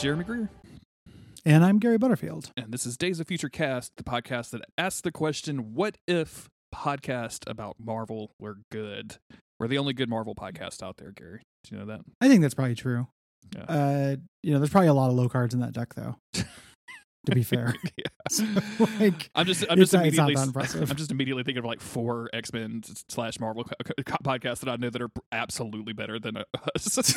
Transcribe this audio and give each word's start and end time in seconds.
Jeremy 0.00 0.24
Greer. 0.24 0.48
And 1.44 1.64
I'm 1.64 1.78
Gary 1.78 1.98
Butterfield. 1.98 2.52
And 2.56 2.72
this 2.72 2.86
is 2.86 2.96
Days 2.96 3.20
of 3.20 3.26
Future 3.28 3.48
Cast, 3.48 3.92
the 3.96 4.02
podcast 4.02 4.50
that 4.50 4.62
asks 4.78 5.00
the 5.02 5.12
question 5.12 5.74
what 5.74 5.96
if 6.08 6.48
podcast 6.74 7.48
about 7.48 7.76
Marvel 7.78 8.32
were 8.38 8.58
good? 8.70 9.16
We're 9.58 9.68
the 9.68 9.78
only 9.78 9.92
good 9.92 10.08
Marvel 10.08 10.34
podcast 10.34 10.82
out 10.82 10.96
there, 10.96 11.12
Gary. 11.12 11.42
Do 11.64 11.74
you 11.74 11.80
know 11.80 11.86
that? 11.86 12.00
I 12.20 12.28
think 12.28 12.40
that's 12.42 12.54
probably 12.54 12.74
true. 12.74 13.08
Yeah. 13.54 13.64
Uh, 13.64 14.16
you 14.42 14.52
know, 14.52 14.58
there's 14.58 14.70
probably 14.70 14.88
a 14.88 14.94
lot 14.94 15.10
of 15.10 15.16
low 15.16 15.28
cards 15.28 15.52
in 15.54 15.60
that 15.60 15.72
deck, 15.72 15.94
though. 15.94 16.16
to 16.34 17.34
be 17.34 17.42
fair, 17.44 17.74
yeah. 17.96 18.04
So, 18.30 18.44
like, 19.00 19.28
I'm 19.34 19.44
just, 19.44 19.64
I'm 19.68 19.76
just 19.78 19.92
not- 19.92 20.06
it's 20.06 20.16
not 20.16 20.30
immediately. 20.30 20.80
I'm 20.88 20.96
just 20.96 21.10
immediately 21.10 21.42
thinking 21.42 21.58
of 21.58 21.64
like 21.64 21.80
four 21.80 22.30
X 22.32 22.52
Men 22.52 22.82
slash 23.08 23.40
Marvel 23.40 23.64
co- 23.64 23.74
co- 24.04 24.16
podcasts 24.22 24.60
that 24.60 24.68
I 24.68 24.76
know 24.76 24.88
that 24.88 25.02
are 25.02 25.10
absolutely 25.32 25.92
better 25.94 26.18
than 26.20 26.36
us. 26.76 27.12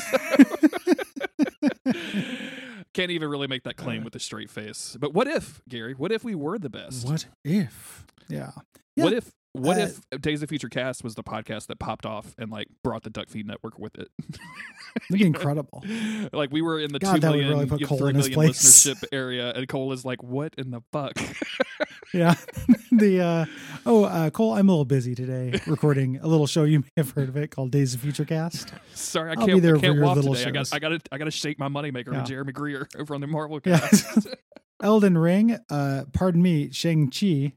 Can't 2.94 3.12
even 3.12 3.30
really 3.30 3.48
make 3.48 3.64
that 3.64 3.76
claim 3.78 4.02
Uh. 4.02 4.06
with 4.06 4.16
a 4.16 4.20
straight 4.20 4.50
face. 4.50 4.96
But 5.00 5.14
what 5.14 5.28
if, 5.28 5.62
Gary? 5.68 5.94
What 5.94 6.12
if 6.12 6.24
we 6.24 6.36
were 6.36 6.58
the 6.60 6.70
best? 6.70 7.06
what 7.08 7.26
if? 7.44 8.06
Yeah. 8.30 8.52
Yeah. 8.96 9.04
What 9.04 9.14
if 9.14 9.32
what 9.56 9.78
Uh, 9.78 9.82
if 10.12 10.22
Days 10.22 10.42
of 10.42 10.50
Future 10.50 10.68
Cast 10.70 11.04
was 11.04 11.14
the 11.14 11.24
podcast 11.24 11.68
that 11.68 11.78
popped 11.78 12.08
off 12.08 12.34
and 12.40 12.50
like 12.52 12.68
brought 12.84 13.04
the 13.04 13.12
Duckfeed 13.12 13.46
Network 13.46 13.78
with 13.78 13.96
it? 14.00 14.08
That'd 14.20 15.10
be 15.20 15.26
incredible. 15.26 15.84
like 16.34 16.52
we 16.52 16.62
were 16.62 16.80
in 16.80 16.92
the 16.92 16.98
God, 17.00 17.16
two 17.16 17.20
that 17.22 17.32
would 17.36 17.46
really 17.46 17.66
put 17.68 17.80
you 17.80 17.86
know, 17.86 17.90
Cole 17.90 17.98
three 18.00 18.10
in 18.10 18.16
his 18.16 18.30
million 18.30 18.50
place. 18.50 18.62
listenership 18.64 19.04
area, 19.12 19.52
and 19.52 19.68
Cole 19.68 19.92
is 19.92 20.06
like, 20.06 20.24
"What 20.24 20.54
in 20.58 20.72
the 20.72 20.82
fuck?" 20.92 21.14
Yeah. 22.14 22.36
the 22.92 23.22
uh 23.22 23.46
oh, 23.86 24.04
uh 24.06 24.30
Cole, 24.30 24.54
I'm 24.54 24.70
a 24.70 24.72
little 24.72 24.86
busy 24.86 25.16
today 25.16 25.60
recording 25.66 26.18
a 26.22 26.28
little 26.28 26.46
show 26.48 26.64
you 26.64 26.82
may 26.82 26.88
have 26.98 27.10
heard 27.12 27.28
of 27.30 27.36
it 27.38 27.50
called 27.50 27.72
Days 27.72 27.94
of 27.96 28.02
Future 28.02 28.26
Cast. 28.26 28.72
Sorry, 28.94 29.30
I 29.30 29.34
I'll 29.34 29.48
can't. 29.48 29.54
be 29.54 29.60
there 29.60 29.78
I 29.78 29.80
can't 29.80 29.92
for 29.94 29.96
your 29.98 30.06
walk 30.06 30.16
little 30.18 30.34
today. 30.36 30.50
I 30.50 30.52
got. 30.52 30.60
shows. 30.68 30.74
I 30.74 30.80
got 30.80 30.90
to. 30.90 31.00
I 31.12 31.18
got 31.18 31.26
to 31.26 31.32
shake 31.32 31.58
my 31.58 31.68
moneymaker 31.70 32.12
Yeah. 32.12 32.20
with 32.20 32.28
Jeremy 32.28 32.52
Greer 32.54 32.88
over 33.00 33.16
on 33.16 33.22
the 33.22 33.28
Marvel 33.28 33.60
Yeah. 33.66 33.80
cast. 33.80 34.28
Elden 34.84 35.18
Ring, 35.18 35.58
uh, 35.70 36.04
pardon 36.14 36.42
me, 36.42 36.70
Shang 36.72 37.10
Chi, 37.10 37.54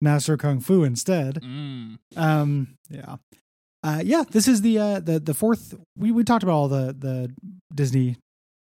Master 0.00 0.36
Kung 0.36 0.58
Fu 0.58 0.84
instead. 0.84 1.40
mm. 1.42 1.98
Um, 2.16 2.76
yeah, 2.88 3.16
uh, 3.84 4.00
yeah. 4.04 4.24
This 4.30 4.48
is 4.48 4.62
the 4.62 4.78
uh, 4.78 5.00
the 5.00 5.20
the 5.20 5.34
fourth. 5.34 5.74
We 5.96 6.10
we 6.12 6.24
talked 6.24 6.42
about 6.42 6.54
all 6.54 6.68
the 6.68 6.94
the 6.98 7.32
Disney 7.74 8.16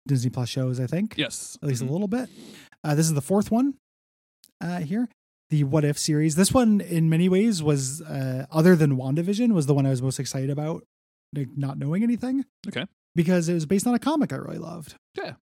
Disney 0.07 0.31
Plus 0.31 0.49
shows. 0.49 0.81
I 0.81 0.87
think 0.87 1.15
Yes, 1.17 1.59
at 1.63 1.69
least 1.69 1.83
Mhm. 1.83 1.91
a 1.91 1.93
little 1.93 2.09
bit. 2.09 2.29
Uh, 2.83 2.95
this 2.95 3.07
is 3.07 3.15
the 3.15 3.21
fourth 3.21 3.51
one 3.51 3.75
uh, 4.61 4.79
here. 4.81 5.09
The 5.51 5.65
What 5.65 5.85
If 5.85 5.99
series. 5.99 6.35
This 6.35 6.53
one, 6.53 6.81
in 6.81 7.09
many 7.09 7.29
ways, 7.29 7.63
was 7.63 8.03
uh, 8.03 8.47
other 8.51 8.77
than 8.77 8.97
WandaVision, 8.97 9.53
was 9.53 9.67
the 9.67 9.75
one 9.75 9.87
I 9.87 9.91
was 9.91 10.03
most 10.03 10.21
excited 10.21 10.51
about, 10.51 10.85
like 11.35 11.49
not 11.57 11.79
knowing 11.79 12.03
anything. 12.03 12.45
Okay. 12.67 12.87
Because 13.15 13.49
it 13.49 13.55
was 13.55 13.67
based 13.67 13.87
on 13.87 13.95
a 13.95 13.99
comic 13.99 14.33
I 14.33 14.37
really 14.37 14.59
loved. 14.59 14.95
Yeah. 15.17 15.35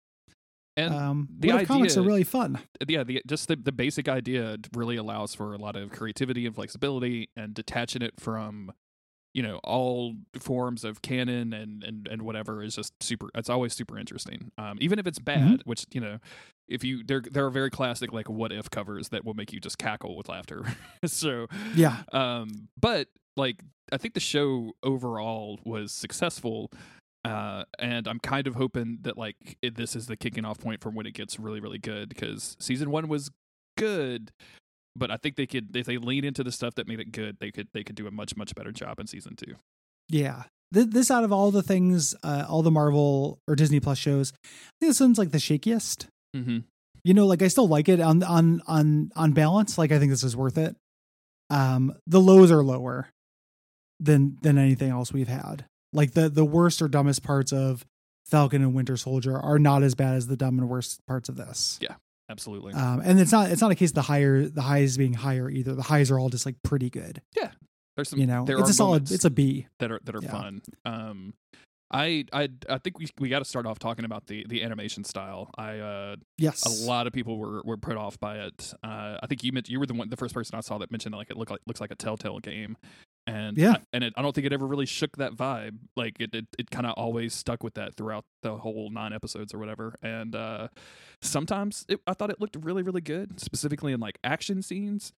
And 0.77 0.93
um, 0.93 1.29
the 1.39 1.53
what 1.53 1.61
if 1.61 1.67
comics 1.67 1.95
are 1.97 2.01
really 2.01 2.23
fun. 2.25 2.59
yeah, 2.87 3.03
the, 3.03 3.21
just 3.25 3.47
the, 3.47 3.55
the 3.55 3.71
basic 3.71 4.09
idea 4.09 4.57
really 4.75 4.97
allows 4.97 5.33
for 5.33 5.53
a 5.53 5.57
lot 5.57 5.75
of 5.75 5.89
creativity 5.89 6.45
and 6.45 6.53
flexibility, 6.53 7.29
and 7.37 7.53
detaching 7.53 8.01
it 8.01 8.13
from, 8.19 8.73
you 9.33 9.41
know, 9.41 9.59
all 9.63 10.15
forms 10.37 10.83
of 10.83 11.01
canon 11.01 11.53
and 11.53 11.81
and 11.83 12.07
and 12.09 12.21
whatever 12.23 12.61
is 12.61 12.75
just 12.75 12.91
super. 13.01 13.29
It's 13.35 13.49
always 13.49 13.73
super 13.73 13.97
interesting, 13.97 14.51
um, 14.57 14.77
even 14.81 14.99
if 14.99 15.07
it's 15.07 15.19
bad. 15.19 15.61
Which 15.63 15.85
you 15.93 16.01
know, 16.01 16.19
if 16.67 16.83
you 16.83 17.03
there 17.03 17.21
there 17.21 17.45
are 17.45 17.51
very 17.51 17.69
classic 17.69 18.11
like 18.11 18.29
what 18.29 18.51
if 18.51 18.69
covers 18.69 19.09
that 19.09 19.23
will 19.23 19.33
make 19.33 19.53
you 19.53 19.59
just 19.59 19.77
cackle 19.77 20.15
with 20.15 20.29
laughter. 20.29 20.65
so, 21.05 21.47
Yeah, 21.75 22.03
um, 22.11 22.67
but 22.79 23.07
like 23.37 23.63
I 23.91 23.97
think 23.97 24.13
the 24.13 24.19
show 24.19 24.73
overall 24.83 25.59
was 25.63 25.91
successful. 25.91 26.71
Uh, 27.23 27.63
and 27.79 28.07
I'm 28.07 28.19
kind 28.19 28.45
of 28.45 28.53
hoping 28.53 28.99
that 29.01 29.17
like 29.17 29.57
it, 29.63 29.75
this 29.75 29.95
is 29.95 30.05
the 30.05 30.15
kicking 30.15 30.45
off 30.45 30.59
point 30.59 30.81
from 30.81 30.93
when 30.93 31.07
it 31.07 31.15
gets 31.15 31.39
really, 31.39 31.59
really 31.59 31.79
good 31.79 32.07
because 32.07 32.55
season 32.59 32.91
one 32.91 33.07
was 33.07 33.31
good, 33.77 34.31
but 34.95 35.09
I 35.09 35.17
think 35.17 35.35
they 35.35 35.47
could 35.47 35.75
if 35.75 35.87
they 35.87 35.97
lean 35.97 36.23
into 36.23 36.43
the 36.43 36.51
stuff 36.51 36.75
that 36.75 36.87
made 36.87 36.99
it 36.99 37.11
good, 37.11 37.37
they 37.39 37.51
could 37.51 37.67
they 37.73 37.83
could 37.83 37.95
do 37.95 38.05
a 38.05 38.11
much 38.11 38.35
much 38.35 38.53
better 38.53 38.71
job 38.71 38.99
in 38.99 39.07
season 39.07 39.35
two. 39.35 39.55
Yeah. 40.07 40.43
This 40.71 41.09
out 41.09 41.23
of 41.23 41.31
all 41.31 41.51
the 41.51 41.63
things, 41.63 42.15
uh, 42.23 42.45
all 42.49 42.61
the 42.61 42.71
Marvel 42.71 43.39
or 43.47 43.55
Disney 43.55 43.79
Plus 43.79 43.97
shows, 43.97 44.33
I 44.35 44.47
think 44.81 44.89
this 44.89 44.99
one's 44.99 45.17
like 45.17 45.31
the 45.31 45.37
shakiest. 45.37 46.07
Mm-hmm. 46.35 46.57
You 47.03 47.13
know, 47.13 47.25
like 47.27 47.41
I 47.41 47.47
still 47.47 47.67
like 47.67 47.87
it 47.89 47.99
on 47.99 48.21
on 48.23 48.61
on 48.67 49.11
on 49.15 49.31
balance. 49.33 49.77
Like 49.77 49.91
I 49.91 49.99
think 49.99 50.11
this 50.11 50.23
is 50.23 50.35
worth 50.35 50.57
it. 50.57 50.75
Um, 51.49 51.93
the 52.07 52.19
lows 52.19 52.51
are 52.51 52.63
lower 52.63 53.09
than 53.99 54.37
than 54.41 54.57
anything 54.57 54.89
else 54.89 55.13
we've 55.13 55.27
had. 55.27 55.65
Like 55.93 56.11
the 56.13 56.29
the 56.29 56.43
worst 56.45 56.81
or 56.81 56.87
dumbest 56.87 57.23
parts 57.23 57.53
of 57.53 57.85
Falcon 58.25 58.61
and 58.63 58.73
Winter 58.73 58.97
Soldier 58.97 59.37
are 59.37 59.59
not 59.59 59.83
as 59.83 59.93
bad 59.95 60.15
as 60.15 60.27
the 60.27 60.35
dumb 60.35 60.57
and 60.59 60.67
worst 60.67 60.99
parts 61.05 61.29
of 61.29 61.35
this. 61.37 61.77
Yeah, 61.81 61.95
absolutely. 62.29 62.73
Um, 62.73 63.01
and 63.05 63.19
it's 63.19 63.31
not 63.31 63.51
it's 63.51 63.61
not 63.61 63.71
a 63.71 63.75
case 63.75 63.91
of 63.91 63.95
the 63.95 64.01
higher 64.01 64.47
the 64.47 64.63
highs 64.63 64.97
being 64.97 65.13
higher 65.13 65.49
either. 65.49 65.75
The 65.75 65.83
highs 65.83 66.09
are 66.11 66.17
all 66.19 66.29
just 66.29 66.45
like 66.45 66.55
pretty 66.63 66.89
good. 66.89 67.21
Yeah, 67.35 67.51
there's 67.95 68.09
some 68.09 68.19
You 68.19 68.25
know, 68.25 68.45
it's 68.49 68.69
a 68.71 68.73
solid. 68.73 69.11
It's 69.11 69.25
a 69.25 69.29
B. 69.29 69.67
that 69.79 69.91
are 69.91 70.01
that 70.03 70.15
are 70.15 70.21
Yeah. 70.23 70.31
fun. 70.31 70.61
Um, 70.85 71.33
I 71.91 72.25
I 72.33 72.49
I 72.69 72.77
think 72.79 72.97
we 72.99 73.07
we 73.19 73.29
got 73.29 73.39
to 73.39 73.45
start 73.45 73.65
off 73.65 73.79
talking 73.79 74.05
about 74.05 74.27
the 74.27 74.45
the 74.49 74.63
animation 74.63 75.03
style. 75.03 75.51
I 75.57 75.79
uh 75.79 76.15
Yes. 76.37 76.63
a 76.65 76.87
lot 76.87 77.07
of 77.07 77.13
people 77.13 77.37
were 77.37 77.61
were 77.63 77.77
put 77.77 77.95
off 77.97 78.19
by 78.19 78.37
it. 78.39 78.73
Uh, 78.83 79.17
I 79.21 79.27
think 79.27 79.43
you 79.43 79.51
meant 79.51 79.69
you 79.69 79.79
were 79.79 79.85
the 79.85 79.93
one, 79.93 80.09
the 80.09 80.17
first 80.17 80.33
person 80.33 80.57
I 80.57 80.61
saw 80.61 80.77
that 80.79 80.91
mentioned 80.91 81.13
like 81.15 81.29
it 81.29 81.37
looked 81.37 81.51
like 81.51 81.61
looks 81.67 81.79
like 81.81 81.91
a 81.91 81.95
Telltale 81.95 82.39
game, 82.39 82.75
and 83.27 83.57
Yeah. 83.57 83.73
I, 83.73 83.81
and 83.93 84.03
it, 84.03 84.13
I 84.17 84.21
don't 84.23 84.33
think 84.33 84.47
it 84.47 84.53
ever 84.53 84.65
really 84.65 84.87
shook 84.87 85.17
that 85.17 85.33
vibe. 85.33 85.77
Like 85.95 86.17
it 86.19 86.33
it, 86.33 86.47
it 86.57 86.71
kind 86.71 86.87
of 86.87 86.93
always 86.93 87.33
stuck 87.33 87.63
with 87.63 87.75
that 87.75 87.95
throughout 87.95 88.25
the 88.41 88.57
whole 88.57 88.89
nine 88.89 89.13
episodes 89.13 89.53
or 89.53 89.59
whatever. 89.59 89.95
And 90.01 90.35
uh, 90.35 90.69
sometimes 91.21 91.85
it, 91.87 91.99
I 92.07 92.13
thought 92.13 92.31
it 92.31 92.41
looked 92.41 92.57
really 92.59 92.81
really 92.83 93.01
good, 93.01 93.39
specifically 93.39 93.93
in 93.93 93.99
like 93.99 94.17
action 94.23 94.61
scenes. 94.63 95.13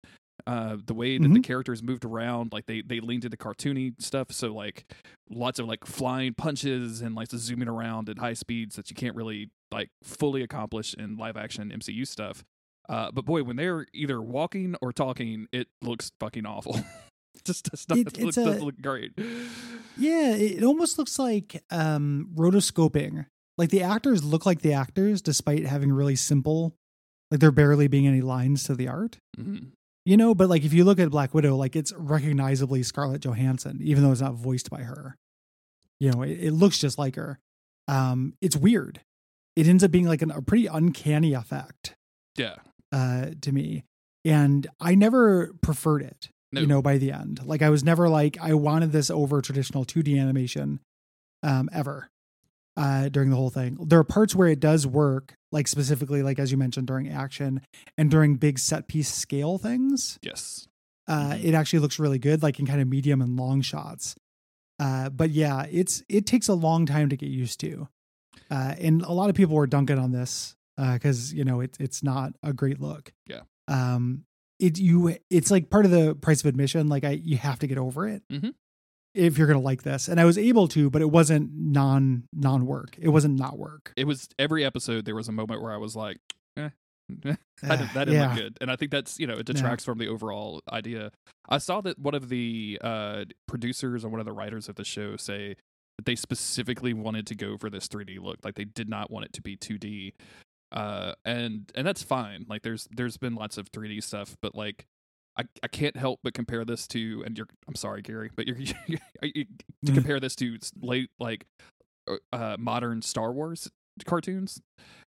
Uh, 0.47 0.77
the 0.85 0.95
way 0.95 1.19
that 1.19 1.29
the 1.29 1.39
Mhm. 1.41 1.45
characters 1.45 1.83
moved 1.83 2.05
around, 2.05 2.53
like 2.53 2.67
they 2.67 2.81
they 2.83 3.01
leaned 3.01 3.25
into 3.25 3.37
cartoony 3.37 3.95
stuff, 4.01 4.31
so 4.33 4.53
like 4.55 4.93
lots 5.31 5.59
of 5.59 5.67
like 5.67 5.85
flying 5.87 6.35
punches 6.35 7.01
and 7.01 7.15
like 7.15 7.31
zooming 7.31 7.69
around 7.69 8.09
at 8.09 8.19
high 8.19 8.34
speeds 8.34 8.77
that 8.77 8.89
you 8.91 8.95
can't 8.97 9.16
really 9.16 9.51
like 9.72 9.91
fully 10.05 10.43
accomplish 10.43 10.95
in 10.95 11.16
live 11.16 11.37
action 11.37 11.71
MCU 11.72 12.05
stuff. 12.07 12.45
Uh, 12.89 13.10
but 13.10 13.25
boy, 13.25 13.43
when 13.43 13.57
they're 13.57 13.87
either 13.93 14.22
walking 14.22 14.77
or 14.81 14.93
talking, 14.93 15.49
it 15.53 15.66
looks 15.83 16.13
fucking 16.21 16.47
awful. 16.47 16.78
just 17.45 17.69
does 17.71 17.84
not 17.89 17.99
It- 17.99 18.05
look, 18.19 18.19
it's 18.28 18.37
doesn't 18.37 18.63
look 18.65 18.81
great. 18.81 19.13
Yeah, 19.97 20.34
it 20.34 20.63
almost 20.63 20.99
looks 20.99 21.19
like 21.19 21.65
um 21.71 22.31
rotoscoping. 22.37 23.27
Like 23.59 23.71
the 23.71 23.83
actors 23.83 24.22
look 24.22 24.45
like 24.47 24.60
the 24.60 24.75
actors 24.75 25.22
despite 25.22 25.65
having 25.66 25.91
really 25.93 26.16
simple 26.16 26.77
like 27.31 27.41
there 27.41 27.51
barely 27.51 27.89
being 27.89 28.07
any 28.07 28.21
lines 28.21 28.63
to 28.65 28.75
the 28.77 28.87
art. 28.87 29.19
Mhm. 29.37 29.72
You 30.07 30.17
know, 30.17 30.35
but 30.35 30.49
like 30.49 30.65
if 30.65 30.73
you 30.73 30.85
look 30.85 30.99
at 30.99 31.11
Black 31.11 31.35
Widow, 31.35 31.57
like 31.57 31.77
it's 31.77 31.93
recognizably 31.93 32.83
Scarlett 32.83 33.21
Johansson, 33.23 33.81
even 33.83 34.03
though 34.03 34.13
it's 34.13 34.21
not 34.23 34.35
voiced 34.35 34.71
by 34.71 34.83
her. 34.83 35.17
You 36.01 36.13
know, 36.13 36.23
it, 36.23 36.39
it 36.41 36.53
looks 36.53 36.79
just 36.79 36.97
like 36.97 37.17
her. 37.17 37.39
Um, 37.89 38.35
it's 38.41 38.57
weird. 38.57 39.01
It 39.57 39.67
ends 39.67 39.83
up 39.83 39.91
being 39.91 40.07
like 40.07 40.23
an, 40.23 40.31
a 40.31 40.41
pretty 40.43 40.67
uncanny 40.67 41.33
effect 41.33 41.95
Yeah, 42.37 42.57
uh 42.93 43.31
to 43.43 43.53
me. 43.53 43.85
And 44.25 44.67
I 44.81 44.95
never 44.95 45.53
preferred 45.61 46.03
it 46.03 46.31
no, 46.53 46.61
you 46.61 46.67
know 46.67 46.83
by 46.83 46.99
the 46.99 47.13
end 47.13 47.41
like 47.45 47.63
i 47.63 47.71
was 47.71 47.85
never 47.85 48.09
like 48.09 48.37
i 48.41 48.55
wanted 48.55 48.93
this 48.93 49.11
over 49.11 49.41
traditional 49.43 49.85
2d 49.85 50.21
animation 50.21 50.81
um 51.43 51.69
ever 51.73 52.09
uh 52.77 53.09
during 53.09 53.31
the 53.31 53.37
whole 53.37 53.51
thing. 53.51 53.77
There 53.81 53.99
are 53.99 54.05
parts 54.05 54.34
where 54.34 54.49
it 54.49 54.61
does 54.61 54.87
work 54.87 55.34
like 55.53 55.69
specifically 55.69 56.23
like 56.23 56.39
as 56.39 56.51
you 56.53 56.59
mentioned 56.59 56.87
during 56.87 57.09
action 57.09 57.61
and 57.97 58.11
during 58.11 58.37
big 58.37 58.59
set 58.59 58.89
piece 58.89 59.13
scale 59.13 59.59
things. 59.59 60.19
Yes, 60.23 60.69
uh 61.09 61.33
Mhm. 61.33 61.45
it 61.45 61.55
actually 61.55 61.78
looks 61.81 61.99
really 61.99 62.19
good 62.19 62.43
like 62.43 62.59
in 62.59 62.67
kind 62.67 62.81
of 62.81 62.89
medium 62.89 63.21
and 63.23 63.37
long 63.37 63.61
shots. 63.63 64.15
Uh 64.78 65.09
but 65.11 65.31
yeah 65.31 65.65
it's 65.71 66.03
it 66.09 66.27
takes 66.27 66.49
a 66.49 66.55
long 66.55 66.84
time 66.87 67.09
to 67.09 67.17
get 67.17 67.31
used 67.31 67.61
to. 67.61 67.89
Uh 68.51 68.75
and 68.79 69.03
a 69.03 69.13
lot 69.13 69.31
of 69.31 69.37
people 69.37 69.55
were 69.57 69.67
dunking 69.67 69.99
on 69.99 70.13
this 70.13 70.55
uh 70.79 70.93
because 70.95 71.33
you 71.33 71.45
know 71.45 71.61
it's 71.61 71.79
it's 71.81 72.03
not 72.03 72.33
a 72.43 72.53
great 72.53 72.81
look. 72.81 73.13
Yeah. 73.27 73.41
um 73.69 74.25
it 74.59 74.79
you 74.79 75.17
it's 75.31 75.51
like 75.51 75.69
part 75.71 75.84
of 75.84 75.91
the 75.91 76.15
price 76.15 76.41
of 76.41 76.47
admission 76.47 76.89
like 76.89 77.05
i 77.05 77.11
you 77.11 77.37
have 77.37 77.59
to 77.61 77.67
get 77.67 77.79
over 77.79 78.07
it. 78.09 78.22
Mm 78.31 78.41
Mhm. 78.41 78.55
If 79.16 79.39
you're 79.39 79.47
gonna 79.47 79.59
like 79.59 79.83
this 79.83 80.09
and 80.09 80.21
i 80.21 80.24
was 80.24 80.36
able 80.39 80.68
to 80.68 80.91
but 80.91 81.01
it 81.03 81.10
wasn't 81.10 81.51
non 81.53 82.24
non 82.33 82.66
work 82.66 82.97
it 83.01 83.09
wasn't 83.09 83.34
not 83.39 83.59
work 83.59 83.92
it 83.97 84.07
was 84.07 84.28
every 84.39 84.65
episode. 84.65 85.04
There 85.04 85.15
was 85.15 85.28
a 85.28 85.33
moment 85.33 85.63
where 85.63 85.72
I 85.72 85.77
was 85.78 85.97
like, 85.97 86.18
eh, 86.57 86.68
that, 87.22 87.39
Uh, 87.63 87.77
did, 87.77 87.89
that 87.95 88.04
didn't 88.04 88.15
yeah 88.15 88.28
look 88.28 88.36
good, 88.36 88.59
and 88.60 88.71
I 88.71 88.77
think 88.77 88.91
that's 88.91 89.18
you 89.18 89.27
know 89.27 89.34
it 89.34 89.47
detracts 89.47 89.84
from 89.84 89.98
the 89.98 90.09
overall 90.09 90.60
idea. 90.71 91.10
I 91.48 91.59
saw 91.59 91.80
that 91.83 91.98
one 91.98 92.15
of 92.15 92.28
the 92.28 92.78
uh, 92.83 93.24
producers 93.48 94.04
or 94.04 94.09
one 94.09 94.21
of 94.21 94.27
the 94.27 94.33
writers 94.33 94.68
of 94.68 94.74
the 94.77 94.84
show 94.84 95.16
say 95.16 95.57
that 95.97 96.04
they 96.04 96.16
specifically 96.16 96.92
wanted 96.92 97.27
to 97.28 97.34
go 97.34 97.57
for 97.57 97.71
this 97.71 97.89
3D 97.89 98.19
look, 98.21 98.39
like 98.45 98.54
they 98.54 98.65
did 98.65 98.89
not 98.89 99.10
want 99.10 99.24
it 99.24 99.33
to 99.34 99.42
be 99.42 99.57
2D, 99.57 100.12
uh, 100.72 101.12
and 101.24 101.71
and 101.74 101.86
that's 101.86 102.03
fine. 102.03 102.45
Like 102.48 102.62
there's 102.62 102.86
there's 102.91 103.16
been 103.16 103.34
lots 103.34 103.57
of 103.59 103.71
3D 103.72 104.03
stuff, 104.03 104.36
but 104.42 104.54
like. 104.54 104.86
I, 105.38 105.44
I 105.62 105.68
can't 105.68 105.97
help 105.97 106.21
but 106.24 106.34
compare 106.34 106.65
this 106.65 106.86
to 106.88 107.22
and 107.27 107.36
you're 107.36 107.48
I'm 107.68 107.74
sorry 107.74 108.03
Gary 108.03 108.30
but 108.34 108.47
you're, 108.47 108.56
you 108.86 108.98
to 109.16 109.47
Mhm. 109.84 109.94
compare 109.94 110.21
this 110.21 110.34
to 110.36 110.59
late 110.80 111.10
like 111.18 111.47
uh, 112.09 112.16
uh 112.33 112.56
modern 112.59 113.03
Star 113.03 113.33
Wars 113.33 113.71
cartoons. 114.04 114.60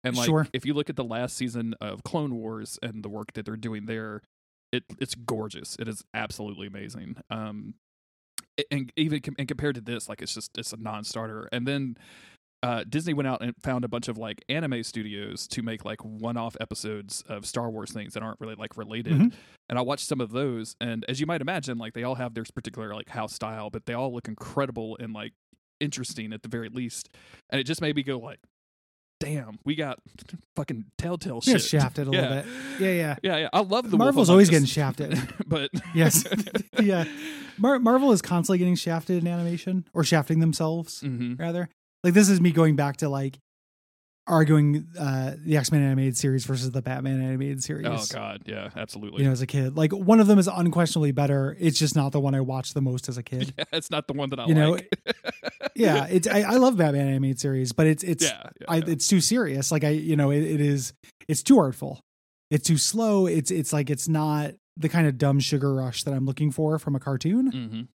And 0.05 0.17
like, 0.17 0.27
Sure. 0.27 0.49
if 0.53 0.67
you 0.67 0.75
look 0.75 0.91
at 0.91 0.97
the 0.97 1.05
last 1.05 1.37
season 1.37 1.75
of 1.81 2.03
Clone 2.03 2.35
Wars 2.35 2.79
and 2.83 3.05
the 3.05 3.09
work 3.09 3.33
that 3.35 3.45
they're 3.47 3.57
doing 3.57 3.87
there, 3.87 4.23
it 4.73 4.85
it's 4.99 5.15
gorgeous. 5.15 5.77
It 5.79 5.87
is 5.87 6.03
absolutely 6.13 6.67
amazing. 6.67 7.17
Um, 7.31 7.75
and 8.71 8.93
even 8.97 9.21
and 9.39 9.47
compared 9.47 9.77
to 9.77 9.81
this, 9.81 10.09
like 10.09 10.23
it's 10.23 10.35
just 10.35 10.59
it's 10.59 10.73
a 10.73 10.77
non-starter. 10.77 11.49
And 11.53 11.67
then 11.67 11.97
uh, 12.63 12.85
Disney 12.89 13.13
went 13.13 13.27
out 13.27 13.43
and 13.43 13.55
found 13.63 13.85
a 13.85 13.89
bunch 13.89 14.07
of 14.09 14.17
like 14.19 14.45
anime 14.49 14.83
studios 14.85 15.49
to 15.49 15.63
make 15.63 15.85
like 15.85 16.05
one-off 16.05 16.57
episodes 16.61 17.23
of 17.29 17.45
Star 17.45 17.69
Wars 17.71 17.91
things 17.93 18.15
that 18.15 18.23
aren't 18.23 18.39
really 18.41 18.55
like 18.55 18.77
related. 18.77 19.15
Mhm. 19.15 19.33
And 19.69 19.79
I 19.79 19.83
watched 19.83 20.07
some 20.07 20.21
of 20.21 20.31
those, 20.31 20.77
and 20.81 21.05
as 21.09 21.19
you 21.21 21.27
might 21.27 21.41
imagine, 21.41 21.79
like 21.79 21.93
they 21.95 22.05
all 22.05 22.15
have 22.17 22.35
their 22.35 22.45
particular 22.55 22.95
like 22.95 23.09
house 23.09 23.33
style, 23.33 23.69
but 23.71 23.87
they 23.87 23.95
all 23.95 24.13
look 24.15 24.29
incredible 24.29 24.97
and 25.01 25.13
like 25.13 25.33
interesting 25.81 26.33
at 26.33 26.43
the 26.43 26.49
very 26.49 26.69
least. 26.69 27.09
And 27.51 27.61
it 27.61 27.65
just 27.65 27.81
made 27.81 27.97
me 27.97 28.03
go 28.05 28.19
like, 28.19 28.39
"Damn, 29.19 29.59
we 29.65 29.75
got 29.75 29.99
fucking 30.57 30.85
Telltale 30.99 31.41
shit." 31.41 31.63
shafted 31.63 32.07
a 32.07 32.11
little 32.11 32.29
bit. 32.31 32.47
Yeah, 32.79 32.93
yeah. 32.93 33.17
Yeah, 33.23 33.37
yeah. 33.39 33.49
I 33.53 33.61
love 33.61 33.91
the 33.91 33.97
Marvel's 33.97 34.31
always 34.31 34.51
getting 34.51 34.67
shafted. 34.67 35.19
but 35.47 35.71
Yes. 35.95 36.25
yeah. 36.81 37.05
Mar- 37.59 37.79
Marvel 37.81 38.13
is 38.13 38.23
constantly 38.23 38.59
getting 38.59 38.77
shafted 38.77 39.19
in 39.19 39.27
animation 39.27 39.87
or 39.95 40.05
shafting 40.05 40.41
themselves, 40.41 41.01
hmm 41.01 41.35
rather. 41.39 41.69
Like 42.05 42.15
this 42.15 42.29
is 42.29 42.41
me 42.41 42.51
going 42.53 42.77
back 42.77 42.99
to 42.99 43.09
like 43.09 43.39
arguing 44.29 44.87
uh 44.99 45.33
the 45.45 45.57
X-Men 45.57 45.83
animated 45.83 46.17
series 46.17 46.45
versus 46.45 46.71
the 46.71 46.81
Batman 46.83 47.21
animated 47.21 47.63
series. 47.63 47.87
Oh 47.89 48.05
god, 48.13 48.43
yeah, 48.47 48.71
absolutely. 48.77 49.23
You 49.23 49.27
know, 49.27 49.33
as 49.33 49.43
a 49.43 49.47
kid, 49.47 49.77
like 49.77 49.93
one 49.93 50.21
of 50.21 50.27
them 50.27 50.39
is 50.39 50.49
unquestionably 50.49 51.13
better. 51.13 51.57
It's 51.59 51.79
just 51.79 51.97
not 51.97 52.13
the 52.13 52.21
one 52.21 52.35
I 52.35 52.41
watched 52.41 52.75
the 52.75 52.81
most 52.83 53.09
as 53.09 53.19
a 53.19 53.23
kid. 53.23 53.53
yeah, 53.59 53.65
it's 53.73 53.91
not 53.91 54.07
the 54.07 54.13
one 54.13 54.31
that 54.31 54.39
I 54.41 54.47
You 54.47 54.55
know, 54.55 54.73
like. 54.73 54.89
yeah, 55.75 56.07
it's 56.09 56.29
I, 56.29 56.43
I 56.43 56.57
love 56.57 56.77
Batman 56.77 57.09
animated 57.09 57.41
series, 57.41 57.73
but 57.73 57.87
it's 57.87 58.05
it's 58.05 58.25
yeah, 58.25 58.49
yeah, 58.61 58.67
I, 58.69 58.77
yeah. 58.77 58.85
it's 58.89 59.09
too 59.09 59.21
serious. 59.21 59.73
Like 59.73 59.85
I, 59.85 59.91
you 59.91 60.17
know, 60.17 60.31
it, 60.31 60.43
it 60.43 60.61
is 60.61 60.93
it's 61.29 61.43
too 61.43 61.59
artful. 61.59 62.01
It's 62.51 62.67
too 62.67 62.79
slow. 62.79 63.27
It's 63.27 63.51
it's 63.51 63.73
like 63.73 63.91
it's 63.91 64.09
not 64.09 64.53
the 64.77 64.89
kind 64.89 65.07
of 65.07 65.19
dumb 65.19 65.41
sugar 65.41 65.75
rush 65.75 66.05
that 66.05 66.15
I'm 66.15 66.27
looking 66.27 66.51
for 66.51 66.79
from 66.79 66.95
a 66.95 67.01
cartoon. 67.01 67.53
Mhm. 67.53 67.89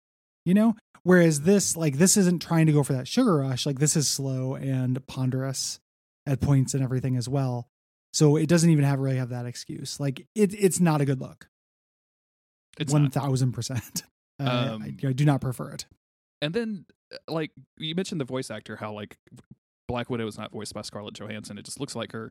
You 0.45 0.55
know, 0.55 0.77
whereas 1.07 1.43
this 1.43 1.77
like 1.77 1.99
this 1.99 2.17
isn't 2.17 2.43
trying 2.43 2.67
to 2.67 2.73
go 2.73 2.83
for 2.83 2.93
that 2.95 3.07
sugar 3.07 3.37
rush. 3.37 3.65
Like 3.65 3.79
this 3.79 3.95
is 3.97 4.09
slow 4.09 4.57
and 4.57 5.05
ponderous 5.07 5.79
at 6.27 6.41
points 6.41 6.75
and 6.75 6.83
everything 6.83 7.17
as 7.17 7.29
well. 7.29 7.69
So 8.13 8.35
it 8.37 8.49
doesn't 8.49 8.69
even 8.69 8.85
have 8.85 8.99
really 8.99 9.19
have 9.19 9.29
that 9.29 9.47
excuse. 9.47 10.01
Like 10.01 10.27
it 10.35 10.53
it's 10.53 10.81
not 10.81 11.01
a 11.01 11.05
good 11.05 11.21
look. 11.21 11.49
It's 12.79 12.93
thousand 12.93 13.53
percent. 13.53 14.03
Uh, 14.39 14.73
Um, 14.75 14.83
I, 14.83 15.13
do 15.13 15.25
not 15.25 15.41
prefer 15.41 15.71
it. 15.71 15.87
And 16.43 16.53
then, 16.53 16.85
uh, 17.11 17.17
like 17.33 17.53
you 17.79 17.95
mentioned, 17.95 18.21
the 18.21 18.27
voice 18.27 18.51
actor, 18.51 18.77
how 18.77 18.93
like 18.93 19.17
Black 19.89 20.11
Widow 20.11 20.27
is 20.27 20.37
not 20.37 20.53
voiced 20.53 20.75
by 20.75 20.83
Scarlett 20.83 21.15
Johansson. 21.15 21.57
It 21.57 21.65
just 21.65 21.81
looks 21.81 21.97
like 21.97 22.13
her. 22.13 22.31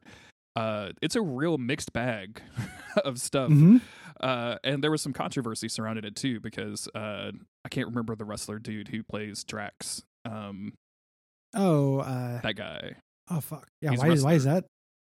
Uh, 0.56 0.92
it's 1.01 1.16
a 1.16 1.21
real 1.24 1.57
mixed 1.57 1.94
bag 1.94 2.44
of 3.04 3.19
stuff. 3.19 3.50
Mhm. 3.50 3.81
Uh, 4.22 4.58
and 4.64 4.84
there 4.84 4.92
was 4.92 5.02
some 5.02 5.14
controversy 5.14 5.68
surrounding 5.68 6.06
it 6.06 6.16
too 6.16 6.40
because 6.40 6.88
uh, 6.96 7.32
I 7.66 7.70
can't 7.70 7.88
remember 7.88 8.16
the 8.16 8.26
wrestler 8.26 8.60
dude 8.60 8.88
who 8.88 9.04
plays 9.04 9.44
Drax. 9.44 10.04
Um, 10.26 10.74
Oh, 11.54 12.00
uh, 12.00 12.42
that 12.42 12.56
guy. 12.56 12.96
oh 13.30 13.40
fuck. 13.40 13.68
Yeah. 13.82 13.92
He's 13.92 14.00
Why 14.00 14.10
is 14.10 14.24
why 14.24 14.34
is 14.34 14.44
that 14.44 14.66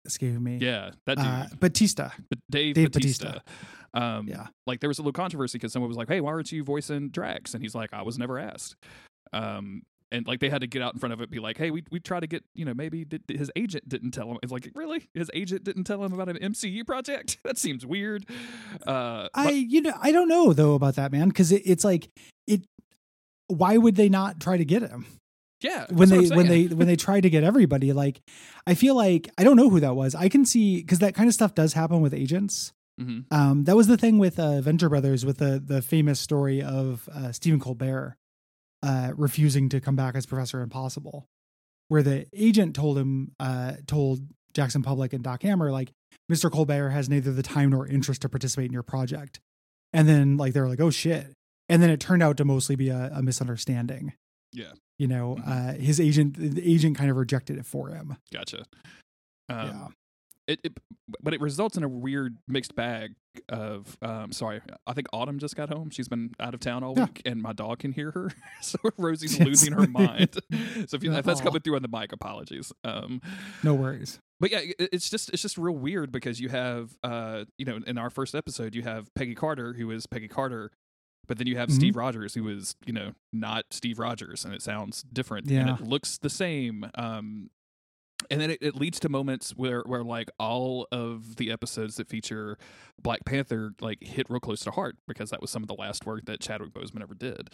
escaping 0.06 0.42
me? 0.42 0.58
Yeah, 0.60 0.90
that 1.06 1.16
dude. 1.18 1.26
Uh, 1.26 1.46
Batista. 1.60 2.10
But 2.28 2.38
Dave, 2.50 2.74
Dave 2.74 2.90
Batista. 2.92 3.38
Um, 3.94 4.26
Yeah. 4.28 4.46
Like 4.66 4.80
there 4.80 4.88
was 4.88 4.98
a 4.98 5.02
little 5.02 5.12
controversy 5.12 5.58
because 5.58 5.72
someone 5.72 5.88
was 5.88 5.96
like, 5.96 6.08
"Hey, 6.08 6.20
why 6.20 6.30
aren't 6.32 6.50
you 6.50 6.64
voicing 6.64 7.10
Drax?" 7.10 7.54
And 7.54 7.62
he's 7.62 7.74
like, 7.74 7.92
"I 7.92 8.02
was 8.02 8.18
never 8.18 8.38
asked." 8.38 8.74
Um, 9.32 9.82
and 10.12 10.26
like 10.26 10.40
they 10.40 10.48
had 10.50 10.60
to 10.60 10.66
get 10.66 10.82
out 10.82 10.92
in 10.94 11.00
front 11.00 11.12
of 11.12 11.20
it, 11.20 11.30
be 11.30 11.40
like, 11.40 11.56
"Hey, 11.58 11.70
we 11.70 11.82
we 11.90 11.98
try 11.98 12.20
to 12.20 12.26
get 12.26 12.44
you 12.54 12.64
know 12.64 12.74
maybe 12.74 13.04
did, 13.04 13.22
his 13.28 13.50
agent 13.56 13.88
didn't 13.88 14.12
tell 14.12 14.30
him." 14.30 14.38
It's 14.42 14.52
like, 14.52 14.70
really, 14.74 15.08
his 15.14 15.30
agent 15.34 15.64
didn't 15.64 15.84
tell 15.84 16.04
him 16.04 16.12
about 16.12 16.28
an 16.28 16.36
MCU 16.36 16.86
project? 16.86 17.38
that 17.44 17.58
seems 17.58 17.84
weird. 17.84 18.26
Uh, 18.86 19.28
I 19.34 19.44
but- 19.44 19.54
you 19.54 19.80
know 19.82 19.94
I 20.00 20.12
don't 20.12 20.28
know 20.28 20.52
though 20.52 20.74
about 20.74 20.94
that 20.96 21.10
man 21.12 21.28
because 21.28 21.50
it, 21.50 21.62
it's 21.64 21.84
like 21.84 22.08
it. 22.46 22.62
Why 23.48 23.76
would 23.76 23.96
they 23.96 24.08
not 24.08 24.40
try 24.40 24.56
to 24.56 24.64
get 24.64 24.82
him 24.82 25.04
yeah, 25.60 25.86
when 25.90 26.08
they 26.08 26.28
when 26.28 26.46
they 26.46 26.66
when 26.66 26.86
they 26.86 26.96
tried 27.06 27.22
to 27.22 27.30
get 27.30 27.44
everybody? 27.44 27.92
Like 27.92 28.20
I 28.66 28.74
feel 28.74 28.94
like 28.94 29.28
I 29.38 29.44
don't 29.44 29.56
know 29.56 29.70
who 29.70 29.80
that 29.80 29.96
was. 29.96 30.14
I 30.14 30.28
can 30.28 30.44
see 30.44 30.76
because 30.78 31.00
that 31.00 31.14
kind 31.14 31.28
of 31.28 31.34
stuff 31.34 31.54
does 31.54 31.72
happen 31.72 32.00
with 32.00 32.14
agents. 32.14 32.72
Mhm. 33.00 33.24
Um, 33.32 33.64
that 33.64 33.74
was 33.76 33.86
the 33.86 33.96
thing 33.96 34.18
with 34.18 34.38
uh, 34.38 34.60
Venture 34.60 34.88
Brothers 34.88 35.24
with 35.24 35.38
the 35.38 35.62
the 35.64 35.80
famous 35.82 36.20
story 36.20 36.62
of 36.62 37.08
uh, 37.12 37.32
Stephen 37.32 37.58
Colbert 37.60 38.16
uh, 38.82 39.12
refusing 39.16 39.68
to 39.70 39.80
come 39.80 39.96
back 39.96 40.14
as 40.14 40.26
Professor 40.26 40.60
Impossible, 40.60 41.26
where 41.88 42.02
the 42.02 42.26
agent 42.32 42.74
told 42.76 42.98
him 42.98 43.32
uh, 43.40 43.74
told 43.86 44.20
Jackson 44.54 44.82
Publick 44.82 45.12
and 45.12 45.22
Doc 45.24 45.42
Hammer 45.42 45.70
like 45.70 45.92
Mr. 46.30 46.50
Colbert 46.50 46.90
has 46.90 47.08
neither 47.08 47.32
the 47.32 47.42
time 47.42 47.70
nor 47.70 47.86
interest 47.86 48.22
to 48.22 48.28
participate 48.28 48.66
in 48.66 48.72
your 48.72 48.82
project, 48.82 49.40
and 49.92 50.08
then 50.08 50.36
like 50.36 50.52
they 50.52 50.60
were 50.60 50.68
like 50.68 50.80
oh 50.80 50.90
shit, 50.90 51.32
and 51.68 51.82
then 51.82 51.90
it 51.90 52.00
turned 52.00 52.22
out 52.22 52.36
to 52.38 52.44
mostly 52.44 52.76
be 52.76 52.88
a, 52.88 53.10
a 53.14 53.22
misunderstanding. 53.22 54.12
Yeah. 54.52 54.72
you 54.98 55.08
know, 55.08 55.36
Mhm. 55.40 55.48
uh, 55.48 55.80
his 55.80 55.98
agent 55.98 56.36
the 56.36 56.62
agent 56.70 56.96
kind 56.98 57.10
of 57.10 57.16
rejected 57.16 57.56
it 57.58 57.64
for 57.66 57.88
him. 57.88 58.16
Gotcha. 58.32 58.64
Um, 59.48 59.66
yeah. 59.68 59.86
It, 60.46 60.60
it 60.64 60.72
but 61.22 61.32
it 61.34 61.40
results 61.40 61.76
in 61.76 61.82
a 61.84 61.88
weird 61.88 62.36
mixed 62.48 62.74
bag 62.74 63.14
of 63.48 63.96
um 64.02 64.30
sorry 64.32 64.60
i 64.86 64.92
think 64.92 65.06
autumn 65.12 65.38
just 65.38 65.56
got 65.56 65.68
home 65.72 65.88
she's 65.88 66.08
been 66.08 66.30
out 66.40 66.52
of 66.52 66.60
town 66.60 66.82
all 66.84 66.94
Yeah. 66.96 67.04
week 67.04 67.22
and 67.24 67.40
my 67.40 67.52
dog 67.52 67.78
can 67.78 67.92
hear 67.92 68.10
her 68.10 68.30
so 68.60 68.78
rosie's 68.98 69.38
Yes. 69.38 69.46
losing 69.46 69.72
her 69.72 69.86
mind 69.86 70.34
so 70.86 70.96
if, 70.96 71.02
you, 71.04 71.12
if 71.14 71.24
that's 71.24 71.40
coming 71.40 71.60
through 71.62 71.76
on 71.76 71.82
the 71.82 71.88
mic 71.88 72.12
apologies 72.12 72.72
um 72.84 73.20
No 73.62 73.74
worries. 73.74 74.18
but 74.40 74.50
yeah 74.50 74.58
it, 74.60 74.90
it's 74.92 75.08
just 75.08 75.30
it's 75.30 75.40
just 75.42 75.56
real 75.56 75.74
weird 75.76 76.12
because 76.12 76.40
you 76.40 76.48
have 76.50 76.90
uh 77.02 77.44
you 77.56 77.64
know 77.64 77.78
in 77.86 77.96
our 77.96 78.10
first 78.10 78.34
episode 78.34 78.74
you 78.74 78.82
have 78.82 79.08
peggy 79.14 79.34
carter 79.34 79.72
who 79.72 79.90
is 79.90 80.06
peggy 80.06 80.28
carter 80.28 80.70
but 81.28 81.38
then 81.38 81.46
you 81.46 81.56
have 81.56 81.68
Mhm. 81.68 81.74
Steve 81.74 81.96
Rogers, 81.96 82.34
who 82.34 82.48
is, 82.48 82.74
you 82.84 82.92
know, 82.92 83.12
not 83.32 83.66
Steve 83.70 84.00
Rogers, 84.00 84.44
and 84.44 84.52
it 84.52 84.60
sounds 84.60 85.04
different, 85.04 85.46
and 85.46 85.68
Yeah. 85.68 85.74
it 85.76 85.80
looks 85.82 86.18
the 86.18 86.28
same. 86.28 86.84
Um, 86.96 87.50
and 88.30 88.40
then 88.40 88.50
it, 88.50 88.58
it 88.62 88.74
leads 88.76 88.98
to 89.00 89.08
moments 89.08 89.52
where 89.56 89.82
where 89.86 90.02
like 90.02 90.30
all 90.38 90.86
of 90.92 91.36
the 91.36 91.50
episodes 91.50 91.96
that 91.96 92.08
feature 92.08 92.56
Black 93.00 93.24
Panther 93.24 93.72
like 93.80 94.02
hit 94.02 94.28
real 94.30 94.40
close 94.40 94.60
to 94.60 94.70
heart 94.70 94.96
because 95.08 95.30
that 95.30 95.40
was 95.40 95.50
some 95.50 95.62
of 95.62 95.68
the 95.68 95.74
last 95.74 96.06
work 96.06 96.24
that 96.26 96.40
Chadwick 96.40 96.72
Boseman 96.72 97.02
ever 97.02 97.14
did, 97.14 97.50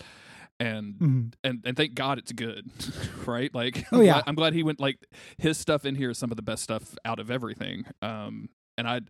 and 0.60 0.94
Mhm. 0.94 1.32
and 1.44 1.62
and 1.64 1.76
thank 1.76 1.94
God 1.94 2.18
it's 2.18 2.32
good, 2.32 2.70
right? 3.26 3.54
Like, 3.54 3.84
Oh, 3.92 3.98
I'm 3.98 4.02
yeah. 4.04 4.12
glad, 4.14 4.24
I'm 4.26 4.34
glad 4.34 4.52
he 4.54 4.62
went 4.62 4.80
like 4.80 4.98
his 5.38 5.58
stuff 5.58 5.84
in 5.84 5.94
here 5.94 6.10
is 6.10 6.18
some 6.18 6.30
of 6.30 6.36
the 6.36 6.42
best 6.42 6.62
stuff 6.62 6.96
out 7.04 7.18
of 7.18 7.30
everything. 7.30 7.84
Um, 8.02 8.48
and 8.76 8.86
I, 8.86 9.00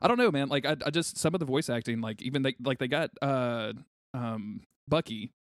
I 0.00 0.06
don't 0.08 0.18
know, 0.18 0.30
man. 0.30 0.48
Like, 0.48 0.64
I, 0.66 0.76
I 0.86 0.90
just 0.90 1.18
some 1.18 1.34
of 1.34 1.40
the 1.40 1.46
voice 1.46 1.68
acting, 1.68 2.00
like 2.00 2.22
even 2.22 2.42
they 2.42 2.54
like 2.62 2.78
they 2.78 2.88
got 2.88 3.10
uh 3.22 3.72
um 4.14 4.60
Bucky. 4.88 5.32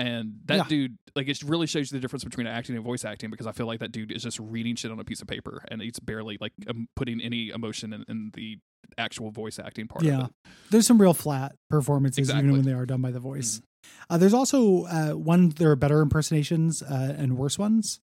And 0.00 0.40
that 0.46 0.56
Yeah. 0.56 0.64
dude, 0.68 0.96
like, 1.14 1.28
it 1.28 1.42
really 1.42 1.66
shows 1.66 1.90
you 1.92 1.96
the 1.98 2.00
difference 2.00 2.24
between 2.24 2.46
acting 2.46 2.74
and 2.74 2.82
voice 2.84 3.04
acting 3.04 3.28
because 3.30 3.46
I 3.46 3.52
feel 3.52 3.66
like 3.66 3.80
that 3.80 3.92
dude 3.92 4.10
is 4.12 4.22
just 4.22 4.38
reading 4.40 4.74
shit 4.76 4.90
on 4.90 4.98
a 4.98 5.04
piece 5.04 5.20
of 5.20 5.28
paper 5.28 5.62
and 5.68 5.82
he's 5.82 5.98
barely 6.00 6.38
like 6.40 6.52
um, 6.68 6.88
putting 6.96 7.20
any 7.20 7.50
emotion 7.50 7.92
in, 7.92 8.04
in 8.08 8.30
the 8.34 8.58
actual 8.96 9.30
voice 9.30 9.58
acting 9.58 9.88
part 9.88 10.04
Yeah. 10.04 10.20
of 10.20 10.24
it. 10.26 10.32
There's 10.70 10.86
some 10.86 11.00
real 11.00 11.12
flat 11.12 11.54
performances 11.68 12.18
Exactly. 12.18 12.44
even 12.44 12.52
when 12.56 12.64
they 12.64 12.72
are 12.72 12.86
done 12.86 13.02
by 13.02 13.10
the 13.10 13.20
voice. 13.20 13.60
Uh, 14.08 14.16
there's 14.18 14.34
also 14.34 14.84
uh, 14.84 15.12
one 15.12 15.50
there 15.50 15.70
are 15.70 15.76
better 15.76 16.00
impersonations 16.00 16.82
uh, 16.82 17.14
and 17.18 17.36
worse 17.36 17.58
ones. 17.58 18.00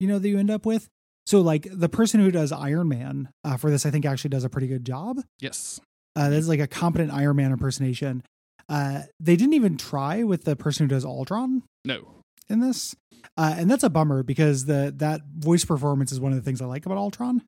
You 0.00 0.08
know 0.08 0.18
that 0.18 0.28
you 0.28 0.38
end 0.38 0.50
up 0.50 0.64
with. 0.66 0.88
So 1.26 1.40
like 1.40 1.66
the 1.70 1.88
person 1.88 2.20
who 2.20 2.30
does 2.30 2.52
Iron 2.52 2.88
Man 2.88 3.28
uh, 3.44 3.56
for 3.56 3.70
this, 3.70 3.84
I 3.84 3.90
think 3.90 4.06
actually 4.06 4.30
does 4.30 4.44
a 4.44 4.48
pretty 4.48 4.68
good 4.68 4.84
job. 4.86 5.18
Yes. 5.40 5.80
Uh, 6.14 6.30
that's 6.30 6.48
like 6.48 6.60
a 6.60 6.66
competent 6.66 7.12
Iron 7.12 7.36
Man 7.36 7.50
impersonation. 7.52 8.22
Uh, 8.68 9.02
they 9.20 9.36
didn't 9.36 9.54
even 9.54 9.76
try 9.76 10.22
with 10.22 10.44
the 10.44 10.56
person 10.56 10.84
who 10.84 10.88
does 10.94 11.04
Ultron 11.04 11.62
No. 11.84 12.08
in 12.48 12.60
this, 12.60 12.96
uh, 13.36 13.54
and 13.56 13.70
that's 13.70 13.84
a 13.84 13.90
bummer 13.90 14.22
because 14.22 14.64
the 14.64 14.92
that 14.96 15.20
voice 15.36 15.64
performance 15.64 16.10
is 16.12 16.18
one 16.20 16.32
of 16.32 16.36
the 16.38 16.42
things 16.42 16.60
I 16.60 16.66
like 16.66 16.84
about 16.86 16.98
Ultron. 16.98 17.42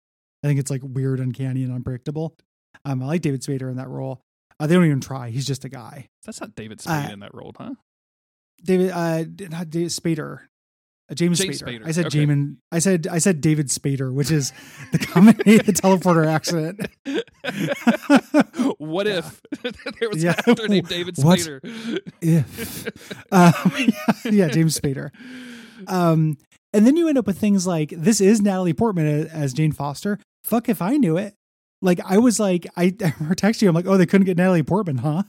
I 0.44 0.46
think 0.46 0.60
it's 0.60 0.70
like 0.70 0.82
weird, 0.84 1.18
uncanny, 1.18 1.64
and 1.64 1.72
unpredictable. 1.72 2.34
Um, 2.84 3.02
I 3.02 3.06
like 3.06 3.22
David 3.22 3.42
Spader 3.42 3.68
in 3.70 3.76
that 3.76 3.88
role. 3.88 4.20
Uh, 4.60 4.66
they 4.68 4.74
don't 4.74 4.84
even 4.86 5.00
try; 5.00 5.30
he's 5.30 5.46
just 5.46 5.64
a 5.64 5.68
guy. 5.68 6.06
That's 6.24 6.40
not 6.40 6.54
David 6.54 6.80
Spade 6.80 7.10
Uh, 7.10 7.12
in 7.12 7.20
that 7.20 7.34
role, 7.34 7.52
huh? 7.58 7.74
David, 8.62 8.90
uh, 8.90 9.24
not 9.50 9.70
David 9.70 9.90
Spader, 9.90 10.42
uh, 11.10 11.14
James, 11.14 11.38
James 11.38 11.62
Spader. 11.62 11.80
Spader, 11.80 11.86
I 11.86 11.90
said 11.92 12.06
okay. 12.06 12.26
Jamin. 12.26 12.56
I 12.70 12.78
said 12.80 13.06
I 13.06 13.18
said 13.18 13.40
David 13.40 13.68
Spader, 13.68 14.12
which 14.12 14.30
is 14.30 14.52
the 14.92 14.98
comedy, 14.98 15.58
the 15.58 15.72
teleporter 15.72 16.26
accident. 16.26 16.80
what 18.78 19.06
Yeah. 19.06 19.18
if 19.18 19.40
there 20.00 20.08
was 20.10 20.22
Yeah. 20.22 20.34
an 20.46 20.50
actor 20.50 20.68
named 20.68 20.88
David 20.88 21.16
What? 21.18 21.38
Spader? 21.38 22.00
if 22.20 22.86
um, 23.32 23.52
yeah, 23.78 24.12
yeah, 24.30 24.48
James 24.48 24.78
Spader. 24.78 25.10
Um, 25.86 26.36
and 26.72 26.86
then 26.86 26.96
you 26.96 27.08
end 27.08 27.18
up 27.18 27.26
with 27.26 27.38
things 27.38 27.66
like 27.66 27.90
this 27.90 28.20
is 28.20 28.40
Natalie 28.40 28.74
Portman 28.74 29.28
as 29.28 29.52
Jane 29.54 29.72
Foster. 29.72 30.18
Fuck 30.44 30.68
if 30.68 30.82
I 30.82 30.96
knew 30.96 31.16
it. 31.16 31.34
Like 31.80 32.00
I 32.04 32.18
was 32.18 32.40
like, 32.40 32.66
I, 32.76 32.86
I 32.86 32.90
texted 33.34 33.62
you. 33.62 33.68
I'm 33.68 33.74
like, 33.74 33.86
oh, 33.86 33.96
they 33.96 34.06
couldn't 34.06 34.24
get 34.26 34.36
Natalie 34.36 34.64
Portman, 34.64 34.98
huh? 34.98 35.22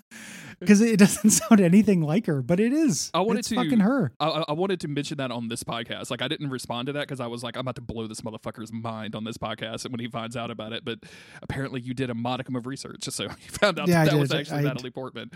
because 0.66 0.82
it 0.82 0.98
doesn't 0.98 1.30
sound 1.32 1.62
anything 1.62 2.02
like 2.02 2.26
her, 2.26 2.42
but 2.42 2.60
it 2.60 2.74
is. 2.74 3.10
I 3.14 3.22
wanted 3.22 3.40
it's 3.40 3.50
to- 3.50 3.56
fucking 3.56 3.80
her. 3.80 4.12
I, 4.20 4.44
I- 4.50 4.54
wanted 4.54 4.80
to 4.82 4.88
mention 4.88 5.18
that 5.18 5.32
on 5.32 5.48
this 5.48 5.64
podcast. 5.64 6.12
Like, 6.12 6.22
I 6.22 6.28
didn't 6.28 6.50
respond 6.50 6.88
to 6.88 6.94
that 6.94 7.02
because 7.02 7.20
I 7.20 7.28
was 7.28 7.44
like, 7.44 7.56
I'm 7.56 7.62
about 7.62 7.76
to 7.76 7.82
blow 7.82 8.08
this 8.08 8.22
motherfucker's 8.22 8.72
mind 8.74 9.16
on 9.16 9.24
this 9.24 9.38
podcast 9.38 9.90
when 9.90 10.00
he 10.00 10.08
finds 10.08 10.36
out 10.36 10.52
about 10.52 10.74
it. 10.74 10.84
But 10.84 11.00
apparently, 11.42 11.82
you 11.82 11.94
did 11.94 12.10
a 12.10 12.14
modicum 12.16 12.56
of 12.56 12.66
research, 12.68 13.04
so 13.10 13.24
you 13.24 13.30
found 13.50 13.80
out 13.80 13.88
Yeah, 13.88 14.06
that, 14.06 14.12
that 14.12 14.20
was 14.20 14.32
actually 14.34 14.60
I- 14.60 14.64
Natalie 14.64 14.92
Portman. 14.92 15.32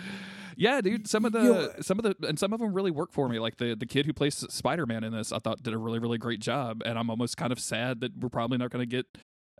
Yeah, 0.57 0.81
dude. 0.81 1.07
Some 1.07 1.25
of 1.25 1.31
the, 1.31 1.41
You 1.41 1.53
know- 1.53 1.71
some 1.81 1.99
of 1.99 2.03
the, 2.03 2.15
and 2.27 2.37
some 2.37 2.53
of 2.53 2.59
them 2.59 2.73
really 2.73 2.91
work 2.91 3.11
for 3.11 3.27
me. 3.29 3.39
Like 3.39 3.57
the 3.57 3.75
the 3.75 3.85
kid 3.85 4.05
who 4.05 4.13
plays 4.13 4.35
Spider 4.53 4.85
Man 4.85 5.03
in 5.03 5.13
this, 5.13 5.31
I 5.31 5.39
thought 5.39 5.63
did 5.63 5.73
a 5.73 5.77
really 5.77 5.99
really 5.99 6.17
great 6.17 6.39
job. 6.41 6.81
And 6.85 6.97
I'm 6.99 7.09
almost 7.09 7.37
kind 7.37 7.51
of 7.51 7.59
sad 7.59 8.01
that 8.01 8.17
we're 8.19 8.29
probably 8.29 8.57
not 8.57 8.69
going 8.69 8.81
to 8.87 8.89
get 8.89 9.05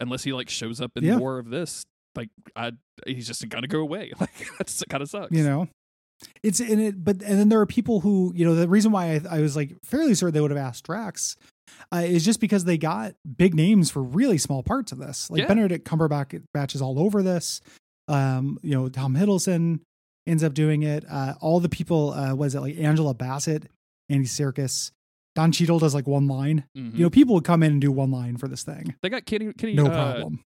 unless 0.02 0.24
he 0.24 0.34
like 0.34 0.50
shows 0.50 0.82
up 0.82 0.92
in 0.96 1.04
Yeah. 1.04 1.18
more 1.18 1.40
of 1.40 1.50
this. 1.50 1.86
Like, 2.16 2.30
I 2.56 2.72
he's 3.06 3.28
just 3.28 3.48
gonna 3.50 3.68
go 3.68 3.80
away. 3.80 4.12
Like 4.20 4.48
that's 4.58 4.84
kind 4.90 5.02
of 5.04 5.10
sucks. 5.10 5.32
You 5.32 5.44
know, 5.44 5.68
it's 6.42 6.60
in 6.60 6.80
it, 6.80 7.04
but 7.04 7.22
and 7.22 7.40
then 7.40 7.50
there 7.50 7.60
are 7.60 7.66
people 7.66 8.02
who 8.02 8.32
you 8.36 8.46
know 8.46 8.56
the 8.56 8.68
reason 8.68 8.92
why 8.92 9.14
I, 9.16 9.38
I 9.38 9.40
was 9.42 9.56
like 9.56 9.76
fairly 9.84 10.14
certain 10.16 10.34
they 10.34 10.42
would 10.42 10.52
have 10.52 10.58
asked 10.58 10.86
Drax 10.86 11.36
uh, 11.94 11.98
is 11.98 12.26
just 12.26 12.40
because 12.40 12.66
they 12.66 12.78
got 12.78 13.16
big 13.38 13.56
names 13.56 13.90
for 13.90 14.02
really 14.02 14.38
small 14.38 14.64
parts 14.64 14.92
of 14.92 14.98
this. 14.98 15.30
Like 15.30 15.42
Yeah. 15.42 15.48
Benedict 15.48 15.88
Cumberbatch 15.88 16.76
is 16.76 16.82
all 16.82 17.00
over 17.00 17.22
this. 17.22 17.62
Um, 18.08 18.60
you 18.62 18.72
know, 18.72 18.90
Tom 18.90 19.16
Hiddleston 19.16 19.80
ends 20.28 20.44
up 20.44 20.54
doing 20.54 20.84
it. 20.84 21.06
Uh, 21.10 21.34
all 21.42 21.60
the 21.60 21.70
people, 21.70 22.12
uh, 22.14 22.36
was 22.36 22.56
it 22.56 22.62
like 22.62 22.78
Angela 22.78 23.14
Bassett, 23.14 23.70
Andy 24.10 24.28
Serkis, 24.28 24.92
Don 25.36 25.52
Cheadle 25.52 25.80
does 25.80 25.96
like 25.96 26.08
one 26.08 26.28
line. 26.28 26.66
Mhm. 26.78 26.94
You 26.96 27.04
know, 27.04 27.10
people 27.10 27.34
would 27.36 27.44
come 27.44 27.64
in 27.64 27.74
and 27.74 27.82
do 27.82 27.92
one 27.92 28.12
line 28.12 28.38
for 28.38 28.48
this 28.48 28.64
thing. 28.64 28.96
they 29.02 29.10
got 29.10 29.26
Kenny 29.26 29.52
Kenny 29.54 29.74
No 29.74 29.88
uh, 29.88 29.90
problem. 29.90 30.44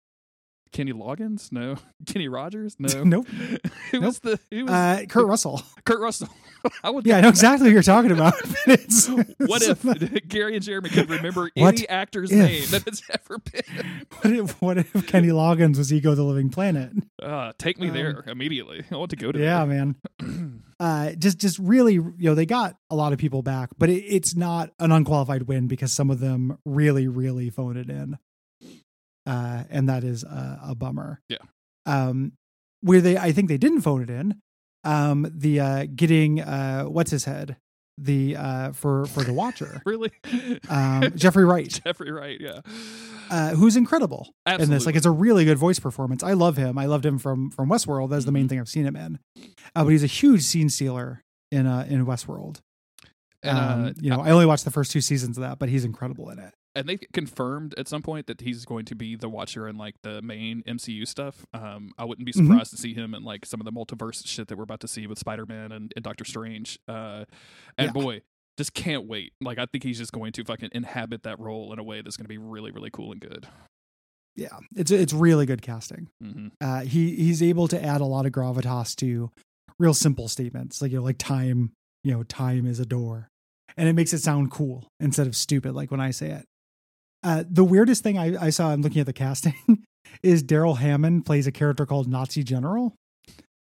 Kenny 0.71 0.93
Loggins? 0.93 1.51
No. 1.51 1.75
Kenny 2.05 2.27
Rogers? 2.27 2.75
No. 2.79 3.03
Nope. 3.07 3.27
who 3.91 4.01
was 4.01 4.19
the 4.19 4.39
who 4.51 4.65
was 4.65 4.71
Uh, 4.73 5.05
Kurt 5.07 5.25
Russell. 5.27 5.61
Kurt 5.85 5.99
Russell? 6.01 6.29
I 6.83 6.89
would 6.89 7.05
Yeah, 7.05 7.17
I 7.17 7.21
know 7.21 7.29
exactly 7.29 7.67
what 7.69 7.73
you're 7.73 7.83
talking 7.83 8.11
about. 8.11 8.33
It's- 8.67 9.09
What 9.39 9.61
if 9.61 10.27
Gary 10.27 10.55
and 10.55 10.63
Jeremy 10.63 10.89
could 10.89 11.09
remember 11.09 11.49
What 11.55 11.75
any 11.75 11.87
actor's 11.87 12.31
if? 12.31 12.37
name 12.37 12.65
that 12.71 12.83
has 12.89 13.01
ever 13.09 13.37
been? 13.39 14.05
what 14.21 14.33
if 14.33 14.61
what 14.61 14.77
if 14.77 15.07
Kenny 15.07 15.29
Loggins 15.29 15.77
was 15.77 15.93
Ego 15.93 16.15
the 16.15 16.23
Living 16.23 16.49
Planet? 16.49 16.91
Uh, 17.21 17.53
take 17.57 17.79
me 17.79 17.87
Um, 17.89 17.93
there 17.93 18.23
immediately. 18.27 18.83
I 18.91 18.95
want 18.97 19.11
to 19.11 19.15
go 19.15 19.31
to 19.31 19.39
Yeah, 19.39 19.65
man. 19.65 19.95
Uh, 20.79 21.13
just 21.13 21.39
just 21.39 21.57
really, 21.57 21.93
you 21.93 22.13
know, 22.19 22.35
they 22.35 22.45
got 22.45 22.75
a 22.91 22.95
lot 22.95 23.11
of 23.11 23.17
people 23.17 23.41
back, 23.41 23.69
but 23.79 23.89
it, 23.89 24.03
it's 24.03 24.35
not 24.35 24.69
an 24.79 24.91
unqualified 24.91 25.41
win 25.47 25.67
because 25.67 25.91
some 25.91 26.11
of 26.11 26.19
them 26.19 26.55
really, 26.65 27.07
really 27.07 27.49
phoned 27.49 27.77
it 27.79 27.89
in, 27.89 28.15
uh, 29.27 29.63
and 29.69 29.87
that 29.89 30.03
is 30.03 30.23
a, 30.23 30.59
a 30.69 30.75
bummer. 30.75 31.19
Yeah. 31.29 31.37
Um, 31.85 32.31
where 32.81 33.01
they, 33.01 33.17
I 33.17 33.31
think 33.31 33.47
they 33.49 33.57
didn't 33.57 33.81
phone 33.81 34.01
it 34.01 34.09
in. 34.09 34.39
Um, 34.83 35.29
the 35.35 35.59
uh, 35.59 35.85
getting 35.93 36.39
uh, 36.41 36.83
what's 36.85 37.11
his 37.11 37.25
head, 37.25 37.57
the 37.97 38.35
uh, 38.37 38.71
for 38.71 39.05
for 39.07 39.23
the 39.23 39.33
Watcher, 39.33 39.81
really? 39.85 40.11
um, 40.69 41.11
Jeffrey 41.15 41.43
Wright. 41.45 41.81
Jeffrey 41.83 42.11
Wright, 42.11 42.39
yeah. 42.39 42.61
uh, 43.29 43.49
who's 43.55 43.75
incredible 43.75 44.29
in 44.45 44.69
this. 44.69 44.85
Like 44.85 44.95
it's 44.95 45.05
a 45.05 45.11
really 45.11 45.43
good 45.45 45.57
voice 45.57 45.79
performance. 45.79 46.23
I 46.23 46.33
love 46.33 46.55
him. 46.57 46.77
I 46.77 46.85
loved 46.85 47.05
him 47.05 47.17
from 47.17 47.49
from 47.51 47.69
Westworld. 47.69 48.11
That's 48.11 48.25
the 48.25 48.31
main 48.31 48.45
Mhm. 48.45 48.49
thing 48.49 48.59
I've 48.59 48.69
seen 48.69 48.85
him 48.85 48.95
in. 48.95 49.19
Uh, 49.75 49.83
but 49.83 49.87
he's 49.89 50.03
a 50.03 50.07
huge 50.07 50.43
scene 50.43 50.69
stealer 50.69 51.21
in 51.51 51.65
uh 51.65 51.85
in 51.89 52.05
Westworld. 52.05 52.59
and, 53.43 53.57
um, 53.57 53.85
uh, 53.85 53.91
you 53.99 54.09
know, 54.09 54.21
I 54.21 54.29
only 54.29 54.45
watched 54.45 54.63
the 54.65 54.71
first 54.71 54.91
two 54.91 55.01
seasons 55.01 55.37
of 55.37 55.41
that, 55.41 55.57
but 55.59 55.67
he's 55.69 55.83
incredible 55.85 56.29
in 56.29 56.39
it. 56.39 56.53
And 56.77 56.87
they 56.87 56.97
confirmed 57.13 57.73
at 57.77 57.87
some 57.87 58.01
point 58.01 58.27
that 58.27 58.41
he's 58.41 58.63
going 58.65 58.85
to 58.85 58.95
be 58.95 59.15
the 59.15 59.27
watcher 59.29 59.67
in 59.67 59.77
like 59.77 59.95
the 60.03 60.21
main 60.21 60.63
MCU 60.67 61.05
stuff. 61.07 61.45
Um, 61.53 61.91
I 61.97 62.05
wouldn't 62.05 62.25
be 62.25 62.31
Mhm. 62.31 62.47
surprised 62.47 62.71
to 62.71 62.77
see 62.77 62.93
him 62.93 63.13
in 63.13 63.23
like 63.23 63.45
some 63.45 63.59
of 63.59 63.65
the 63.65 63.71
multiverse 63.71 64.25
shit 64.25 64.47
that 64.47 64.57
we're 64.57 64.63
about 64.63 64.79
to 64.81 64.87
see 64.87 65.07
with 65.07 65.19
Spider 65.19 65.45
Man 65.45 65.71
and, 65.71 65.91
and 65.95 66.03
Doctor 66.03 66.23
Strange. 66.23 66.79
Uh, 66.87 67.25
and 67.77 67.87
Yeah. 67.87 67.91
boy, 67.91 68.21
just 68.57 68.73
can't 68.73 69.05
wait. 69.07 69.33
Like 69.41 69.57
I 69.57 69.65
think 69.65 69.83
he's 69.83 69.97
just 69.97 70.11
going 70.13 70.31
to 70.33 70.43
fucking 70.43 70.69
inhabit 70.71 71.23
that 71.23 71.39
role 71.39 71.73
in 71.73 71.79
a 71.79 71.83
way 71.83 72.01
that's 72.01 72.15
going 72.17 72.25
to 72.25 72.29
be 72.29 72.37
really 72.37 72.71
really 72.71 72.89
cool 72.91 73.11
and 73.11 73.19
good. 73.21 73.47
Yeah, 74.35 74.57
it's 74.75 74.91
it's 74.91 75.13
really 75.13 75.45
good 75.45 75.61
casting. 75.61 76.09
hmm 76.21 76.49
Uh, 76.61 76.81
he 76.81 77.15
he's 77.15 77.41
able 77.41 77.67
to 77.69 77.83
add 77.83 78.01
a 78.01 78.05
lot 78.05 78.25
of 78.25 78.31
gravitas 78.31 78.95
to 78.97 79.31
real 79.79 79.93
simple 79.93 80.27
statements, 80.27 80.81
like 80.81 80.91
you 80.91 80.97
know, 80.99 81.03
like 81.03 81.17
time. 81.17 81.71
You 82.03 82.13
know, 82.13 82.23
time 82.23 82.65
is 82.67 82.79
a 82.79 82.85
door, 82.85 83.27
and 83.75 83.89
it 83.89 83.93
makes 83.93 84.13
it 84.13 84.19
sound 84.19 84.49
cool 84.51 84.87
instead 84.99 85.27
of 85.27 85.35
stupid, 85.35 85.73
like 85.73 85.91
when 85.91 85.99
I 85.99 86.11
say 86.11 86.29
it. 86.29 86.45
Uh, 87.23 87.43
the 87.49 87.63
weirdest 87.63 88.03
thing 88.03 88.17
I, 88.17 88.45
I 88.45 88.49
saw, 88.51 88.71
I'm 88.71 88.81
looking 88.81 88.99
at 88.99 89.05
the 89.05 89.13
casting, 89.13 89.55
is 90.23 90.43
Darrell 90.43 90.75
Hammond 90.75 91.25
plays 91.25 91.47
a 91.47 91.51
character 91.51 91.85
called 91.85 92.07
Nazi 92.07 92.43
General. 92.43 92.93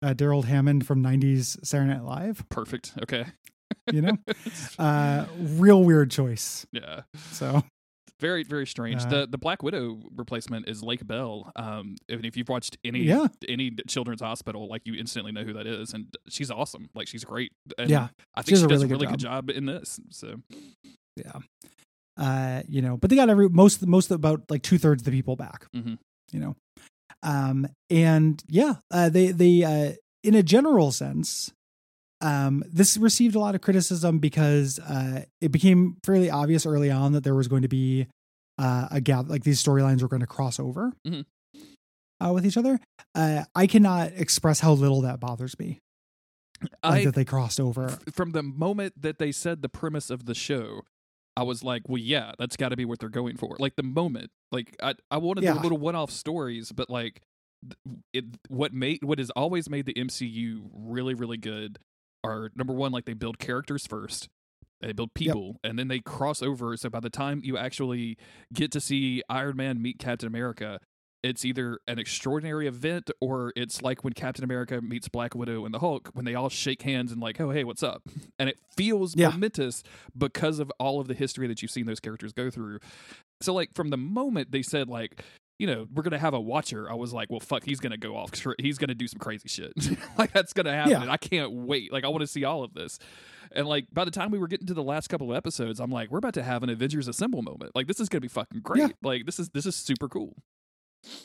Uh, 0.01 0.13
Darrell 0.13 0.41
Hammond 0.41 0.85
from 0.85 1.01
'90s 1.01 1.63
Saturday 1.65 1.93
Night 1.93 2.03
Live. 2.03 2.43
Perfect. 2.49 2.91
Okay. 3.03 3.25
You 3.91 4.01
know, 4.01 4.17
uh, 4.79 5.25
real 5.39 5.83
weird 5.83 6.11
choice. 6.11 6.65
yeah. 6.73 7.01
So 7.31 7.63
Very, 8.19 8.43
very 8.43 8.67
strange. 8.67 9.03
Uh, 9.03 9.09
the 9.09 9.27
the 9.27 9.37
Black 9.37 9.63
Widow 9.63 9.99
replacement 10.15 10.67
is 10.67 10.83
Lake 10.83 11.05
Bell. 11.07 11.51
Um, 11.55 11.95
if, 12.09 12.21
if 12.23 12.35
you've 12.37 12.49
watched 12.49 12.77
any 12.83 12.99
Yeah. 13.03 13.27
any 13.47 13.71
children's 13.87 14.21
hospital, 14.21 14.67
like 14.67 14.81
you 14.85 14.93
instantly 14.95 15.31
know 15.31 15.43
who 15.43 15.53
that 15.53 15.67
is, 15.67 15.93
and 15.93 16.13
she's 16.29 16.51
awesome. 16.51 16.89
Like 16.95 17.07
she's 17.07 17.23
great. 17.23 17.51
And 17.77 17.89
Yeah, 17.89 18.09
I 18.35 18.41
she 18.41 18.45
think 18.47 18.55
does 18.55 18.59
she 18.59 18.65
a 18.65 18.67
does 18.67 18.69
really 18.69 18.85
a 18.85 18.87
good 18.87 18.93
really 19.03 19.07
good 19.13 19.19
job 19.19 19.49
in 19.49 19.65
this. 19.65 19.99
So 20.11 20.35
yeah, 21.15 21.39
uh, 22.17 22.61
you 22.67 22.81
know, 22.81 22.97
but 22.97 23.09
they 23.09 23.15
got 23.15 23.29
every 23.29 23.49
most 23.49 23.85
most 23.85 24.11
about 24.11 24.43
like 24.49 24.61
two 24.63 24.77
thirds 24.77 25.01
of 25.01 25.05
the 25.05 25.11
people 25.11 25.35
back. 25.35 25.67
Mhm. 25.75 25.97
You 26.31 26.39
know, 26.39 26.55
um, 27.23 27.67
and 27.89 28.41
yeah, 28.47 28.75
uh, 28.91 29.09
they 29.09 29.27
they 29.31 29.63
uh, 29.63 29.93
in 30.23 30.35
a 30.35 30.43
general 30.43 30.91
sense. 30.91 31.51
Um, 32.21 32.63
this 32.71 32.95
received 32.95 33.35
a 33.35 33.39
lot 33.39 33.53
of 33.53 33.59
criticism 33.59 34.19
because 34.19 34.79
uh, 34.79 35.25
it 35.41 35.51
became 35.51 35.97
fairly 36.05 36.29
obvious 36.29 36.65
early 36.65 36.89
on 36.89 37.11
that 37.11 37.23
there 37.25 37.35
was 37.35 37.49
going 37.49 37.63
to 37.63 37.67
be 37.67 38.07
uh, 38.57 38.87
a 38.91 39.01
gap, 39.01 39.27
like 39.27 39.43
these 39.43 39.61
storylines 39.61 40.01
were 40.01 40.07
going 40.07 40.21
to 40.21 40.25
cross 40.27 40.57
over 40.57 40.93
Mhm. 41.05 41.25
uh, 42.23 42.31
with 42.33 42.45
each 42.45 42.55
other. 42.55 42.79
Uh, 43.13 43.43
I 43.53 43.67
cannot 43.67 44.13
express 44.15 44.61
how 44.61 44.71
little 44.71 45.01
that 45.01 45.19
bothers 45.19 45.59
me. 45.59 45.79
Like 46.61 47.01
I 47.01 47.03
that 47.05 47.15
they 47.15 47.25
crossed 47.25 47.59
over. 47.59 47.89
from 48.13 48.31
the 48.31 48.41
moment 48.43 49.01
that 49.01 49.17
they 49.19 49.33
said 49.33 49.61
the 49.61 49.67
premise 49.67 50.09
of 50.09 50.25
the 50.25 50.33
show, 50.35 50.83
I 51.35 51.43
was 51.43 51.63
like, 51.63 51.83
well, 51.89 51.97
yeah, 51.97 52.33
that's 52.37 52.55
got 52.57 52.69
to 52.69 52.75
be 52.77 52.85
what 52.85 52.99
they're 52.99 53.09
going 53.09 53.37
for. 53.37 53.55
Like 53.59 53.75
the 53.75 53.83
moment, 53.83 54.29
like 54.51 54.75
I, 54.81 54.93
I 55.09 55.17
wanted 55.17 55.43
Yeah. 55.43 55.53
the 55.53 55.61
little 55.61 55.77
one-off 55.79 56.11
stories, 56.11 56.71
but 56.71 56.89
like 56.89 57.21
it, 58.13 58.25
what 58.49 58.73
made 58.73 59.03
what 59.03 59.19
has 59.19 59.29
always 59.31 59.69
made 59.69 59.85
the 59.85 59.93
MCU 59.93 60.69
really, 60.73 61.13
really 61.13 61.37
good 61.37 61.79
are 62.23 62.51
number 62.55 62.73
one, 62.73 62.91
like 62.91 63.05
they 63.05 63.13
build 63.13 63.39
characters 63.39 63.87
first. 63.87 64.29
They 64.81 64.91
build 64.91 65.13
people 65.13 65.59
and 65.63 65.79
then 65.79 65.87
they 65.87 65.99
cross 65.99 66.41
over. 66.41 66.75
So 66.75 66.89
by 66.89 66.99
the 66.99 67.09
time 67.09 67.41
you 67.43 67.57
actually 67.57 68.17
get 68.53 68.71
to 68.73 68.81
see 68.81 69.23
Iron 69.29 69.55
Man 69.55 69.81
meet 69.81 69.97
Captain 69.97 70.27
America, 70.27 70.79
it's 71.23 71.45
either 71.45 71.79
an 71.87 71.99
extraordinary 71.99 72.67
event 72.67 73.09
or 73.21 73.53
it's 73.55 73.81
like 73.81 74.03
when 74.03 74.13
Captain 74.13 74.43
America 74.43 74.81
meets 74.81 75.07
Black 75.07 75.33
Widow 75.35 75.63
and 75.65 75.73
the 75.73 75.79
Hulk 75.79 76.09
when 76.13 76.25
they 76.25 76.35
all 76.35 76.49
shake 76.49 76.81
hands 76.81 77.11
and 77.11 77.21
like, 77.21 77.39
oh 77.39 77.49
hey, 77.51 77.63
what's 77.63 77.83
up? 77.83 78.03
And 78.39 78.49
it 78.49 78.57
feels 78.75 79.15
Yeah. 79.15 79.29
momentous 79.29 79.83
because 80.17 80.59
of 80.59 80.71
all 80.79 80.99
of 80.99 81.07
the 81.07 81.13
history 81.13 81.47
that 81.47 81.61
you've 81.61 81.71
seen 81.71 81.85
those 81.85 81.99
characters 82.01 82.33
go 82.33 82.49
through. 82.49 82.79
So 83.41 83.53
like 83.53 83.73
from 83.73 83.89
the 83.89 83.97
moment 83.97 84.51
they 84.51 84.61
said 84.63 84.89
like, 84.89 85.23
you 85.59 85.67
know, 85.67 85.87
we're 85.93 86.03
gonna 86.03 86.17
have 86.19 86.33
a 86.33 86.41
watcher, 86.41 86.89
I 86.91 86.95
was 86.95 87.13
like, 87.13 87.29
well, 87.29 87.39
fuck, 87.39 87.63
he's 87.63 87.79
gonna 87.79 87.95
go 87.97 88.15
off. 88.17 88.31
He's 88.59 88.77
gonna 88.77 88.95
do 88.95 89.07
some 89.07 89.19
crazy 89.19 89.47
shit. 89.47 89.71
like 90.17 90.33
that's 90.33 90.51
gonna 90.51 90.73
happen. 90.73 90.91
Yeah. 90.91 91.11
I 91.11 91.17
can't 91.17 91.51
wait. 91.51 91.93
Like 91.93 92.03
I 92.03 92.09
want 92.09 92.21
to 92.21 92.27
see 92.27 92.43
all 92.43 92.63
of 92.63 92.73
this. 92.73 92.99
And 93.55 93.67
like 93.67 93.85
by 93.93 94.03
the 94.03 94.11
time 94.11 94.31
we 94.31 94.39
were 94.39 94.47
getting 94.47 94.67
to 94.67 94.73
the 94.73 94.83
last 94.83 95.07
couple 95.09 95.29
of 95.31 95.37
episodes, 95.37 95.79
I'm 95.79 95.91
like, 95.91 96.09
we're 96.09 96.17
about 96.17 96.33
to 96.33 96.43
have 96.43 96.63
an 96.63 96.69
Avengers 96.69 97.07
Assemble 97.07 97.43
moment. 97.43 97.71
Like 97.75 97.85
this 97.87 97.99
is 97.99 98.09
gonna 98.09 98.21
be 98.21 98.27
fucking 98.27 98.61
great. 98.61 98.79
Yeah. 98.81 98.87
Like 99.03 99.25
this 99.25 99.39
is 99.39 99.49
this 99.49 99.65
is 99.67 99.75
super 99.75 100.09
cool. 100.09 100.35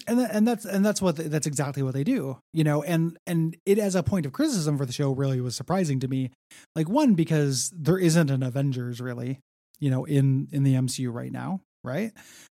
And 0.07 0.19
that, 0.19 0.35
and 0.35 0.47
that's 0.47 0.65
and 0.65 0.85
that's 0.85 1.01
what 1.01 1.17
that's 1.17 1.47
exactly 1.47 1.83
what 1.83 1.95
they 1.95 2.05
do 2.05 2.39
you 2.53 2.65
know 2.65 2.83
and 2.83 3.17
and 3.27 3.57
it 3.65 3.79
as 3.79 3.95
a 3.95 4.03
point 4.03 4.27
of 4.27 4.33
criticism 4.33 4.77
for 4.77 4.85
the 4.85 4.93
show 4.93 5.13
really 5.13 5.41
was 5.41 5.55
surprising 5.57 6.01
to 6.01 6.09
me. 6.09 6.31
Like 6.75 6.89
one 6.89 7.15
because 7.15 7.73
there 7.77 7.99
isn't 7.99 8.31
an 8.31 8.43
avengers 8.43 9.01
really 9.01 9.41
you 9.79 9.91
know 9.91 10.05
in 10.05 10.49
in 10.53 10.65
the 10.65 10.75
mcu 10.75 11.13
right 11.13 11.33
now 11.33 11.61
right? 11.85 12.13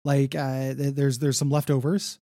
Like 0.04 0.34
uh 0.34 0.74
there's 0.76 1.18
there's 1.18 1.38
some 1.38 1.50
leftovers 1.50 2.18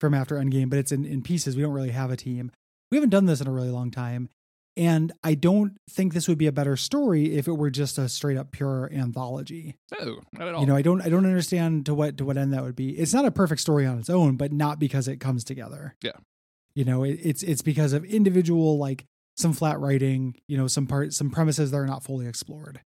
from 0.00 0.14
after 0.14 0.36
endgame 0.36 0.68
but 0.68 0.78
it's 0.78 0.92
in 0.92 1.04
in 1.04 1.22
pieces. 1.22 1.56
We 1.56 1.62
don't 1.62 1.72
really 1.72 1.90
have 1.90 2.10
a 2.10 2.16
team. 2.16 2.52
We 2.90 2.96
haven't 2.96 3.10
done 3.10 3.26
this 3.26 3.40
in 3.40 3.46
a 3.46 3.52
really 3.52 3.70
long 3.70 3.90
time 3.90 4.28
and 4.76 5.12
i 5.22 5.34
don't 5.34 5.76
think 5.90 6.12
this 6.14 6.26
would 6.28 6.38
be 6.38 6.46
a 6.46 6.52
better 6.52 6.76
story 6.76 7.36
if 7.36 7.46
it 7.46 7.52
were 7.52 7.70
just 7.70 7.96
a 7.98 8.08
straight 8.08 8.36
up 8.36 8.50
pure 8.50 8.90
anthology. 8.92 9.76
No, 9.92 10.20
not 10.32 10.48
at 10.48 10.54
all. 10.54 10.60
you 10.60 10.66
know 10.66 10.76
i 10.76 10.82
don't 10.82 11.00
i 11.02 11.08
don't 11.08 11.26
understand 11.26 11.86
to 11.86 11.94
what 11.94 12.18
to 12.18 12.24
what 12.24 12.36
end 12.36 12.52
that 12.52 12.62
would 12.62 12.76
be. 12.76 12.90
It's 12.98 13.14
not 13.14 13.24
a 13.24 13.30
perfect 13.30 13.60
story 13.60 13.86
on 13.86 13.98
its 13.98 14.10
own 14.10 14.36
but 14.36 14.52
not 14.52 14.78
because 14.78 15.06
it 15.08 15.18
comes 15.20 15.44
together. 15.44 15.94
Yeah. 16.02 16.12
you 16.74 16.84
know 16.84 17.04
it, 17.04 17.18
it's 17.22 17.42
it's 17.42 17.62
because 17.62 17.92
of 17.92 18.04
individual 18.04 18.78
like 18.78 19.04
some 19.36 19.52
flat 19.52 19.78
writing 19.80 20.36
you 20.48 20.56
know 20.56 20.66
some 20.66 20.86
part 20.86 21.12
some 21.12 21.30
premises 21.30 21.70
that 21.70 21.76
are 21.76 21.86
not 21.86 22.02
fully 22.02 22.26
explored. 22.26 22.80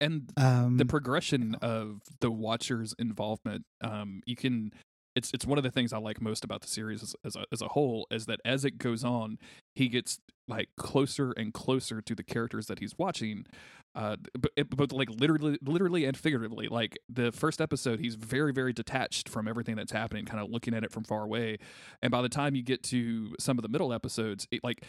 And 0.00 0.30
um 0.36 0.76
the 0.78 0.84
progression 0.86 1.56
of 1.62 2.00
the 2.20 2.30
watcher's 2.30 2.94
involvement 2.98 3.64
um 3.82 4.20
you 4.26 4.36
can 4.36 4.72
it's 5.14 5.30
it's 5.34 5.44
one 5.46 5.58
of 5.58 5.64
the 5.64 5.70
things 5.70 5.92
I 5.92 5.98
like 5.98 6.20
most 6.20 6.44
about 6.44 6.62
the 6.62 6.68
series 6.68 7.02
as, 7.02 7.14
as 7.24 7.36
a 7.36 7.44
as 7.52 7.60
a 7.62 7.68
whole 7.68 8.06
is 8.10 8.26
that 8.26 8.40
as 8.44 8.64
it 8.64 8.78
goes 8.78 9.04
on, 9.04 9.38
he 9.74 9.88
gets 9.88 10.18
like 10.48 10.68
closer 10.76 11.32
and 11.36 11.52
closer 11.54 12.00
to 12.02 12.14
the 12.14 12.22
characters 12.24 12.66
that 12.66 12.80
he's 12.80 12.98
watching, 12.98 13.46
uh, 13.94 14.16
but 14.38 14.50
but 14.76 14.90
like 14.92 15.08
literally 15.10 15.58
literally 15.64 16.04
and 16.04 16.16
figuratively. 16.16 16.68
Like 16.68 16.98
the 17.08 17.30
first 17.32 17.60
episode, 17.60 18.00
he's 18.00 18.14
very 18.16 18.52
very 18.52 18.72
detached 18.72 19.28
from 19.28 19.46
everything 19.46 19.76
that's 19.76 19.92
happening, 19.92 20.24
kind 20.24 20.42
of 20.42 20.50
looking 20.50 20.74
at 20.74 20.82
it 20.84 20.90
from 20.90 21.04
far 21.04 21.22
away, 21.22 21.58
and 22.02 22.10
by 22.10 22.22
the 22.22 22.28
time 22.28 22.54
you 22.54 22.62
get 22.62 22.82
to 22.84 23.34
some 23.38 23.58
of 23.58 23.62
the 23.62 23.68
middle 23.68 23.92
episodes, 23.92 24.48
it, 24.50 24.64
like 24.64 24.84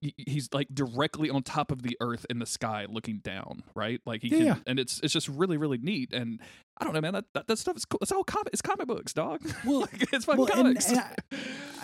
he's 0.00 0.48
like 0.52 0.66
directly 0.74 1.30
on 1.30 1.42
top 1.42 1.70
of 1.70 1.82
the 1.82 1.96
earth 2.00 2.26
in 2.28 2.38
the 2.40 2.46
sky 2.46 2.84
looking 2.88 3.18
down 3.18 3.62
right 3.76 4.00
like 4.06 4.22
he 4.22 4.28
Yeah. 4.28 4.54
can 4.54 4.62
and 4.66 4.78
it's 4.80 4.98
it's 5.04 5.12
just 5.12 5.28
really 5.28 5.56
really 5.56 5.78
neat 5.78 6.12
and 6.12 6.40
i 6.78 6.84
don't 6.84 6.92
know 6.94 7.00
man 7.00 7.12
that 7.14 7.24
that, 7.34 7.46
that 7.46 7.58
stuff 7.58 7.76
is 7.76 7.84
cool 7.84 7.98
it's 8.02 8.10
all 8.12 8.24
comic 8.24 8.50
it's 8.52 8.62
comic 8.62 8.86
books 8.86 9.12
dog 9.12 9.40
Well, 9.64 9.80
like, 9.80 10.12
it's 10.12 10.24
fucking 10.24 10.38
well, 10.44 10.46
comics 10.48 10.88
and 10.90 10.98
I- 11.00 11.14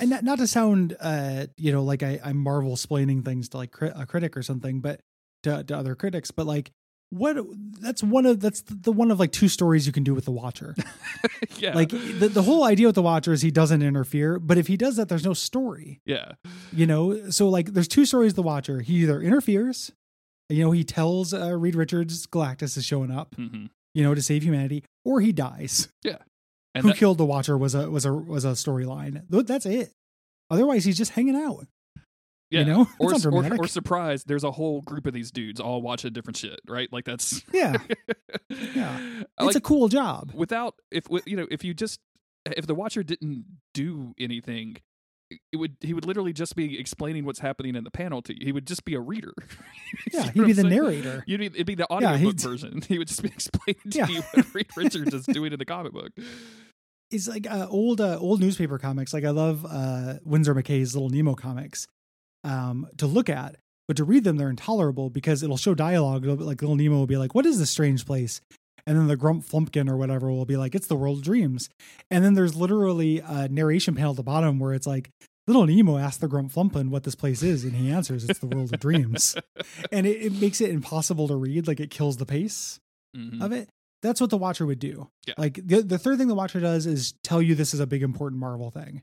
and 0.01 0.25
not, 0.25 0.39
to 0.39 0.47
sound 0.47 0.97
uh 1.01 1.47
you 1.57 1.73
know 1.73 1.83
like 1.85 2.03
I, 2.03 2.19
I'm 2.25 2.37
Marvel 2.39 2.73
explaining 2.73 3.23
things 3.23 3.49
to 3.51 3.59
like 3.59 3.71
cri- 3.71 3.93
a 3.95 4.07
critic 4.07 4.37
or 4.37 4.43
something, 4.43 4.81
but 4.81 5.01
to, 5.43 5.63
to 5.65 5.77
other 5.77 5.95
critics, 5.95 6.31
but 6.31 6.47
like 6.47 6.71
what 7.11 7.37
that's 7.81 8.03
one 8.03 8.25
of 8.25 8.41
that's 8.41 8.63
the 8.67 8.93
one 8.93 9.11
of 9.11 9.19
like 9.19 9.33
two 9.33 9.49
stories 9.49 9.85
you 9.87 9.93
can 9.93 10.05
do 10.05 10.15
with 10.15 10.25
the 10.27 10.31
Watcher. 10.31 10.75
yeah 11.59 11.75
Like 11.75 11.91
the 11.91 12.31
the 12.33 12.43
whole 12.43 12.65
idea 12.65 12.87
with 12.87 12.95
the 12.95 13.03
Watcher 13.03 13.33
is 13.33 13.43
he 13.43 13.51
doesn't 13.51 13.83
interfere, 13.83 14.39
but 14.39 14.59
if 14.59 14.69
he 14.69 14.77
does 14.77 14.97
that, 14.97 15.09
there's 15.09 15.25
no 15.25 15.35
story. 15.35 16.01
yeah 16.07 16.33
You 16.73 16.87
know, 16.87 17.29
so 17.31 17.49
like 17.49 17.73
there's 17.75 17.89
two 17.89 18.05
stories. 18.07 18.35
The 18.35 18.43
Watcher, 18.43 18.81
he 18.81 18.95
either 19.03 19.21
interferes, 19.21 19.91
you 20.49 20.63
know, 20.65 20.71
he 20.71 20.85
tells 20.85 21.35
uh, 21.35 21.57
Reed 21.59 21.75
Richards 21.75 22.27
Galactus 22.27 22.77
is 22.77 22.85
showing 22.85 23.11
up, 23.11 23.35
hmm 23.35 23.67
you 23.95 24.03
know, 24.05 24.15
to 24.15 24.23
save 24.23 24.43
humanity, 24.43 24.85
or 25.05 25.21
he 25.21 25.33
dies. 25.33 25.89
and 26.05 26.83
Who 26.83 26.89
that- 26.91 26.97
killed 26.97 27.19
the 27.19 27.25
Watcher 27.25 27.57
was 27.59 27.75
a 27.75 27.91
was 27.91 28.05
a 28.05 28.13
was 28.13 28.45
a 28.45 28.51
storyline. 28.53 29.23
That's 29.29 29.67
it. 29.67 29.93
Otherwise, 30.51 30.85
he's 30.85 30.99
just 30.99 31.13
hanging 31.13 31.37
out. 31.37 31.67
yeah 32.51 32.61
You 32.61 32.65
know, 32.67 32.89
or, 32.99 33.13
or, 33.15 33.57
or 33.61 33.67
surprise 33.69 34.25
there's 34.25 34.45
a 34.45 34.51
whole 34.51 34.81
group 34.83 35.07
of 35.07 35.13
these 35.15 35.31
dudes 35.31 35.61
all 35.61 35.81
watching 35.83 36.13
different 36.13 36.37
shit 36.37 36.59
right 36.69 36.93
like 36.93 37.05
that's 37.05 37.43
yeah, 37.53 37.77
yeah 38.75 38.99
it's 39.21 39.27
like 39.41 39.57
a 39.57 39.61
cool 39.61 39.89
job. 39.89 40.33
without 40.35 40.75
if 40.91 41.05
you 41.27 41.37
know 41.37 41.47
if 41.51 41.63
you 41.65 41.73
just 41.75 42.01
if 42.47 42.67
the 42.67 42.75
watcher 42.75 43.03
didn't 43.03 43.45
do 43.75 44.15
anything 44.19 44.77
it 45.53 45.57
would 45.57 45.77
he 45.81 45.95
would 45.95 46.05
literally 46.07 46.33
just 46.33 46.57
be 46.57 46.79
explaining 46.79 47.25
what's 47.25 47.39
happening 47.41 47.77
in 47.77 47.85
the 47.85 47.91
panel 47.91 48.21
to 48.23 48.33
you 48.39 48.45
he 48.47 48.53
would 48.53 48.67
just 48.67 48.85
be 48.85 48.95
a 48.95 49.01
reader 49.01 49.33
Yeah, 50.13 50.31
he'd 50.33 50.47
be 50.47 50.53
the 50.53 50.63
saying? 50.63 50.75
narrator. 50.75 51.25
You'd 51.27 51.41
be, 51.41 51.47
it'd 51.47 51.67
be 51.67 51.75
the 51.75 51.87
Yeah, 51.91 51.97
audiobook 51.97 52.21
he'd- 52.21 52.43
version. 52.43 52.83
He 52.89 52.99
would 52.99 53.09
just 53.09 53.23
be 53.23 53.29
explaining 53.29 53.81
to 53.91 53.99
Yeah. 53.99 54.09
you 54.09 54.23
what 54.33 54.55
Reed 54.55 54.67
Richards 54.77 55.15
is 55.15 55.27
doing 55.27 55.53
in 55.53 55.59
the 55.59 55.65
comic 55.65 55.93
book. 55.93 56.13
It's 57.13 57.27
like 57.27 57.51
uh, 57.51 57.67
old 57.69 58.01
uh, 58.01 58.19
old 58.21 58.39
newspaper 58.41 58.79
comics. 58.79 59.13
Like 59.13 59.25
I 59.25 59.31
love 59.31 59.67
uh, 59.69 60.15
Winsor 60.25 60.55
McCay's 60.55 60.95
Little 60.95 61.11
Nemo 61.11 61.35
comics 61.35 61.87
um, 62.45 62.87
to 62.99 63.07
look 63.09 63.29
at, 63.29 63.57
but 63.89 63.97
to 63.97 64.05
read 64.05 64.23
them 64.23 64.37
they're 64.37 64.49
intolerable 64.49 65.11
because 65.11 65.43
it'll 65.43 65.57
show 65.57 65.75
dialogue. 65.75 66.23
It'll 66.25 66.37
like 66.37 66.63
Little 66.63 66.77
Nemo 66.77 66.95
will 66.99 67.09
be 67.09 67.17
like, 67.17 67.35
"What 67.35 67.47
is 67.47 67.59
this 67.59 67.69
strange 67.69 68.07
place?" 68.07 68.41
And 68.91 68.99
then 68.99 69.07
the 69.07 69.17
Grump 69.17 69.45
Flumpkin 69.45 69.89
or 69.89 69.97
whatever 69.97 70.33
will 70.33 70.45
be 70.47 70.57
like, 70.57 70.75
"It's 70.75 70.89
the 70.89 70.97
world 70.97 71.19
of 71.19 71.25
dreams." 71.25 71.69
And 72.11 72.25
then 72.25 72.35
there's 72.35 72.57
literally 72.57 73.21
a 73.21 73.47
narration 73.49 73.95
panel 73.95 74.11
at 74.11 74.17
the 74.17 74.25
bottom 74.25 74.59
where 74.59 74.75
it's 74.75 74.87
like. 74.87 75.11
Little 75.47 75.67
Nemo 75.67 75.97
asks 75.97 76.19
the 76.19 76.29
Grump 76.29 76.53
Flumpkin 76.53 76.91
what 76.91 77.03
this 77.03 77.15
place 77.17 77.43
is, 77.43 77.65
and 77.65 77.75
he 77.75 77.91
answers, 77.91 78.25
"It's 78.29 78.39
the 78.41 78.47
world 78.47 78.73
of 78.75 78.81
dreams." 78.81 79.35
And 79.93 80.07
it, 80.07 80.19
it 80.27 80.33
makes 80.41 80.61
it 80.61 80.71
impossible 80.71 81.27
to 81.29 81.35
read. 81.37 81.67
Like 81.69 81.81
it 81.81 81.91
kills 81.91 82.17
the 82.19 82.27
pace. 82.27 82.79
Mhm. 83.17 83.41
of 83.43 83.51
it. 83.53 83.69
That's 84.03 84.21
what 84.21 84.31
the 84.31 84.37
Watcher 84.37 84.65
would 84.67 84.79
do. 84.79 85.09
Yeah. 85.27 85.35
Like 85.39 85.55
the 85.67 85.83
the 85.83 85.99
third 85.99 86.19
thing 86.19 86.29
the 86.29 86.35
Watcher 86.35 86.61
does 86.61 86.87
is 86.87 87.15
tell 87.25 87.41
you 87.43 87.55
this 87.55 87.75
is 87.75 87.81
a 87.81 87.87
big 87.87 88.03
important 88.03 88.39
Marvel 88.41 88.71
thing. 88.71 89.03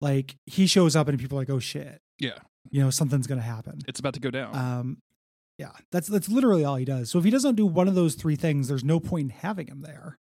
Like 0.00 0.36
he 0.46 0.66
shows 0.66 0.94
up 0.94 1.08
and 1.08 1.18
people 1.18 1.38
are 1.38 1.40
like, 1.42 1.50
oh 1.50 1.58
shit, 1.58 2.00
Yeah, 2.18 2.38
you 2.70 2.82
know 2.82 2.90
something's 2.90 3.26
gonna 3.26 3.40
happen. 3.40 3.80
it's 3.88 3.98
about 4.00 4.14
to 4.14 4.20
go 4.20 4.30
down. 4.30 4.54
Um, 4.54 4.98
yeah, 5.58 5.72
that's 5.90 6.06
that's 6.06 6.28
literally 6.28 6.64
all 6.64 6.76
he 6.76 6.84
does. 6.84 7.10
So 7.10 7.18
if 7.18 7.24
he 7.24 7.30
doesn't 7.30 7.56
do 7.56 7.66
one 7.66 7.88
of 7.88 7.94
those 7.96 8.14
three 8.14 8.36
things, 8.36 8.68
there's 8.68 8.84
no 8.84 9.00
point 9.00 9.24
in 9.24 9.30
having 9.30 9.66
him 9.66 9.82
there. 9.82 10.16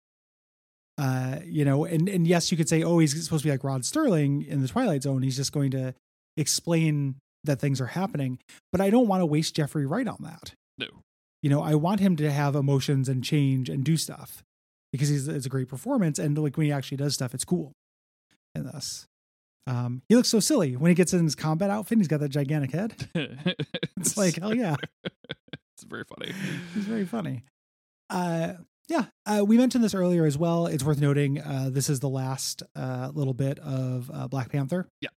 Uh, 0.98 1.40
you 1.46 1.66
know, 1.66 1.84
and 1.84 2.08
and 2.08 2.26
yes, 2.26 2.52
you 2.52 2.58
could 2.58 2.70
say, 2.70 2.82
oh, 2.82 3.00
he's 3.00 3.12
supposed 3.24 3.44
to 3.44 3.48
be 3.48 3.52
like 3.52 3.64
Rod 3.64 3.82
Serling 3.82 4.48
in 4.48 4.62
the 4.62 4.68
Twilight 4.68 5.04
Zone. 5.04 5.22
He's 5.24 5.36
just 5.36 5.52
going 5.52 5.72
to 5.72 5.94
explain 6.38 7.16
that 7.44 7.60
things 7.60 7.82
are 7.82 7.88
happening. 7.88 8.40
But 8.72 8.80
I 8.80 8.90
don't 8.90 9.08
want 9.08 9.22
to 9.22 9.26
waste 9.26 9.56
Jeffrey 9.56 9.86
Wright 9.86 10.08
on 10.08 10.18
that 10.22 10.54
no. 10.78 10.88
you 11.42 11.50
know, 11.50 11.62
I 11.62 11.76
want 11.76 12.00
him 12.00 12.16
to 12.18 12.32
have 12.32 12.56
emotions 12.56 13.10
and 13.10 13.24
change 13.24 13.70
and 13.70 13.84
do 13.84 13.98
stuff 13.98 14.42
because 14.94 15.10
he's 15.10 15.28
it's 15.28 15.46
a 15.46 15.50
great 15.50 15.68
performance 15.68 16.18
and 16.18 16.38
like 16.38 16.56
when 16.56 16.66
he 16.66 16.72
actually 16.72 16.98
does 16.98 17.14
stuff, 17.14 17.34
it's 17.34 17.46
cool. 17.46 17.74
In 18.56 18.64
this, 18.64 19.06
um, 19.68 20.02
he 20.10 20.16
looks 20.16 20.30
so 20.30 20.40
silly 20.40 20.76
when 20.76 20.90
he 20.90 20.96
gets 20.96 21.14
in 21.14 21.24
his 21.24 21.36
combat 21.36 21.70
outfit. 21.70 21.98
He's 21.98 22.08
got 22.08 22.20
that 22.20 22.30
gigantic 22.30 22.72
head. 22.72 23.10
It's 23.98 24.18
like 24.18 24.36
hell 24.38 24.54
yeah, 24.54 24.76
it's 25.04 25.84
very 25.88 26.04
funny. 26.04 26.32
he's 26.76 26.84
very 26.86 27.06
funny. 27.06 27.44
Uh, 28.10 28.54
yeah, 28.88 29.06
uh, 29.26 29.44
we 29.44 29.58
mentioned 29.58 29.84
this 29.84 29.96
earlier 29.96 30.26
as 30.26 30.38
well. 30.38 30.68
It's 30.68 30.84
worth 30.84 31.02
noting 31.02 31.42
uh, 31.42 31.70
this 31.72 31.90
is 31.90 32.02
the 32.02 32.10
last 32.10 32.62
uh, 32.76 33.10
little 33.14 33.34
bit 33.34 33.58
of 33.60 34.12
uh, 34.14 34.28
Black 34.28 34.52
Panther. 34.52 34.88
Yeah. 35.02 35.10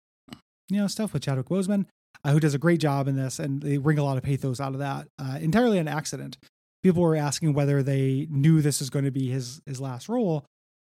you 0.68 0.76
know 0.78 0.86
stuff 0.86 1.12
with 1.12 1.22
Chadwick 1.24 1.46
Boseman, 1.48 1.86
uh, 2.22 2.30
who 2.32 2.38
does 2.38 2.54
a 2.54 2.58
great 2.58 2.78
job 2.78 3.08
in 3.08 3.16
this, 3.16 3.40
and 3.40 3.60
they 3.60 3.78
wring 3.78 3.98
a 3.98 4.04
lot 4.04 4.18
of 4.18 4.22
pathos 4.22 4.60
out 4.60 4.72
of 4.74 4.78
that 4.78 5.08
uh, 5.18 5.38
entirely 5.40 5.78
an 5.78 5.88
accident. 5.88 6.36
People 6.84 7.02
were 7.02 7.16
asking 7.16 7.54
whether 7.54 7.82
they 7.82 8.28
knew 8.30 8.60
this 8.62 8.78
was 8.78 8.90
going 8.90 9.04
to 9.06 9.10
be 9.10 9.28
his 9.30 9.60
his 9.66 9.80
last 9.80 10.08
role, 10.08 10.44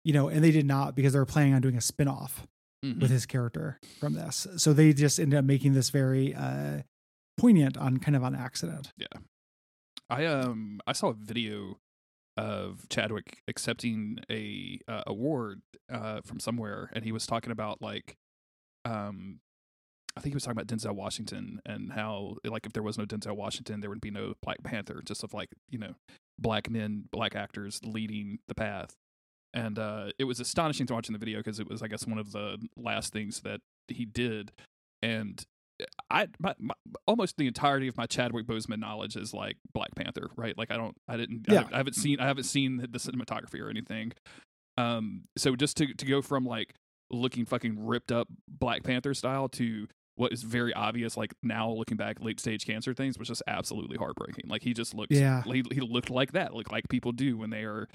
you 0.03 0.11
know, 0.11 0.27
and 0.27 0.43
they 0.43 0.51
did 0.51 0.65
not 0.65 0.95
because 0.95 1.13
they 1.13 1.19
were 1.19 1.25
planning 1.25 1.53
on 1.53 1.61
doing 1.61 1.77
a 1.77 1.81
spin 1.81 2.09
Mhm. 2.93 3.01
with 3.01 3.09
his 3.11 3.25
character 3.25 3.79
from 3.99 4.13
this. 4.13 4.47
So 4.57 4.73
they 4.73 4.93
just 4.93 5.19
ended 5.19 5.39
up 5.39 5.45
making 5.45 5.73
this 5.73 5.89
very 5.89 6.33
uh, 6.33 6.81
poignant 7.37 7.77
on 7.77 7.97
kind 7.97 8.15
of 8.15 8.23
on 8.23 8.35
accident. 8.35 8.91
Yeah. 8.97 9.07
I 10.09 10.25
um 10.25 10.79
I 10.85 10.93
saw 10.93 11.09
a 11.09 11.13
video 11.13 11.79
of 12.37 12.87
Chadwick 12.89 13.41
accepting 13.47 14.19
a 14.29 14.79
uh, 14.87 15.03
award 15.07 15.61
uh, 15.91 16.21
from 16.23 16.39
somewhere, 16.39 16.89
and 16.93 17.03
he 17.05 17.11
was 17.11 17.25
talking 17.25 17.51
about 17.51 17.81
like, 17.81 18.15
um, 18.83 19.39
I 20.17 20.21
think 20.21 20.33
he 20.33 20.35
was 20.35 20.43
talking 20.43 20.59
about 20.59 20.67
Denzel 20.67 20.93
Washington 20.95 21.61
and 21.65 21.93
how 21.93 22.35
like 22.43 22.65
if 22.65 22.73
there 22.73 22.83
was 22.83 22.97
no 22.97 23.05
Denzel 23.05 23.35
Washington, 23.35 23.79
there 23.81 23.89
would 23.89 24.01
be 24.01 24.11
no 24.11 24.33
Black 24.43 24.61
Panther, 24.63 25.01
just 25.05 25.23
of 25.23 25.33
like 25.33 25.49
you 25.69 25.79
know 25.79 25.95
black 26.37 26.69
men, 26.69 27.05
black 27.11 27.35
actors 27.35 27.79
leading 27.83 28.39
the 28.47 28.55
path. 28.55 28.95
And 29.55 29.79
uh, 29.79 30.09
it 30.19 30.25
was 30.25 30.39
astonishing 30.39 30.85
to 30.87 30.93
watch 30.93 31.07
in 31.07 31.13
the 31.13 31.19
video 31.19 31.39
because 31.39 31.59
it 31.59 31.69
was, 31.69 31.81
I 31.81 31.87
guess, 31.87 32.05
one 32.05 32.17
of 32.19 32.31
the 32.33 32.57
last 32.77 33.13
things 33.13 33.39
that 33.41 33.61
he 33.87 34.05
did. 34.05 34.51
And 35.01 35.41
I, 36.11 36.27
my, 36.39 36.53
my, 36.59 36.73
almost 37.07 37.37
the 37.37 37.47
entirety 37.47 37.87
of 37.87 37.97
my 37.97 38.05
Chadwick 38.05 38.45
Boseman 38.47 38.79
knowledge 38.79 39.15
is 39.15 39.33
like 39.33 39.57
Black 39.73 39.95
Panther, 39.95 40.29
right? 40.35 40.57
Like 40.57 40.71
I 40.71 40.77
don't, 40.77 40.95
I 41.07 41.15
didn't, 41.17 41.45
Yeah. 41.49 41.67
I, 41.71 41.75
I 41.75 41.77
haven't 41.77 41.93
seen, 41.95 42.19
I 42.19 42.27
haven't 42.27 42.43
seen 42.43 42.77
the 42.77 42.99
cinematography 42.99 43.61
or 43.61 43.69
anything. 43.69 44.11
Um, 44.77 45.23
so 45.37 45.55
just 45.55 45.77
to 45.77 45.93
to 45.93 46.05
go 46.05 46.21
from 46.21 46.45
like 46.45 46.73
looking 47.09 47.45
fucking 47.45 47.85
ripped 47.85 48.11
up 48.11 48.27
Black 48.49 48.83
Panther 48.83 49.13
style 49.13 49.47
to 49.49 49.87
what 50.17 50.31
is 50.33 50.43
very 50.43 50.73
obvious, 50.73 51.15
like 51.17 51.33
now 51.43 51.69
looking 51.69 51.97
back, 51.97 52.21
late 52.21 52.39
stage 52.39 52.65
cancer 52.65 52.93
things 52.93 53.17
was 53.19 53.27
just 53.27 53.43
absolutely 53.47 53.97
heartbreaking. 53.97 54.45
Like 54.47 54.63
he 54.63 54.73
just 54.73 54.93
looked, 54.93 55.11
Yeah. 55.11 55.43
he, 55.43 55.63
he 55.71 55.81
looked 55.81 56.09
like 56.09 56.31
that, 56.33 56.53
looked 56.53 56.71
like 56.71 56.87
people 56.89 57.11
do 57.11 57.37
when 57.37 57.49
they 57.49 57.63
are, 57.63 57.87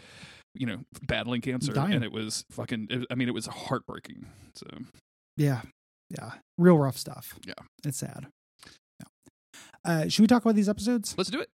you 0.55 0.67
know, 0.67 0.79
battling 1.03 1.41
cancer, 1.41 1.73
Dying. 1.73 1.95
and 1.95 2.05
it 2.05 2.13
was 2.13 2.45
fucking. 2.51 2.89
It, 2.91 3.07
I 3.11 3.15
mean, 3.15 3.29
it 3.29 3.35
was 3.35 3.47
heartbreaking. 3.47 4.27
So 4.55 4.67
Yeah, 5.37 5.63
yeah, 6.11 6.33
real 6.59 6.79
rough 6.79 6.97
stuff. 6.97 7.39
Yeah. 7.47 7.55
it's 7.85 7.99
sad. 7.99 8.27
Yeah. 9.01 9.07
Uh, 9.85 10.09
should 10.09 10.23
we 10.23 10.27
talk 10.27 10.43
about 10.43 10.55
these 10.55 10.69
episodes? 10.69 11.15
let's 11.17 11.31
do 11.31 11.41
it. 11.41 11.49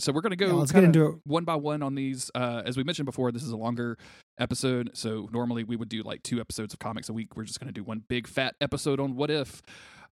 So 0.00 0.12
we're 0.12 0.20
gonna 0.20 0.36
go. 0.36 0.46
Yeah, 0.46 0.52
let's 0.52 0.70
get 0.72 0.84
into 0.84 1.06
it. 1.06 1.14
one 1.24 1.44
by 1.44 1.56
one 1.56 1.82
on 1.82 1.96
these. 1.96 2.30
Uh, 2.34 2.62
as 2.64 2.76
we 2.76 2.84
mentioned 2.84 3.06
before, 3.06 3.32
this 3.32 3.42
is 3.42 3.50
a 3.50 3.56
longer 3.56 3.98
episode. 4.38 4.90
So 4.94 5.28
normally 5.32 5.64
we 5.64 5.74
would 5.74 5.88
do 5.88 6.02
like 6.02 6.22
two 6.22 6.40
episodes 6.40 6.72
of 6.72 6.78
comics 6.78 7.08
a 7.08 7.12
week. 7.12 7.36
We're 7.36 7.44
just 7.44 7.58
going 7.58 7.66
to 7.66 7.72
do 7.72 7.82
one 7.82 8.04
big 8.08 8.28
fat 8.28 8.54
episode 8.60 9.00
on 9.00 9.16
what 9.16 9.30
if. 9.30 9.60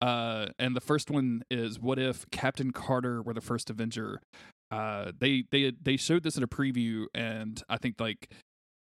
Uh, 0.00 0.48
and 0.58 0.74
the 0.74 0.80
first 0.80 1.10
one 1.10 1.42
is 1.50 1.78
what 1.80 1.98
if 1.98 2.28
Captain 2.30 2.70
Carter 2.72 3.22
were 3.22 3.34
the 3.34 3.40
first 3.40 3.70
Avenger. 3.70 4.20
Uh, 4.72 5.12
they 5.20 5.44
they 5.50 5.72
they 5.82 5.96
showed 5.96 6.22
this 6.22 6.36
in 6.36 6.42
a 6.42 6.48
preview, 6.48 7.04
and 7.14 7.62
I 7.68 7.76
think 7.76 8.00
like 8.00 8.32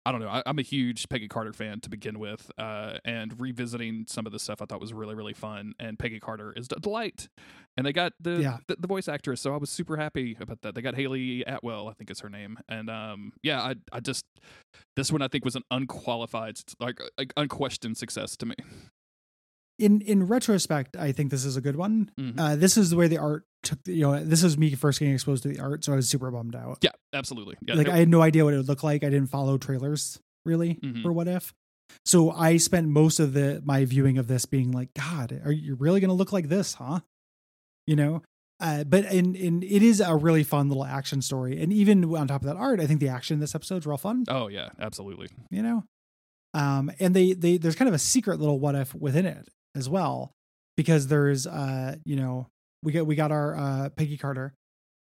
I 0.06 0.10
don't 0.12 0.20
know. 0.22 0.28
I, 0.28 0.42
I'm 0.46 0.58
a 0.58 0.62
huge 0.62 1.08
Peggy 1.10 1.28
Carter 1.28 1.52
fan 1.52 1.80
to 1.80 1.90
begin 1.90 2.18
with, 2.18 2.50
uh, 2.58 2.96
and 3.04 3.38
revisiting 3.38 4.06
some 4.08 4.24
of 4.26 4.32
the 4.32 4.38
stuff 4.38 4.62
I 4.62 4.64
thought 4.64 4.80
was 4.80 4.92
really 4.92 5.14
really 5.14 5.34
fun. 5.34 5.74
And 5.78 5.98
Peggy 5.98 6.18
Carter 6.18 6.52
is 6.56 6.66
a 6.74 6.80
delight, 6.80 7.28
and 7.76 7.86
they 7.86 7.92
got 7.92 8.12
the, 8.18 8.40
Yeah. 8.40 8.56
the 8.68 8.76
the 8.80 8.88
voice 8.88 9.06
actress, 9.06 9.40
so 9.40 9.54
I 9.54 9.58
was 9.58 9.70
super 9.70 9.96
happy 9.98 10.36
about 10.40 10.62
that. 10.62 10.74
They 10.74 10.82
got 10.82 10.94
Hayley 10.96 11.42
Atwell, 11.46 11.88
I 11.88 11.92
think 11.92 12.10
is 12.10 12.20
her 12.20 12.30
name, 12.30 12.58
and 12.68 12.88
um, 12.90 13.32
yeah, 13.42 13.60
I 13.62 13.74
I 13.92 14.00
just 14.00 14.24
this 14.96 15.12
one 15.12 15.22
I 15.22 15.28
think 15.28 15.44
was 15.44 15.56
an 15.56 15.62
unqualified, 15.70 16.58
like, 16.80 17.00
like 17.18 17.32
unquestioned 17.36 17.96
success 17.98 18.36
to 18.38 18.46
me. 18.46 18.54
In 19.78 20.00
in 20.00 20.26
retrospect, 20.26 20.96
I 20.96 21.12
think 21.12 21.30
this 21.30 21.44
is 21.44 21.56
a 21.56 21.60
good 21.60 21.76
one. 21.76 22.10
Mhm. 22.18 22.34
Uh, 22.36 22.56
this 22.56 22.76
is 22.76 22.90
the 22.90 22.96
way 22.96 23.06
the 23.06 23.18
art 23.18 23.44
took. 23.62 23.78
You 23.86 24.02
know, 24.02 24.24
this 24.24 24.42
was 24.42 24.56
me 24.58 24.74
first 24.74 24.98
getting 24.98 25.14
exposed 25.14 25.42
to 25.44 25.48
the 25.48 25.60
art, 25.60 25.84
so 25.84 25.92
I 25.92 25.96
was 25.96 26.08
super 26.08 26.30
bummed 26.30 26.54
out. 26.56 26.78
Yeah, 26.82 26.90
absolutely. 27.12 27.56
Yeah, 27.66 27.74
like 27.74 27.88
I 27.88 27.96
had 27.98 28.08
no 28.08 28.22
idea 28.22 28.44
what 28.44 28.54
it 28.54 28.58
would 28.58 28.68
look 28.68 28.82
like. 28.82 29.04
I 29.04 29.10
didn't 29.10 29.30
follow 29.30 29.58
trailers 29.58 30.18
really 30.44 30.74
Mhm. 30.76 31.02
for 31.02 31.12
What 31.12 31.28
If. 31.28 31.52
So 32.04 32.30
I 32.30 32.58
spent 32.58 32.88
most 32.88 33.18
of 33.20 33.32
the 33.32 33.62
my 33.64 33.84
viewing 33.84 34.18
of 34.18 34.26
this 34.28 34.44
being 34.46 34.70
like, 34.72 34.92
God, 34.94 35.40
are 35.44 35.52
you 35.52 35.74
really 35.74 36.00
going 36.00 36.08
to 36.08 36.14
look 36.14 36.32
like 36.32 36.48
this, 36.48 36.74
huh? 36.74 37.00
You 37.86 37.96
know, 37.96 38.22
uh, 38.60 38.84
but 38.84 39.06
in 39.06 39.34
in 39.34 39.62
it 39.62 39.82
is 39.82 40.00
a 40.00 40.14
really 40.14 40.44
fun 40.44 40.68
little 40.68 40.84
action 40.84 41.22
story, 41.22 41.60
and 41.62 41.72
even 41.72 42.04
on 42.14 42.28
top 42.28 42.42
of 42.42 42.46
that 42.46 42.56
art, 42.56 42.80
I 42.80 42.86
think 42.86 43.00
the 43.00 43.08
action 43.08 43.34
in 43.34 43.40
this 43.40 43.54
episode 43.54 43.78
is 43.78 43.86
real 43.86 43.96
fun. 43.96 44.24
Oh 44.28 44.48
yeah, 44.48 44.68
absolutely. 44.78 45.28
You 45.50 45.62
know, 45.62 45.84
um, 46.54 46.90
and 47.00 47.14
they 47.16 47.32
they 47.32 47.56
there's 47.56 47.74
kind 47.76 47.88
of 47.88 47.94
a 47.94 47.98
secret 47.98 48.38
little 48.40 48.58
what 48.60 48.74
if 48.74 48.94
within 48.94 49.24
it 49.26 49.48
as 49.74 49.88
well, 49.88 50.32
because 50.76 51.06
there's 51.06 51.46
uh 51.46 51.96
you 52.04 52.16
know 52.16 52.48
we 52.82 52.92
got 52.92 53.06
we 53.06 53.14
got 53.14 53.32
our 53.32 53.56
uh 53.56 53.88
Peggy 53.90 54.16
Carter, 54.16 54.54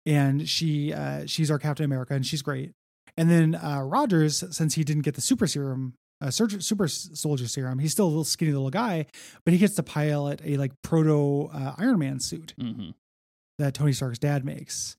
and 0.07 0.49
she 0.49 0.93
uh 0.93 1.27
she's 1.27 1.51
our 1.51 1.59
Captain 1.59 1.85
America, 1.85 2.15
and 2.15 2.27
she's 2.27 2.43
great. 2.43 2.73
And 3.17 3.31
then 3.31 3.55
uh 3.55 3.81
Rogers, 3.83 4.45
since 4.51 4.75
he 4.75 4.85
didn't 4.85 5.03
get 5.03 5.15
the 5.15 5.21
super 5.21 5.47
serum, 5.47 5.95
uh, 6.21 6.31
super 6.31 6.89
soldier 6.89 7.49
serum, 7.49 7.79
he's 7.79 7.93
still 7.93 8.07
a 8.07 8.09
little 8.09 8.25
skinny 8.25 8.53
little 8.53 8.71
guy, 8.71 9.07
but 9.45 9.53
he 9.53 9.59
gets 9.59 9.75
to 9.77 9.83
pilot 9.83 10.41
a 10.45 10.57
like 10.57 10.73
proto 10.83 11.51
uh, 11.53 11.75
Iron 11.79 11.99
Man 11.99 12.21
suit. 12.21 12.55
Mm-hmm 12.61 12.91
that 13.59 13.75
Tony 13.75 13.93
Stark's 13.93 14.19
dad 14.19 14.45
makes. 14.45 14.97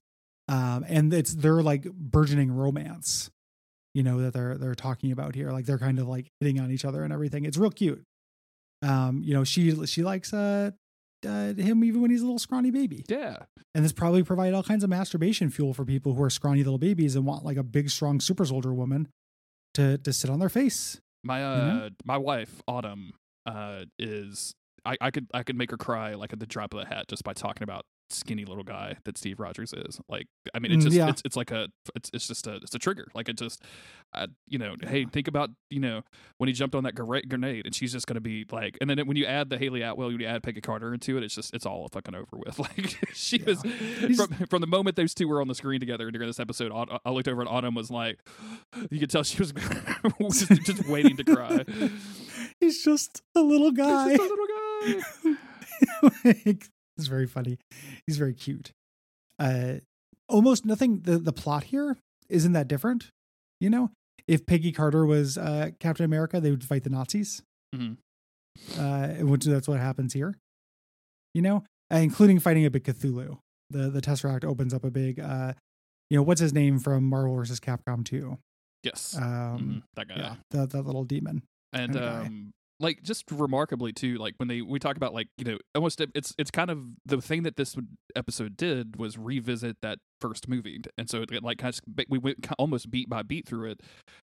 Um, 0.48 0.84
and 0.88 1.12
it's 1.12 1.34
their 1.34 1.62
like 1.62 1.84
burgeoning 1.84 2.52
romance, 2.52 3.30
you 3.94 4.02
know, 4.02 4.20
that 4.22 4.32
they're 4.34 4.56
they're 4.56 4.74
talking 4.74 5.12
about 5.12 5.34
here. 5.34 5.50
Like 5.50 5.66
they're 5.66 5.78
kind 5.78 5.98
of 5.98 6.06
like 6.08 6.30
hitting 6.40 6.60
on 6.60 6.70
each 6.70 6.84
other 6.84 7.02
and 7.02 7.12
everything. 7.12 7.44
It's 7.44 7.56
real 7.56 7.70
cute. 7.70 8.02
Um, 8.82 9.22
you 9.24 9.32
know, 9.32 9.44
she 9.44 9.86
she 9.86 10.02
likes 10.02 10.32
uh, 10.34 10.72
uh 11.24 11.54
him 11.54 11.84
even 11.84 12.00
when 12.00 12.10
he's 12.10 12.22
a 12.22 12.24
little 12.24 12.38
scrawny 12.38 12.70
baby. 12.70 13.04
Yeah. 13.08 13.38
And 13.74 13.84
this 13.84 13.92
probably 13.92 14.22
provide 14.22 14.54
all 14.54 14.62
kinds 14.62 14.84
of 14.84 14.90
masturbation 14.90 15.50
fuel 15.50 15.74
for 15.74 15.84
people 15.84 16.14
who 16.14 16.22
are 16.22 16.30
scrawny 16.30 16.62
little 16.62 16.78
babies 16.78 17.16
and 17.16 17.26
want 17.26 17.44
like 17.44 17.56
a 17.56 17.62
big, 17.62 17.90
strong 17.90 18.20
super 18.20 18.44
soldier 18.44 18.72
woman 18.72 19.08
to 19.74 19.98
to 19.98 20.12
sit 20.12 20.30
on 20.30 20.38
their 20.38 20.48
face. 20.48 21.00
My 21.22 21.44
uh 21.44 21.56
you 21.56 21.72
know? 21.72 21.88
my 22.04 22.18
wife, 22.18 22.62
Autumn, 22.68 23.12
uh 23.46 23.84
is 23.98 24.54
I, 24.84 24.96
I 25.00 25.10
could 25.10 25.26
I 25.32 25.42
could 25.42 25.56
make 25.56 25.70
her 25.70 25.76
cry 25.76 26.14
like 26.14 26.32
at 26.32 26.40
the 26.40 26.46
drop 26.46 26.74
of 26.74 26.80
the 26.80 26.86
hat 26.86 27.06
just 27.08 27.24
by 27.24 27.32
talking 27.32 27.62
about 27.62 27.84
skinny 28.10 28.44
little 28.44 28.64
guy 28.64 28.96
that 29.04 29.18
Steve 29.18 29.40
Rogers 29.40 29.72
is. 29.72 30.00
Like, 30.08 30.26
I 30.54 30.58
mean, 30.58 30.72
it's 30.72 30.82
mm, 30.82 30.88
just 30.88 30.96
yeah. 30.96 31.08
it's 31.08 31.22
it's 31.24 31.36
like 31.36 31.50
a 31.50 31.68
it's 31.94 32.10
it's 32.12 32.28
just 32.28 32.46
a 32.46 32.56
it's 32.56 32.74
a 32.74 32.78
trigger. 32.78 33.08
Like 33.14 33.28
it 33.28 33.36
just, 33.38 33.62
uh, 34.12 34.26
you 34.46 34.58
know, 34.58 34.74
hey, 34.82 35.04
think 35.04 35.28
about 35.28 35.50
you 35.70 35.80
know 35.80 36.02
when 36.38 36.48
he 36.48 36.52
jumped 36.52 36.74
on 36.74 36.84
that 36.84 36.94
grenade, 36.94 37.66
and 37.66 37.74
she's 37.74 37.92
just 37.92 38.06
gonna 38.06 38.20
be 38.20 38.46
like, 38.50 38.78
and 38.80 38.88
then 38.90 39.06
when 39.06 39.16
you 39.16 39.26
add 39.26 39.50
the 39.50 39.58
Hayley 39.58 39.82
Atwell, 39.82 40.12
you 40.12 40.24
add 40.26 40.42
Peggy 40.42 40.60
Carter 40.60 40.92
into 40.92 41.16
it, 41.16 41.22
it's 41.22 41.34
just 41.34 41.54
it's 41.54 41.66
all 41.66 41.88
fucking 41.88 42.14
over 42.14 42.36
with. 42.36 42.58
Like 42.64 42.96
she 43.12 43.36
yeah. 43.38 43.44
was 43.46 43.60
from, 44.16 44.46
from 44.48 44.60
the 44.62 44.66
moment 44.66 44.96
those 44.96 45.12
two 45.12 45.28
were 45.28 45.42
on 45.42 45.48
the 45.48 45.54
screen 45.54 45.80
together 45.80 46.10
during 46.10 46.26
this 46.26 46.40
episode. 46.40 46.72
I 47.04 47.10
looked 47.10 47.28
over 47.28 47.40
and 47.40 47.48
Autumn 47.48 47.74
was 47.74 47.90
like, 47.90 48.18
you 48.90 49.00
could 49.00 49.10
tell 49.10 49.22
she 49.22 49.38
was 49.38 49.52
just, 50.32 50.62
just 50.64 50.88
waiting 50.88 51.16
to 51.16 51.24
cry. 51.24 51.64
He's 52.60 52.82
just 52.82 53.22
a 53.34 53.40
little 53.40 53.70
guy. 53.70 54.10
He's 54.10 54.18
just 54.18 54.30
a 54.30 54.34
little 54.34 54.46
guy. 55.24 56.40
like, 56.44 56.68
it's 56.96 57.06
very 57.06 57.26
funny. 57.26 57.58
He's 58.06 58.16
very 58.16 58.34
cute. 58.34 58.72
Uh, 59.38 59.74
almost 60.28 60.64
nothing. 60.64 61.00
The 61.00 61.18
the 61.18 61.32
plot 61.32 61.64
here 61.64 61.96
isn't 62.28 62.52
that 62.52 62.68
different. 62.68 63.10
You 63.60 63.70
know, 63.70 63.90
if 64.26 64.46
Peggy 64.46 64.72
Carter 64.72 65.06
was 65.06 65.38
uh, 65.38 65.70
Captain 65.80 66.04
America, 66.04 66.40
they 66.40 66.50
would 66.50 66.64
fight 66.64 66.84
the 66.84 66.90
Nazis. 66.90 67.42
Mm-hmm. 67.74 67.94
Uh, 68.78 69.26
which 69.26 69.44
that's 69.44 69.66
what 69.66 69.80
happens 69.80 70.12
here. 70.12 70.36
You 71.34 71.42
know, 71.42 71.64
uh, 71.92 71.96
including 71.96 72.38
fighting 72.38 72.64
a 72.64 72.70
big 72.70 72.84
Cthulhu. 72.84 73.38
The 73.70 73.90
the 73.90 74.00
Tesseract 74.00 74.44
opens 74.44 74.72
up 74.72 74.84
a 74.84 74.90
big. 74.90 75.18
Uh, 75.18 75.54
you 76.10 76.16
know, 76.16 76.22
what's 76.22 76.40
his 76.40 76.52
name 76.52 76.78
from 76.78 77.08
Marvel 77.08 77.34
versus 77.34 77.58
Capcom 77.60 78.04
2? 78.04 78.38
Yes. 78.82 79.16
Um, 79.16 79.24
mm-hmm. 79.24 79.78
That 79.96 80.08
guy. 80.08 80.14
Yeah, 80.16 80.34
that, 80.50 80.70
that 80.70 80.82
little 80.82 81.04
demon. 81.04 81.42
And 81.72 81.96
um, 81.96 82.52
like 82.80 83.02
just 83.02 83.30
remarkably 83.30 83.92
too 83.92 84.16
like 84.16 84.34
when 84.38 84.48
they 84.48 84.60
we 84.60 84.78
talk 84.78 84.96
about 84.96 85.14
like 85.14 85.28
you 85.38 85.44
know 85.44 85.58
almost 85.74 86.00
it's 86.14 86.34
it's 86.38 86.50
kind 86.50 86.70
of 86.70 86.78
the 87.06 87.20
thing 87.20 87.44
that 87.44 87.56
this 87.56 87.76
episode 88.16 88.56
did 88.56 88.96
was 88.96 89.16
revisit 89.16 89.76
that 89.80 89.98
first 90.20 90.48
movie 90.48 90.80
and 90.98 91.08
so 91.08 91.22
it 91.22 91.42
like 91.42 91.58
kind 91.58 91.74
of 91.74 92.04
we 92.08 92.18
went 92.18 92.46
almost 92.58 92.90
beat 92.90 93.08
by 93.08 93.22
beat 93.22 93.46
through 93.46 93.70
it 93.70 93.80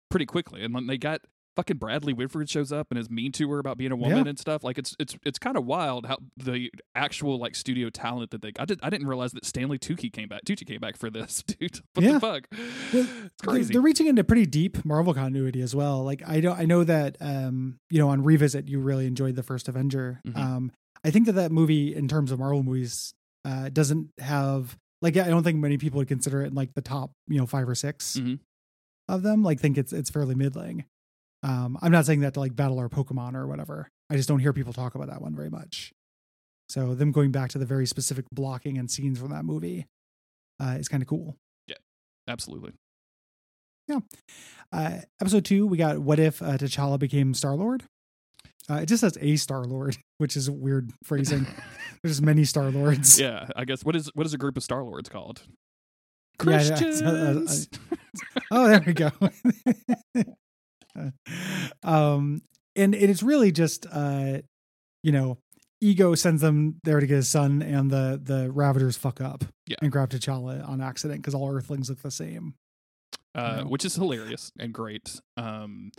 pretty 0.09 0.25
quickly 0.25 0.63
and 0.63 0.89
they 0.89 0.97
got 0.97 1.21
fucking 1.55 1.77
Bradley 1.77 2.13
Whitford 2.13 2.49
shows 2.49 2.71
up 2.71 2.87
and 2.91 2.99
is 2.99 3.09
mean 3.09 3.31
to 3.33 3.49
her 3.51 3.59
about 3.59 3.77
being 3.77 3.91
a 3.91 3.95
woman 3.95 4.25
yeah. 4.25 4.29
and 4.29 4.39
stuff. 4.39 4.63
Like 4.63 4.77
it's 4.77 4.95
it's 4.99 5.17
it's 5.25 5.39
kind 5.39 5.57
of 5.57 5.65
wild 5.65 6.05
how 6.05 6.17
the 6.37 6.71
actual 6.95 7.37
like 7.37 7.55
studio 7.55 7.89
talent 7.89 8.31
that 8.31 8.41
they 8.41 8.51
I 8.57 8.65
did 8.65 8.79
I 8.83 8.89
didn't 8.89 9.07
realize 9.07 9.31
that 9.33 9.45
Stanley 9.45 9.77
Tucci 9.77 10.11
came 10.11 10.29
back 10.29 10.43
Tucci 10.45 10.65
came 10.65 10.79
back 10.79 10.97
for 10.97 11.09
this 11.09 11.43
dude. 11.47 11.79
What 11.93 12.05
yeah. 12.05 12.13
the 12.13 12.19
fuck? 12.19 12.47
Well, 12.93 13.07
it's 13.25 13.41
crazy. 13.43 13.73
They're 13.73 13.81
reaching 13.81 14.07
into 14.07 14.23
pretty 14.23 14.45
deep 14.45 14.83
Marvel 14.85 15.13
continuity 15.13 15.61
as 15.61 15.75
well. 15.75 16.03
Like 16.03 16.23
I 16.27 16.39
know 16.39 16.53
I 16.53 16.65
know 16.65 16.83
that 16.83 17.17
um 17.19 17.79
you 17.89 17.99
know 17.99 18.09
on 18.09 18.23
revisit 18.23 18.67
you 18.67 18.79
really 18.79 19.07
enjoyed 19.07 19.35
the 19.35 19.43
first 19.43 19.67
Avenger. 19.67 20.21
Mm-hmm. 20.27 20.39
Um 20.39 20.71
I 21.03 21.11
think 21.11 21.25
that 21.25 21.33
that 21.33 21.51
movie 21.51 21.95
in 21.95 22.07
terms 22.07 22.31
of 22.31 22.39
Marvel 22.39 22.63
movies 22.63 23.13
uh 23.45 23.69
doesn't 23.69 24.09
have 24.19 24.77
like 25.01 25.17
I 25.17 25.27
don't 25.27 25.43
think 25.43 25.57
many 25.57 25.77
people 25.77 25.97
would 25.97 26.07
consider 26.07 26.43
it 26.43 26.47
in 26.47 26.53
like 26.53 26.73
the 26.75 26.81
top 26.81 27.11
you 27.27 27.39
know 27.39 27.45
five 27.45 27.67
or 27.67 27.75
6 27.75 28.17
mm-hmm. 28.17 28.35
of 29.09 29.23
them. 29.23 29.43
Like 29.43 29.59
think 29.59 29.77
it's 29.77 29.91
it's 29.91 30.09
fairly 30.09 30.35
middling. 30.35 30.85
Um, 31.43 31.77
I'm 31.81 31.91
not 31.91 32.05
saying 32.05 32.21
that 32.21 32.35
to 32.35 32.39
like 32.39 32.55
battle 32.55 32.79
our 32.79 32.89
Pokemon 32.89 33.35
or 33.35 33.47
whatever. 33.47 33.89
I 34.09 34.15
just 34.15 34.29
don't 34.29 34.39
hear 34.39 34.53
people 34.53 34.73
talk 34.73 34.95
about 34.95 35.07
that 35.07 35.21
one 35.21 35.35
very 35.35 35.49
much. 35.49 35.91
So 36.69 36.95
them 36.95 37.11
going 37.11 37.31
back 37.31 37.49
to 37.51 37.57
the 37.57 37.65
very 37.65 37.85
specific 37.85 38.25
blocking 38.31 38.77
and 38.77 38.89
scenes 38.89 39.19
from 39.19 39.31
that 39.31 39.43
movie 39.43 39.87
uh, 40.59 40.77
is 40.79 40.87
kind 40.87 41.03
of 41.03 41.07
cool. 41.07 41.35
Yeah, 41.67 41.75
absolutely. 42.27 42.73
Yeah. 43.87 43.99
Uh, 44.71 44.99
episode 45.19 45.43
two, 45.43 45.67
we 45.67 45.77
got 45.77 45.99
what 45.99 46.19
if 46.19 46.41
uh, 46.41 46.57
T'Challa 46.57 46.99
became 46.99 47.33
Star 47.33 47.55
Lord. 47.55 47.83
Uh, 48.69 48.75
it 48.75 48.85
just 48.85 49.01
says 49.01 49.17
a 49.19 49.35
Star 49.35 49.65
Lord, 49.65 49.97
which 50.19 50.37
is 50.37 50.47
a 50.47 50.53
weird 50.53 50.91
phrasing. 51.03 51.45
There's 52.03 52.21
many 52.21 52.45
Star 52.45 52.71
Lords. 52.71 53.19
Yeah, 53.19 53.47
I 53.55 53.65
guess 53.65 53.83
what 53.83 53.95
is 53.95 54.09
what 54.13 54.25
is 54.25 54.33
a 54.33 54.37
group 54.37 54.55
of 54.55 54.63
Star 54.63 54.83
Lords 54.83 55.09
called? 55.09 55.41
Christians. 56.39 57.01
Yeah, 57.01 57.89
oh, 58.51 58.67
there 58.67 58.83
we 58.85 58.93
go. 58.93 59.11
um, 61.83 62.41
and 62.75 62.95
it's 62.95 63.23
really 63.23 63.51
just, 63.51 63.85
uh, 63.91 64.39
you 65.03 65.11
know, 65.11 65.37
Ego 65.81 66.13
sends 66.13 66.41
them 66.41 66.79
there 66.83 66.99
to 66.99 67.07
get 67.07 67.15
his 67.15 67.27
son, 67.27 67.61
and 67.63 67.89
the 67.89 68.21
the 68.23 68.51
Ravagers 68.51 68.97
fuck 68.97 69.19
up 69.19 69.43
yeah. 69.65 69.77
and 69.81 69.91
grab 69.91 70.09
T'Challa 70.11 70.67
on 70.67 70.79
accident 70.79 71.21
because 71.21 71.33
all 71.33 71.51
Earthlings 71.51 71.89
look 71.89 72.01
the 72.01 72.11
same. 72.11 72.53
Uh, 73.33 73.53
you 73.57 73.63
know? 73.63 73.69
Which 73.69 73.83
is 73.83 73.95
hilarious 73.95 74.51
and 74.59 74.73
great. 74.73 75.19
Um, 75.37 75.91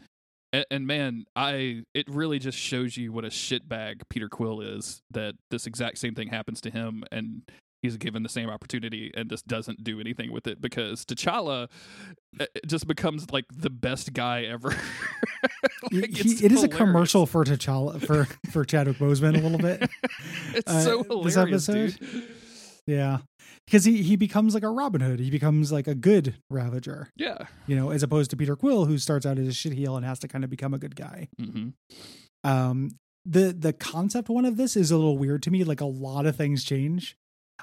and, 0.53 0.67
and, 0.71 0.87
man, 0.87 1.25
I 1.35 1.83
it 1.95 2.09
really 2.09 2.39
just 2.39 2.59
shows 2.59 2.97
you 2.97 3.11
what 3.11 3.25
a 3.25 3.29
shitbag 3.29 4.03
Peter 4.09 4.29
Quill 4.29 4.61
is. 4.61 5.03
That 5.11 5.35
this 5.51 5.67
exact 5.67 5.99
same 5.99 6.15
thing 6.15 6.29
happens 6.29 6.61
to 6.61 6.71
him, 6.71 7.03
and 7.11 7.43
he's 7.83 7.97
given 7.97 8.23
the 8.23 8.29
same 8.29 8.49
opportunity 8.49 9.11
and 9.15 9.29
just 9.29 9.47
doesn't 9.47 9.85
do 9.85 10.01
anything 10.01 10.33
with 10.33 10.47
it 10.47 10.61
because 10.61 11.05
T'Challa 11.05 11.69
uh, 12.41 12.47
just 12.65 12.87
becomes 12.87 13.31
like 13.31 13.45
the 13.53 13.71
best 13.71 14.13
guy 14.13 14.45
ever. 14.45 14.69
like, 15.93 16.17
he, 16.17 16.45
it 16.45 16.53
is 16.53 16.63
a 16.63 16.69
commercial 16.69 17.27
for 17.27 17.45
T'Challa 17.45 18.05
for 18.05 18.27
for 18.51 18.65
Chadwick 18.65 18.99
Boseman 18.99 19.37
a 19.37 19.41
little 19.41 19.59
bit. 19.59 19.89
it's 20.55 20.73
uh, 20.73 20.81
so 20.81 21.03
hilarious, 21.03 21.67
dude. 21.67 21.99
Yeah, 22.87 23.19
because 23.67 23.85
he 23.85 24.03
he 24.03 24.17
becomes 24.17 24.55
like 24.55 24.63
a 24.63 24.71
Robin 24.71 25.01
Hood. 25.01 25.21
He 25.21 25.31
becomes 25.31 25.73
like 25.73 25.87
a 25.87 25.95
good 25.95 26.37
Ravager. 26.51 27.11
Yeah, 27.17 27.47
you 27.67 27.77
know, 27.77 27.91
as 27.91 28.03
opposed 28.03 28.31
to 28.31 28.37
Peter 28.37 28.57
Quill, 28.57 28.87
who 28.87 28.99
starts 28.99 29.27
out 29.27 29.39
as 29.39 29.49
a 29.49 29.53
shit 29.53 29.73
heel 29.73 29.97
and 29.97 30.07
has 30.07 30.21
to 30.21 30.29
kind 30.29 30.45
of 30.45 30.51
become 30.51 30.73
a 30.73 30.79
good 30.79 30.97
guy. 30.97 31.29
Mm-hmm. 31.41 31.69
Um, 32.49 32.91
the 33.25 33.55
the 33.57 33.73
concept 33.73 34.29
one 34.29 34.45
of 34.45 34.57
this 34.57 34.77
is 34.77 34.91
a 34.91 34.97
little 34.97 35.19
weird 35.19 35.43
to 35.45 35.51
me. 35.51 35.63
Like 35.63 35.81
a 35.81 35.87
lot 35.87 36.27
of 36.27 36.37
things 36.37 36.65
change 36.65 37.17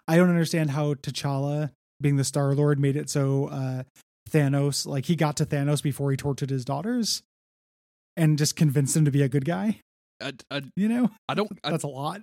I 0.07 0.17
don't 0.17 0.29
understand 0.29 0.71
how 0.71 0.93
T'Challa 0.95 1.71
being 2.01 2.15
the 2.15 2.23
Star 2.23 2.53
Lord 2.53 2.79
made 2.79 2.95
it 2.95 3.09
so 3.09 3.47
uh, 3.47 3.83
Thanos, 4.29 4.85
like 4.85 5.05
he 5.05 5.15
got 5.15 5.37
to 5.37 5.45
Thanos 5.45 5.83
before 5.83 6.11
he 6.11 6.17
tortured 6.17 6.49
his 6.49 6.65
daughters, 6.65 7.23
and 8.15 8.37
just 8.37 8.55
convinced 8.55 8.95
him 8.95 9.05
to 9.05 9.11
be 9.11 9.21
a 9.21 9.29
good 9.29 9.45
guy. 9.45 9.81
I, 10.21 10.33
I, 10.51 10.61
you 10.75 10.89
know, 10.89 11.09
I 11.29 11.33
don't. 11.33 11.49
That's 11.63 11.83
a 11.83 11.87
lot. 11.87 12.21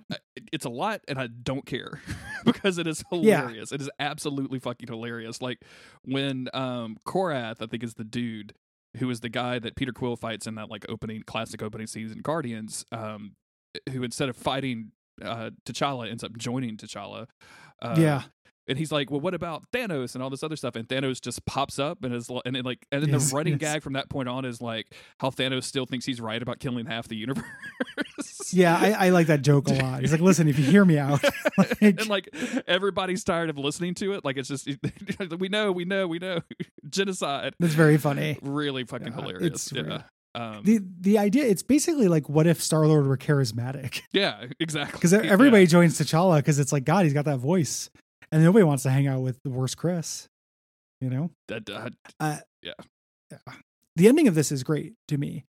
It's 0.51 0.65
a 0.65 0.69
lot, 0.69 1.01
and 1.07 1.19
I 1.19 1.27
don't 1.27 1.65
care 1.65 2.01
because 2.45 2.77
it 2.77 2.87
is 2.87 3.03
hilarious. 3.09 3.71
Yeah. 3.71 3.75
It 3.75 3.81
is 3.81 3.89
absolutely 3.99 4.59
fucking 4.59 4.87
hilarious. 4.87 5.41
Like 5.41 5.59
when 6.05 6.49
um 6.53 6.97
Korath, 7.07 7.61
I 7.61 7.65
think 7.65 7.83
is 7.83 7.95
the 7.95 8.03
dude 8.03 8.53
who 8.97 9.09
is 9.09 9.19
the 9.19 9.29
guy 9.29 9.59
that 9.59 9.75
Peter 9.75 9.91
Quill 9.91 10.15
fights 10.15 10.47
in 10.47 10.55
that 10.55 10.69
like 10.69 10.85
opening 10.89 11.23
classic 11.23 11.61
opening 11.61 11.87
season 11.87 12.19
Guardians. 12.19 12.85
Um, 12.91 13.33
who 13.91 14.03
instead 14.03 14.29
of 14.29 14.35
fighting 14.35 14.91
uh, 15.21 15.51
T'Challa 15.65 16.09
ends 16.09 16.23
up 16.23 16.37
joining 16.37 16.77
T'Challa. 16.77 17.27
Uh, 17.81 17.95
yeah. 17.97 18.23
And 18.69 18.77
he's 18.77 18.91
like, 18.91 19.09
"Well, 19.09 19.21
what 19.21 19.33
about 19.33 19.63
Thanos 19.71 20.13
and 20.13 20.21
all 20.21 20.29
this 20.29 20.43
other 20.43 20.57
stuff?" 20.57 20.75
And 20.75 20.85
Thanos 20.89 21.21
just 21.21 21.45
pops 21.45 21.79
up 21.79 22.03
and 22.03 22.13
is 22.13 22.29
and 22.43 22.53
then 22.53 22.63
like 22.63 22.85
and 22.91 23.01
then 23.01 23.11
yes, 23.11 23.29
the 23.29 23.35
running 23.37 23.53
yes. 23.53 23.61
gag 23.61 23.81
from 23.81 23.93
that 23.93 24.09
point 24.09 24.27
on 24.27 24.43
is 24.43 24.61
like 24.61 24.93
how 25.19 25.29
Thanos 25.29 25.63
still 25.63 25.85
thinks 25.85 26.05
he's 26.05 26.19
right 26.19 26.41
about 26.41 26.59
killing 26.59 26.85
half 26.85 27.07
the 27.07 27.15
universe. 27.15 27.45
yeah, 28.51 28.77
I, 28.77 29.07
I, 29.07 29.09
like 29.11 29.27
that 29.27 29.41
joke 29.41 29.69
a 29.69 29.73
lot. 29.73 30.01
He's 30.01 30.11
like, 30.11 30.19
"Listen, 30.19 30.49
if 30.49 30.59
you 30.59 30.65
hear 30.65 30.83
me 30.83 30.97
out," 30.97 31.23
like, 31.57 31.77
and 31.81 32.07
like 32.09 32.27
everybody's 32.67 33.23
tired 33.23 33.49
of 33.49 33.57
listening 33.57 33.93
to 33.95 34.11
it. 34.13 34.25
Like 34.25 34.35
it's 34.35 34.49
just 34.49 34.67
we 35.39 35.47
know, 35.47 35.71
we 35.71 35.85
know, 35.85 36.05
we 36.05 36.19
know 36.19 36.41
genocide. 36.89 37.53
That's 37.59 37.73
very 37.73 37.97
funny. 37.97 38.37
Really 38.41 38.83
fucking 38.83 39.07
yeah, 39.07 39.13
hilarious. 39.13 39.71
yeah. 39.71 40.01
Um, 40.39 40.63
the 40.63 40.79
the 40.99 41.17
idea 41.17 41.45
it's 41.45 41.63
basically 41.63 42.07
like 42.07 42.29
what 42.29 42.45
if 42.47 42.61
Star 42.61 42.85
Lord 42.85 43.07
were 43.07 43.17
charismatic? 43.17 44.01
yeah, 44.11 44.45
exactly. 44.59 44.97
Because 44.97 45.13
Yeah. 45.13 45.21
everybody 45.31 45.65
joins 45.65 45.97
T'Challa 45.97 46.37
because 46.37 46.59
it's 46.59 46.71
like 46.71 46.83
God, 46.85 47.05
he's 47.05 47.13
got 47.13 47.25
that 47.25 47.37
voice, 47.39 47.89
and 48.31 48.43
nobody 48.43 48.63
wants 48.63 48.83
to 48.83 48.89
hang 48.89 49.07
out 49.07 49.21
with 49.21 49.39
the 49.43 49.49
worst 49.49 49.77
Chris. 49.77 50.27
You 51.01 51.09
know, 51.09 51.31
That, 51.47 51.69
uh, 51.69 51.89
uh, 52.19 52.37
Yeah. 52.63 52.73
yeah. 53.31 53.37
The 53.95 54.07
ending 54.07 54.27
of 54.27 54.35
this 54.35 54.51
is 54.51 54.63
great 54.63 54.93
to 55.07 55.17
me, 55.17 55.45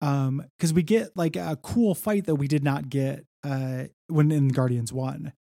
um, 0.00 0.44
because 0.56 0.72
we 0.72 0.82
get 0.82 1.16
like 1.16 1.36
a 1.36 1.56
cool 1.62 1.94
fight 1.94 2.26
that 2.26 2.36
we 2.36 2.46
did 2.48 2.62
not 2.62 2.88
get 2.88 3.24
uh 3.44 3.84
when 4.08 4.30
in 4.32 4.48
Guardians 4.48 4.92
One, 4.92 5.32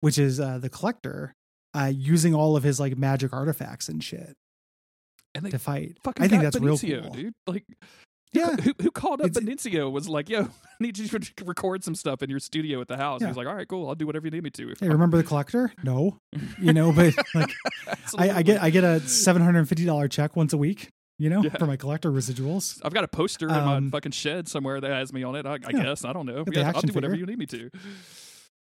which 0.00 0.18
is 0.18 0.40
uh 0.40 0.58
the 0.58 0.68
Collector 0.68 1.34
uh 1.76 1.92
using 1.94 2.34
all 2.34 2.56
of 2.56 2.62
his 2.62 2.78
like 2.80 2.96
magic 2.96 3.32
artifacts 3.32 3.88
and 3.88 4.02
shit 4.02 4.34
and 5.34 5.44
they 5.44 5.50
to 5.50 5.58
fight. 5.58 5.98
I 6.18 6.28
think 6.28 6.42
got 6.42 6.52
that's 6.52 6.60
real 6.60 6.78
cool. 6.78 7.10
dude. 7.12 7.32
Like, 7.48 7.64
Yeah, 8.34 8.56
who, 8.56 8.72
who 8.82 8.90
called 8.90 9.20
up 9.20 9.28
It's- 9.28 9.42
Benicio 9.42 9.90
was 9.90 10.08
like, 10.08 10.28
"Yo, 10.28 10.42
I 10.42 10.48
need 10.80 10.98
you 10.98 11.06
to 11.08 11.44
record 11.44 11.84
some 11.84 11.94
stuff 11.94 12.22
in 12.22 12.28
your 12.30 12.40
studio 12.40 12.80
at 12.80 12.88
the 12.88 12.96
house." 12.96 13.20
Yeah. 13.20 13.28
He's 13.28 13.36
like, 13.36 13.46
"All 13.46 13.54
right, 13.54 13.66
cool. 13.68 13.88
I'll 13.88 13.94
do 13.94 14.06
whatever 14.06 14.26
you 14.26 14.30
need 14.32 14.42
me 14.42 14.50
to." 14.50 14.74
Hey, 14.80 14.88
remember 14.88 15.16
the 15.16 15.22
Collector? 15.24 15.72
No, 15.82 16.18
you 16.60 16.72
know, 16.72 16.92
but 16.92 17.14
like 17.34 17.50
I, 18.18 18.30
I 18.38 18.42
get 18.42 18.62
I 18.62 18.70
get 18.70 18.84
a 18.84 19.00
seven 19.00 19.42
hundred 19.42 19.60
and 19.60 19.68
fifty 19.68 19.84
dollar 19.84 20.08
check 20.08 20.34
once 20.36 20.52
a 20.52 20.58
week, 20.58 20.88
you 21.18 21.30
know, 21.30 21.42
Yeah. 21.42 21.56
for 21.58 21.66
my 21.66 21.76
collector 21.76 22.10
residuals. 22.10 22.80
I've 22.84 22.92
got 22.94 23.04
a 23.04 23.08
poster 23.08 23.46
in 23.48 23.54
my 23.54 23.76
Um, 23.76 23.90
fucking 23.90 24.12
shed 24.12 24.48
somewhere 24.48 24.80
that 24.80 24.90
has 24.90 25.12
me 25.12 25.22
on 25.22 25.36
it. 25.36 25.46
I, 25.46 25.54
I 25.54 25.58
Yeah. 25.70 25.82
guess 25.84 26.04
I 26.04 26.12
don't 26.12 26.26
know. 26.26 26.44
Yeah, 26.52 26.72
I'll 26.74 26.80
do 26.82 26.92
whatever 26.92 27.14
figure. 27.14 27.16
you 27.16 27.26
need 27.26 27.38
me 27.38 27.46
to. 27.46 27.70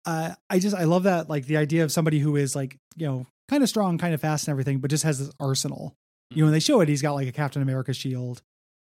Uh, 0.07 0.35
I 0.51 0.59
just 0.59 0.77
I 0.77 0.85
love 0.85 1.05
that 1.05 1.31
like 1.31 1.47
the 1.47 1.57
idea 1.57 1.83
of 1.85 1.91
somebody 1.91 2.19
who 2.19 2.37
is 2.37 2.55
like 2.55 2.77
you 2.97 3.07
know 3.07 3.27
kind 3.49 3.63
of 3.63 3.69
strong, 3.69 3.99
kind 3.99 4.15
of 4.15 4.21
fast 4.21 4.47
and 4.49 4.53
everything, 4.53 4.79
but 4.79 4.91
just 4.91 5.05
has 5.05 5.19
this 5.19 5.31
arsenal. 5.41 5.95
You 6.31 6.39
know, 6.39 6.47
when 6.47 6.53
they 6.53 6.61
show 6.61 6.81
it, 6.81 6.89
he's 6.89 7.03
got 7.03 7.13
like 7.13 7.29
a 7.29 7.33
Captain 7.33 7.63
America 7.63 7.93
shield, 7.95 8.43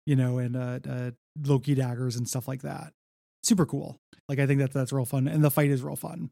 you 0.09 0.15
know, 0.15 0.39
and 0.39 0.55
uh, 0.55 0.79
uh 0.89 1.11
Loki 1.45 1.75
daggers 1.75 2.15
and 2.17 2.27
stuff 2.27 2.47
like 2.47 2.63
that. 2.63 2.93
Super 3.43 3.65
cool. 3.67 3.97
Like 4.27 4.39
I 4.39 4.47
think 4.47 4.59
that 4.59 4.73
that's 4.73 4.91
real 4.91 5.05
fun, 5.05 5.27
and 5.27 5.43
the 5.43 5.51
fight 5.51 5.69
is 5.69 5.83
real 5.83 5.95
fun. 5.95 6.31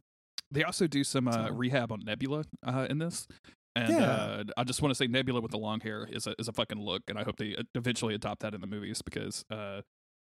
They 0.50 0.64
also 0.64 0.88
do 0.88 1.04
some 1.04 1.28
uh, 1.28 1.48
So- 1.48 1.54
rehab 1.54 1.92
on 1.92 2.00
Nebula 2.04 2.46
uh, 2.66 2.88
in 2.90 2.98
this. 2.98 3.28
And 3.76 3.94
Yeah. 3.94 4.12
uh, 4.12 4.44
I 4.58 4.64
just 4.64 4.82
want 4.82 4.90
to 4.92 4.96
say 4.96 5.06
Nebula 5.06 5.40
with 5.40 5.52
the 5.52 5.60
long 5.60 5.80
hair 5.82 6.08
is 6.12 6.26
a 6.26 6.34
is 6.40 6.48
a 6.48 6.54
fucking 6.54 6.80
look, 6.80 7.04
and 7.08 7.20
I 7.20 7.24
hope 7.24 7.38
they 7.38 7.56
uh, 7.56 7.62
eventually 7.76 8.16
adopt 8.16 8.42
that 8.42 8.56
in 8.56 8.62
the 8.62 8.68
movies 8.68 9.04
because 9.04 9.46
uh, 9.52 9.82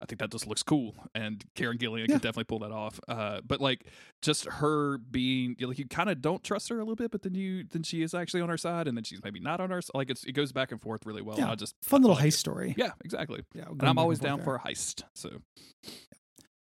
I 0.02 0.06
think 0.06 0.18
that 0.20 0.30
just 0.30 0.46
looks 0.46 0.62
cool, 0.62 0.94
and 1.14 1.44
Karen 1.54 1.76
Gillan 1.76 2.00
Yeah. 2.00 2.06
can 2.06 2.14
definitely 2.18 2.44
pull 2.44 2.60
that 2.60 2.72
off. 2.72 2.98
Uh, 3.06 3.40
but 3.46 3.60
like 3.60 3.84
just 4.22 4.46
her 4.46 4.96
being 4.98 5.56
like 5.60 5.78
you 5.78 5.86
kind 5.86 6.08
of 6.08 6.22
don't 6.22 6.42
trust 6.42 6.70
her 6.70 6.76
a 6.76 6.78
little 6.78 6.96
bit, 6.96 7.10
but 7.10 7.22
then 7.22 7.34
you 7.34 7.64
then 7.70 7.82
she 7.82 8.02
is 8.02 8.14
actually 8.14 8.40
on 8.40 8.48
our 8.50 8.56
side, 8.56 8.88
and 8.88 8.96
then 8.96 9.04
she's 9.04 9.22
maybe 9.22 9.40
not 9.40 9.60
on 9.60 9.70
our 9.70 9.82
side. 9.82 9.90
Like 9.94 10.08
it's 10.10 10.24
it 10.24 10.32
goes 10.32 10.52
back 10.52 10.72
and 10.72 10.80
forth 10.80 11.04
really 11.04 11.20
well. 11.22 11.38
Yeah. 11.38 11.50
I 11.50 11.54
just 11.54 11.74
Fun 11.82 12.00
I 12.00 12.02
little 12.02 12.16
like 12.16 12.24
heist 12.24 12.28
it. 12.28 12.32
story. 12.32 12.74
Yeah, 12.78 12.92
exactly. 13.04 13.42
yeah. 13.54 13.64
And 13.68 13.82
I'm 13.82 13.98
always 13.98 14.18
down 14.18 14.40
for 14.42 14.54
a 14.56 14.58
heist. 14.60 15.02
So 15.14 15.42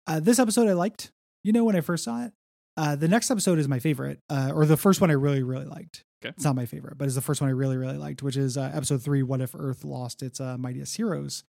Uh, 0.08 0.20
this 0.20 0.40
episode 0.40 0.68
I 0.68 0.74
liked. 0.74 1.12
You 1.44 1.54
know 1.54 1.64
when 1.64 1.76
I 1.76 1.82
first 1.82 2.04
saw 2.04 2.26
it. 2.26 2.34
Uh, 2.78 2.96
the 2.96 3.08
next 3.08 3.30
episode 3.30 3.60
is 3.60 3.68
my 3.68 3.80
favorite, 3.80 4.22
uh, 4.30 4.52
or 4.56 4.66
the 4.66 4.78
first 4.78 5.02
one 5.02 5.10
I 5.12 5.14
really 5.14 5.44
really 5.44 5.66
liked. 5.66 6.04
Okay. 6.24 6.34
It's 6.36 6.44
not 6.44 6.56
my 6.56 6.66
favorite, 6.66 6.98
but 6.98 7.06
it's 7.06 7.16
the 7.16 7.22
first 7.22 7.42
one 7.42 7.50
I 7.50 7.54
really 7.54 7.78
really 7.78 7.98
liked, 7.98 8.24
which 8.24 8.38
is 8.38 8.58
uh, 8.58 8.72
episode 8.74 9.02
three. 9.04 9.22
What 9.24 9.40
if 9.42 9.54
Earth 9.54 9.84
lost 9.86 10.24
its 10.24 10.40
uh, 10.42 10.58
mightiest 10.58 10.98
heroes? 10.98 11.44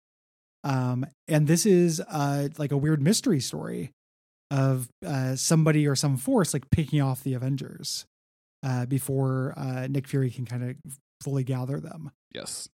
Um, 0.68 1.06
and 1.30 1.48
this 1.48 1.66
is 1.66 2.02
uh, 2.02 2.50
like 2.58 2.74
a 2.74 2.78
weird 2.78 3.02
mystery 3.02 3.40
story 3.40 3.94
of 4.52 4.90
uh, 5.06 5.38
somebody 5.38 5.88
or 5.88 5.96
some 5.96 6.18
force 6.18 6.54
like 6.54 6.70
picking 6.72 7.02
off 7.02 7.24
the 7.24 7.34
Avengers 7.36 8.06
uh, 8.64 8.86
before 8.86 9.54
uh, 9.56 9.88
Nick 9.88 10.08
Fury 10.08 10.30
can 10.30 10.46
kind 10.46 10.64
of 10.70 10.76
fully 11.24 11.44
gather 11.44 11.80
them 11.80 12.12
yes. 12.34 12.68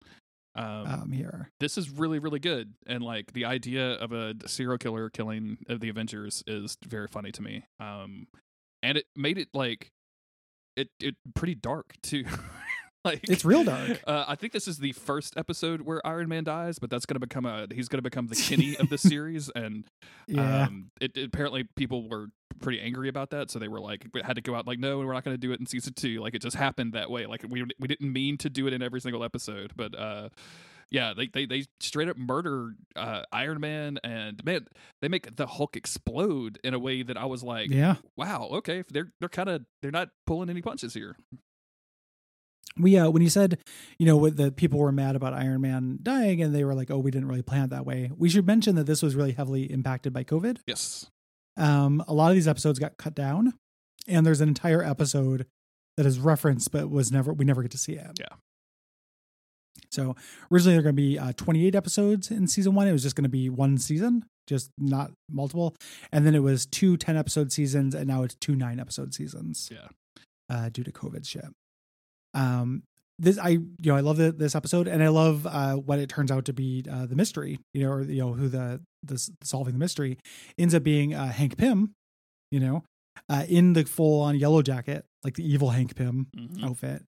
Um, 0.55 0.87
um, 0.87 1.13
here. 1.13 1.49
this 1.61 1.79
is 1.79 1.89
really 1.89 2.19
really 2.19 2.39
good 2.39 2.75
and 2.87 3.03
like 3.03 3.33
the 3.33 3.47
idea 3.47 3.93
of 3.93 4.13
a 4.13 4.35
serial 4.47 4.77
killer 4.77 5.09
killing 5.09 5.57
of 5.67 5.81
the 5.81 5.89
avengers 5.89 6.45
is 6.47 6.77
very 6.87 7.09
funny 7.09 7.33
to 7.33 7.43
me 7.43 7.65
um 7.81 8.27
and 8.83 8.99
it 8.99 9.07
made 9.17 9.39
it 9.39 9.49
like 9.55 9.89
it 10.77 10.89
it 11.01 11.15
pretty 11.35 11.55
dark 11.55 11.95
too 12.03 12.25
like 13.05 13.21
It's 13.29 13.45
real 13.45 13.65
dark. 13.65 14.01
uh, 14.07 14.25
i 14.29 14.35
think 14.37 14.53
this 14.53 14.69
is 14.69 14.79
the 14.79 14.93
first 14.93 15.37
episode 15.37 15.83
where 15.83 16.05
iron 16.07 16.29
man 16.29 16.45
dies 16.45 16.79
but 16.79 16.91
that's 16.91 17.07
gonna 17.07 17.21
become 17.21 17.45
a 17.47 17.67
he's 17.73 17.89
gonna 17.89 18.03
become 18.03 18.27
the 18.29 18.37
Kenny 18.49 18.77
of 18.77 18.89
the 18.89 18.99
series 18.99 19.51
and 19.55 19.85
Yeah, 20.29 20.65
um 20.67 20.91
it, 21.01 21.17
it- 21.17 21.25
apparently 21.27 21.65
people 21.77 22.09
were 22.09 22.29
pretty 22.61 22.81
angry 22.81 23.09
about 23.09 23.31
that 23.31 23.51
so 23.51 23.59
they 23.59 23.67
were 23.67 23.81
like 23.81 24.07
we 24.15 24.21
had 24.23 24.37
to 24.37 24.43
go 24.43 24.55
out 24.55 24.67
like 24.69 24.79
no 24.79 24.99
we're 24.99 25.13
not 25.13 25.25
going 25.25 25.35
to 25.35 25.41
do 25.41 25.51
it 25.53 25.59
in 25.59 25.67
season 25.67 25.93
two 25.95 26.21
like 26.21 26.35
it 26.35 26.43
just 26.43 26.55
happened 26.57 26.93
that 26.93 27.11
way 27.11 27.27
like 27.27 27.45
we 27.49 27.65
we 27.81 27.89
didn't 27.89 28.13
mean 28.13 28.37
to 28.39 28.49
do 28.49 28.67
it 28.69 28.73
in 28.73 28.83
every 28.83 29.01
single 29.01 29.25
episode 29.25 29.73
but 29.75 29.99
uh 29.99 30.29
yeah 30.91 31.13
they 31.17 31.27
they, 31.27 31.45
they 31.47 31.65
straight 31.81 32.09
up 32.09 32.17
murder 32.17 32.75
uh 32.95 33.23
iron 33.33 33.59
man 33.59 33.99
and 34.05 34.45
man 34.45 34.65
they 35.01 35.09
make 35.09 35.35
the 35.35 35.47
hulk 35.47 35.75
explode 35.77 36.61
in 36.63 36.73
a 36.75 36.79
way 36.79 37.03
that 37.03 37.17
i 37.17 37.25
was 37.25 37.43
like 37.43 37.69
yeah. 37.71 37.97
wow 38.17 38.49
okay 38.53 38.85
they're 38.93 39.11
they're 39.19 39.29
kind 39.29 39.49
of 39.49 39.65
they're 39.81 39.91
not 39.91 40.11
pulling 40.27 40.49
any 40.51 40.63
punches 40.63 40.95
here 40.95 41.17
we 42.79 42.97
uh 42.97 43.09
when 43.11 43.23
you 43.23 43.29
said 43.31 43.59
you 43.99 44.07
know 44.07 44.17
what 44.17 44.37
the 44.37 44.51
people 44.53 44.79
were 44.79 44.93
mad 44.93 45.17
about 45.17 45.35
iron 45.35 45.61
man 45.61 45.99
dying 46.03 46.43
and 46.43 46.55
they 46.55 46.65
were 46.65 46.75
like 46.75 46.91
oh 46.91 46.99
we 46.99 47.11
didn't 47.11 47.29
really 47.29 47.43
plan 47.43 47.65
it 47.65 47.71
that 47.71 47.85
way 47.87 48.11
we 48.17 48.29
should 48.29 48.47
mention 48.47 48.75
that 48.77 48.85
this 48.87 49.03
was 49.03 49.15
really 49.15 49.33
heavily 49.33 49.71
impacted 49.71 50.13
by 50.13 50.25
covid. 50.25 50.59
Yes. 50.67 51.07
Um 51.57 52.03
a 52.09 52.15
lot 52.15 52.31
of 52.31 52.35
these 52.35 52.49
episodes 52.49 52.79
got 52.79 52.97
cut 52.97 53.15
down 53.15 53.53
and 54.09 54.25
there's 54.27 54.41
an 54.41 54.49
entire 54.49 54.83
episode 54.83 55.47
that 55.97 56.07
is 56.07 56.19
referenced 56.19 56.73
but 56.73 56.89
was 56.91 57.13
never 57.13 57.33
we 57.33 57.45
never 57.45 57.63
get 57.63 57.71
to 57.73 57.79
see 57.79 57.93
it. 57.93 58.11
Yeah. 58.19 58.37
so 59.91 60.17
originally 60.51 60.75
they're 60.75 60.83
going 60.83 60.97
to 60.97 61.03
be 61.03 61.19
uh, 61.19 61.33
28 61.37 61.75
episodes 61.75 62.31
in 62.31 62.47
season 62.47 62.75
one. 62.75 62.89
It 62.89 62.93
was 62.93 63.03
just 63.03 63.15
going 63.17 63.25
to 63.25 63.29
be 63.31 63.49
one 63.51 63.79
season 63.79 64.25
just 64.49 64.71
not 64.77 65.13
multiple. 65.31 65.73
And 66.11 66.27
then 66.27 66.35
it 66.35 66.41
was 66.41 66.67
two 66.67 66.97
10 66.97 67.17
episode 67.17 67.53
seasons 67.53 67.95
and 67.95 68.09
now 68.09 68.23
it's 68.25 68.35
two 68.35 68.57
nine 68.57 68.81
episode 68.81 69.15
seasons 69.15 69.71
Yeah. 69.73 69.89
uh 70.51 70.69
due 70.69 70.83
to 70.83 70.91
covid 70.91 71.27
shit 71.27 71.45
um 72.35 72.83
this 73.19 73.39
i 73.39 73.51
you 73.51 73.67
know 73.85 73.97
i 73.97 74.01
love 74.01 74.17
the, 74.17 74.33
this 74.33 74.55
episode 74.55 74.89
and 74.89 75.03
i 75.03 75.09
love 75.09 75.47
uh 75.47 75.75
what 75.75 75.99
it 75.99 76.09
turns 76.09 76.31
out 76.31 76.45
to 76.47 76.53
be 76.53 76.85
uh 76.91 77.07
the 77.07 77.15
mystery 77.17 77.59
you 77.75 77.83
know 77.83 77.91
or 77.93 78.03
you 78.03 78.21
know 78.21 78.33
who 78.33 78.49
the 78.49 78.81
the 79.03 79.31
solving 79.43 79.73
the 79.75 79.79
mystery 79.79 80.19
ends 80.59 80.75
up 80.75 80.83
being 80.83 81.15
uh 81.15 81.31
hank 81.31 81.57
pym 81.57 81.93
you 82.51 82.59
know 82.61 82.83
uh 83.29 83.45
in 83.49 83.75
the 83.75 83.85
full 83.85 84.21
on 84.23 84.37
yellow 84.37 84.63
jacket 84.63 85.05
like 85.25 85.35
the 85.35 85.45
evil 85.47 85.71
hank 85.71 85.95
pym 85.95 86.27
Mhm. 86.37 86.65
outfit 86.65 87.05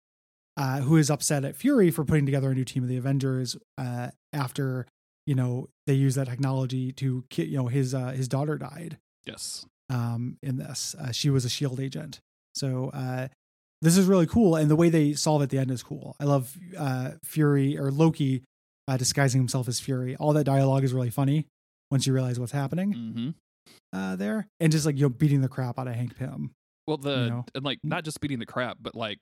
uh 0.56 0.80
who 0.80 0.96
is 0.96 1.10
upset 1.10 1.44
at 1.44 1.56
fury 1.56 1.90
for 1.90 2.04
putting 2.04 2.26
together 2.26 2.50
a 2.50 2.54
new 2.54 2.64
team 2.64 2.82
of 2.82 2.88
the 2.88 2.96
avengers 2.96 3.56
uh 3.78 4.10
after 4.32 4.86
you 5.26 5.34
know 5.34 5.68
they 5.86 5.94
use 5.94 6.14
that 6.16 6.28
technology 6.28 6.92
to 6.92 7.24
you 7.36 7.56
know 7.56 7.68
his 7.68 7.94
uh 7.94 8.10
his 8.10 8.28
daughter 8.28 8.58
died 8.58 8.98
yes 9.26 9.64
um, 9.90 10.38
in 10.42 10.56
this. 10.56 10.94
Uh, 10.98 11.12
she 11.12 11.28
was 11.28 11.44
a 11.44 11.48
shield 11.50 11.78
agent. 11.78 12.20
So 12.54 12.88
uh, 12.94 13.28
this 13.84 13.96
is 13.96 14.06
really 14.06 14.26
cool, 14.26 14.56
and 14.56 14.70
the 14.70 14.76
way 14.76 14.88
they 14.88 15.14
solve 15.14 15.42
it 15.42 15.44
at 15.44 15.50
the 15.50 15.58
end 15.58 15.70
is 15.70 15.82
cool. 15.82 16.16
I 16.18 16.24
love 16.24 16.56
uh, 16.76 17.12
Fury 17.24 17.78
or 17.78 17.90
Loki 17.90 18.42
uh, 18.88 18.96
disguising 18.96 19.40
himself 19.40 19.68
as 19.68 19.80
Fury. 19.80 20.16
All 20.16 20.32
that 20.32 20.44
dialogue 20.44 20.84
is 20.84 20.92
really 20.92 21.10
funny 21.10 21.46
once 21.90 22.06
you 22.06 22.12
realize 22.12 22.40
what's 22.40 22.52
happening 22.52 22.94
mm-hmm. 22.94 23.98
uh, 23.98 24.16
there, 24.16 24.48
and 24.60 24.72
just 24.72 24.86
like 24.86 24.96
you 24.96 25.02
know 25.02 25.08
beating 25.08 25.40
the 25.40 25.48
crap 25.48 25.78
out 25.78 25.88
of 25.88 25.94
Hank 25.94 26.16
Pym. 26.16 26.52
Well, 26.86 26.96
the 26.96 27.16
you 27.16 27.30
know? 27.30 27.44
and 27.54 27.64
like 27.64 27.78
not 27.82 28.04
just 28.04 28.20
beating 28.20 28.38
the 28.38 28.46
crap, 28.46 28.78
but 28.80 28.94
like 28.94 29.18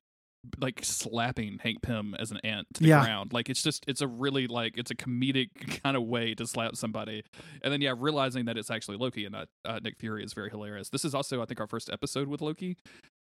like 0.61 0.81
slapping 0.83 1.59
Hank 1.63 1.83
Pym 1.83 2.15
as 2.19 2.33
an 2.33 2.39
ant 2.43 2.67
to 2.75 2.83
the 2.83 2.89
Yeah. 2.89 3.05
ground. 3.05 3.33
Like 3.33 3.49
it's 3.49 3.63
just 3.63 3.85
it's 3.87 4.01
a 4.01 4.09
really 4.09 4.47
like 4.49 4.77
it's 4.77 4.91
a 4.91 4.95
comedic 4.95 5.51
kind 5.83 5.97
of 5.97 6.05
way 6.05 6.35
to 6.35 6.47
slap 6.47 6.77
somebody, 6.77 7.23
and 7.63 7.73
then 7.73 7.81
yeah, 7.81 7.95
realizing 7.97 8.47
that 8.47 8.57
it's 8.57 8.71
actually 8.71 8.97
Loki 8.97 9.25
and 9.25 9.33
not 9.33 9.49
uh, 9.65 9.79
Nick 9.83 9.99
Fury 9.99 10.25
is 10.25 10.33
very 10.33 10.51
hilarious. 10.51 10.89
This 10.89 11.05
is 11.05 11.15
also 11.15 11.43
I 11.43 11.47
think 11.47 11.61
our 11.61 11.67
first 11.67 11.91
episode 11.91 12.29
with 12.29 12.41
Loki. 12.41 12.77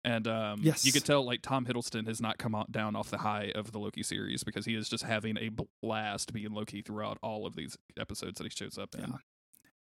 And 0.06 0.28
um, 0.28 0.60
you 0.60 0.66
Yes. 0.68 0.90
could 0.92 1.04
tell 1.04 1.26
like 1.26 1.42
Tom 1.42 1.66
Hiddleston 1.66 2.06
has 2.08 2.22
not 2.22 2.38
come 2.38 2.54
out, 2.54 2.72
down 2.72 2.96
off 2.96 3.10
the 3.10 3.18
high 3.18 3.52
of 3.56 3.72
the 3.72 3.80
Loki 3.80 4.04
series 4.04 4.44
because 4.44 4.66
he 4.66 4.76
is 4.76 4.88
just 4.88 5.04
having 5.04 5.36
a 5.38 5.50
blast 5.82 6.32
being 6.32 6.52
Loki 6.54 6.82
throughout 6.84 7.18
all 7.24 7.46
of 7.48 7.56
these 7.56 7.76
episodes 8.00 8.38
that 8.38 8.44
he 8.44 8.50
shows 8.52 8.78
up 8.78 8.94
in. 8.96 9.02
Yeah. 9.10 9.18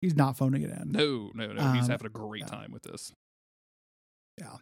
He's 0.01 0.17
not 0.17 0.37
phoning 0.37 0.63
it 0.63 0.71
in. 0.71 0.91
No, 0.93 1.31
no, 1.35 1.53
no, 1.53 1.73
he's 1.75 1.85
Um, 1.85 1.91
having 1.91 2.07
a 2.07 2.11
great 2.11 2.41
yeah. 2.43 2.47
time 2.49 2.73
with 2.73 2.83
this. 2.83 3.13
Yeah. 4.39 4.57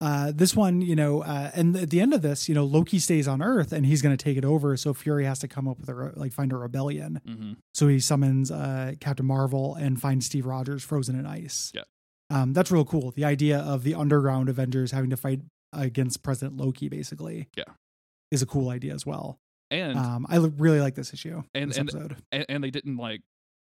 Uh, 0.00 0.30
this 0.34 0.54
one, 0.54 0.80
you 0.82 0.94
know, 0.94 1.22
uh, 1.22 1.50
and 1.54 1.74
at 1.76 1.90
the 1.90 2.00
end 2.00 2.12
of 2.12 2.20
this, 2.22 2.48
you 2.48 2.54
know, 2.54 2.64
Loki 2.64 2.98
stays 2.98 3.26
on 3.26 3.42
Earth 3.42 3.72
and 3.72 3.84
he's 3.86 4.02
going 4.02 4.16
to 4.16 4.22
take 4.22 4.36
it 4.36 4.44
over. 4.44 4.76
So 4.76 4.92
Fury 4.94 5.24
has 5.24 5.38
to 5.40 5.48
come 5.48 5.66
up 5.66 5.78
with 5.80 5.88
a 5.88 5.94
re- 5.94 6.10
like 6.14 6.32
find 6.32 6.52
a 6.52 6.56
rebellion. 6.56 7.20
hmm 7.26 7.52
So 7.74 7.88
he 7.88 7.98
summons 7.98 8.50
uh, 8.50 8.92
Captain 9.00 9.24
Marvel 9.26 9.74
and 9.74 10.00
finds 10.00 10.26
Steve 10.26 10.46
Rogers 10.46 10.84
frozen 10.84 11.18
in 11.18 11.26
ice. 11.26 11.72
Yeah. 11.74 11.82
Um, 12.30 12.52
that's 12.52 12.70
real 12.70 12.84
cool. 12.84 13.12
The 13.12 13.24
idea 13.24 13.58
of 13.58 13.82
the 13.84 13.94
underground 13.94 14.48
Avengers 14.48 14.90
having 14.92 15.10
to 15.10 15.16
fight 15.16 15.40
against 15.72 16.22
President 16.22 16.56
Loki, 16.56 16.88
basically. 16.88 17.48
Yeah. 17.56 17.64
Is 18.30 18.42
a 18.42 18.46
cool 18.46 18.68
idea 18.70 18.92
as 18.94 19.06
well. 19.06 19.38
And 19.70 19.96
Um, 19.98 20.26
I 20.28 20.36
really 20.36 20.80
like 20.80 20.94
this 20.94 21.12
issue. 21.12 21.42
And- 21.54 21.70
this 21.70 21.78
and- 21.78 21.88
episode. 21.88 22.16
and, 22.32 22.44
and 22.48 22.64
they 22.64 22.70
didn't 22.70 22.96
like 22.96 23.22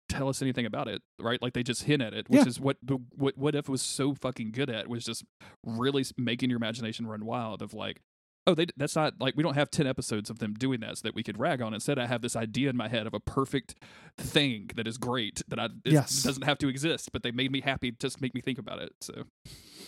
tell 0.09 0.29
us 0.29 0.43
anything 0.43 0.67
about 0.67 0.87
it, 0.87 1.03
right? 1.19 1.41
Like 1.43 1.55
they 1.55 1.63
just 1.63 1.85
hint 1.85 2.03
at 2.03 2.13
it, 2.15 2.29
which 2.29 2.43
Yeah. 2.43 2.47
is 2.47 2.61
what 2.61 2.77
the 2.83 2.99
what 3.17 3.37
what 3.39 3.55
if 3.55 3.69
was 3.69 3.81
so 3.83 4.15
fucking 4.15 4.53
good 4.53 4.69
at 4.71 4.87
was 4.89 5.05
just 5.05 5.25
really 5.65 6.05
making 6.17 6.51
your 6.51 6.57
imagination 6.59 7.07
run 7.07 7.25
wild 7.25 7.63
of 7.63 7.73
like 7.75 8.01
oh, 8.47 8.55
they 8.55 8.67
that's 8.77 8.95
not 8.97 9.15
like 9.21 9.37
we 9.37 9.43
don't 9.43 9.55
have 9.55 9.71
ten 9.71 9.87
episodes 9.87 10.31
of 10.31 10.39
them 10.39 10.55
doing 10.55 10.81
that 10.81 10.99
so 10.99 11.03
that 11.09 11.15
we 11.15 11.23
could 11.23 11.39
rag 11.39 11.61
on. 11.63 11.75
Instead, 11.75 11.99
I 11.99 12.07
have 12.07 12.23
this 12.23 12.37
idea 12.37 12.71
in 12.71 12.77
my 12.77 12.89
head 12.89 13.07
of 13.07 13.15
a 13.15 13.21
perfect 13.21 13.75
thing 14.19 14.71
that 14.77 14.87
is 14.87 14.99
great 14.99 15.43
that 15.49 15.59
I 15.59 15.67
it 15.85 15.93
Yes. 15.93 16.23
doesn't 16.23 16.45
have 16.45 16.59
to 16.59 16.69
exist, 16.69 17.11
but 17.13 17.23
they 17.23 17.31
made 17.31 17.51
me 17.53 17.61
happy 17.61 17.91
just 17.93 18.21
make 18.21 18.35
me 18.35 18.41
think 18.41 18.59
about 18.59 18.81
it. 18.81 18.93
So 19.01 19.25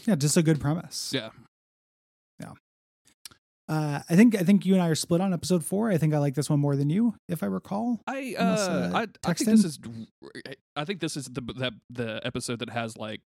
Yeah, 0.07 0.15
just 0.17 0.37
a 0.37 0.43
good 0.43 0.61
premise. 0.61 1.13
yeah, 1.15 1.31
Uh, 3.69 4.01
I 4.09 4.15
think 4.15 4.37
I 4.37 4.45
think 4.45 4.65
you 4.65 4.75
and 4.75 4.83
I 4.83 4.87
are 4.89 4.95
split 4.95 5.21
on 5.21 5.33
episode 5.33 5.65
four. 5.65 5.91
I 5.91 5.99
think 5.99 6.15
I 6.15 6.19
like 6.19 6.35
this 6.37 6.49
one 6.49 6.61
more 6.61 6.77
than 6.77 6.89
you, 6.89 7.17
if 7.29 7.43
I 7.43 7.47
recall. 7.47 8.01
I 8.07 8.37
Unless, 8.39 8.69
uh, 8.69 8.91
uh, 8.95 8.97
I, 8.99 9.29
I 9.29 9.33
think 9.35 9.51
this 9.51 9.65
is 9.65 9.81
I 10.77 10.85
think 10.85 11.01
this 11.01 11.17
is 11.17 11.25
the 11.25 11.41
the 11.41 11.73
the 11.91 12.21
episode 12.25 12.61
that 12.61 12.71
has 12.71 12.97
like 12.97 13.23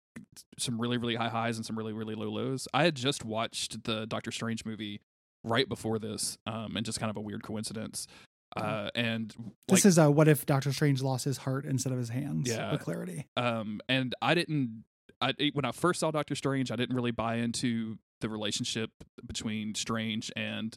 some 0.59 0.81
really 0.81 0.97
really 0.97 1.15
high 1.17 1.29
highs 1.29 1.59
and 1.59 1.67
some 1.67 1.77
really 1.77 1.93
really 1.93 2.15
low 2.15 2.31
lows. 2.31 2.67
I 2.73 2.85
had 2.85 2.95
just 2.95 3.23
watched 3.23 3.85
the 3.85 4.07
Doctor 4.07 4.31
Strange 4.33 4.65
movie 4.65 5.03
right 5.45 5.69
before 5.69 5.99
this, 5.99 6.39
um, 6.47 6.77
and 6.77 6.85
just 6.87 6.99
kind 7.01 7.11
of 7.11 7.17
a 7.17 7.21
weird 7.21 7.43
coincidence. 7.43 8.07
Uh, 8.57 8.91
and 8.97 9.33
like, 9.69 9.77
This 9.77 9.85
is 9.87 9.99
uh, 9.99 10.11
what 10.11 10.27
if 10.29 10.45
Doctor 10.45 10.73
Strange 10.73 11.03
lost 11.03 11.25
his 11.25 11.37
heart 11.39 11.65
instead 11.65 11.93
of 11.93 11.99
his 11.99 12.09
hands? 12.09 12.49
Yeah. 12.49 12.73
for 12.73 12.79
clarity. 12.83 13.27
um, 13.37 13.81
and 13.89 14.15
I 14.21 14.35
didn't. 14.35 14.85
I 15.21 15.35
when 15.53 15.65
I 15.65 15.73
first 15.73 16.01
saw 16.01 16.11
Doctor 16.11 16.35
Strange, 16.35 16.71
I 16.73 16.77
didn't 16.77 16.97
really 16.97 17.11
buy 17.13 17.37
into 17.37 17.99
the 18.21 18.29
relationship 18.29 18.91
between 19.27 19.75
Strange 19.75 20.33
and 20.35 20.77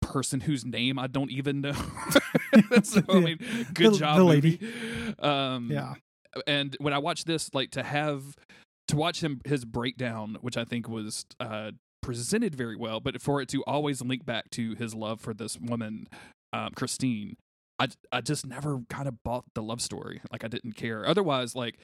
person 0.00 0.40
whose 0.40 0.64
name 0.64 0.98
I 0.98 1.06
don't 1.06 1.30
even 1.30 1.60
know. 1.62 1.72
so 2.82 3.02
I 3.08 3.20
mean, 3.20 3.38
good 3.74 3.94
The- 3.94 3.98
job, 3.98 4.18
the 4.18 4.24
lady. 4.24 4.58
movie. 4.60 5.14
Um, 5.18 5.70
Yeah, 5.70 5.94
and 6.46 6.76
when 6.80 6.92
I 6.92 6.98
watched 6.98 7.26
this, 7.26 7.52
like 7.54 7.70
to 7.72 7.82
have 7.82 8.22
to 8.88 8.96
watch 8.96 9.22
him 9.22 9.40
his 9.44 9.64
breakdown, 9.64 10.36
which 10.42 10.56
I 10.56 10.64
think 10.64 10.88
was 10.88 11.24
uh, 11.40 11.70
presented 12.02 12.54
very 12.54 12.76
well, 12.76 13.00
but 13.00 13.22
for 13.22 13.40
it 13.40 13.48
to 13.50 13.62
always 13.64 14.02
link 14.02 14.26
back 14.26 14.50
to 14.50 14.74
his 14.74 14.94
love 14.94 15.20
for 15.20 15.32
this 15.32 15.58
woman, 15.58 16.08
um, 16.52 16.70
Christine, 16.74 17.36
I 17.78 17.88
I 18.10 18.20
just 18.20 18.46
never 18.46 18.80
kind 18.90 19.08
of 19.08 19.22
bought 19.22 19.44
the 19.54 19.62
love 19.62 19.80
story. 19.80 20.20
Like 20.30 20.44
I 20.44 20.48
didn't 20.48 20.72
care. 20.74 21.06
Otherwise, 21.06 21.56
like 21.56 21.78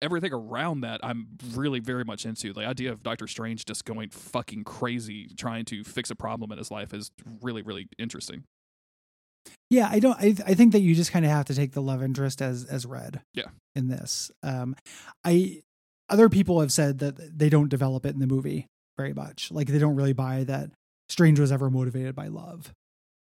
everything 0.00 0.32
around 0.32 0.82
that, 0.82 1.00
I'm 1.02 1.26
really 1.54 1.80
very 1.80 2.04
much 2.04 2.24
into. 2.24 2.52
The 2.52 2.64
idea 2.66 2.92
of 2.92 3.02
Doctor 3.02 3.26
Strange 3.26 3.64
just 3.64 3.84
going 3.84 4.10
fucking 4.10 4.64
crazy 4.64 5.28
trying 5.36 5.64
to 5.66 5.82
fix 5.82 6.10
a 6.10 6.14
problem 6.14 6.52
in 6.52 6.58
his 6.58 6.70
life 6.70 6.94
is 6.94 7.10
really 7.40 7.62
really 7.62 7.88
interesting. 7.98 8.44
yeah. 9.70 9.88
I 9.90 9.98
don't. 9.98 10.16
I 10.18 10.36
I 10.46 10.54
think 10.54 10.72
that 10.72 10.80
you 10.80 10.94
just 10.94 11.12
kind 11.12 11.24
of 11.24 11.30
have 11.30 11.46
to 11.46 11.54
take 11.54 11.72
the 11.72 11.82
love 11.82 12.02
interest 12.02 12.40
as 12.40 12.64
as 12.64 12.86
read. 12.86 13.22
Yeah. 13.34 13.48
In 13.74 13.88
this, 13.88 14.30
um, 14.42 14.76
I 15.24 15.62
other 16.08 16.28
people 16.28 16.60
have 16.60 16.70
said 16.72 16.98
that 16.98 17.38
they 17.38 17.48
don't 17.48 17.68
develop 17.68 18.04
it 18.04 18.14
in 18.14 18.20
the 18.20 18.26
movie 18.26 18.66
very 18.96 19.12
much. 19.12 19.50
Like 19.50 19.68
they 19.68 19.78
don't 19.78 19.96
really 19.96 20.12
buy 20.12 20.44
that 20.44 20.70
Strange 21.08 21.38
was 21.40 21.52
ever 21.52 21.70
motivated 21.70 22.14
by 22.14 22.28
love. 22.28 22.72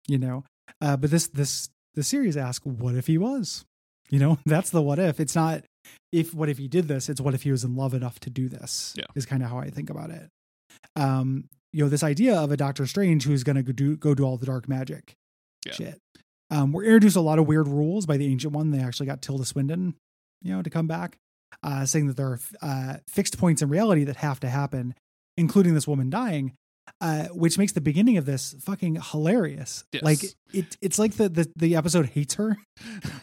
You 0.08 0.18
know, 0.18 0.44
uh, 0.80 0.96
but 0.96 1.10
this 1.10 1.28
this 1.28 1.68
the 1.94 2.02
series 2.02 2.36
asks, 2.36 2.64
what 2.66 2.94
if 2.94 3.06
he 3.06 3.18
was? 3.18 3.64
You 4.10 4.18
know, 4.18 4.38
that's 4.46 4.70
the 4.70 4.82
what 4.82 4.98
if. 4.98 5.20
It's 5.20 5.34
not 5.36 5.64
if 6.12 6.34
what 6.34 6.48
if 6.48 6.58
he 6.58 6.68
did 6.68 6.88
this. 6.88 7.08
It's 7.08 7.20
what 7.20 7.34
if 7.34 7.42
he 7.42 7.50
was 7.50 7.64
in 7.64 7.76
love 7.76 7.94
enough 7.94 8.18
to 8.20 8.30
do 8.30 8.48
this. 8.48 8.94
Yeah. 8.96 9.04
is 9.14 9.26
kind 9.26 9.42
of 9.42 9.50
how 9.50 9.58
I 9.58 9.70
think 9.70 9.90
about 9.90 10.10
it. 10.10 10.28
Um, 10.96 11.48
you 11.72 11.82
know, 11.84 11.88
this 11.88 12.02
idea 12.02 12.36
of 12.36 12.50
a 12.50 12.56
Doctor 12.56 12.86
Strange 12.86 13.24
who's 13.24 13.44
going 13.44 13.56
to 13.56 13.62
go 13.62 13.72
do 13.72 13.96
go 13.96 14.14
do 14.14 14.24
all 14.24 14.36
the 14.36 14.46
dark 14.46 14.68
magic 14.68 15.12
Yeah. 15.66 15.72
shit. 15.72 15.98
Um, 16.50 16.72
we're 16.72 16.84
introduced 16.84 17.16
a 17.16 17.20
lot 17.22 17.38
of 17.38 17.46
weird 17.46 17.66
rules 17.68 18.04
by 18.04 18.18
the 18.18 18.26
ancient 18.26 18.52
one. 18.52 18.70
They 18.70 18.80
actually 18.80 19.06
got 19.06 19.22
Tilda 19.22 19.44
Swinton, 19.46 19.94
you 20.42 20.54
know, 20.54 20.60
to 20.62 20.68
come 20.68 20.86
back, 20.86 21.16
uh, 21.62 21.86
saying 21.86 22.08
that 22.08 22.16
there 22.18 22.26
are 22.28 22.40
uh, 22.60 22.96
fixed 23.08 23.38
points 23.38 23.62
in 23.62 23.70
reality 23.70 24.04
that 24.04 24.16
have 24.16 24.38
to 24.40 24.50
happen, 24.50 24.94
including 25.36 25.74
this 25.74 25.86
woman 25.86 26.10
dying, 26.10 26.52
uh, 27.00 27.24
which 27.28 27.58
makes 27.58 27.72
the 27.72 27.80
beginning 27.80 28.16
of 28.16 28.26
this 28.26 28.54
fucking 28.60 28.96
hilarious. 29.10 29.84
Yes. 29.92 30.02
Like 30.02 30.24
it, 30.52 30.76
it's 30.80 30.98
like 30.98 31.14
the, 31.14 31.28
the 31.28 31.50
the 31.56 31.76
episode 31.76 32.06
hates 32.06 32.34
her. 32.34 32.56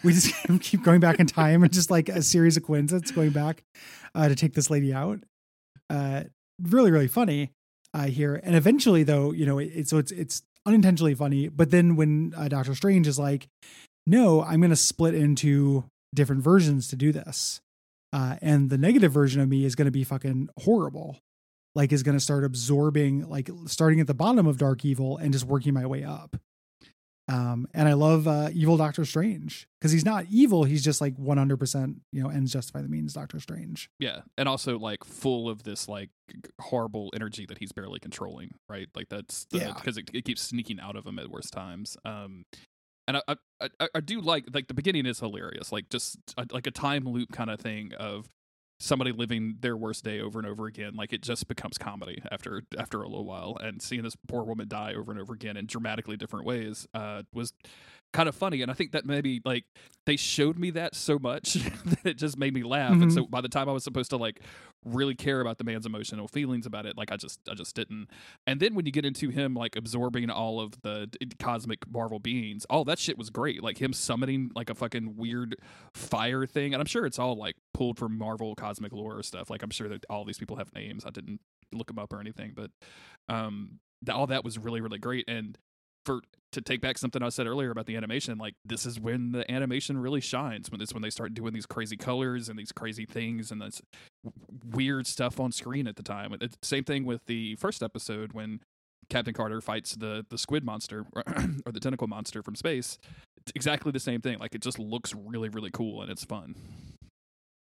We 0.03 0.13
just 0.13 0.33
keep 0.61 0.83
going 0.83 1.01
back 1.01 1.19
in 1.19 1.27
time 1.27 1.61
and 1.61 1.73
just 1.73 1.91
like 1.91 2.07
a 2.07 2.21
series 2.21 2.55
of 2.55 2.63
coincidences 2.63 3.11
going 3.11 3.31
back 3.31 3.63
uh, 4.15 4.29
to 4.29 4.35
take 4.35 4.53
this 4.53 4.69
lady 4.69 4.93
out. 4.93 5.19
Uh, 5.89 6.23
really, 6.61 6.89
really 6.89 7.09
funny 7.09 7.51
uh, 7.93 8.05
here. 8.05 8.39
And 8.43 8.55
eventually, 8.55 9.03
though, 9.03 9.33
you 9.33 9.45
know, 9.45 9.57
it, 9.57 9.71
it, 9.75 9.89
so 9.89 9.97
it's 9.97 10.11
it's 10.11 10.41
unintentionally 10.65 11.15
funny. 11.15 11.49
But 11.49 11.71
then 11.71 11.95
when 11.95 12.33
uh, 12.37 12.47
Doctor 12.47 12.75
Strange 12.75 13.07
is 13.07 13.19
like, 13.19 13.47
"No, 14.07 14.41
I'm 14.43 14.61
going 14.61 14.69
to 14.69 14.75
split 14.75 15.15
into 15.15 15.85
different 16.13 16.43
versions 16.43 16.87
to 16.89 16.95
do 16.95 17.11
this," 17.11 17.59
uh, 18.13 18.37
and 18.41 18.69
the 18.69 18.77
negative 18.77 19.11
version 19.11 19.41
of 19.41 19.49
me 19.49 19.65
is 19.65 19.75
going 19.75 19.85
to 19.85 19.91
be 19.91 20.03
fucking 20.03 20.49
horrible. 20.59 21.17
Like, 21.75 21.91
is 21.91 22.03
going 22.03 22.17
to 22.17 22.23
start 22.23 22.43
absorbing, 22.43 23.29
like, 23.29 23.49
starting 23.67 23.99
at 23.99 24.07
the 24.07 24.13
bottom 24.13 24.47
of 24.47 24.57
Dark 24.57 24.83
Evil 24.83 25.17
and 25.17 25.31
just 25.31 25.45
working 25.45 25.73
my 25.73 25.85
way 25.85 26.03
up. 26.03 26.35
Um, 27.27 27.67
and 27.75 27.87
I 27.87 27.93
love 27.93 28.27
uh, 28.27 28.49
evil 28.51 28.75
Doctor 28.75 29.05
Strange 29.05 29.67
because 29.79 29.91
he's 29.91 30.03
not 30.03 30.25
evil; 30.31 30.63
he's 30.63 30.83
just 30.83 30.99
like 30.99 31.15
100, 31.15 31.57
percent 31.57 31.97
you 32.11 32.23
know, 32.23 32.29
ends 32.29 32.51
justify 32.51 32.81
the 32.81 32.89
means. 32.89 33.13
Doctor 33.13 33.39
Strange. 33.39 33.87
Yeah, 33.99 34.21
and 34.35 34.49
also 34.49 34.79
like 34.79 35.03
full 35.03 35.47
of 35.47 35.61
this 35.61 35.87
like 35.87 36.09
horrible 36.59 37.11
energy 37.13 37.45
that 37.45 37.59
he's 37.59 37.71
barely 37.71 37.99
controlling, 37.99 38.55
right? 38.67 38.87
Like 38.95 39.09
that's 39.09 39.45
the, 39.51 39.59
Yeah. 39.59 39.73
because 39.73 39.99
it, 39.99 40.09
it 40.11 40.25
keeps 40.25 40.41
sneaking 40.41 40.79
out 40.79 40.95
of 40.95 41.05
him 41.05 41.19
at 41.19 41.29
worst 41.29 41.53
times. 41.53 41.97
Um, 42.03 42.45
and 43.07 43.17
I 43.17 43.21
I, 43.61 43.67
I 43.79 43.87
I 43.93 43.99
do 43.99 44.21
like 44.21 44.45
like 44.51 44.67
the 44.67 44.73
beginning 44.73 45.05
is 45.05 45.19
hilarious, 45.19 45.71
like 45.71 45.89
just 45.89 46.17
a, 46.35 46.47
like 46.51 46.65
a 46.65 46.71
time 46.71 47.03
loop 47.05 47.31
kind 47.31 47.51
of 47.51 47.59
thing 47.59 47.93
of 47.99 48.27
somebody 48.79 49.11
living 49.11 49.57
their 49.59 49.75
worst 49.75 50.03
day 50.03 50.19
over 50.21 50.39
and 50.39 50.47
over 50.47 50.65
again. 50.65 50.95
Like 50.95 51.11
it 51.13 51.21
just 51.21 51.47
becomes 51.47 51.77
comedy 51.77 52.21
after 52.31 52.63
after 52.77 53.01
a 53.01 53.07
little 53.07 53.25
while, 53.25 53.57
and 53.61 53.81
seeing 53.81 54.03
this 54.03 54.15
poor 54.27 54.43
woman 54.43 54.67
die 54.67 54.93
over 54.93 55.11
and 55.11 55.19
over 55.19 55.33
again 55.33 55.57
in 55.57 55.65
dramatically 55.65 56.17
different 56.17 56.45
ways 56.45 56.87
uh, 56.93 57.23
was 57.33 57.53
kind 58.11 58.27
of 58.27 58.33
funny. 58.33 58.63
And 58.63 58.71
i 58.71 58.73
think 58.73 58.91
that 58.93 59.05
maybe 59.05 59.39
like 59.45 59.65
they 60.07 60.15
showed 60.15 60.57
me 60.57 60.71
that 60.71 60.95
so 60.95 61.19
much 61.19 61.53
that 61.85 61.99
it 62.05 62.13
just 62.17 62.39
made 62.39 62.55
me 62.55 62.63
laugh. 62.63 62.93
And 62.93 63.03
Mhm. 63.03 63.13
so 63.13 63.27
by 63.27 63.39
the 63.41 63.49
time 63.49 63.69
i 63.69 63.71
was 63.71 63.83
supposed 63.83 64.09
to 64.09 64.17
like 64.17 64.39
really 64.83 65.13
care 65.13 65.41
about 65.41 65.59
the 65.59 65.63
man's 65.63 65.85
emotional 65.85 66.27
feelings 66.27 66.65
about 66.65 66.85
it 66.87 66.97
like 66.97 67.11
i 67.11 67.17
just 67.17 67.39
i 67.47 67.53
just 67.53 67.75
didn't. 67.75 68.07
And 68.47 68.59
then 68.59 68.73
when 68.73 68.87
you 68.87 68.91
get 68.91 69.05
into 69.05 69.29
him 69.29 69.53
like 69.53 69.75
absorbing 69.75 70.27
all 70.31 70.59
of 70.59 70.81
the 70.81 71.07
d- 71.19 71.27
cosmic 71.37 71.87
marvel 71.87 72.17
beings 72.17 72.65
all 72.67 72.83
that 72.85 72.97
shit 72.97 73.15
was 73.15 73.29
great. 73.29 73.61
Like 73.61 73.79
him 73.79 73.93
summoning 73.93 74.49
like 74.55 74.71
a 74.71 74.75
fucking 74.75 75.15
weird 75.15 75.55
fire 75.93 76.47
thing. 76.47 76.73
And 76.73 76.81
i'm 76.81 76.87
sure 76.87 77.05
it's 77.05 77.19
all 77.19 77.35
like 77.35 77.57
pulled 77.79 77.97
from 77.97 78.17
marvel 78.17 78.55
cosmic 78.55 78.91
lore 78.91 79.23
stuff 79.23 79.49
like 79.49 79.63
i'm 79.63 79.69
sure 79.69 79.87
that 79.87 80.05
all 80.09 80.25
these 80.25 80.37
people 80.37 80.57
have 80.57 80.73
names 80.75 81.05
i 81.05 81.09
didn't 81.09 81.39
look 81.71 81.87
them 81.87 81.97
up 81.97 82.11
or 82.11 82.19
anything 82.19 82.51
but 82.53 82.69
um 83.33 83.79
all 84.11 84.27
that 84.27 84.43
was 84.43 84.57
really 84.57 84.81
really 84.81 84.99
great 84.99 85.23
and 85.29 85.57
for 86.05 86.21
to 86.51 86.61
take 86.61 86.81
back 86.81 86.97
something 86.97 87.21
I 87.21 87.29
said 87.29 87.45
earlier 87.45 87.69
about 87.69 87.85
the 87.85 87.95
animation, 87.95 88.39
like 88.39 88.55
this 88.65 88.85
is 88.85 88.99
when 88.99 89.31
the 89.31 89.49
animation 89.51 89.99
really 89.99 90.21
shines. 90.21 90.71
When 90.71 90.81
it's 90.81 90.93
when 90.93 91.03
they 91.03 91.11
start 91.11 91.35
doing 91.35 91.53
these 91.53 91.67
crazy 91.67 91.95
colors 91.95 92.49
and 92.49 92.57
these 92.57 92.71
crazy 92.71 93.05
things 93.05 93.51
and 93.51 93.61
this 93.61 93.81
weird 94.73 95.05
stuff 95.05 95.39
on 95.39 95.51
screen 95.51 95.87
at 95.87 95.95
the 95.95 96.03
time. 96.03 96.33
The 96.39 96.49
same 96.63 96.83
thing 96.83 97.05
with 97.05 97.21
the 97.27 97.55
first 97.57 97.83
episode 97.83 98.33
when 98.33 98.61
Captain 99.09 99.33
Carter 99.33 99.61
fights 99.61 99.95
the 99.95 100.25
the 100.29 100.37
squid 100.37 100.63
monster 100.63 101.05
or 101.65 101.71
the 101.71 101.79
tentacle 101.79 102.07
monster 102.07 102.41
from 102.41 102.55
space. 102.55 102.97
It's 103.37 103.51
exactly 103.55 103.91
the 103.91 103.99
same 103.99 104.21
thing. 104.21 104.39
Like 104.39 104.55
it 104.55 104.61
just 104.61 104.79
looks 104.79 105.13
really 105.13 105.49
really 105.49 105.71
cool 105.71 106.01
and 106.01 106.09
it's 106.09 106.25
fun. 106.25 106.55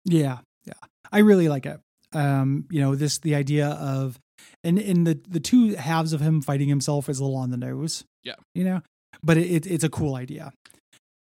Yeah, 0.05 0.39
yeah, 0.65 0.75
I 1.13 1.19
really 1.21 1.49
like 1.49 1.67
it. 1.67 1.81
Um, 2.13 2.67
you 2.71 2.81
know, 2.81 2.95
this 2.95 3.19
the 3.19 3.35
idea 3.35 3.69
of 3.69 4.19
and 4.63 4.79
in 4.79 5.05
the 5.05 5.19
the 5.29 5.41
two 5.41 5.75
halves 5.75 6.13
of 6.13 6.21
him 6.21 6.41
fighting 6.41 6.69
himself 6.69 7.09
is 7.09 7.19
a 7.19 7.25
little 7.25 7.39
on 7.39 7.51
the 7.51 7.57
nose. 7.57 8.05
Yeah. 8.23 8.35
you 8.55 8.65
know, 8.65 8.83
but 9.23 9.37
it, 9.37 9.47
it 9.51 9.67
it's 9.67 9.85
a 9.85 9.89
cool 9.91 10.15
idea. 10.15 10.53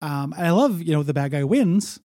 Um, 0.02 0.34
I 0.38 0.52
love 0.52 0.82
you 0.82 0.94
know 0.94 1.04
the 1.04 1.14
bad 1.14 1.32
guy 1.32 1.44
wins, 1.44 2.00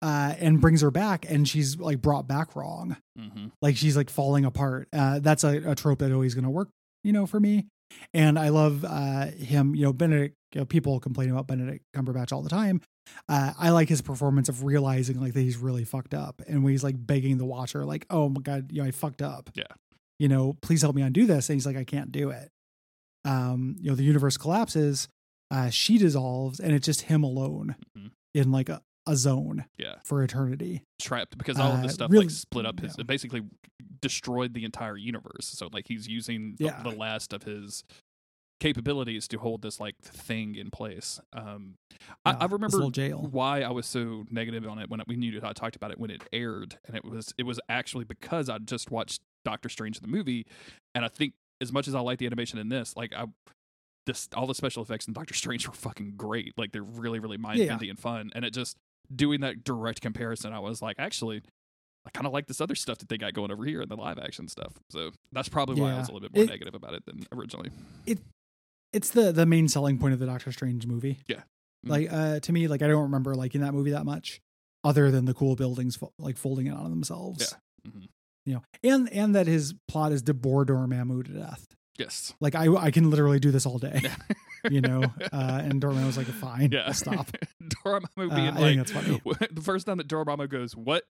uh, 0.00 0.34
and 0.38 0.60
brings 0.60 0.80
her 0.80 0.90
back, 0.90 1.26
and 1.28 1.48
she's 1.48 1.78
like 1.78 2.00
brought 2.00 2.26
back 2.26 2.54
wrong, 2.56 2.96
hmm 3.18 3.46
like 3.60 3.76
she's 3.76 3.96
like 3.96 4.10
falling 4.10 4.44
apart. 4.44 4.88
Uh, 4.92 5.18
that's 5.20 5.44
a, 5.44 5.70
a 5.70 5.74
trope 5.74 5.98
that 6.00 6.12
always 6.12 6.34
going 6.34 6.44
to 6.44 6.50
work, 6.50 6.68
you 7.04 7.12
know, 7.12 7.26
for 7.26 7.40
me. 7.40 7.66
And 8.14 8.38
I 8.38 8.50
love 8.50 8.84
uh 8.84 9.26
him. 9.32 9.74
You 9.74 9.84
know, 9.86 9.92
Benedict. 9.92 10.36
You 10.54 10.60
know, 10.60 10.64
people 10.66 11.00
complain 11.00 11.30
about 11.30 11.46
Benedict 11.46 11.82
Cumberbatch 11.96 12.30
all 12.30 12.42
the 12.42 12.50
time. 12.50 12.82
Uh, 13.28 13.54
I 13.58 13.70
like 13.70 13.88
his 13.88 14.02
performance 14.02 14.50
of 14.50 14.64
realizing 14.64 15.18
like 15.18 15.32
that 15.32 15.40
he's 15.40 15.56
really 15.56 15.84
fucked 15.84 16.12
up, 16.14 16.42
and 16.46 16.62
when 16.62 16.72
he's 16.72 16.84
like 16.84 16.94
begging 16.98 17.38
the 17.38 17.46
watcher, 17.46 17.84
like, 17.86 18.04
"Oh 18.10 18.28
my 18.28 18.40
god, 18.42 18.70
you 18.70 18.82
know, 18.82 18.86
I 18.88 18.90
fucked 18.90 19.22
up. 19.22 19.50
Yeah. 19.54 19.64
you 20.18 20.28
know, 20.28 20.52
please 20.60 20.82
help 20.82 20.94
me 20.94 21.02
undo 21.02 21.24
this." 21.26 21.48
And 21.48 21.56
he's 21.56 21.64
like, 21.66 21.76
"I 21.76 21.84
can't 21.84 22.12
do 22.12 22.28
it." 22.30 22.50
Um, 23.24 23.76
you 23.80 23.90
know, 23.90 23.94
the 23.96 24.04
universe 24.04 24.36
collapses. 24.36 25.08
Uh, 25.50 25.70
she 25.70 25.98
dissolves, 25.98 26.60
and 26.60 26.72
it's 26.74 26.86
just 26.86 27.02
him 27.02 27.22
alone 27.22 27.76
Mhm. 27.98 28.10
in 28.34 28.52
like 28.52 28.68
a, 28.68 28.82
a 29.06 29.16
zone 29.16 29.64
Yeah, 29.78 29.96
for 30.04 30.22
eternity. 30.22 30.84
trapped 31.00 31.36
because 31.38 31.58
all 31.58 31.72
of 31.72 31.82
this 31.82 31.92
Uh, 31.92 31.94
stuff 31.94 32.10
really- 32.10 32.26
like 32.26 32.30
split 32.30 32.66
up 32.66 32.78
his 32.80 32.96
yeah. 32.96 33.04
basically 33.04 33.42
destroyed 34.00 34.54
the 34.54 34.64
entire 34.64 34.96
universe. 34.96 35.46
So 35.46 35.68
like 35.72 35.88
he's 35.88 36.06
using 36.08 36.54
the, 36.58 36.66
Yeah. 36.66 36.82
the 36.82 36.90
last 36.90 37.32
of 37.32 37.42
his 37.42 37.82
capabilities 38.60 39.26
to 39.28 39.38
hold 39.38 39.62
this 39.62 39.80
like 39.80 39.96
thing 39.98 40.54
in 40.54 40.70
place. 40.70 41.20
Um, 41.32 41.74
I, 42.24 42.30
Yeah, 42.32 42.36
I 42.38 42.46
this 42.46 42.52
remember 42.52 42.90
jail. 42.90 43.26
why 43.30 43.62
I 43.62 43.70
was 43.70 43.86
so 43.86 44.24
negative 44.30 44.66
on 44.68 44.78
it 44.78 44.88
when 44.88 45.02
we 45.08 45.16
knew 45.16 45.40
I 45.42 45.52
talked 45.52 45.74
about 45.74 45.90
it 45.90 45.98
when 45.98 46.10
it 46.10 46.22
aired, 46.32 46.78
and 46.86 46.96
it 46.96 47.04
was 47.04 47.34
it 47.36 47.42
was 47.42 47.58
actually 47.68 48.04
because 48.04 48.48
I 48.48 48.58
just 48.58 48.90
watched 48.92 49.20
Doctor 49.44 49.68
Strange 49.68 49.98
the 49.98 50.06
movie, 50.06 50.46
and 50.94 51.04
I 51.04 51.08
think 51.08 51.34
as 51.60 51.72
much 51.72 51.88
as 51.88 51.94
I 51.96 52.00
like 52.00 52.18
the 52.20 52.26
animation 52.26 52.58
in 52.60 52.68
this, 52.68 52.96
like 52.96 53.12
I 53.12 53.26
this 54.06 54.28
all 54.34 54.46
the 54.46 54.54
special 54.54 54.82
effects 54.82 55.06
in 55.08 55.12
Doctor 55.12 55.34
Strange 55.42 55.66
were 55.66 55.74
fucking 55.74 56.12
great. 56.16 56.52
Like 56.56 56.70
they're 56.70 56.82
really 56.84 57.18
really 57.18 57.38
mind 57.38 57.58
bending 57.66 57.90
and 57.90 57.98
fun. 57.98 58.30
And 58.34 58.44
it 58.44 58.52
just 58.54 58.76
doing 59.14 59.40
that 59.42 59.64
direct 59.64 60.00
comparison, 60.00 60.52
I 60.52 60.58
was 60.60 60.80
like, 60.82 60.96
actually, 60.98 61.42
I 62.06 62.10
kind 62.10 62.26
of 62.26 62.32
like 62.32 62.46
this 62.46 62.60
other 62.60 62.74
stuff 62.74 62.98
that 62.98 63.08
they 63.08 63.16
got 63.18 63.32
going 63.34 63.50
over 63.52 63.64
here 63.64 63.80
in 63.82 63.88
the 63.88 63.96
live 63.96 64.18
action 64.18 64.48
stuff. 64.48 64.72
So 64.90 65.10
that's 65.32 65.48
probably 65.48 65.80
why 65.80 65.92
I 65.92 65.98
was 65.98 66.08
a 66.08 66.12
little 66.12 66.28
bit 66.28 66.34
more 66.34 66.44
It- 66.44 66.50
negative 66.50 66.74
about 66.74 66.94
it 66.94 67.04
than 67.06 67.26
originally. 67.32 67.70
It 68.06 68.18
It's 68.92 69.10
the 69.10 69.32
the 69.32 69.46
main 69.46 69.68
selling 69.68 69.98
point 69.98 70.12
of 70.14 70.18
the 70.20 70.26
Doctor 70.26 70.52
Strange 70.52 70.86
movie. 70.86 71.18
Yeah. 71.28 71.42
Mhm. 71.86 71.90
Like 71.90 72.12
uh 72.12 72.40
to 72.40 72.52
me, 72.52 72.68
like 72.68 72.82
I 72.82 72.88
don't 72.88 73.02
remember 73.04 73.34
liking 73.34 73.60
that 73.62 73.72
movie 73.72 73.92
that 73.92 74.04
much, 74.04 74.40
other 74.84 75.10
than 75.10 75.24
the 75.24 75.34
cool 75.34 75.54
buildings 75.56 75.96
fo- 75.96 76.12
like 76.18 76.36
folding 76.36 76.66
in 76.66 76.74
on 76.74 76.90
themselves. 76.90 77.56
Yeah. 77.84 77.90
Mhm. 77.90 78.08
You 78.44 78.54
know, 78.54 78.62
and 78.82 79.08
and 79.12 79.34
that 79.34 79.46
his 79.46 79.74
plot 79.88 80.12
is 80.12 80.22
to 80.22 80.34
bore 80.34 80.66
Dormammu 80.66 81.24
to 81.26 81.32
death. 81.32 81.66
Yes. 81.98 82.34
Like 82.40 82.54
I 82.54 82.66
I 82.74 82.90
can 82.90 83.08
literally 83.10 83.38
do 83.38 83.50
this 83.52 83.64
all 83.66 83.78
day. 83.78 84.00
Yeah. 84.02 84.16
you 84.70 84.80
know, 84.80 85.02
uh, 85.32 85.60
and 85.64 85.80
Dormammu 85.80 86.06
was 86.06 86.16
like, 86.16 86.26
fine, 86.26 86.70
Yeah. 86.72 86.84
I'll 86.86 86.94
stop. 86.94 87.30
Dormammu 87.84 88.30
Uh, 88.30 88.34
being 88.34 88.48
I 88.48 88.50
like 88.50 88.56
think 88.58 88.76
that's 88.78 88.92
funny. 88.92 89.20
the 89.52 89.60
first 89.62 89.86
time 89.86 89.98
that 89.98 90.08
Dormammu 90.08 90.48
goes, 90.48 90.76
"What?" 90.76 91.04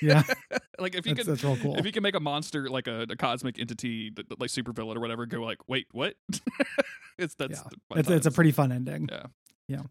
Yeah. 0.00 0.22
like 0.78 0.94
if 0.94 1.06
you 1.06 1.14
That's, 1.14 1.26
could 1.26 1.36
that's 1.36 1.44
real 1.44 1.56
cool. 1.56 1.76
if 1.78 1.84
you 1.84 1.92
can 1.92 2.02
make 2.02 2.14
a 2.14 2.20
monster 2.20 2.68
like 2.68 2.86
a, 2.86 3.02
a 3.10 3.16
cosmic 3.16 3.58
entity 3.58 4.10
that, 4.16 4.28
that, 4.28 4.40
like 4.40 4.50
supervillain 4.50 4.96
or 4.96 5.00
whatever 5.00 5.26
go 5.26 5.42
like 5.42 5.58
wait 5.68 5.86
what 5.92 6.14
it's 7.18 7.34
that's 7.34 7.60
Yeah. 7.90 7.98
It's, 7.98 8.08
it's 8.10 8.26
a 8.26 8.30
pretty 8.30 8.52
fun 8.52 8.72
ending. 8.72 9.08
Yeah. 9.10 9.26
Yeah. 9.68 9.82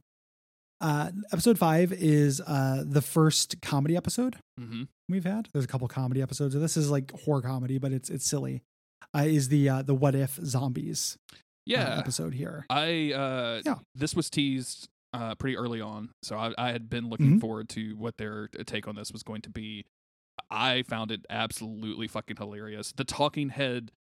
Uh, 0.81 1.11
episode 1.31 1.57
five 1.57 1.93
is 1.93 2.41
uh, 2.41 2.83
the 2.85 3.01
first 3.01 3.61
comedy 3.61 3.95
episode 3.95 4.35
Mhm. 4.59 4.87
we've 5.09 5.23
had. 5.23 5.47
There's 5.53 5.65
a 5.65 5.67
couple 5.67 5.87
comedy 5.87 6.21
episodes. 6.21 6.55
This 6.55 6.75
is 6.77 6.89
like 6.91 7.11
horror 7.21 7.41
comedy, 7.41 7.77
but 7.77 7.91
it's 7.93 8.09
it's 8.09 8.25
silly. 8.25 8.63
Uh, 9.15 9.23
is 9.25 9.49
the 9.49 9.69
uh, 9.69 9.81
the 9.83 9.93
what 9.93 10.15
if 10.15 10.35
zombies 10.43 11.17
uh, 11.67 11.71
yeah 11.73 11.97
episode 11.99 12.33
here? 12.33 12.65
i 12.69 13.11
uh 13.13 13.61
Yeah. 13.65 13.75
this 13.95 14.15
was 14.15 14.29
teased 14.29 14.87
uh 15.13 15.35
pretty 15.35 15.55
early 15.57 15.79
on 15.81 16.09
so 16.23 16.37
i, 16.37 16.53
I 16.57 16.71
had 16.71 16.89
been 16.89 17.09
looking 17.09 17.37
Mhm. 17.37 17.41
forward 17.41 17.69
to 17.69 17.95
what 17.95 18.17
their 18.17 18.49
uh, 18.59 18.63
take 18.65 18.87
on 18.87 18.95
this 18.95 19.11
was 19.11 19.23
going 19.23 19.41
to 19.43 19.49
be 19.49 19.85
i 20.49 20.81
found 20.83 21.11
it 21.11 21.25
absolutely 21.29 22.07
fucking 22.07 22.37
hilarious 22.37 22.91
the 22.95 23.03
talking 23.03 23.49
head 23.49 23.91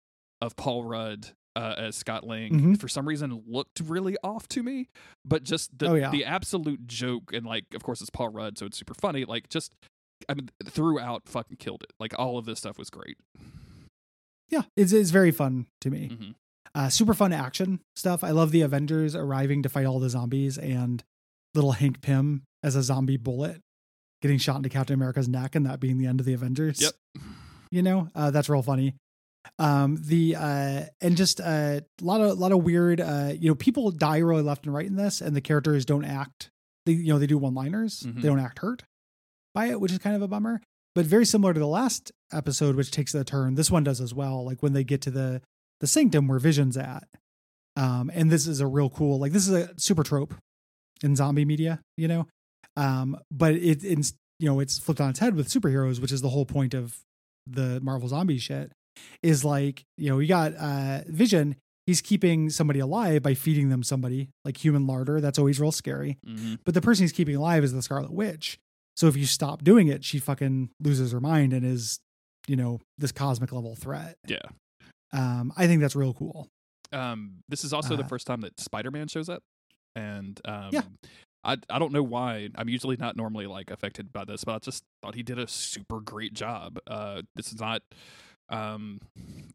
of 0.40 0.56
paul 0.56 0.84
rudd 0.84 1.28
uh, 1.54 1.74
as 1.76 1.96
Scott 1.96 2.26
Lang 2.26 2.50
Mhm. 2.50 2.80
for 2.80 2.88
some 2.88 3.06
reason 3.06 3.42
looked 3.46 3.80
really 3.84 4.16
off 4.24 4.48
to 4.48 4.62
me, 4.62 4.88
but 5.22 5.42
just 5.42 5.78
the 5.78 5.86
Oh, 5.90 5.94
yeah. 5.94 6.10
the 6.10 6.24
absolute 6.24 6.86
joke 6.86 7.30
and 7.34 7.44
like 7.44 7.66
of 7.74 7.82
course 7.82 8.00
it's 8.00 8.08
Paul 8.08 8.30
Rudd 8.30 8.56
so 8.56 8.64
it's 8.64 8.78
super 8.78 8.94
funny 8.94 9.26
like 9.26 9.50
just 9.50 9.74
I 10.30 10.32
mean 10.34 10.48
throughout 10.64 11.28
fucking 11.28 11.58
killed 11.58 11.82
it 11.82 11.92
like 12.00 12.18
all 12.18 12.38
of 12.38 12.46
this 12.46 12.58
stuff 12.60 12.78
was 12.78 12.88
great. 12.88 13.18
Yeah, 14.48 14.62
it's 14.78 14.92
it's 14.92 15.10
very 15.10 15.30
fun 15.30 15.66
to 15.82 15.90
me. 15.90 16.08
Mhm. 16.08 16.34
Uh, 16.74 16.88
super 16.88 17.12
fun 17.14 17.32
action 17.32 17.80
stuff. 17.96 18.24
I 18.24 18.30
love 18.30 18.50
the 18.50 18.62
Avengers 18.62 19.14
arriving 19.14 19.62
to 19.62 19.68
fight 19.68 19.84
all 19.86 20.00
the 20.00 20.08
zombies 20.08 20.56
and 20.56 21.02
little 21.54 21.72
Hank 21.72 22.00
Pym 22.00 22.44
as 22.62 22.76
a 22.76 22.82
zombie 22.82 23.18
bullet 23.18 23.60
getting 24.22 24.38
shot 24.38 24.56
into 24.56 24.68
Captain 24.68 24.94
America's 24.94 25.28
neck 25.28 25.54
and 25.54 25.66
that 25.66 25.80
being 25.80 25.98
the 25.98 26.06
end 26.06 26.20
of 26.20 26.26
the 26.26 26.32
Avengers. 26.32 26.80
Yep. 26.80 26.92
You 27.70 27.82
know, 27.82 28.08
uh, 28.14 28.30
that's 28.30 28.48
real 28.48 28.62
funny. 28.62 28.94
Um, 29.58 29.98
the 30.00 30.36
uh, 30.36 30.82
and 31.00 31.16
just 31.16 31.40
uh, 31.40 31.80
a 32.00 32.04
lot 32.04 32.20
of 32.20 32.38
lot 32.38 32.52
of 32.52 32.62
weird. 32.62 33.00
Uh, 33.00 33.32
you 33.36 33.48
know, 33.50 33.54
people 33.54 33.90
die 33.90 34.18
really 34.18 34.42
left 34.42 34.64
and 34.66 34.74
right 34.74 34.86
in 34.86 34.94
this, 34.96 35.20
and 35.20 35.34
the 35.34 35.40
characters 35.40 35.84
don't 35.84 36.04
act. 36.04 36.50
They 36.86 36.92
you 36.92 37.12
know 37.12 37.18
they 37.18 37.26
do 37.26 37.38
one 37.38 37.54
liners. 37.54 38.00
Mhm. 38.00 38.22
They 38.22 38.28
don't 38.28 38.38
act 38.38 38.60
hurt 38.60 38.84
by 39.54 39.66
it, 39.66 39.80
which 39.80 39.90
is 39.92 39.98
kind 39.98 40.14
of 40.16 40.22
a 40.22 40.28
bummer. 40.28 40.60
But 40.94 41.06
very 41.06 41.24
similar 41.26 41.52
to 41.54 41.60
the 41.60 41.66
last 41.66 42.12
episode, 42.32 42.76
which 42.76 42.90
takes 42.90 43.12
the 43.12 43.24
turn. 43.24 43.54
This 43.56 43.70
one 43.70 43.82
does 43.82 44.00
as 44.00 44.14
well. 44.14 44.44
Like 44.44 44.62
when 44.62 44.74
they 44.74 44.84
get 44.84 45.00
to 45.02 45.10
the 45.10 45.42
the 45.82 45.86
sanctum 45.86 46.26
where 46.28 46.38
Vision's 46.38 46.78
at. 46.78 47.06
Um, 47.76 48.10
and 48.14 48.30
this 48.30 48.46
is 48.46 48.60
a 48.60 48.66
real 48.66 48.88
cool, 48.88 49.18
like 49.18 49.32
this 49.32 49.46
is 49.46 49.52
a 49.54 49.70
super 49.78 50.02
trope 50.02 50.32
in 51.02 51.14
zombie 51.16 51.44
media, 51.44 51.80
you 51.98 52.08
know. 52.08 52.26
Um, 52.76 53.18
but 53.30 53.54
it, 53.54 53.84
it's 53.84 54.14
you 54.38 54.48
know 54.48 54.60
it's 54.60 54.78
flipped 54.78 55.00
on 55.00 55.10
its 55.10 55.18
head 55.18 55.34
with 55.34 55.48
superheroes, 55.48 56.00
which 56.00 56.12
is 56.12 56.22
the 56.22 56.28
whole 56.30 56.46
point 56.46 56.72
of 56.72 56.96
the 57.46 57.80
Marvel 57.82 58.08
zombie 58.08 58.38
shit. 58.38 58.72
Is 59.22 59.44
like 59.44 59.82
you 59.98 60.08
know 60.10 60.18
you 60.18 60.28
got 60.28 60.54
uh 60.54 61.00
Vision. 61.08 61.56
He's 61.86 62.00
keeping 62.00 62.48
somebody 62.48 62.78
alive 62.78 63.22
by 63.24 63.34
feeding 63.34 63.68
them 63.68 63.82
somebody 63.82 64.28
like 64.44 64.62
human 64.64 64.86
larder. 64.86 65.20
That's 65.20 65.38
always 65.38 65.58
real 65.58 65.72
scary. 65.72 66.16
Mhm. 66.24 66.58
But 66.64 66.74
the 66.74 66.80
person 66.80 67.02
he's 67.04 67.12
keeping 67.12 67.34
alive 67.34 67.64
is 67.64 67.72
the 67.72 67.82
Scarlet 67.82 68.12
Witch. 68.12 68.58
So 68.96 69.08
if 69.08 69.16
you 69.16 69.26
stop 69.26 69.64
doing 69.64 69.88
it, 69.88 70.04
she 70.04 70.18
fucking 70.20 70.70
loses 70.80 71.10
her 71.10 71.20
mind 71.20 71.52
and 71.52 71.64
is, 71.66 71.98
you 72.46 72.54
know, 72.54 72.80
this 72.98 73.10
cosmic 73.10 73.50
level 73.50 73.74
threat. 73.74 74.14
Yeah. 74.28 74.42
Um, 75.12 75.52
I 75.56 75.66
think 75.66 75.80
that's 75.80 75.96
real 75.96 76.14
cool. 76.14 76.48
Um, 76.92 77.42
this 77.48 77.64
is 77.64 77.72
also 77.72 77.96
the 77.96 78.04
Uh, 78.04 78.08
first 78.08 78.26
time 78.26 78.40
that 78.42 78.58
Spider 78.60 78.90
Man 78.90 79.08
shows 79.08 79.28
up, 79.28 79.42
and 79.94 80.40
um, 80.44 80.70
Yeah. 80.72 80.82
I 81.44 81.56
I 81.70 81.78
don't 81.78 81.92
know 81.92 82.02
why. 82.02 82.48
I'm 82.54 82.68
usually 82.68 82.96
not 82.96 83.16
normally 83.16 83.46
like 83.46 83.70
affected 83.70 84.12
by 84.12 84.24
this, 84.24 84.44
but 84.44 84.54
I 84.54 84.58
just 84.58 84.84
thought 85.02 85.14
he 85.14 85.22
did 85.22 85.38
a 85.38 85.46
super 85.48 86.00
great 86.00 86.34
job. 86.34 86.78
Uh, 86.86 87.22
this 87.34 87.48
is 87.52 87.60
not 87.60 87.82
um 88.48 89.00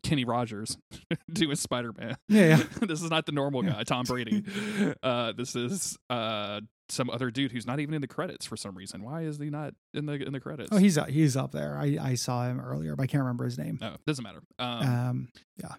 Kenny 0.04 0.26
Rogers 0.26 0.78
doing 1.32 1.56
Spider 1.56 1.94
Man. 1.98 2.16
Yeah, 2.28 2.58
yeah. 2.58 2.64
this 2.88 3.02
is 3.02 3.10
not 3.10 3.26
the 3.26 3.32
normal 3.32 3.62
guy, 3.62 3.84
Tom 3.84 4.06
Brady. 4.06 4.44
uh, 5.04 5.34
this 5.34 5.56
is 5.56 5.98
uh 6.10 6.62
some 6.90 7.10
other 7.10 7.30
dude 7.32 7.52
who's 7.52 7.66
not 7.66 7.80
even 7.80 7.94
in 7.94 8.02
the 8.02 8.08
credits 8.08 8.46
for 8.46 8.56
some 8.58 8.76
reason. 8.76 9.04
Why 9.04 9.22
is 9.24 9.38
he 9.38 9.50
not 9.50 9.74
in 9.94 10.06
the 10.06 10.14
in 10.14 10.32
the 10.34 10.40
credits? 10.40 10.70
Oh, 10.72 10.78
he's 10.78 10.98
he's 11.10 11.36
up 11.36 11.52
there. 11.52 11.78
I, 11.78 11.98
I 12.02 12.14
saw 12.16 12.48
him 12.48 12.60
earlier, 12.60 12.96
but 12.96 13.04
I 13.04 13.08
can't 13.08 13.22
remember 13.24 13.46
his 13.46 13.58
name. 13.58 13.78
no, 13.82 13.96
doesn't 14.06 14.24
matter. 14.24 14.42
Um, 14.60 14.88
Um, 14.88 15.28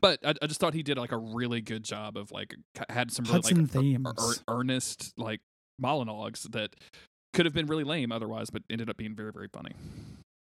but 0.00 0.18
I, 0.24 0.34
I 0.42 0.46
just 0.46 0.60
thought 0.60 0.74
he 0.74 0.82
did 0.82 0.98
like 0.98 1.12
a 1.12 1.16
really 1.18 1.60
good 1.60 1.84
job 1.84 2.16
of 2.16 2.30
like 2.30 2.54
had 2.90 3.10
some 3.10 3.24
really 3.26 3.40
like 3.42 3.56
ear- 3.56 3.66
themes. 3.66 4.06
ear- 4.06 4.34
earnest 4.48 5.12
like 5.16 5.40
monologues 5.78 6.42
that 6.50 6.74
could 7.32 7.46
have 7.46 7.54
been 7.54 7.66
really 7.66 7.84
lame 7.84 8.10
otherwise, 8.12 8.50
but 8.50 8.62
ended 8.70 8.90
up 8.90 8.96
being 8.96 9.14
very 9.14 9.32
very 9.32 9.48
funny 9.52 9.72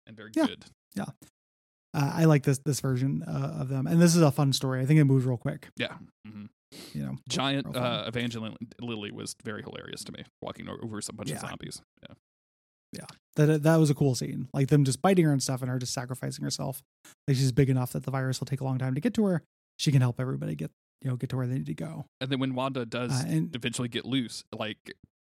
and 0.07 0.17
very 0.17 0.31
good. 0.33 0.65
Yeah. 0.95 1.05
uh, 1.95 2.13
I 2.15 2.25
like 2.25 2.43
this 2.43 2.59
this 2.59 2.81
version 2.81 3.23
uh, 3.27 3.57
of 3.61 3.69
them, 3.69 3.87
and 3.87 4.01
this 4.03 4.15
is 4.17 4.23
a 4.23 4.31
fun 4.31 4.53
story. 4.53 4.81
I 4.83 4.87
think 4.87 5.01
it 5.01 5.05
moves 5.05 5.25
real 5.25 5.37
quick. 5.39 5.69
Yeah. 5.77 5.95
hmm 6.27 6.47
You 6.95 7.03
know, 7.07 7.17
Giant 7.29 7.77
uh, 7.77 8.05
Evangeline 8.07 8.57
Lilly 8.81 9.11
was 9.11 9.35
very 9.45 9.63
hilarious 9.63 10.05
to 10.05 10.13
me, 10.13 10.25
walking 10.41 10.69
over 10.69 11.01
some 11.01 11.17
bunch 11.17 11.31
of 11.31 11.39
zombies. 11.41 11.83
Yeah. 12.03 12.15
Yeah, 12.95 13.07
that 13.37 13.63
that 13.63 13.77
was 13.77 13.89
a 13.89 13.95
cool 13.95 14.15
scene. 14.15 14.49
Like 14.53 14.69
them 14.69 14.85
just 14.85 15.01
biting 15.01 15.25
her 15.25 15.33
and 15.33 15.43
stuff, 15.43 15.63
and 15.63 15.71
her 15.71 15.79
just 15.79 15.95
sacrificing 15.95 16.45
herself. 16.45 16.83
Like 17.27 17.39
she's 17.39 17.51
big 17.51 17.71
enough 17.71 17.93
that 17.93 18.05
the 18.05 18.11
virus 18.11 18.39
will 18.39 18.47
take 18.47 18.61
a 18.61 18.65
long 18.65 18.77
time 18.79 18.95
to 18.95 19.01
get 19.01 19.15
to 19.15 19.25
her. 19.25 19.43
She 19.79 19.91
can 19.91 20.03
help 20.03 20.21
everybody 20.21 20.55
get 20.55 20.71
you 21.01 21.09
know 21.09 21.17
get 21.17 21.31
to 21.31 21.37
where 21.39 21.47
they 21.47 21.55
need 21.55 21.67
to 21.67 21.75
go. 21.75 22.05
And 22.21 22.29
then 22.29 22.39
when 22.39 22.55
Wanda 22.55 22.85
does 22.85 23.13
Uh, 23.13 23.29
and 23.29 23.57
eventually 23.57 23.89
get 23.89 24.05
loose, 24.05 24.45
like 24.55 24.77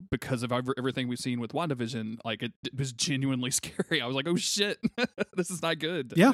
because 0.09 0.43
of 0.43 0.53
ever- 0.53 0.75
everything 0.77 1.09
we've 1.09 1.19
seen 1.19 1.41
with 1.41 1.51
WandaVision, 1.51 2.19
like 2.23 2.41
it, 2.41 2.53
it 2.65 2.77
was 2.77 2.93
genuinely 2.93 3.51
scary. 3.59 3.99
I 4.01 4.05
was 4.07 4.15
like, 4.15 4.29
oh 4.29 4.37
shit, 4.37 4.77
this 5.35 5.51
is 5.51 5.61
not 5.61 5.79
good. 5.79 6.13
Yeah. 6.15 6.31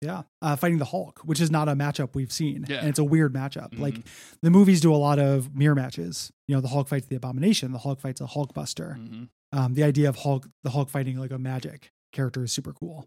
Yeah, 0.00 0.22
uh, 0.40 0.56
fighting 0.56 0.78
the 0.78 0.86
Hulk, 0.86 1.20
which 1.24 1.40
is 1.40 1.50
not 1.50 1.68
a 1.68 1.72
matchup 1.74 2.14
we've 2.14 2.32
seen, 2.32 2.64
Yeah. 2.68 2.78
and 2.78 2.88
it's 2.88 2.98
a 2.98 3.04
weird 3.04 3.34
matchup. 3.34 3.78
Like 3.78 3.94
Mhm. 3.96 4.04
the 4.40 4.50
movies 4.50 4.80
do 4.80 4.94
a 4.94 4.96
lot 4.96 5.18
of 5.18 5.54
mirror 5.54 5.74
matches. 5.74 6.32
You 6.48 6.54
know, 6.54 6.62
the 6.62 6.68
Hulk 6.68 6.88
fights 6.88 7.06
the 7.06 7.16
Abomination, 7.16 7.72
the 7.72 7.78
Hulk 7.80 8.00
fights 8.00 8.20
a 8.20 8.24
Hulkbuster. 8.26 8.96
Mhm. 8.96 9.28
Um, 9.52 9.74
the 9.74 9.82
idea 9.84 10.08
of 10.08 10.16
Hulk, 10.16 10.48
the 10.62 10.70
Hulk 10.70 10.88
fighting 10.88 11.18
like 11.18 11.30
a 11.32 11.38
magic 11.38 11.90
character 12.12 12.42
is 12.44 12.52
super 12.52 12.72
cool. 12.72 13.04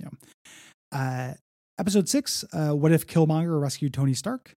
Yeah. 0.00 0.08
Uh, 0.90 1.34
episode 1.78 2.08
six. 2.08 2.44
Uh, 2.52 2.72
what 2.72 2.90
if 2.92 3.06
Killmonger 3.06 3.60
rescued 3.60 3.94
Tony 3.94 4.14
Stark? 4.14 4.54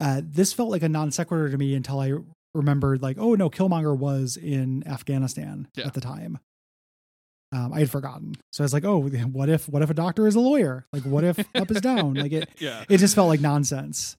Uh, 0.00 0.22
this 0.24 0.52
felt 0.54 0.70
like 0.70 0.82
a 0.82 0.88
non 0.88 1.10
sequitur 1.10 1.50
to 1.50 1.58
me 1.58 1.74
until 1.74 2.00
I 2.00 2.12
remembered, 2.54 3.02
like, 3.02 3.18
oh 3.18 3.34
no, 3.34 3.50
Killmonger 3.50 3.96
was 3.96 4.36
in 4.38 4.86
Afghanistan 4.86 5.68
Yeah. 5.74 5.86
at 5.86 5.94
the 5.94 6.00
time. 6.00 6.38
Um, 7.52 7.72
I 7.72 7.78
had 7.78 7.90
forgotten, 7.90 8.34
so 8.52 8.62
I 8.62 8.64
was 8.64 8.72
like, 8.72 8.84
"Oh, 8.84 8.98
what 8.98 9.48
if? 9.48 9.68
What 9.68 9.82
if 9.82 9.88
a 9.90 9.94
doctor 9.94 10.26
is 10.26 10.34
a 10.34 10.40
lawyer? 10.40 10.86
Like, 10.92 11.04
what 11.04 11.22
if 11.24 11.38
up 11.54 11.70
is 11.70 11.80
down? 11.80 12.14
Like, 12.14 12.32
it, 12.32 12.48
yeah. 12.58 12.84
it 12.88 12.98
just 12.98 13.14
felt 13.14 13.28
like 13.28 13.40
nonsense 13.40 14.16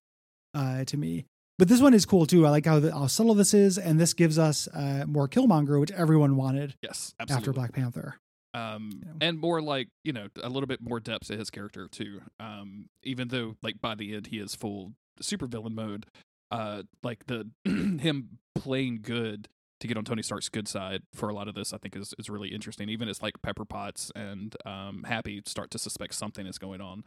uh, 0.54 0.86
to 0.86 0.98
me. 0.98 1.26
But 1.60 1.68
this 1.68 1.82
one 1.82 1.94
is 1.94 2.06
cool 2.06 2.26
too. 2.26 2.46
I 2.46 2.52
like 2.52 2.66
how, 2.66 2.80
the, 2.80 2.92
how 2.94 3.08
subtle 3.08 3.34
this 3.34 3.54
is, 3.54 3.78
and 3.78 4.00
this 4.00 4.14
gives 4.14 4.38
us 4.40 4.68
uh, 4.70 5.04
more 5.08 5.28
Killmonger, 5.28 5.80
which 5.80 5.92
everyone 5.92 6.36
wanted 6.38 6.76
Yes, 6.82 7.14
absolutely. 7.20 7.42
after 7.42 7.54
Black 7.54 7.74
Panther. 7.74 8.16
um 8.54 8.92
you 8.94 9.06
know. 9.10 9.16
and 9.22 9.40
more 9.40 9.62
like 9.62 9.90
you 10.06 10.14
know 10.14 10.28
a 10.42 10.48
little 10.50 10.68
bit 10.68 10.80
more 10.82 11.00
depth 11.02 11.28
to 11.28 11.36
his 11.36 11.50
character 11.50 11.88
too 11.92 12.22
um 12.40 12.88
even 13.04 13.28
though 13.28 13.56
like 13.62 13.82
by 13.82 13.94
the 13.94 14.16
end 14.16 14.28
he 14.28 14.38
is 14.40 14.56
full 14.56 14.94
supervillain 15.22 15.74
mode 15.74 16.06
uh 16.52 16.82
like 17.04 17.26
the 17.28 17.46
him 17.66 18.40
playing 18.56 19.00
good 19.02 19.50
to 19.80 19.88
get 19.88 19.98
on 19.98 20.04
tony 20.04 20.22
stark's 20.24 20.50
good 20.50 20.68
side 20.68 21.02
for 21.14 21.30
a 21.30 21.34
lot 21.34 21.48
of 21.48 21.56
this 21.56 21.74
i 21.74 21.78
think 21.78 21.96
is, 21.96 22.14
is 22.18 22.30
really 22.30 22.50
interesting 22.50 22.90
even 22.90 23.08
as 23.08 23.22
like 23.22 23.36
pepper 23.42 23.66
potts 23.66 24.12
and 24.16 24.56
um 24.66 25.04
happy 25.08 25.42
start 25.46 25.70
to 25.72 25.78
suspect 25.80 26.14
something 26.14 26.46
is 26.48 26.58
going 26.58 26.82
on 26.82 27.04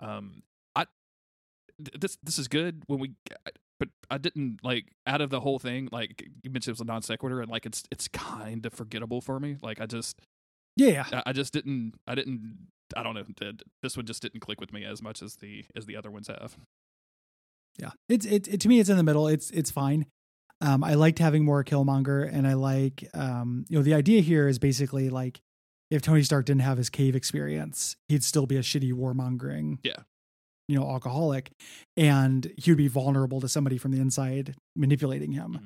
um 0.00 0.42
i 0.76 0.84
th- 1.78 1.98
this 2.00 2.18
this 2.22 2.38
is 2.38 2.48
good 2.48 2.82
when 2.86 2.98
we 2.98 3.12
but 3.80 3.88
I 4.12 4.18
didn't 4.18 4.60
like 4.62 4.92
out 5.08 5.20
of 5.20 5.30
the 5.30 5.40
whole 5.40 5.58
thing. 5.58 5.88
Like 5.90 6.22
you 6.44 6.50
mentioned, 6.50 6.68
it 6.70 6.78
was 6.78 6.80
a 6.82 6.84
non 6.84 7.02
sequitur, 7.02 7.40
and 7.40 7.50
like 7.50 7.66
it's 7.66 7.82
it's 7.90 8.06
kind 8.06 8.64
of 8.64 8.72
forgettable 8.72 9.20
for 9.20 9.40
me. 9.40 9.56
Like 9.60 9.80
I 9.80 9.86
just 9.86 10.20
Yeah, 10.76 11.04
I- 11.12 11.22
I 11.26 11.32
just 11.32 11.52
didn't 11.52 11.94
I 12.06 12.14
didn't 12.14 12.68
I 12.96 13.02
don't 13.02 13.14
know. 13.16 13.24
This 13.82 13.96
one 13.96 14.06
just 14.06 14.22
didn't 14.22 14.38
click 14.38 14.60
with 14.60 14.72
me 14.72 14.84
as 14.84 15.02
much 15.02 15.20
as 15.20 15.34
the 15.36 15.64
as 15.74 15.86
the 15.86 15.96
other 15.96 16.12
ones 16.12 16.28
have. 16.28 16.56
Yeah, 17.76 17.90
it's 18.08 18.24
it, 18.24 18.46
it 18.46 18.60
to 18.60 18.68
me. 18.68 18.78
It's 18.78 18.88
in 18.90 18.96
the 18.96 19.02
middle. 19.02 19.26
It's 19.26 19.50
it's 19.50 19.72
fine. 19.72 20.06
Um, 20.62 20.84
I 20.84 20.94
liked 20.94 21.18
having 21.18 21.44
more 21.44 21.64
Killmonger, 21.64 22.32
and 22.32 22.46
I 22.46 22.54
like 22.54 23.08
um, 23.14 23.64
you 23.68 23.76
know, 23.76 23.82
the 23.82 23.94
idea 23.94 24.20
here 24.20 24.46
is 24.46 24.58
basically 24.58 25.10
like 25.10 25.40
if 25.90 26.02
Tony 26.02 26.22
Stark 26.22 26.46
didn't 26.46 26.62
have 26.62 26.78
his 26.78 26.88
cave 26.88 27.16
experience, 27.16 27.96
he'd 28.08 28.22
still 28.22 28.46
be 28.46 28.56
a 28.56 28.60
shitty 28.60 28.92
warmongering, 28.92 29.78
yeah, 29.82 30.04
you 30.68 30.78
know, 30.78 30.88
alcoholic, 30.88 31.50
and 31.96 32.52
he 32.56 32.70
would 32.70 32.78
be 32.78 32.88
vulnerable 32.88 33.40
to 33.40 33.48
somebody 33.48 33.76
from 33.76 33.90
the 33.90 34.00
inside 34.00 34.54
manipulating 34.76 35.32
him. 35.32 35.58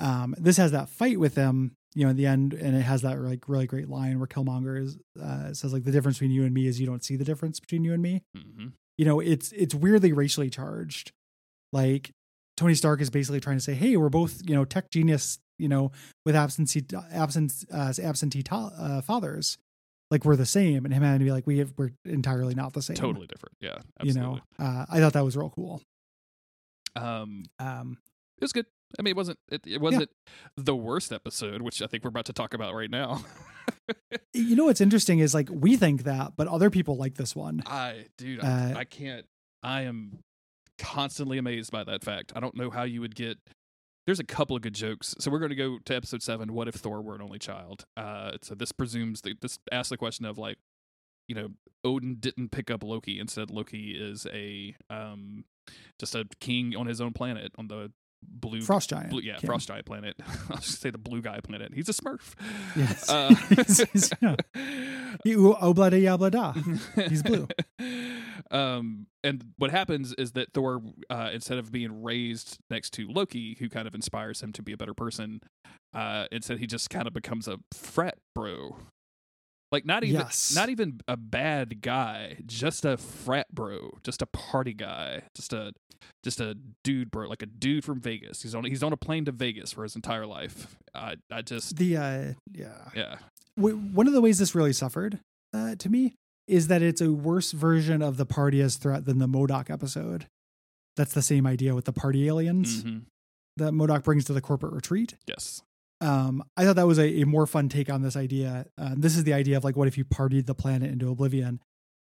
Mm-hmm. 0.00 0.04
Um, 0.04 0.34
this 0.38 0.56
has 0.56 0.72
that 0.72 0.88
fight 0.88 1.20
with 1.20 1.34
him, 1.34 1.76
you 1.94 2.04
know, 2.04 2.10
in 2.10 2.16
the 2.16 2.26
end, 2.26 2.54
and 2.54 2.74
it 2.74 2.82
has 2.82 3.02
that 3.02 3.20
like 3.20 3.46
really 3.46 3.66
great 3.66 3.88
line 3.90 4.18
where 4.18 4.26
Killmonger 4.26 4.82
is, 4.82 4.96
uh, 5.22 5.52
says 5.52 5.72
like 5.72 5.84
the 5.84 5.92
difference 5.92 6.16
between 6.16 6.32
you 6.32 6.44
and 6.44 6.54
me 6.54 6.66
is 6.66 6.80
you 6.80 6.86
don't 6.86 7.04
see 7.04 7.16
the 7.16 7.24
difference 7.24 7.60
between 7.60 7.84
you 7.84 7.92
and 7.92 8.02
me. 8.02 8.22
Mm-hmm. 8.36 8.68
You 8.96 9.04
know, 9.04 9.20
it's 9.20 9.52
it's 9.52 9.74
weirdly 9.74 10.12
racially 10.12 10.48
charged. 10.48 11.12
Like 11.72 12.12
Tony 12.56 12.74
Stark 12.74 13.00
is 13.00 13.10
basically 13.10 13.40
trying 13.40 13.56
to 13.56 13.62
say, 13.62 13.74
"Hey, 13.74 13.96
we're 13.96 14.08
both 14.10 14.40
you 14.48 14.54
know 14.54 14.64
tech 14.64 14.90
genius, 14.90 15.38
you 15.58 15.68
know, 15.68 15.92
with 16.24 16.36
absentee 16.36 16.84
absent 17.12 17.64
uh, 17.72 17.92
absentee 18.02 18.42
ta- 18.42 18.72
uh, 18.78 19.00
fathers." 19.00 19.58
Like 20.10 20.24
we're 20.24 20.36
the 20.36 20.46
same, 20.46 20.84
and 20.84 20.92
him 20.94 21.02
having 21.02 21.18
to 21.20 21.24
be 21.24 21.32
like, 21.32 21.46
we 21.46 21.58
have, 21.58 21.72
we're 21.76 21.90
entirely 22.04 22.54
not 22.54 22.72
the 22.74 22.82
same. 22.82 22.94
Totally 22.94 23.26
different. 23.26 23.56
Yeah, 23.60 23.78
absolutely. 23.98 24.12
you 24.12 24.38
know. 24.58 24.64
Uh, 24.64 24.84
I 24.88 25.00
thought 25.00 25.14
that 25.14 25.24
was 25.24 25.36
real 25.36 25.50
cool. 25.50 25.82
Um, 26.94 27.44
Um, 27.58 27.98
it 28.38 28.44
was 28.44 28.52
good. 28.52 28.66
I 28.98 29.02
mean, 29.02 29.12
it 29.12 29.16
wasn't 29.16 29.38
it, 29.50 29.62
it 29.66 29.80
wasn't 29.80 30.10
the 30.56 30.76
worst 30.76 31.12
episode, 31.12 31.62
which 31.62 31.82
I 31.82 31.86
think 31.86 32.04
we're 32.04 32.10
about 32.10 32.26
to 32.26 32.32
talk 32.32 32.54
about 32.54 32.74
right 32.74 32.90
now. 32.90 33.24
you 34.34 34.54
know 34.54 34.66
what's 34.66 34.80
interesting 34.80 35.18
is 35.18 35.34
like 35.34 35.48
we 35.50 35.76
think 35.76 36.04
that, 36.04 36.34
but 36.36 36.46
other 36.46 36.70
people 36.70 36.96
like 36.96 37.14
this 37.14 37.34
one. 37.34 37.62
I, 37.66 38.04
dude, 38.18 38.44
I, 38.44 38.72
Uh, 38.72 38.78
I 38.78 38.84
can't. 38.84 39.26
I 39.62 39.82
am 39.82 40.18
constantly 40.78 41.38
amazed 41.38 41.70
by 41.70 41.84
that 41.84 42.04
fact. 42.04 42.32
I 42.34 42.40
don't 42.40 42.56
know 42.56 42.70
how 42.70 42.84
you 42.84 43.00
would 43.00 43.14
get. 43.14 43.38
There's 44.06 44.20
a 44.20 44.24
couple 44.24 44.54
of 44.54 44.62
good 44.62 44.74
jokes. 44.74 45.14
So 45.18 45.30
we're 45.30 45.38
going 45.38 45.50
to 45.50 45.56
go 45.56 45.78
to 45.84 45.96
episode 45.96 46.22
seven. 46.22 46.52
What 46.52 46.68
if 46.68 46.74
Thor 46.74 47.00
were 47.00 47.14
an 47.14 47.22
only 47.22 47.38
child? 47.38 47.86
Uh, 47.96 48.32
so 48.42 48.54
this 48.54 48.72
presumes 48.72 49.22
that 49.22 49.40
this 49.40 49.58
asks 49.72 49.90
the 49.90 49.96
question 49.96 50.26
of 50.26 50.36
like, 50.36 50.58
you 51.26 51.34
know, 51.34 51.48
Odin 51.84 52.16
didn't 52.20 52.50
pick 52.50 52.70
up 52.70 52.82
Loki. 52.82 53.18
Instead, 53.18 53.50
Loki 53.50 53.92
is 53.92 54.26
a 54.32 54.74
um, 54.90 55.44
just 55.98 56.14
a 56.14 56.26
king 56.40 56.76
on 56.76 56.86
his 56.86 57.00
own 57.00 57.12
planet 57.12 57.52
on 57.56 57.68
the 57.68 57.92
blue 58.28 58.60
Frost 58.62 58.90
giant. 58.90 59.10
Blue, 59.10 59.20
yeah, 59.20 59.36
King. 59.36 59.48
Frost 59.48 59.68
Giant 59.68 59.86
planet. 59.86 60.16
I'll 60.50 60.56
just 60.56 60.80
say 60.80 60.90
the 60.90 60.98
blue 60.98 61.22
guy 61.22 61.40
planet. 61.40 61.72
He's 61.74 61.88
a 61.88 61.92
Smurf. 61.92 62.34
Yes. 62.76 63.08
Uh, 63.08 63.34
He's- 63.48 64.10
yeah. 64.22 64.36
He- 65.24 65.34
yabla 65.34 66.30
da. 66.30 66.52
He's 67.08 67.22
blue. 67.22 67.48
Um, 68.50 69.06
and 69.24 69.42
what 69.58 69.70
happens 69.70 70.12
is 70.14 70.32
that 70.32 70.52
Thor, 70.52 70.80
uh, 71.08 71.30
instead 71.32 71.58
of 71.58 71.72
being 71.72 72.02
raised 72.02 72.58
next 72.70 72.90
to 72.94 73.08
Loki, 73.08 73.56
who 73.58 73.68
kind 73.68 73.88
of 73.88 73.94
inspires 73.94 74.42
him 74.42 74.52
to 74.52 74.62
be 74.62 74.72
a 74.72 74.76
better 74.76 74.94
person, 74.94 75.40
uh, 75.94 76.26
instead 76.30 76.58
he 76.58 76.66
just 76.66 76.90
kind 76.90 77.06
of 77.06 77.14
becomes 77.14 77.48
a 77.48 77.58
frat 77.72 78.16
bro. 78.34 78.76
Like 79.74 79.84
not 79.84 80.04
even 80.04 80.20
Yes. 80.20 80.54
not 80.54 80.68
even 80.68 81.00
a 81.08 81.16
bad 81.16 81.82
guy, 81.82 82.38
just 82.46 82.84
a 82.84 82.96
frat 82.96 83.46
bro, 83.52 83.98
just 84.04 84.22
a 84.22 84.26
party 84.26 84.72
guy, 84.72 85.22
just 85.36 85.52
a 85.52 85.72
just 86.22 86.38
a 86.40 86.56
dude 86.84 87.10
bro, 87.10 87.28
like 87.28 87.42
a 87.42 87.46
dude 87.46 87.84
from 87.84 88.00
Vegas. 88.00 88.42
He's 88.42 88.54
on 88.54 88.62
he's 88.64 88.82
on 88.84 88.92
a 88.92 88.96
plane 88.96 89.24
to 89.24 89.32
Vegas 89.32 89.72
for 89.72 89.82
his 89.82 89.96
entire 89.96 90.26
life. 90.26 90.76
I 90.94 91.16
I 91.30 91.42
just 91.42 91.76
The 91.76 91.96
uh, 91.96 92.32
yeah. 92.52 92.88
yeah. 92.94 93.16
W- 93.56 93.76
one 93.76 94.06
of 94.06 94.12
the 94.12 94.20
ways 94.20 94.38
this 94.38 94.54
really 94.54 94.72
suffered 94.72 95.18
uh, 95.52 95.74
to 95.76 95.88
me 95.88 96.14
is 96.46 96.68
that 96.68 96.80
it's 96.82 97.00
a 97.00 97.10
worse 97.10 97.50
version 97.52 98.00
of 98.02 98.16
the 98.16 98.26
party 98.26 98.60
as 98.60 98.76
threat 98.76 99.06
than 99.06 99.18
the 99.18 99.26
MODOK 99.26 99.70
episode. 99.70 100.26
That's 100.96 101.14
the 101.14 101.22
same 101.22 101.46
idea 101.46 101.74
with 101.74 101.84
the 101.86 101.92
party 101.92 102.28
aliens 102.28 102.84
Mhm. 102.84 103.02
that 103.56 103.72
MODOK 103.72 104.04
brings 104.04 104.24
to 104.26 104.32
the 104.32 104.40
corporate 104.40 104.72
retreat. 104.72 105.14
Yes. 105.26 105.62
Um, 106.00 106.42
I 106.56 106.64
thought 106.64 106.76
that 106.76 106.86
was 106.86 106.98
a, 106.98 107.22
a 107.22 107.24
more 107.24 107.46
fun 107.46 107.68
take 107.68 107.88
on 107.90 108.02
this 108.02 108.16
idea. 108.16 108.66
Um, 108.76 109.00
this 109.00 109.16
is 109.16 109.24
the 109.24 109.32
idea 109.32 109.56
of 109.56 109.64
like, 109.64 109.76
what 109.76 109.88
if 109.88 109.96
you 109.96 110.04
partied 110.04 110.46
the 110.46 110.54
planet 110.54 110.90
into 110.90 111.10
oblivion? 111.10 111.60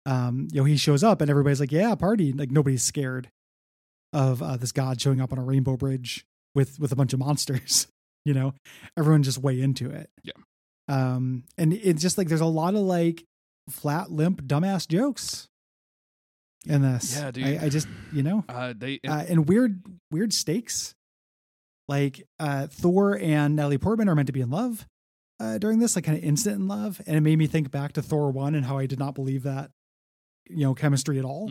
Um, 0.05 0.47
you 0.51 0.61
know, 0.61 0.65
he 0.65 0.77
shows 0.77 1.03
up 1.03 1.21
and 1.21 1.29
everybody's 1.29 1.59
like, 1.59 1.71
yeah, 1.71 1.93
party. 1.95 2.33
Like 2.33 2.51
nobody's 2.51 2.83
scared 2.83 3.29
of 4.11 4.41
uh, 4.43 4.57
this 4.57 4.71
god 4.71 4.99
showing 5.01 5.21
up 5.21 5.31
on 5.31 5.37
a 5.37 5.43
rainbow 5.43 5.75
bridge 5.77 6.25
with 6.55 6.79
with 6.79 6.91
a 6.91 6.95
bunch 6.95 7.13
of 7.13 7.19
monsters. 7.27 7.87
You 8.25 8.33
know, 8.33 8.53
everyone 8.97 9.23
just 9.23 9.37
way 9.39 9.59
into 9.61 9.89
it. 9.91 10.09
Yeah. 10.23 10.33
Um, 10.87 11.43
and 11.57 11.73
it's 11.73 12.01
just 12.01 12.17
like 12.17 12.27
there's 12.29 12.41
a 12.41 12.45
lot 12.45 12.73
of 12.73 12.81
like 12.81 13.23
flat, 13.69 14.11
limp, 14.11 14.43
dumbass 14.43 14.87
jokes 14.87 15.47
in 16.65 16.81
this. 16.81 17.17
Yeah, 17.17 17.31
dude. 17.31 17.45
I, 17.45 17.65
I 17.65 17.69
just 17.69 17.87
you 18.11 18.23
know 18.23 18.43
Uh, 18.49 18.73
they 18.75 18.99
uh, 19.07 19.23
and 19.27 19.47
weird 19.47 19.81
weird 20.11 20.33
stakes. 20.33 20.95
Like 21.87 22.23
uh, 22.39 22.67
Thor 22.67 23.17
and 23.19 23.55
Natalie 23.55 23.77
Portman 23.77 24.07
are 24.09 24.15
meant 24.15 24.27
to 24.27 24.33
be 24.33 24.41
in 24.41 24.49
love 24.49 24.85
uh, 25.39 25.57
during 25.57 25.79
this, 25.79 25.95
like 25.95 26.05
kind 26.05 26.17
of 26.17 26.23
instant 26.23 26.55
in 26.57 26.67
love, 26.67 27.01
and 27.05 27.15
it 27.17 27.21
made 27.21 27.37
me 27.37 27.47
think 27.47 27.71
back 27.71 27.93
to 27.93 28.01
Thor 28.01 28.31
one 28.31 28.55
and 28.55 28.65
how 28.65 28.77
I 28.77 28.85
did 28.85 28.99
not 28.99 29.15
believe 29.15 29.43
that 29.43 29.71
you 30.49 30.63
know 30.65 30.73
chemistry 30.73 31.19
at 31.19 31.25
all 31.25 31.47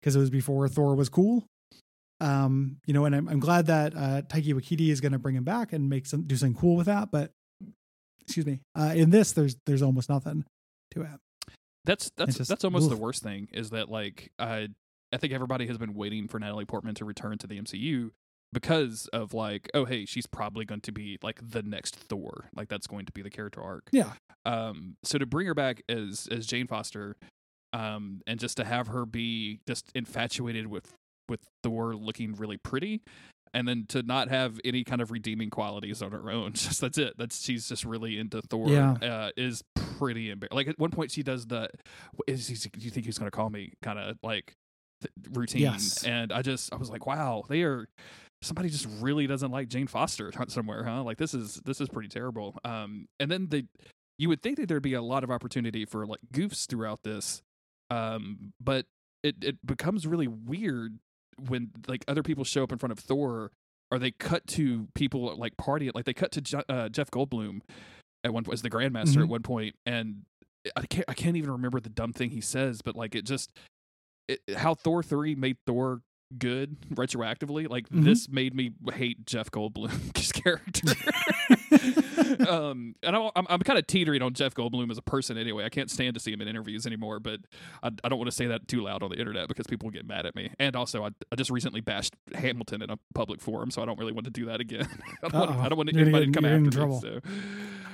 because 0.00 0.16
it 0.16 0.18
was 0.18 0.30
before 0.30 0.66
Thor 0.68 0.94
was 0.94 1.08
cool. 1.08 1.44
Um, 2.22 2.76
you 2.86 2.92
know, 2.92 3.06
and 3.06 3.14
I'm, 3.16 3.28
I'm 3.28 3.40
glad 3.40 3.66
that 3.66 3.94
uh, 3.96 4.22
Taika 4.22 4.52
Waititi 4.54 4.88
is 4.90 5.00
going 5.00 5.12
to 5.12 5.18
bring 5.18 5.34
him 5.36 5.44
back 5.44 5.72
and 5.72 5.88
make 5.88 6.06
some 6.06 6.22
do 6.22 6.36
something 6.36 6.54
cool 6.58 6.76
with 6.76 6.86
that. 6.86 7.10
But 7.10 7.30
excuse 8.22 8.46
me, 8.46 8.60
uh, 8.78 8.92
in 8.94 9.10
this, 9.10 9.32
there's 9.32 9.56
there's 9.66 9.82
almost 9.82 10.08
nothing 10.08 10.44
to 10.92 11.02
it. 11.02 11.08
That's 11.84 12.10
that's 12.16 12.36
just- 12.36 12.48
that's 12.50 12.64
almost 12.64 12.84
the 12.90 12.96
worst 12.96 13.22
thing 13.22 13.48
is 13.52 13.70
that 13.70 13.90
like 13.90 14.30
I 14.38 14.68
I 15.12 15.16
think 15.16 15.32
everybody 15.32 15.66
has 15.66 15.78
been 15.78 15.94
waiting 15.94 16.28
for 16.28 16.38
Natalie 16.38 16.66
Portman 16.66 16.94
to 16.96 17.04
return 17.04 17.36
to 17.38 17.46
the 17.46 17.58
MCU 17.60 18.10
because 18.52 19.08
of 19.12 19.32
like 19.34 19.70
oh 19.74 19.84
hey 19.84 20.04
she's 20.04 20.26
probably 20.26 20.64
going 20.64 20.80
to 20.82 20.92
be 20.92 21.18
like 21.22 21.38
the 21.42 21.62
next 21.62 21.94
Thor. 21.96 22.46
Like 22.56 22.68
that's 22.68 22.86
going 22.86 23.06
to 23.06 23.12
be 23.12 23.22
the 23.22 23.30
character 23.30 23.62
arc. 23.62 23.88
Yeah, 23.92 24.12
um 24.44 24.96
so 25.04 25.18
to 25.18 25.26
bring 25.26 25.46
her 25.46 25.54
back 25.54 25.82
as 25.88 26.28
as 26.30 26.46
Jane 26.46 26.66
Foster 26.66 27.16
um 27.72 28.20
and 28.26 28.40
just 28.40 28.56
to 28.56 28.64
have 28.64 28.88
her 28.88 29.06
be 29.06 29.60
just 29.66 29.90
infatuated 29.94 30.66
with 30.66 30.92
with 31.28 31.40
Thor 31.62 31.94
looking 31.94 32.34
really 32.34 32.56
pretty 32.56 33.02
and 33.54 33.66
then 33.68 33.84
to 33.88 34.02
not 34.02 34.28
have 34.28 34.60
any 34.64 34.82
kind 34.84 35.00
of 35.00 35.10
redeeming 35.12 35.50
qualities 35.50 36.02
on 36.02 36.10
her 36.12 36.30
own 36.30 36.52
just 36.54 36.80
that's 36.80 36.98
it. 36.98 37.14
That's 37.18 37.40
she's 37.42 37.68
just 37.68 37.84
really 37.84 38.18
into 38.18 38.42
Thor 38.42 38.68
Yeah. 38.68 38.92
uh, 38.94 39.30
is 39.36 39.62
pretty 39.76 40.30
embarrassing 40.30 40.56
like 40.56 40.66
at 40.68 40.78
one 40.78 40.90
point 40.90 41.12
she 41.12 41.22
does 41.22 41.46
the 41.46 41.68
is 42.26 42.48
he, 42.48 42.54
do 42.70 42.80
you 42.80 42.90
think 42.90 43.06
he's 43.06 43.18
going 43.18 43.30
to 43.30 43.36
call 43.36 43.50
me 43.50 43.74
kind 43.82 43.98
of 43.98 44.16
like 44.24 44.54
th- 45.02 45.12
routine. 45.32 45.62
Yes. 45.62 46.02
and 46.04 46.32
I 46.32 46.42
just 46.42 46.72
I 46.72 46.76
was 46.76 46.90
like 46.90 47.06
wow 47.06 47.44
they 47.48 47.62
are 47.62 47.86
somebody 48.42 48.68
just 48.68 48.86
really 49.00 49.26
doesn't 49.26 49.50
like 49.50 49.68
Jane 49.68 49.86
Foster 49.86 50.32
somewhere 50.48 50.84
huh 50.84 51.02
like 51.02 51.18
this 51.18 51.34
is 51.34 51.56
this 51.64 51.80
is 51.80 51.88
pretty 51.88 52.08
terrible 52.08 52.56
um 52.64 53.06
and 53.18 53.30
then 53.30 53.48
the 53.48 53.66
you 54.18 54.28
would 54.28 54.42
think 54.42 54.58
that 54.58 54.68
there'd 54.68 54.82
be 54.82 54.94
a 54.94 55.02
lot 55.02 55.24
of 55.24 55.30
opportunity 55.30 55.84
for 55.84 56.06
like 56.06 56.20
goofs 56.32 56.66
throughout 56.68 57.02
this 57.02 57.42
um 57.90 58.52
but 58.60 58.86
it 59.22 59.36
it 59.42 59.56
becomes 59.66 60.06
really 60.06 60.28
weird 60.28 60.98
when 61.48 61.70
like 61.88 62.04
other 62.08 62.22
people 62.22 62.44
show 62.44 62.62
up 62.62 62.72
in 62.72 62.78
front 62.78 62.92
of 62.92 62.98
Thor 62.98 63.50
or 63.90 63.98
they 63.98 64.10
cut 64.12 64.46
to 64.48 64.88
people 64.94 65.34
like 65.36 65.56
party 65.56 65.90
like 65.94 66.04
they 66.04 66.14
cut 66.14 66.32
to 66.32 66.40
Je- 66.40 66.62
uh, 66.68 66.88
Jeff 66.88 67.10
Goldblum 67.10 67.60
at 68.24 68.32
one 68.32 68.44
point 68.44 68.54
as 68.54 68.62
the 68.62 68.70
Grandmaster 68.70 69.16
Mhm. 69.16 69.22
at 69.22 69.28
one 69.28 69.42
point 69.42 69.74
and 69.86 70.22
I 70.76 70.82
can't 70.86 71.04
I 71.08 71.14
can't 71.14 71.36
even 71.36 71.50
remember 71.50 71.80
the 71.80 71.88
dumb 71.88 72.12
thing 72.12 72.30
he 72.30 72.40
says 72.40 72.82
but 72.82 72.94
like 72.96 73.14
it 73.14 73.24
just 73.24 73.50
it, 74.28 74.40
how 74.56 74.74
Thor 74.74 75.02
3 75.02 75.34
made 75.34 75.56
Thor 75.66 76.02
good 76.38 76.76
retroactively 76.94 77.68
like 77.68 77.88
Mhm. 77.88 78.04
this 78.04 78.28
made 78.28 78.54
me 78.54 78.72
hate 78.92 79.26
Jeff 79.26 79.50
Goldblum's 79.50 80.30
character 80.32 80.92
um 82.48 82.94
and 83.02 83.16
I, 83.16 83.30
I'm, 83.36 83.46
I'm 83.48 83.58
kind 83.60 83.78
of 83.78 83.86
teetering 83.86 84.22
on 84.22 84.32
Jeff 84.34 84.54
Goldblum 84.54 84.90
as 84.90 84.98
a 84.98 85.02
person 85.02 85.36
anyway 85.36 85.64
I 85.64 85.68
can't 85.68 85.90
stand 85.90 86.14
to 86.14 86.20
see 86.20 86.32
him 86.32 86.40
in 86.40 86.48
interviews 86.48 86.86
anymore 86.86 87.20
but 87.20 87.40
I, 87.82 87.90
I 88.04 88.08
don't 88.08 88.18
want 88.18 88.30
to 88.30 88.36
say 88.36 88.46
that 88.46 88.68
too 88.68 88.82
loud 88.82 89.02
on 89.02 89.10
the 89.10 89.16
internet 89.18 89.48
because 89.48 89.66
people 89.66 89.86
will 89.86 89.92
get 89.92 90.06
mad 90.06 90.26
at 90.26 90.34
me 90.36 90.52
and 90.58 90.76
also 90.76 91.04
I, 91.04 91.08
I 91.32 91.36
just 91.36 91.50
recently 91.50 91.80
bashed 91.80 92.14
Hamilton 92.34 92.82
in 92.82 92.90
a 92.90 92.98
public 93.14 93.40
forum 93.40 93.70
so 93.70 93.82
I 93.82 93.86
don't 93.86 93.98
really 93.98 94.12
want 94.12 94.24
to 94.24 94.30
do 94.30 94.46
that 94.46 94.60
again 94.60 94.86
I 95.24 95.28
don't 95.28 95.34
want, 95.40 95.50
Uh-oh. 95.50 95.60
I 95.60 95.68
don't 95.68 95.76
want 95.78 95.92
You're 95.92 96.04
gonna 96.04 96.16
anybody 96.18 96.26
to 96.26 96.32
come 96.32 96.44
after 96.44 96.70
trouble. 96.70 97.00
me 97.00 97.00
so 97.00 97.20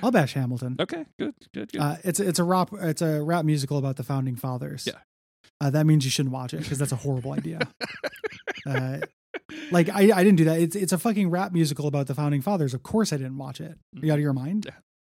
I'll 0.03 0.11
bash 0.11 0.33
Hamilton. 0.33 0.75
okay 0.79 1.05
good 1.17 1.33
good 1.53 1.71
good 1.71 1.81
Uh, 1.81 1.95
it's 2.03 2.19
it's 2.19 2.39
a 2.39 2.43
rap 2.43 2.69
it's 2.73 3.01
a 3.01 3.21
rap 3.23 3.45
musical 3.45 3.77
about 3.77 3.95
the 3.95 4.03
founding 4.03 4.35
fathers. 4.35 4.85
Yeah. 4.85 4.93
Uh, 5.59 5.69
that 5.71 5.85
means 5.85 6.05
you 6.05 6.11
shouldn't 6.11 6.33
watch 6.33 6.53
it 6.53 6.61
because 6.61 6.77
that's 6.77 6.91
a 6.91 6.97
horrible 6.97 7.31
idea. 7.33 7.59
Uh, 8.65 8.99
like 9.71 9.87
I, 9.87 10.11
I 10.13 10.23
didn't 10.25 10.35
do 10.35 10.43
that. 10.45 10.59
It's 10.59 10.75
it's 10.75 10.91
a 10.91 10.97
fucking 10.97 11.29
rap 11.29 11.53
musical 11.53 11.87
about 11.87 12.07
the 12.07 12.13
founding 12.15 12.41
fathers. 12.41 12.73
Of 12.73 12.83
course 12.83 13.13
I 13.13 13.17
didn't 13.17 13.37
watch 13.37 13.61
it. 13.61 13.77
Are 13.95 14.05
you 14.05 14.11
out 14.11 14.15
of 14.15 14.21
your 14.21 14.33
mind? 14.33 14.69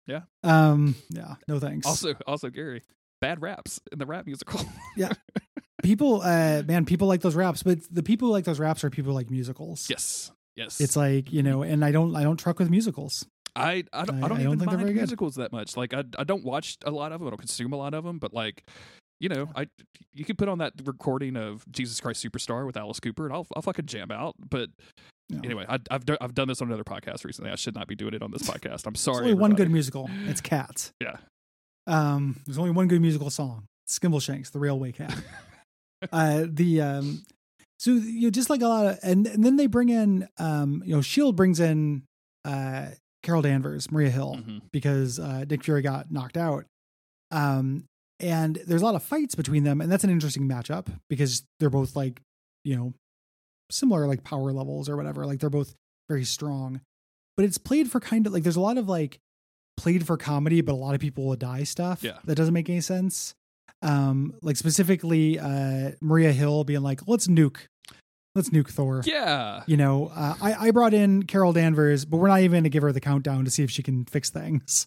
Yeah. 0.07 0.21
Um. 0.45 0.95
Yeah. 1.09 1.35
No 1.49 1.59
thanks. 1.59 1.85
also 1.87 2.15
also 2.29 2.49
Gary 2.49 2.83
bad 3.21 3.43
raps 3.43 3.81
in 3.91 3.99
the 3.99 4.07
rap 4.07 4.27
musical 4.27 4.61
yeah. 4.97 5.13
people. 5.83 6.21
Uh. 6.23 6.63
Man. 6.65 6.85
People 6.85 7.09
like 7.09 7.23
those 7.23 7.35
raps, 7.35 7.65
but 7.65 7.79
the 7.93 8.05
people 8.05 8.29
who 8.29 8.33
like 8.33 8.45
those 8.45 8.61
raps 8.61 8.85
are 8.85 8.91
people 8.91 9.11
who 9.13 9.17
like 9.17 9.31
musicals. 9.31 9.89
yes 9.91 10.31
yes 10.55 10.81
It's 10.81 10.95
like 10.97 11.33
you 11.33 11.43
know, 11.43 11.63
and 11.63 11.85
I 11.85 11.91
don't 11.91 12.15
I 12.15 12.23
don't 12.23 12.37
truck 12.37 12.61
with 12.61 12.71
musicals. 12.71 13.27
I 13.57 13.83
I 13.93 14.05
don't, 14.05 14.23
I, 14.23 14.27
I- 14.27 14.29
don't 14.29 14.39
I 14.39 14.41
even 14.43 14.45
don't 14.51 14.59
think 14.61 14.71
they're 14.71 14.79
mind 14.81 14.95
musicals 14.97 15.35
that 15.37 15.51
much. 15.51 15.77
Like 15.77 15.93
I 15.93 16.05
I 16.17 16.23
don't 16.23 16.45
watch 16.45 16.77
a 16.85 16.91
lot 16.93 17.11
of 17.11 17.19
them. 17.19 17.27
I 17.27 17.31
don't 17.31 17.39
consume 17.39 17.73
a 17.73 17.77
lot 17.77 17.95
of 17.95 18.05
them. 18.05 18.19
But 18.19 18.33
like 18.33 18.65
you 19.21 19.29
know, 19.29 19.49
I 19.55 19.69
you 20.15 20.25
could 20.25 20.39
put 20.39 20.49
on 20.49 20.59
that 20.59 20.73
recording 20.85 21.37
of 21.37 21.65
Jesus 21.71 22.01
Christ 22.01 22.25
Superstar 22.25 22.67
with 22.67 22.77
Alice 22.77 22.99
Cooper, 23.01 23.27
and 23.27 23.35
I'll 23.35 23.47
I'll 23.55 23.63
fucking 23.63 23.87
jam 23.87 24.11
out. 24.11 24.35
But 24.39 24.71
No. 25.29 25.41
anyway, 25.45 25.65
I, 25.69 25.79
I've 25.91 26.05
do, 26.05 26.17
I've 26.21 26.35
done 26.35 26.49
this 26.49 26.61
on 26.63 26.69
another 26.69 26.85
podcast 26.85 27.25
recently. 27.25 27.51
I 27.51 27.55
should 27.57 27.75
not 27.75 27.87
be 27.87 27.95
doing 27.95 28.15
it 28.15 28.23
on 28.23 28.31
this 28.33 28.43
podcast. 28.43 28.87
I'm 28.87 28.95
There's 28.95 29.01
sorry. 29.01 29.19
only 29.19 29.35
one 29.35 29.55
good 29.55 29.71
musical. 29.71 30.09
It's 30.27 30.41
Cats. 30.41 30.91
Yeah. 31.03 31.17
Um, 31.87 32.41
there's 32.47 32.59
only 32.59 32.71
one 32.73 32.89
good 32.89 33.01
musical 33.01 33.31
song. 33.31 33.65
Skimbleshanks, 33.89 34.53
the 34.53 34.59
Railway 34.61 34.93
Cat. 34.93 35.15
uh, 36.13 36.45
the 36.49 36.81
um, 36.81 37.23
so 37.79 37.91
you 37.93 38.23
know, 38.23 38.31
just 38.31 38.49
like 38.51 38.63
a 38.63 38.69
lot 38.69 38.87
of, 38.87 38.99
and 39.03 39.27
and 39.27 39.45
then 39.45 39.57
they 39.57 39.67
bring 39.67 39.89
in, 39.89 40.29
um, 40.39 40.83
you 40.87 40.95
know, 40.95 41.01
Shield 41.03 41.37
brings 41.37 41.59
in, 41.61 42.03
uh, 42.45 42.87
Carol 43.23 43.43
Danvers, 43.43 43.91
Maria 43.91 44.11
Hill, 44.11 44.37
Mhm. 44.41 44.63
because 44.73 45.19
uh, 45.19 45.45
Nick 45.49 45.65
Fury 45.65 45.83
got 45.83 46.11
knocked 46.13 46.37
out. 46.37 46.65
Um, 47.33 47.85
and 48.21 48.57
there's 48.67 48.83
a 48.83 48.85
lot 48.85 48.95
of 48.95 49.03
fights 49.03 49.35
between 49.35 49.65
them, 49.65 49.81
and 49.81 49.91
that's 49.91 50.05
an 50.05 50.11
interesting 50.11 50.49
matchup 50.49 50.87
because 51.09 51.45
they're 51.59 51.71
both 51.71 51.97
like, 51.97 52.21
you 52.65 52.77
know, 52.77 52.95
similar 53.71 54.07
like 54.07 54.25
power 54.25 54.53
levels 54.53 54.89
or 54.89 54.97
whatever. 54.97 55.27
Like 55.27 55.41
they're 55.41 55.51
both 55.51 55.75
very 56.09 56.25
strong, 56.25 56.81
but 57.37 57.45
it's 57.45 57.59
played 57.59 57.91
for 57.91 58.01
kind 58.01 58.27
of 58.27 58.33
like 58.33 58.43
there's 58.43 58.57
a 58.57 58.61
lot 58.61 58.79
of 58.79 58.89
like 58.89 59.19
played 59.77 60.07
for 60.07 60.17
comedy, 60.17 60.61
but 60.61 60.73
a 60.73 60.77
lot 60.77 60.95
of 60.95 61.01
people 61.01 61.27
will 61.27 61.37
die 61.37 61.65
stuff. 61.65 62.03
Yeah. 62.03 62.19
that 62.25 62.35
doesn't 62.35 62.55
make 62.55 62.69
any 62.69 62.81
sense. 62.81 63.35
Um, 63.83 64.35
like 64.43 64.57
specifically, 64.57 65.39
uh, 65.39 65.93
Maria 66.03 66.33
Hill 66.33 66.65
being 66.65 66.83
like, 66.83 67.01
"Let's 67.07 67.29
nuke, 67.29 67.61
let's 68.35 68.51
nuke 68.51 68.69
Thor." 68.69 69.01
Yeah. 69.07 69.63
You 69.67 69.79
know, 69.79 70.13
uh, 70.15 70.35
I 70.43 70.69
I 70.69 70.71
brought 70.71 70.93
in 70.93 71.23
Carol 71.23 71.55
Danvers, 71.55 72.05
but 72.05 72.19
we're 72.19 72.29
not 72.29 72.41
even 72.41 72.65
to 72.65 72.69
give 72.69 72.83
her 72.83 72.93
the 72.93 73.01
countdown 73.01 73.45
to 73.47 73.51
see 73.51 73.63
if 73.63 73.71
she 73.71 73.83
can 73.83 74.05
fix 74.05 74.29
things. 74.29 74.87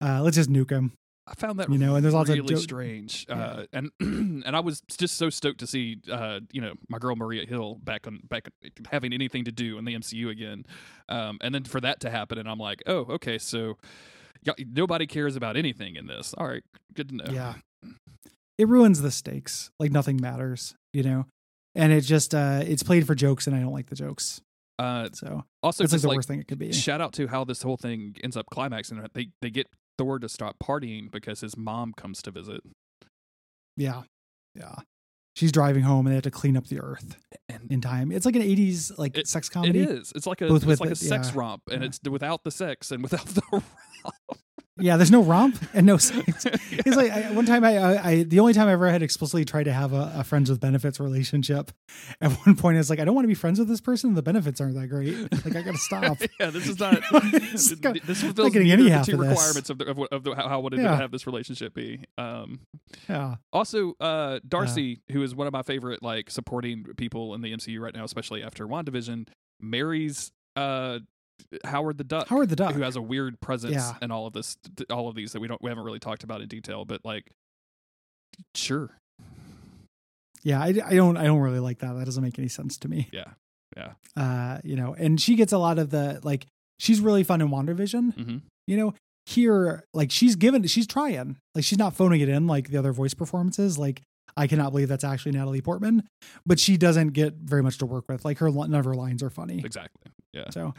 Uh, 0.00 0.20
let's 0.22 0.36
just 0.36 0.50
nuke 0.50 0.70
him. 0.70 0.92
I 1.26 1.34
found 1.34 1.58
that 1.60 1.70
You 1.70 1.78
know, 1.78 1.94
and 1.94 2.04
there's 2.04 2.12
lots 2.14 2.28
of 2.28 2.36
really 2.36 2.48
jo- 2.54 2.60
strange. 2.60 3.24
Yeah. 3.28 3.34
Uh, 3.36 3.66
and 3.72 3.90
and 4.00 4.54
I 4.56 4.60
was 4.60 4.82
just 4.98 5.16
so 5.16 5.30
stoked 5.30 5.60
to 5.60 5.66
see, 5.66 5.96
uh, 6.10 6.40
you 6.52 6.60
know, 6.60 6.74
my 6.88 6.98
girl 6.98 7.16
Maria 7.16 7.46
Hill 7.46 7.78
back 7.82 8.06
on 8.06 8.20
back 8.28 8.48
having 8.90 9.12
anything 9.14 9.44
to 9.46 9.52
do 9.52 9.78
in 9.78 9.84
the 9.86 9.94
MCU 9.94 10.28
again. 10.30 10.66
Um, 11.08 11.38
and 11.40 11.54
then 11.54 11.64
for 11.64 11.80
that 11.80 12.00
to 12.00 12.10
happen, 12.10 12.36
and 12.38 12.48
I'm 12.48 12.58
like, 12.58 12.82
oh, 12.86 13.06
okay, 13.10 13.38
so 13.38 13.78
nobody 14.58 15.06
cares 15.06 15.36
about 15.36 15.56
anything 15.56 15.96
in 15.96 16.06
this. 16.06 16.34
All 16.36 16.46
right, 16.46 16.62
good 16.94 17.08
to 17.10 17.14
know. 17.16 17.32
Yeah. 17.32 17.54
It 18.58 18.68
ruins 18.68 19.00
the 19.02 19.10
stakes. 19.10 19.70
Like 19.80 19.90
nothing 19.90 20.18
matters, 20.20 20.74
you 20.92 21.02
know? 21.02 21.26
And 21.74 21.92
it 21.92 22.02
just 22.02 22.34
uh 22.34 22.62
it's 22.64 22.82
played 22.82 23.06
for 23.06 23.14
jokes 23.14 23.46
and 23.46 23.56
I 23.56 23.60
don't 23.60 23.72
like 23.72 23.88
the 23.88 23.96
jokes. 23.96 24.40
Uh, 24.78 25.08
So 25.12 25.44
also, 25.62 25.84
it's 25.84 25.92
like 25.92 26.02
the 26.02 26.08
like 26.08 26.16
worst 26.16 26.28
thing 26.28 26.40
it 26.40 26.46
could 26.48 26.58
be. 26.58 26.72
shout 26.72 27.00
out 27.00 27.12
to 27.14 27.26
how 27.26 27.44
this 27.44 27.62
whole 27.62 27.76
thing 27.76 28.14
ends 28.22 28.36
up 28.36 28.46
climaxing. 28.52 29.04
They 29.14 29.30
they 29.40 29.50
get 29.50 29.66
Thor 29.98 30.18
to 30.18 30.28
stop 30.28 30.56
partying 30.62 31.10
because 31.10 31.40
his 31.40 31.56
mom 31.56 31.92
comes 31.92 32.20
to 32.22 32.30
visit, 32.30 32.60
Yeah. 33.76 34.02
Yeah. 34.54 34.74
She's 35.36 35.50
driving 35.50 35.82
home 35.82 36.06
and 36.06 36.12
they 36.12 36.16
have 36.16 36.22
to 36.24 36.30
clean 36.30 36.56
up 36.56 36.68
the 36.68 36.80
earth 36.80 37.16
and 37.48 37.70
in 37.70 37.80
time. 37.80 38.12
It's 38.12 38.24
like 38.24 38.36
an 38.36 38.42
80s 38.42 38.92
like 38.98 39.18
It- 39.18 39.26
sex 39.26 39.48
comedy. 39.48 39.80
is. 39.80 40.12
It's 40.14 40.26
like 40.28 40.40
a 40.42 40.46
Both 40.46 40.58
it's 40.58 40.66
with 40.66 40.80
like 40.80 40.90
a 40.90 40.94
sex 40.94 41.30
yeah. 41.32 41.40
romp, 41.40 41.62
and 41.70 41.82
Yeah. 41.82 41.88
it's 41.88 41.98
without 42.08 42.44
the 42.44 42.52
sex 42.52 42.92
and 42.92 43.02
without 43.02 43.26
the 43.34 43.42
romp. 43.52 43.64
Yeah, 44.76 44.96
there's 44.96 45.10
no 45.12 45.22
romp 45.22 45.56
and 45.72 45.86
no 45.86 45.96
sex. 45.98 46.46
It's 46.72 46.96
like 46.96 47.12
I, 47.12 47.30
one 47.30 47.46
time 47.46 47.62
I, 47.62 47.76
I, 47.78 48.08
I, 48.10 48.22
the 48.24 48.40
only 48.40 48.52
time 48.52 48.66
I 48.66 48.72
ever 48.72 48.90
had 48.90 49.02
explicitly 49.02 49.44
tried 49.44 49.64
to 49.64 49.72
have 49.72 49.92
a, 49.92 50.12
a 50.16 50.24
friends 50.24 50.50
with 50.50 50.58
benefits 50.58 50.98
relationship. 50.98 51.70
At 52.20 52.32
one 52.44 52.56
point, 52.56 52.78
it's 52.78 52.90
like 52.90 52.98
I 52.98 53.04
don't 53.04 53.14
want 53.14 53.24
to 53.24 53.28
be 53.28 53.34
friends 53.34 53.60
with 53.60 53.68
this 53.68 53.80
person. 53.80 54.14
The 54.14 54.22
benefits 54.22 54.60
aren't 54.60 54.74
that 54.74 54.88
great. 54.88 55.16
Like 55.44 55.54
I 55.54 55.62
got 55.62 55.72
to 55.72 55.78
stop. 55.78 56.18
yeah, 56.40 56.50
this 56.50 56.66
is 56.68 56.80
not. 56.80 57.02
It's 57.12 57.68
th- 57.68 57.80
got- 57.80 57.94
this 58.02 58.22
not 58.22 58.34
fulfills 58.34 58.52
getting 58.52 58.68
neither 58.68 58.82
any 58.82 58.92
of 58.92 59.06
the 59.06 59.12
two 59.12 59.20
of 59.20 59.28
this. 59.28 59.30
requirements 59.38 59.70
of, 59.70 59.78
the, 59.78 59.84
of, 59.86 59.98
of 60.10 60.24
the, 60.24 60.34
how 60.34 60.48
how 60.48 60.60
wanted 60.60 60.80
Yeah. 60.80 60.96
have 60.96 61.12
this 61.12 61.26
relationship 61.26 61.72
be. 61.74 62.00
Um, 62.18 62.60
Yeah, 63.08 63.36
also, 63.52 63.94
uh, 64.00 64.40
Darcy, 64.46 65.02
who 65.12 65.22
is 65.22 65.34
one 65.36 65.46
of 65.46 65.52
my 65.52 65.62
favorite 65.62 66.02
like 66.02 66.30
supporting 66.30 66.84
people 66.96 67.34
in 67.34 67.42
the 67.42 67.52
MCU 67.52 67.78
right 67.80 67.94
now, 67.94 68.02
especially 68.04 68.42
after 68.42 68.66
WandaVision, 68.66 69.28
marries 69.60 70.32
uh, 70.56 70.98
Howard 71.64 71.98
the 71.98 72.04
Duck. 72.04 72.28
Howard 72.28 72.48
the 72.48 72.56
Duck. 72.56 72.74
who 72.74 72.82
has 72.82 72.96
a 72.96 73.02
weird 73.02 73.40
presence 73.40 73.74
Yeah. 73.74 73.94
in 74.02 74.10
all 74.10 74.26
of 74.26 74.32
this, 74.32 74.56
all 74.90 75.08
of 75.08 75.14
these 75.14 75.32
that 75.32 75.40
we 75.40 75.48
don't, 75.48 75.62
we 75.62 75.70
haven't 75.70 75.84
really 75.84 75.98
talked 76.00 76.24
about 76.24 76.40
in 76.40 76.48
detail, 76.48 76.84
but 76.84 77.00
like, 77.04 77.30
sure, 78.54 78.90
Yeah, 80.42 80.60
I, 80.60 80.66
I 80.68 80.94
don't, 80.94 81.16
I 81.16 81.24
don't 81.24 81.40
really 81.40 81.60
like 81.60 81.78
that. 81.78 81.94
That 81.94 82.04
doesn't 82.04 82.22
make 82.22 82.38
any 82.38 82.48
sense 82.48 82.76
to 82.78 82.88
me. 82.88 83.08
yeah, 83.12 83.32
yeah, 83.76 83.92
Uh, 84.16 84.58
you 84.64 84.76
know, 84.76 84.94
and 84.94 85.20
she 85.20 85.34
gets 85.36 85.52
a 85.52 85.58
lot 85.58 85.78
of 85.78 85.90
the 85.90 86.20
like. 86.22 86.46
She's 86.80 87.00
really 87.00 87.22
fun 87.22 87.40
in 87.40 87.48
WandaVision. 87.50 88.14
hmm 88.14 88.36
You 88.66 88.76
know, 88.76 88.94
here 89.26 89.84
like 89.94 90.10
she's 90.10 90.34
given, 90.36 90.66
she's 90.66 90.86
trying. 90.86 91.36
Like 91.54 91.64
she's 91.64 91.78
not 91.78 91.94
phoning 91.94 92.20
it 92.20 92.28
in 92.28 92.46
like 92.46 92.68
the 92.68 92.76
other 92.78 92.92
voice 92.92 93.14
performances. 93.14 93.78
Like 93.78 94.02
I 94.36 94.46
cannot 94.48 94.72
believe 94.72 94.88
that's 94.88 95.04
actually 95.04 95.32
Natalie 95.32 95.60
Portman, 95.62 96.02
but 96.44 96.58
she 96.58 96.76
doesn't 96.76 97.10
get 97.10 97.34
very 97.34 97.62
much 97.62 97.78
to 97.78 97.86
work 97.86 98.06
with. 98.08 98.24
Like 98.24 98.38
her 98.38 98.50
none 98.50 98.74
of 98.74 98.84
her 98.84 98.94
lines 98.94 99.22
are 99.22 99.30
funny. 99.30 99.60
exactly, 99.64 100.10
yeah, 100.32 100.50
So 100.50 100.74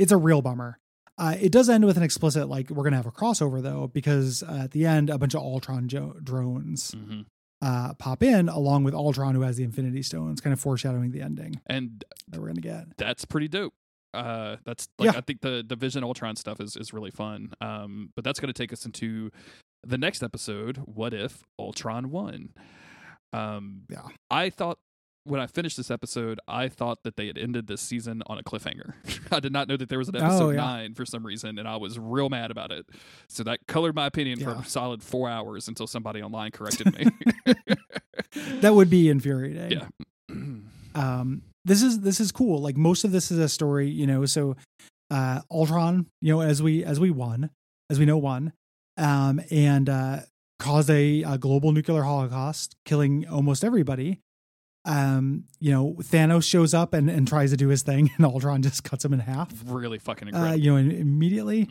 it's 0.00 0.12
a 0.12 0.16
real 0.16 0.42
bummer. 0.42 0.78
Uh, 1.18 1.36
it 1.40 1.52
does 1.52 1.68
end 1.68 1.84
with 1.84 1.96
an 1.98 2.02
explicit 2.02 2.48
like 2.48 2.70
we're 2.70 2.82
gonna 2.84 2.96
have 2.96 3.06
a 3.06 3.12
crossover 3.12 3.62
though 3.62 3.88
because 3.92 4.42
uh, 4.42 4.62
at 4.64 4.70
the 4.72 4.86
end 4.86 5.10
a 5.10 5.18
bunch 5.18 5.34
of 5.34 5.42
Ultron 5.42 5.86
jo- 5.88 6.16
drones 6.22 6.90
hmm 6.92 7.20
uh, 7.62 7.92
pop 7.94 8.22
in 8.22 8.48
along 8.48 8.84
with 8.84 8.94
Ultron 8.94 9.34
who 9.34 9.42
has 9.42 9.58
the 9.58 9.64
Infinity 9.64 10.02
Stones, 10.02 10.40
kind 10.40 10.54
of 10.54 10.58
foreshadowing 10.60 11.10
the 11.10 11.20
ending 11.20 11.60
and 11.66 12.02
that 12.28 12.40
we're 12.40 12.46
gonna 12.46 12.60
get. 12.62 12.96
that's 12.96 13.26
pretty 13.26 13.48
dope. 13.48 13.74
Uh, 14.14 14.56
that's 14.64 14.88
like 14.98 15.12
Yeah. 15.12 15.18
I 15.18 15.20
think 15.20 15.42
the 15.42 15.62
the 15.68 15.76
Vision 15.76 16.02
Ultron 16.02 16.36
stuff 16.36 16.58
is 16.58 16.74
is 16.74 16.94
really 16.94 17.10
fun. 17.10 17.52
Um, 17.60 18.12
but 18.16 18.24
that's 18.24 18.40
going 18.40 18.50
to 18.52 18.58
take 18.58 18.72
us 18.72 18.86
into 18.86 19.30
the 19.86 19.98
next 19.98 20.22
episode. 20.22 20.78
What 20.86 21.12
if 21.12 21.42
Ultron 21.58 22.10
won? 22.10 22.54
Um, 23.34 23.82
Yeah. 23.90 24.08
I 24.30 24.48
thought 24.50 24.78
when 25.24 25.40
I 25.40 25.46
finished 25.46 25.76
this 25.76 25.90
episode, 25.90 26.40
I 26.48 26.68
thought 26.68 27.02
that 27.04 27.16
they 27.16 27.26
had 27.26 27.36
ended 27.38 27.66
this 27.66 27.80
season 27.80 28.22
on 28.26 28.38
a 28.38 28.42
cliffhanger. 28.42 28.94
I 29.32 29.40
did 29.40 29.52
not 29.52 29.68
know 29.68 29.76
that 29.76 29.88
there 29.88 29.98
was 29.98 30.08
an 30.08 30.16
episode 30.16 30.42
Oh, 30.46 30.50
yeah. 30.50 30.56
nine 30.60 30.94
for 30.94 31.04
some 31.04 31.24
reason, 31.26 31.58
and 31.58 31.68
I 31.68 31.76
was 31.76 31.98
real 31.98 32.28
mad 32.28 32.50
about 32.50 32.72
it. 32.72 32.86
So 33.28 33.42
that 33.44 33.60
colored 33.68 33.94
my 33.94 34.06
opinion 34.06 34.38
for 34.40 34.50
Yeah. 34.50 34.60
a 34.62 34.64
solid 34.64 35.02
four 35.02 35.28
hours 35.28 35.68
until 35.68 35.86
somebody 35.86 36.22
online 36.22 36.50
corrected 36.52 36.92
me. 36.94 37.06
That 38.60 38.74
would 38.74 38.90
be 38.90 39.08
infuriating. 39.08 39.80
yeah. 39.80 39.86
um 40.94 41.42
this 41.64 41.82
is 41.82 42.00
this 42.00 42.20
is 42.20 42.32
cool 42.32 42.60
like 42.60 42.76
most 42.76 43.04
of 43.04 43.12
this 43.12 43.30
is 43.30 43.38
a 43.38 43.48
story 43.48 43.88
you 43.88 44.06
know 44.06 44.24
so 44.26 44.56
uh 45.10 45.40
ultron 45.50 46.06
you 46.20 46.32
know 46.32 46.40
as 46.40 46.62
we 46.62 46.84
as 46.84 46.98
we 47.00 47.10
won 47.10 47.50
as 47.90 47.98
we 47.98 48.04
know 48.04 48.16
won 48.18 48.52
um 48.96 49.40
and 49.50 49.88
uh 49.88 50.18
caused 50.58 50.90
a, 50.90 51.22
a 51.22 51.38
global 51.38 51.72
nuclear 51.72 52.02
holocaust 52.02 52.76
killing 52.84 53.26
almost 53.28 53.64
everybody 53.64 54.20
um 54.86 55.44
you 55.58 55.70
know 55.70 55.94
thanos 56.00 56.48
shows 56.48 56.72
up 56.72 56.94
and, 56.94 57.10
and 57.10 57.28
tries 57.28 57.50
to 57.50 57.56
do 57.56 57.68
his 57.68 57.82
thing 57.82 58.10
and 58.16 58.24
ultron 58.24 58.62
just 58.62 58.84
cuts 58.84 59.04
him 59.04 59.12
in 59.12 59.20
half. 59.20 59.52
Really 59.66 59.98
fucking 59.98 60.34
uh, 60.34 60.52
you 60.52 60.70
know 60.70 60.76
immediately. 60.76 61.68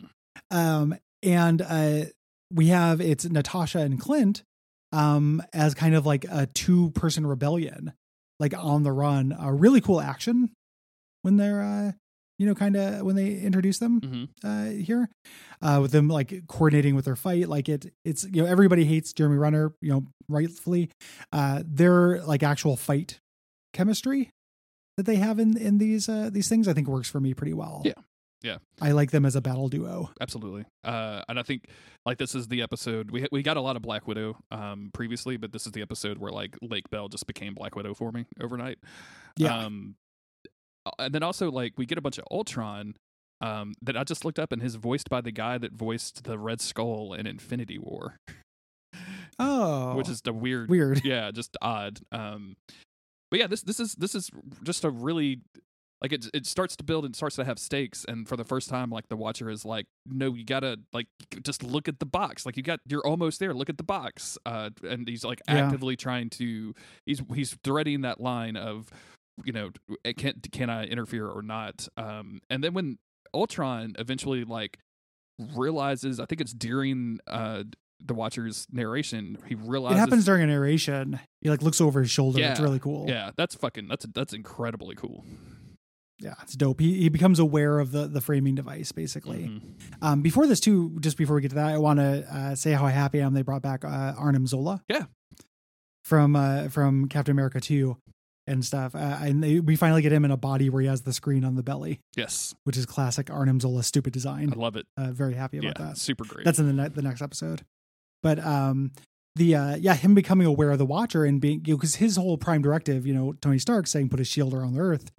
Um 0.50 0.94
and 1.22 1.60
uh 1.62 2.04
we 2.52 2.68
have 2.68 3.00
it's 3.00 3.24
natasha 3.24 3.78
and 3.78 4.00
clint 4.00 4.42
um 4.92 5.42
as 5.52 5.74
kind 5.74 5.94
of 5.94 6.06
like 6.06 6.24
a 6.30 6.46
two 6.46 6.90
person 6.90 7.26
rebellion 7.26 7.92
like 8.38 8.54
on 8.56 8.82
the 8.82 8.92
run. 8.92 9.36
A 9.38 9.52
really 9.52 9.80
cool 9.80 10.00
action 10.00 10.50
when 11.22 11.36
they're 11.36 11.62
uh 11.62 11.92
you 12.40 12.46
know 12.46 12.54
kind 12.54 12.74
of 12.74 13.02
when 13.04 13.14
they 13.14 13.34
introduce 13.36 13.78
them 13.78 14.00
hmm 14.00 14.24
uh 14.48 14.64
here 14.70 15.08
uh 15.62 15.78
with 15.82 15.92
them 15.92 16.08
like 16.08 16.32
coordinating 16.48 16.94
with 16.96 17.04
their 17.04 17.14
fight 17.16 17.48
like 17.48 17.68
it 17.68 17.92
it's 18.04 18.24
you 18.24 18.42
know 18.42 18.48
everybody 18.48 18.84
hates 18.84 19.12
jeremy 19.12 19.36
renner 19.36 19.72
you 19.82 19.90
know 19.92 20.04
rightfully 20.28 20.90
uh 21.32 21.62
their 21.66 22.22
like 22.22 22.42
actual 22.42 22.76
fight 22.76 23.20
chemistry 23.74 24.30
that 24.96 25.04
they 25.06 25.16
have 25.16 25.38
in 25.38 25.56
in 25.56 25.78
these 25.78 26.08
uh 26.08 26.30
these 26.32 26.48
things 26.48 26.66
i 26.66 26.72
think 26.72 26.88
works 26.88 27.10
for 27.10 27.20
me 27.20 27.34
pretty 27.34 27.52
well 27.52 27.82
Yeah. 27.84 27.92
Yeah. 28.42 28.56
i 28.80 28.92
like 28.92 29.10
them 29.10 29.26
as 29.26 29.36
a 29.36 29.40
battle 29.42 29.68
duo 29.68 30.10
absolutely 30.20 30.64
uh 30.84 31.22
and 31.28 31.38
i 31.38 31.42
think 31.42 31.66
like 32.06 32.16
this 32.18 32.34
is 32.34 32.48
the 32.48 32.62
episode 32.62 33.10
we 33.10 33.26
we 33.30 33.42
got 33.42 33.56
a 33.58 33.60
lot 33.60 33.76
of 33.76 33.82
black 33.82 34.08
widow 34.08 34.36
um 34.50 34.90
previously 34.94 35.36
but 35.36 35.52
this 35.52 35.66
is 35.66 35.72
the 35.72 35.82
episode 35.82 36.16
where 36.18 36.32
like 36.32 36.56
lake 36.62 36.88
bell 36.90 37.08
just 37.08 37.26
became 37.26 37.54
black 37.54 37.76
widow 37.76 37.92
for 37.94 38.10
me 38.12 38.24
overnight 38.40 38.78
Yeah. 39.36 39.56
um 39.58 39.96
and 40.98 41.14
then 41.14 41.22
also 41.22 41.50
like 41.50 41.72
we 41.76 41.86
get 41.86 41.98
a 41.98 42.00
bunch 42.00 42.18
of 42.18 42.24
ultron 42.30 42.94
um 43.40 43.74
that 43.82 43.96
i 43.96 44.04
just 44.04 44.24
looked 44.24 44.38
up 44.38 44.52
and 44.52 44.60
his 44.62 44.74
voiced 44.74 45.08
by 45.08 45.20
the 45.20 45.30
guy 45.32 45.56
that 45.58 45.72
voiced 45.72 46.24
the 46.24 46.38
red 46.38 46.60
skull 46.60 47.14
in 47.14 47.26
infinity 47.26 47.78
war. 47.78 48.16
Oh. 49.38 49.94
Which 49.96 50.08
is 50.08 50.20
the 50.20 50.32
weird 50.34 50.68
weird. 50.68 51.02
yeah 51.04 51.30
just 51.30 51.56
odd 51.62 52.00
um 52.12 52.56
but 53.30 53.40
yeah 53.40 53.46
this 53.46 53.62
this 53.62 53.80
is 53.80 53.94
this 53.94 54.14
is 54.14 54.28
just 54.62 54.84
a 54.84 54.90
really 54.90 55.40
like 56.02 56.12
it 56.12 56.26
it 56.34 56.44
starts 56.44 56.76
to 56.76 56.84
build 56.84 57.04
and 57.06 57.16
starts 57.16 57.36
to 57.36 57.44
have 57.44 57.58
stakes 57.58 58.04
and 58.06 58.28
for 58.28 58.36
the 58.36 58.44
first 58.44 58.68
time 58.68 58.90
like 58.90 59.08
the 59.08 59.16
watcher 59.16 59.48
is 59.48 59.64
like 59.64 59.86
no 60.06 60.34
you 60.34 60.44
gotta 60.44 60.78
like 60.92 61.06
just 61.42 61.62
look 61.62 61.88
at 61.88 62.00
the 62.00 62.06
box. 62.06 62.44
Like 62.44 62.56
you 62.58 62.62
got 62.62 62.80
you're 62.86 63.06
almost 63.06 63.38
there 63.40 63.54
look 63.54 63.70
at 63.70 63.78
the 63.78 63.84
box 63.84 64.36
uh 64.44 64.70
and 64.86 65.08
he's 65.08 65.24
like 65.24 65.40
Yeah. 65.48 65.66
actively 65.66 65.96
trying 65.96 66.28
to 66.30 66.74
he's 67.06 67.22
he's 67.34 67.56
threading 67.64 68.02
that 68.02 68.20
line 68.20 68.56
of 68.56 68.90
you 69.44 69.52
know 69.52 69.70
can 70.16 70.40
can 70.52 70.70
i 70.70 70.84
interfere 70.84 71.26
or 71.26 71.42
not 71.42 71.88
um 71.96 72.40
and 72.50 72.62
then 72.64 72.74
when 72.74 72.98
ultron 73.34 73.94
eventually 73.98 74.44
like 74.44 74.78
realizes 75.56 76.20
i 76.20 76.24
think 76.26 76.40
it's 76.40 76.52
during 76.52 77.18
uh 77.26 77.62
the 78.04 78.14
Watcher's 78.14 78.66
narration, 78.72 79.36
he 79.46 79.54
realizes 79.54 79.98
It 79.98 80.00
happens 80.00 80.24
during 80.24 80.42
a 80.42 80.46
narration. 80.46 81.20
He 81.42 81.50
like 81.50 81.62
looks 81.62 81.80
over 81.80 82.00
his 82.00 82.10
shoulder. 82.10 82.40
It's 82.40 82.60
really 82.60 82.78
cool. 82.78 83.06
Yeah, 83.08 83.30
that's 83.36 83.54
fucking 83.54 83.88
that's 83.88 84.06
that's 84.14 84.32
incredibly 84.32 84.94
cool. 84.94 85.24
Yeah, 86.18 86.34
it's 86.42 86.54
dope. 86.54 86.80
He 86.80 87.00
he 87.00 87.08
becomes 87.08 87.38
aware 87.38 87.78
of 87.78 87.92
the 87.92 88.06
the 88.06 88.20
framing 88.20 88.54
device 88.54 88.92
basically. 88.92 89.48
Mhm. 89.48 89.62
Um, 90.02 90.22
before 90.22 90.46
this 90.46 90.60
too, 90.60 90.98
just 91.00 91.16
before 91.16 91.36
we 91.36 91.42
get 91.42 91.50
to 91.50 91.54
that, 91.56 91.68
I 91.72 91.78
want 91.78 91.98
to 91.98 92.26
uh, 92.34 92.54
say 92.54 92.72
how 92.72 92.86
happy 92.86 93.22
I 93.22 93.26
am 93.26 93.34
they 93.34 93.42
brought 93.42 93.62
back 93.62 93.84
uh, 93.84 94.14
Arnim 94.16 94.46
Zola. 94.46 94.82
Yeah. 94.88 95.04
From 96.04 96.36
uh, 96.36 96.68
from 96.68 97.08
Captain 97.08 97.32
America 97.32 97.60
two 97.60 97.96
and 98.50 98.64
stuff, 98.64 98.94
uh, 98.94 98.98
and 98.98 99.42
they, 99.42 99.60
we 99.60 99.76
finally 99.76 100.02
get 100.02 100.12
him 100.12 100.24
in 100.24 100.30
a 100.30 100.36
body 100.36 100.68
where 100.68 100.82
he 100.82 100.88
has 100.88 101.02
the 101.02 101.12
screen 101.12 101.44
on 101.44 101.54
the 101.54 101.62
belly, 101.62 102.00
Yes, 102.16 102.54
which 102.64 102.76
is 102.76 102.84
classic 102.86 103.30
Arnim 103.30 103.60
Zola 103.60 103.82
stupid 103.82 104.12
design. 104.12 104.52
I 104.52 104.56
love 104.56 104.76
it. 104.76 104.86
Uh, 104.96 105.12
very 105.12 105.34
happy 105.34 105.58
Yeah, 105.58 105.70
about 105.70 105.88
that. 105.90 105.98
super 105.98 106.24
great. 106.24 106.44
That's 106.44 106.58
in 106.58 106.66
the 106.66 106.72
ne- 106.72 106.88
the 106.88 107.02
next 107.02 107.22
episode. 107.22 107.62
But 108.22 108.38
um, 108.44 108.92
the 109.36 109.54
uh, 109.56 109.76
yeah, 109.76 109.94
him 109.94 110.14
becoming 110.14 110.46
aware 110.46 110.70
of 110.72 110.78
the 110.78 110.84
Watcher 110.86 111.24
and 111.24 111.40
being 111.40 111.62
you 111.66 111.72
know 111.74 111.78
because 111.78 111.94
his 111.96 112.16
whole 112.16 112.36
prime 112.36 112.60
directive, 112.62 113.06
you 113.06 113.14
know, 113.14 113.32
Tony 113.40 113.58
Stark 113.58 113.86
saying 113.86 114.08
put 114.10 114.20
a 114.20 114.24
shield 114.24 114.52
around 114.52 114.74
the 114.74 114.80
Earth, 114.80 115.10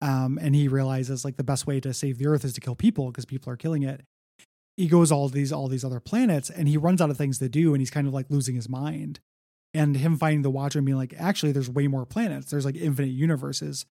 um, 0.00 0.38
and 0.42 0.54
he 0.54 0.68
realizes 0.68 1.24
like 1.24 1.36
the 1.36 1.44
best 1.44 1.66
way 1.66 1.80
to 1.80 1.94
save 1.94 2.18
the 2.18 2.26
Earth 2.26 2.44
is 2.44 2.52
to 2.54 2.60
kill 2.60 2.74
people 2.74 3.06
because 3.06 3.24
people 3.24 3.50
are 3.52 3.56
killing 3.56 3.82
it. 3.82 4.02
He 4.76 4.86
goes 4.88 5.12
all 5.12 5.28
these 5.28 5.52
all 5.52 5.68
these 5.68 5.84
other 5.84 6.00
planets 6.00 6.48
and 6.50 6.66
he 6.66 6.76
runs 6.76 7.00
out 7.00 7.10
of 7.10 7.16
things 7.18 7.38
to 7.38 7.48
do 7.48 7.74
and 7.74 7.80
he's 7.80 7.90
kind 7.90 8.06
of 8.08 8.14
like 8.14 8.26
losing 8.30 8.54
his 8.56 8.68
mind. 8.68 9.20
And 9.74 9.96
him 9.96 10.18
finding 10.18 10.42
the 10.42 10.50
Watcher 10.50 10.78
and 10.78 10.86
being 10.86 10.98
like, 10.98 11.14
actually, 11.18 11.52
there's 11.52 11.70
way 11.70 11.86
more 11.86 12.04
planets. 12.04 12.50
There's 12.50 12.64
like 12.64 12.76
infinite 12.76 13.10
universes. 13.10 13.86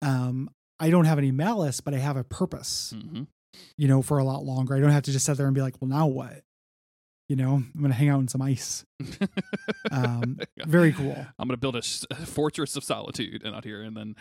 Um, 0.00 0.50
I 0.80 0.90
don't 0.90 1.04
have 1.04 1.18
any 1.18 1.32
malice, 1.32 1.80
but 1.80 1.92
I 1.92 1.98
have 1.98 2.16
a 2.16 2.24
purpose 2.24 2.94
hmm 2.96 3.24
you 3.76 3.88
know, 3.88 4.02
for 4.02 4.18
a 4.18 4.24
lot 4.24 4.44
longer. 4.44 4.74
I 4.74 4.80
don't 4.80 4.90
have 4.90 5.04
to 5.04 5.12
just 5.12 5.26
sit 5.26 5.36
there 5.36 5.46
and 5.46 5.54
be 5.54 5.62
like, 5.62 5.74
well, 5.80 5.88
now 5.88 6.06
what? 6.06 6.42
You 7.28 7.36
know, 7.36 7.54
I'm 7.56 7.72
going 7.78 7.90
to 7.90 7.96
hang 7.96 8.08
out 8.08 8.20
in 8.20 8.28
some 8.28 8.42
ice. 8.42 8.84
Um, 9.90 10.38
very 10.66 10.92
cool. 10.92 11.16
I'm 11.38 11.48
gonna 11.48 11.56
build 11.56 11.76
a, 11.76 11.82
fortress 12.26 12.76
of 12.76 12.84
solitude 12.84 13.42
and 13.44 13.54
out 13.54 13.64
here, 13.64 13.80
and 13.82 13.96
then, 13.96 14.16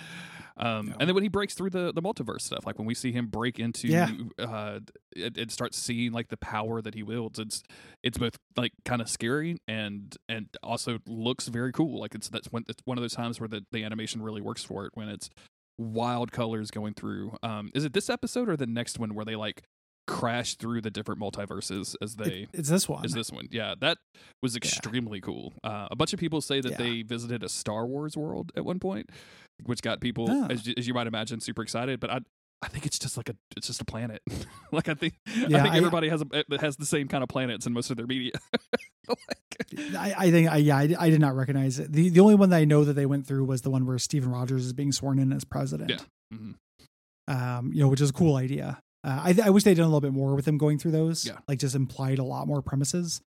um, 0.55 0.95
and 0.99 1.07
then 1.09 1.13
when 1.13 1.23
he 1.23 1.29
breaks 1.29 1.53
through 1.55 1.71
the 1.71 1.91
the 1.91 2.01
multiverse 2.01 2.41
stuff, 2.41 2.65
like 2.65 2.77
when 2.77 2.87
we 2.87 2.93
see 2.93 3.11
him 3.11 3.27
break 3.27 3.59
into, 3.59 3.87
Yeah. 3.87 4.09
uh, 4.39 4.79
it, 5.13 5.37
it 5.37 5.51
starts 5.51 5.77
seeing 5.77 6.11
like 6.13 6.29
the 6.29 6.37
power 6.37 6.81
that 6.81 6.93
he 6.95 7.03
wields. 7.03 7.37
It's 7.39 7.63
it's 8.03 8.17
both 8.17 8.37
like 8.55 8.71
kind 8.85 9.01
of 9.01 9.09
scary 9.09 9.57
and 9.67 10.15
and 10.29 10.47
also 10.63 10.99
looks 11.05 11.47
very 11.47 11.71
cool. 11.73 11.99
Like 11.99 12.15
it's 12.15 12.29
that's 12.29 12.47
one 12.51 12.63
it's 12.69 12.81
one 12.85 12.97
of 12.97 13.01
those 13.01 13.13
times 13.13 13.39
where 13.39 13.49
the 13.49 13.65
the 13.71 13.83
animation 13.83 14.21
really 14.21 14.41
works 14.41 14.63
for 14.63 14.85
it 14.85 14.91
when 14.93 15.09
it's 15.09 15.29
wild 15.77 16.31
colors 16.31 16.71
going 16.71 16.93
through. 16.93 17.35
Um, 17.43 17.71
is 17.75 17.83
it 17.83 17.93
this 17.93 18.09
episode 18.09 18.47
or 18.47 18.55
the 18.55 18.67
next 18.67 18.99
one 18.99 19.13
where 19.15 19.25
they 19.25 19.35
like 19.35 19.63
crash 20.07 20.55
through 20.55 20.81
the 20.81 20.89
different 20.89 21.19
multiverses 21.21 21.95
as 22.01 22.15
they 22.15 22.43
It- 22.43 22.49
it's 22.53 22.69
this 22.69 22.87
one. 22.87 23.05
is 23.05 23.11
this 23.13 23.31
one. 23.31 23.47
Yeah, 23.51 23.75
that 23.81 23.97
was 24.41 24.55
extremely 24.55 25.19
cool. 25.21 25.53
Uh, 25.63 25.87
a 25.91 25.95
bunch 25.95 26.13
of 26.13 26.19
people 26.19 26.41
say 26.41 26.61
that 26.61 26.71
Yeah. 26.71 26.77
they 26.77 27.01
visited 27.01 27.43
a 27.43 27.49
Star 27.49 27.85
Wars 27.85 28.15
world 28.17 28.51
at 28.55 28.63
one 28.65 28.79
point, 28.79 29.09
which 29.63 29.81
got 29.81 29.99
people, 29.99 30.29
as, 30.49 30.65
you, 30.65 30.73
as 30.77 30.87
you 30.87 30.93
might 30.93 31.07
imagine, 31.07 31.39
super 31.41 31.61
excited. 31.61 31.99
But 31.99 32.09
I, 32.09 32.19
I 32.63 32.69
think 32.69 32.85
it's 32.85 32.97
just 32.97 33.17
like 33.17 33.29
a, 33.29 33.35
it's 33.55 33.67
just 33.67 33.81
a 33.81 33.85
planet. 33.85 34.21
like 34.71 34.87
I 34.87 34.93
think, 34.93 35.15
Yeah, 35.27 35.59
I 35.59 35.61
think 35.63 35.73
I- 35.73 35.77
everybody 35.77 36.09
has 36.09 36.21
a 36.23 36.57
has 36.59 36.77
the 36.77 36.85
same 36.85 37.07
kind 37.07 37.21
of 37.21 37.29
planets 37.29 37.65
in 37.67 37.73
most 37.73 37.91
of 37.91 37.97
their 37.97 38.07
media. 38.07 38.31
like, 39.07 39.95
I, 39.95 40.13
I 40.17 40.31
think, 40.31 40.49
I, 40.49 40.57
yeah, 40.57 40.77
I, 40.77 40.95
I 40.99 41.09
did 41.09 41.19
not 41.19 41.35
recognize 41.35 41.79
it. 41.79 41.91
The, 41.91 42.09
the 42.09 42.19
only 42.21 42.35
one 42.35 42.49
that 42.51 42.57
I 42.57 42.65
know 42.65 42.83
that 42.85 42.93
they 42.93 43.05
went 43.05 43.27
through 43.27 43.45
was 43.45 43.61
the 43.61 43.69
one 43.69 43.85
where 43.85 43.97
Stephen 43.99 44.31
Rogers 44.31 44.65
is 44.65 44.73
being 44.73 44.91
sworn 44.91 45.19
in 45.19 45.31
as 45.33 45.43
president. 45.45 45.89
Yeah. 45.89 45.97
mhm. 46.37 46.55
Um, 47.29 47.71
you 47.73 47.81
know, 47.81 47.89
which 47.89 47.99
is 48.01 48.09
a 48.09 48.13
cool 48.13 48.37
idea. 48.37 48.79
Uh, 49.07 49.21
I, 49.23 49.35
I 49.45 49.49
wish 49.51 49.63
they'd 49.63 49.75
done 49.75 49.85
a 49.85 49.87
little 49.87 50.01
bit 50.01 50.11
more 50.11 50.35
with 50.35 50.45
him 50.45 50.57
going 50.57 50.79
through 50.79 50.91
those. 50.91 51.25
Yeah. 51.25 51.37
Like 51.47 51.59
just 51.59 51.75
implied 51.75 52.19
a 52.19 52.23
lot 52.23 52.45
more 52.45 52.61
premises. 52.61 53.21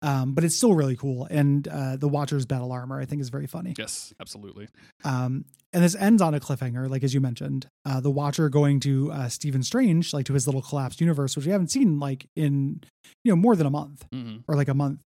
Um, 0.00 0.34
but 0.34 0.44
it's 0.44 0.54
still 0.54 0.74
really 0.74 0.96
cool. 0.96 1.26
And 1.30 1.66
uh, 1.66 1.96
the 1.96 2.08
Watcher's 2.08 2.44
battle 2.44 2.70
armor, 2.72 3.00
I 3.00 3.06
think, 3.06 3.22
is 3.22 3.30
very 3.30 3.46
funny. 3.46 3.74
yes, 3.78 4.12
absolutely. 4.20 4.68
Um, 5.02 5.46
and 5.72 5.82
this 5.82 5.96
ends 5.96 6.20
on 6.20 6.34
a 6.34 6.40
cliffhanger, 6.40 6.88
like 6.90 7.02
as 7.02 7.14
you 7.14 7.20
mentioned, 7.20 7.66
uh, 7.86 8.00
the 8.00 8.10
Watcher 8.10 8.48
going 8.48 8.80
to 8.80 9.10
uh, 9.10 9.28
Stephen 9.28 9.62
Strange, 9.62 10.12
like 10.12 10.26
to 10.26 10.34
his 10.34 10.46
little 10.46 10.62
collapsed 10.62 11.00
universe, 11.00 11.34
which 11.36 11.46
we 11.46 11.52
haven't 11.52 11.70
seen 11.70 11.98
like 11.98 12.26
in 12.36 12.80
you 13.24 13.32
know 13.32 13.36
more 13.36 13.56
than 13.56 13.66
a 13.66 13.70
month 13.70 14.04
hmm 14.12 14.36
or 14.46 14.56
like 14.56 14.68
a 14.68 14.74
month, 14.74 15.00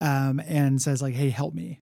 um, 0.00 0.40
and 0.46 0.80
says 0.80 1.02
like, 1.02 1.14
"Hey, 1.14 1.30
help 1.30 1.52
me," 1.52 1.80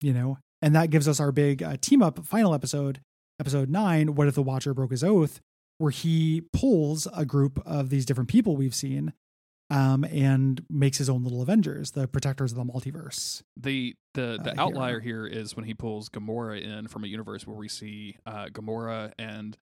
you 0.00 0.12
know, 0.14 0.38
and 0.62 0.74
that 0.74 0.90
gives 0.90 1.08
us 1.08 1.18
our 1.20 1.32
big 1.32 1.62
uh, 1.62 1.76
team 1.80 2.02
up 2.02 2.24
final 2.24 2.54
episode, 2.54 3.00
episode 3.40 3.68
nine. 3.68 4.14
What 4.14 4.28
if 4.28 4.36
the 4.36 4.42
Watcher 4.42 4.72
broke 4.74 4.92
his 4.92 5.02
oath? 5.04 5.40
Where 5.80 5.90
he 5.90 6.42
pulls 6.52 7.08
a 7.16 7.24
group 7.24 7.58
of 7.64 7.88
these 7.88 8.04
different 8.04 8.28
people 8.28 8.54
we've 8.54 8.74
seen, 8.74 9.14
um, 9.70 10.04
and 10.04 10.62
makes 10.68 10.98
his 10.98 11.08
own 11.08 11.24
little 11.24 11.40
Avengers, 11.40 11.92
the 11.92 12.06
protectors 12.06 12.52
of 12.52 12.58
the 12.58 12.64
multiverse. 12.64 13.42
The 13.56 13.94
the 14.12 14.38
the 14.44 14.50
Uh, 14.50 14.54
here. 14.54 14.54
outlier 14.58 15.00
here 15.00 15.26
is 15.26 15.56
when 15.56 15.64
he 15.64 15.72
pulls 15.72 16.10
Gamora 16.10 16.60
in 16.60 16.86
from 16.88 17.04
a 17.04 17.06
universe 17.06 17.46
where 17.46 17.56
we 17.56 17.68
see 17.68 18.16
uh, 18.26 18.46
Gamora 18.52 19.12
and 19.18 19.56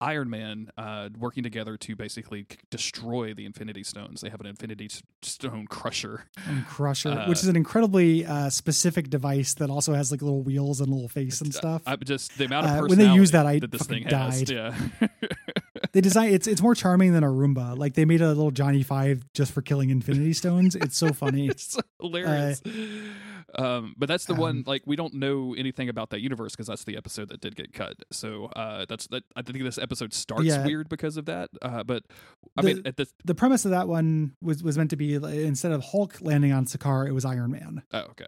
Iron 0.00 0.28
Man 0.28 0.70
uh, 0.76 1.08
working 1.18 1.42
together 1.42 1.76
to 1.78 1.96
basically 1.96 2.46
destroy 2.70 3.32
the 3.32 3.46
Infinity 3.46 3.82
Stones. 3.84 4.20
They 4.20 4.28
have 4.28 4.40
an 4.40 4.46
Infinity 4.46 4.90
Stone 5.22 5.66
crusher. 5.70 6.26
and 6.46 6.66
Crusher, 6.66 7.10
Uh, 7.10 7.28
which 7.28 7.38
is 7.38 7.48
an 7.48 7.56
incredibly 7.56 8.26
uh, 8.26 8.50
specific 8.50 9.08
device 9.08 9.54
that 9.54 9.70
also 9.70 9.94
has 9.94 10.10
like 10.10 10.20
little 10.20 10.42
wheels 10.42 10.80
and 10.80 10.88
a 10.90 10.94
little 10.94 11.08
face 11.08 11.40
and 11.40 11.54
stuff. 11.54 11.80
I 11.86 11.96
just 11.96 12.36
the 12.36 12.44
amount 12.44 12.66
of 12.66 12.72
Uh, 12.84 12.86
when 12.86 12.98
they 12.98 13.14
use 13.14 13.30
that, 13.30 13.46
I 13.46 13.60
that 13.60 13.70
this 13.72 13.84
thing 13.86 14.02
has. 14.02 14.42
died. 14.42 14.50
Yeah. 14.50 15.08
they 15.92 16.00
design 16.00 16.32
it's 16.32 16.46
it's 16.46 16.62
more 16.62 16.74
charming 16.74 17.12
than 17.12 17.22
a 17.24 17.28
Roomba. 17.28 17.76
Like 17.78 17.94
they 17.94 18.04
made 18.04 18.20
a 18.22 18.28
little 18.28 18.50
Johnny 18.50 18.82
Five 18.82 19.22
just 19.34 19.52
for 19.52 19.62
killing 19.62 19.90
Infinity 19.90 20.32
Stones. 20.32 20.74
It's 20.74 20.96
so 20.96 21.12
funny. 21.12 21.46
it's 21.48 21.76
hilarious. 22.00 22.62
um, 23.56 23.94
but 23.96 24.08
that's 24.08 24.24
the 24.24 24.34
one. 24.34 24.58
um, 24.58 24.64
Like 24.66 24.82
we 24.86 24.96
don't 24.96 25.14
know 25.14 25.54
anything 25.56 25.88
about 25.88 26.10
that 26.10 26.20
universe 26.20 26.52
because 26.52 26.66
that's 26.66 26.84
the 26.84 26.96
episode 26.96 27.28
that 27.28 27.40
did 27.40 27.54
get 27.56 27.72
cut. 27.72 27.94
So 28.10 28.46
uh, 28.56 28.86
that's 28.88 29.06
that. 29.08 29.24
I 29.36 29.42
think 29.42 29.62
this 29.62 29.78
episode 29.78 30.12
starts 30.12 30.44
Yeah. 30.46 30.64
weird 30.64 30.88
because 30.88 31.16
of 31.16 31.26
that. 31.26 31.50
Uh, 31.62 31.84
but 31.84 32.02
I 32.56 32.62
The- 32.62 32.74
mean, 32.74 32.82
at 32.86 32.96
this. 32.96 33.12
the 33.24 33.34
premise 33.34 33.64
of 33.64 33.70
that 33.70 33.86
one 33.88 34.32
was 34.42 34.62
was 34.62 34.76
meant 34.76 34.90
to 34.90 34.96
be 34.96 35.18
like, 35.18 35.34
instead 35.34 35.72
of 35.72 35.82
Hulk 35.84 36.18
landing 36.20 36.52
on 36.52 36.64
Sakaar, 36.66 37.06
it 37.06 37.12
was 37.12 37.24
Iron 37.24 37.52
Man. 37.52 37.82
Oh, 37.92 38.00
okay. 38.10 38.26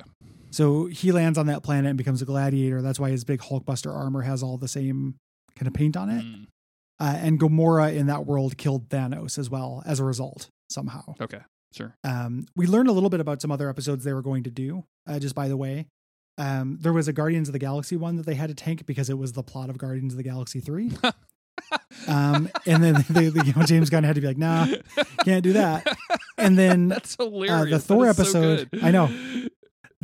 So 0.51 0.87
he 0.87 1.13
lands 1.13 1.39
on 1.39 1.47
that 1.47 1.63
planet 1.63 1.89
and 1.91 1.99
becomes 1.99 2.23
a 2.23 2.25
gladiator. 2.25 2.81
That's 2.81 3.01
why 3.01 3.11
his 3.11 3.25
big 3.25 3.41
Hulkbuster 3.41 3.93
armor 3.93 4.23
has 4.23 4.43
all 4.43 4.57
the 4.59 4.69
same 4.69 5.17
kind 5.57 5.67
of 5.67 5.75
paint 5.75 5.97
on 5.97 6.09
it. 6.09 6.25
Mm, 6.25 6.47
Uh, 6.99 7.15
and 7.19 7.39
Gamora 7.39 7.95
in 7.95 8.07
that 8.07 8.25
world 8.27 8.57
killed 8.57 8.89
Thanos 8.89 9.39
as 9.39 9.51
well 9.51 9.83
as 9.87 10.01
a 10.01 10.05
result 10.05 10.49
somehow. 10.71 11.15
okay. 11.21 11.41
Sure. 11.75 11.95
Um, 12.05 12.47
we 12.57 12.67
learned 12.67 12.89
a 12.89 12.93
little 12.93 13.11
bit 13.11 13.21
about 13.21 13.43
some 13.43 13.51
other 13.53 13.69
episodes 13.69 14.03
they 14.03 14.15
were 14.15 14.23
going 14.23 14.45
to 14.45 14.51
do. 14.51 14.85
Uh, 15.07 15.19
just 15.19 15.35
by 15.35 15.47
the 15.49 15.59
way, 15.59 15.89
um, 16.39 16.79
there 16.81 16.93
was 16.93 17.07
a 17.07 17.13
Guardians 17.13 17.49
of 17.49 17.53
the 17.53 17.59
Galaxy 17.59 17.97
one 17.97 18.17
that 18.17 18.25
they 18.25 18.35
had 18.35 18.49
to 18.49 18.55
tank 18.55 18.87
because 18.87 19.11
it 19.11 19.19
was 19.19 19.33
the 19.33 19.43
plot 19.43 19.69
of 19.69 19.77
Guardians 19.77 20.15
of 20.15 20.17
the 20.17 20.23
Galaxy 20.23 20.61
three. 20.61 20.93
um, 22.09 22.49
and 22.67 22.83
then 22.83 23.05
they, 23.11 23.29
they, 23.29 23.47
you 23.47 23.53
know, 23.55 23.63
James 23.65 23.91
Gunn 23.91 24.05
had 24.05 24.15
to 24.15 24.21
be 24.21 24.27
like, 24.27 24.39
"Nah, 24.39 24.67
can't 25.25 25.43
do 25.43 25.55
that." 25.55 25.87
And 26.39 26.59
then 26.59 26.89
That's 26.89 27.17
hilarious. 27.17 27.71
That 27.71 27.95
Thor 27.95 28.07
is 28.09 28.17
so 28.17 28.23
episode- 28.23 28.69
I 28.83 28.91
know. 28.91 29.07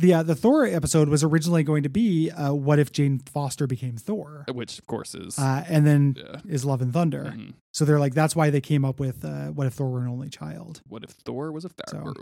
The 0.03 0.13
uh, 0.13 0.23
the 0.23 0.35
Thor 0.35 0.65
episode 0.65 1.09
was 1.09 1.23
originally 1.23 1.63
going 1.63 1.83
to 1.83 1.89
be 1.89 2.29
uh, 2.29 2.53
what 2.53 2.77
if 2.77 2.91
Jane 2.91 3.19
Foster 3.19 3.65
became 3.67 3.97
Thor, 3.97 4.45
Which 4.51 4.77
of 4.77 4.85
course 4.87 5.15
is. 5.15 5.39
uh, 5.39 5.63
and 5.67 5.87
then 5.87 6.15
yeah. 6.17 6.41
is 6.47 6.63
Love 6.65 6.81
and 6.81 6.93
Thunder. 6.93 7.33
Mhm. 7.35 7.53
So 7.73 7.85
they're 7.85 7.99
like, 7.99 8.13
that's 8.13 8.35
why 8.35 8.49
they 8.51 8.61
came 8.61 8.85
up 8.85 8.99
with 8.99 9.25
uh, 9.25 9.47
what 9.47 9.65
if 9.65 9.73
Thor 9.73 9.89
were 9.89 10.01
an 10.01 10.07
only 10.09 10.29
child. 10.29 10.81
What 10.87 11.03
if 11.03 11.11
Thor 11.11 11.51
was 11.51 11.65
a 11.65 11.69
So- 11.89 11.97
pharaoh? 11.97 12.13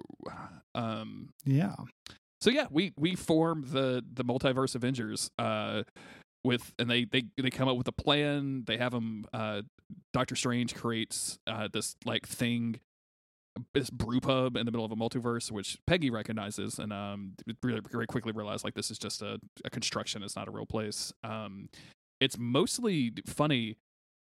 Um. 0.75 1.29
Yeah, 1.43 1.75
So 2.39 2.49
yeah, 2.49 2.67
we 2.71 2.93
we 2.97 3.15
form 3.15 3.65
the 3.71 4.03
the 4.13 4.23
multiverse 4.23 4.75
Avengers. 4.75 5.29
Uh, 5.37 5.83
with 6.43 6.73
and 6.79 6.89
they 6.89 7.05
they 7.05 7.23
they 7.37 7.49
come 7.51 7.67
up 7.67 7.77
with 7.77 7.87
a 7.87 7.91
plan. 7.91 8.63
They 8.65 8.77
have 8.77 8.91
them. 8.93 9.25
Uh, 9.33 9.61
Doctor 10.13 10.35
Strange 10.35 10.73
creates 10.73 11.37
uh 11.45 11.67
this 11.71 11.95
like 12.05 12.25
thing, 12.27 12.79
this 13.73 13.89
brew 13.89 14.19
pub 14.19 14.55
in 14.55 14.65
the 14.65 14.71
middle 14.71 14.85
of 14.85 14.91
a 14.91 14.95
multiverse, 14.95 15.51
which 15.51 15.77
Peggy 15.85 16.09
recognizes 16.09 16.79
and 16.79 16.91
um 16.93 17.33
really 17.63 17.81
very 17.91 18.07
quickly 18.07 18.31
realized 18.31 18.63
like 18.63 18.73
this 18.75 18.89
is 18.91 18.97
just 18.97 19.21
a, 19.21 19.39
a 19.65 19.69
construction. 19.69 20.23
It's 20.23 20.35
not 20.35 20.47
a 20.47 20.51
real 20.51 20.65
place. 20.65 21.11
Um, 21.23 21.69
it's 22.19 22.37
mostly 22.37 23.11
funny. 23.25 23.77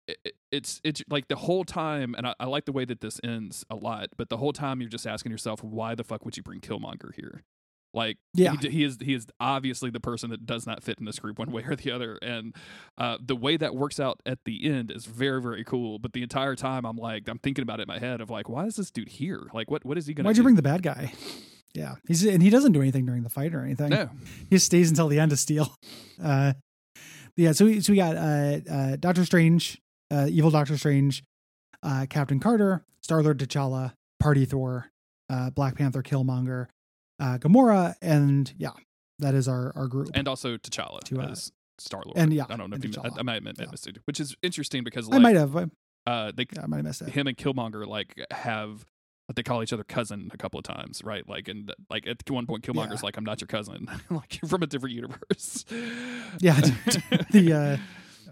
It- 0.08 0.18
it- 0.26 0.36
It's 0.52 0.82
it's 0.84 1.02
like 1.10 1.28
the 1.30 1.36
whole 1.38 1.64
time, 1.64 2.14
and 2.18 2.28
I, 2.28 2.36
I 2.40 2.46
like 2.46 2.66
the 2.66 2.72
way 2.74 2.84
that 2.86 3.00
this 3.02 3.20
ends 3.24 3.66
a 3.70 3.76
lot. 3.76 4.10
But 4.18 4.30
the 4.30 4.38
whole 4.38 4.52
time, 4.54 4.82
you're 4.82 4.90
just 4.90 5.08
asking 5.08 5.32
yourself, 5.32 5.64
why 5.64 5.96
the 5.96 6.04
fuck 6.04 6.26
would 6.26 6.36
you 6.38 6.44
bring 6.44 6.60
Killmonger 6.60 7.16
here? 7.16 7.44
Like, 7.94 8.18
Yeah. 8.34 8.56
he, 8.62 8.70
he 8.70 8.84
is 8.84 8.98
he 9.02 9.14
is 9.14 9.28
obviously 9.40 9.90
the 9.90 10.00
person 10.00 10.30
that 10.30 10.46
does 10.46 10.66
not 10.66 10.82
fit 10.84 10.98
in 11.00 11.06
this 11.06 11.20
group 11.20 11.40
one 11.40 11.52
way 11.52 11.64
or 11.64 11.76
the 11.76 11.92
other, 11.92 12.18
and 12.22 12.56
uh, 12.98 13.18
the 13.26 13.36
way 13.36 13.58
that 13.58 13.76
works 13.76 14.00
out 14.00 14.22
at 14.26 14.40
the 14.46 14.70
end 14.70 14.92
is 14.92 15.06
very 15.06 15.42
very 15.42 15.64
cool. 15.64 16.00
But 16.00 16.14
the 16.14 16.24
entire 16.24 16.56
time, 16.56 16.86
I'm 16.86 16.98
like, 16.98 17.28
I'm 17.28 17.40
thinking 17.40 17.64
about 17.64 17.80
it 17.80 17.84
in 17.84 17.88
my 17.90 18.00
head 18.00 18.22
of 18.22 18.30
like, 18.30 18.48
why 18.48 18.66
is 18.66 18.76
this 18.78 18.92
dude 18.92 19.10
here? 19.10 19.42
Like, 19.54 19.70
what 19.70 19.84
what 19.86 19.98
is 19.98 20.08
he 20.08 20.14
gonna? 20.14 20.28
why'd 20.30 20.38
you 20.38 20.44
bring 20.44 20.56
the 20.56 20.62
bad 20.62 20.84
guy? 20.84 21.12
Yeah, 21.74 21.96
he's 22.08 22.26
and 22.26 22.42
he 22.44 22.50
doesn't 22.50 22.72
do 22.74 22.82
anything 22.82 23.06
during 23.06 23.24
the 23.24 23.30
fight 23.30 23.54
or 23.54 23.64
anything. 23.64 23.90
No, 23.90 24.10
He 24.50 24.56
just 24.56 24.66
stays 24.66 24.90
until 24.90 25.08
the 25.08 25.20
end 25.20 25.32
to 25.32 25.38
steal. 25.38 25.74
Uh, 26.24 26.54
yeah, 27.36 27.52
so 27.54 27.66
we, 27.66 27.82
so 27.82 27.92
we 27.94 27.98
got 27.98 28.16
uh, 28.16 28.60
uh, 28.70 28.96
Doctor 28.98 29.26
Strange, 29.26 29.82
uh, 30.12 30.28
evil 30.30 30.52
Doctor 30.52 30.78
Strange, 30.78 31.24
uh, 31.82 32.06
Captain 32.10 32.40
Carter, 32.40 32.84
Star 33.02 33.24
Lord 33.24 33.40
T'Challa, 33.40 33.94
Party 34.20 34.46
Thor, 34.46 34.92
uh, 35.30 35.50
Black 35.50 35.76
Panther, 35.76 36.04
Killmonger, 36.04 36.68
uh, 37.22 37.38
Gamora, 37.38 37.94
and 38.02 38.52
yeah, 38.58 38.72
that 39.20 39.34
is 39.34 39.48
our 39.48 39.72
our 39.76 39.88
group. 39.88 40.10
and 40.14 40.28
also 40.28 40.58
T'Challa 40.58 41.00
To, 41.06 41.22
uh, 41.22 41.28
as 41.30 41.52
Star 41.80 42.02
Lord. 42.06 42.18
and 42.18 42.34
yeah, 42.34 42.46
I 42.50 42.58
don't 42.58 42.70
know 42.70 42.76
if 42.76 42.84
you, 42.84 42.92
I, 43.02 43.10
I 43.20 43.24
might 43.24 43.36
have 43.36 43.44
meant 43.44 43.58
Yeah. 43.60 43.68
missed 43.72 43.88
it, 43.88 43.98
which 44.06 44.20
is 44.20 44.36
interesting 44.44 44.84
because 44.84 45.08
I 45.12 45.18
might 45.20 45.36
have, 45.38 45.56
uh, 45.56 46.32
they 46.36 46.46
yeah, 46.54 46.64
I 46.64 46.68
might 46.68 46.78
have 46.78 46.86
missed 46.86 47.02
it. 47.04 47.10
him 47.10 47.28
and 47.28 47.38
Killmonger 47.38 47.88
like 47.88 48.20
have 48.32 48.86
they 49.34 49.44
call 49.44 49.64
each 49.64 49.72
other 49.72 49.86
cousin 49.86 50.30
a 50.34 50.38
couple 50.38 50.58
of 50.60 50.66
times, 50.66 51.02
right? 51.06 51.26
Like 51.30 51.48
and 51.48 51.74
like 51.90 52.06
at 52.06 52.30
one 52.30 52.46
point 52.46 52.64
Killmonger's 52.66 52.96
Yeah. 53.02 53.06
like, 53.08 53.16
I'm 53.18 53.24
not 53.24 53.40
your 53.40 53.48
cousin. 53.48 53.88
like 54.10 54.42
you're 54.42 54.50
from 54.50 54.62
a 54.62 54.68
different 54.68 54.94
universe. 54.94 55.64
Yeah, 56.42 56.60
the 57.32 57.54
uh, 57.54 58.30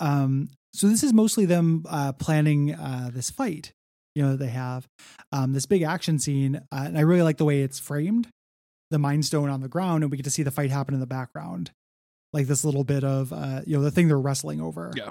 um, 0.00 0.48
so 0.72 0.88
this 0.88 1.02
is 1.02 1.12
mostly 1.12 1.44
them 1.46 1.84
uh, 1.88 2.12
planning 2.12 2.74
uh, 2.74 3.10
this 3.12 3.30
fight, 3.30 3.72
you 4.16 4.22
know, 4.22 4.32
that 4.32 4.38
they 4.38 4.48
have 4.50 4.88
um, 5.30 5.52
this 5.52 5.66
big 5.66 5.82
action 5.82 6.18
scene, 6.18 6.56
uh, 6.72 6.84
and 6.86 6.96
I 6.98 7.02
really 7.02 7.22
like 7.22 7.36
the 7.36 7.44
way 7.44 7.60
it's 7.62 7.78
framed, 7.78 8.28
the 8.90 8.98
Mind 8.98 9.24
Stone 9.26 9.50
on 9.50 9.60
the 9.60 9.68
ground, 9.68 10.02
and 10.02 10.10
we 10.10 10.16
get 10.16 10.24
to 10.24 10.30
see 10.30 10.42
the 10.42 10.50
fight 10.50 10.70
happen 10.70 10.94
in 10.94 11.00
the 11.00 11.06
background, 11.06 11.70
like 12.32 12.46
this 12.46 12.64
little 12.64 12.82
bit 12.84 13.04
of 13.04 13.32
uh, 13.32 13.60
you 13.66 13.76
know 13.76 13.82
the 13.84 13.90
thing 13.90 14.08
they're 14.08 14.18
wrestling 14.18 14.60
over. 14.60 14.90
Yeah. 14.96 15.10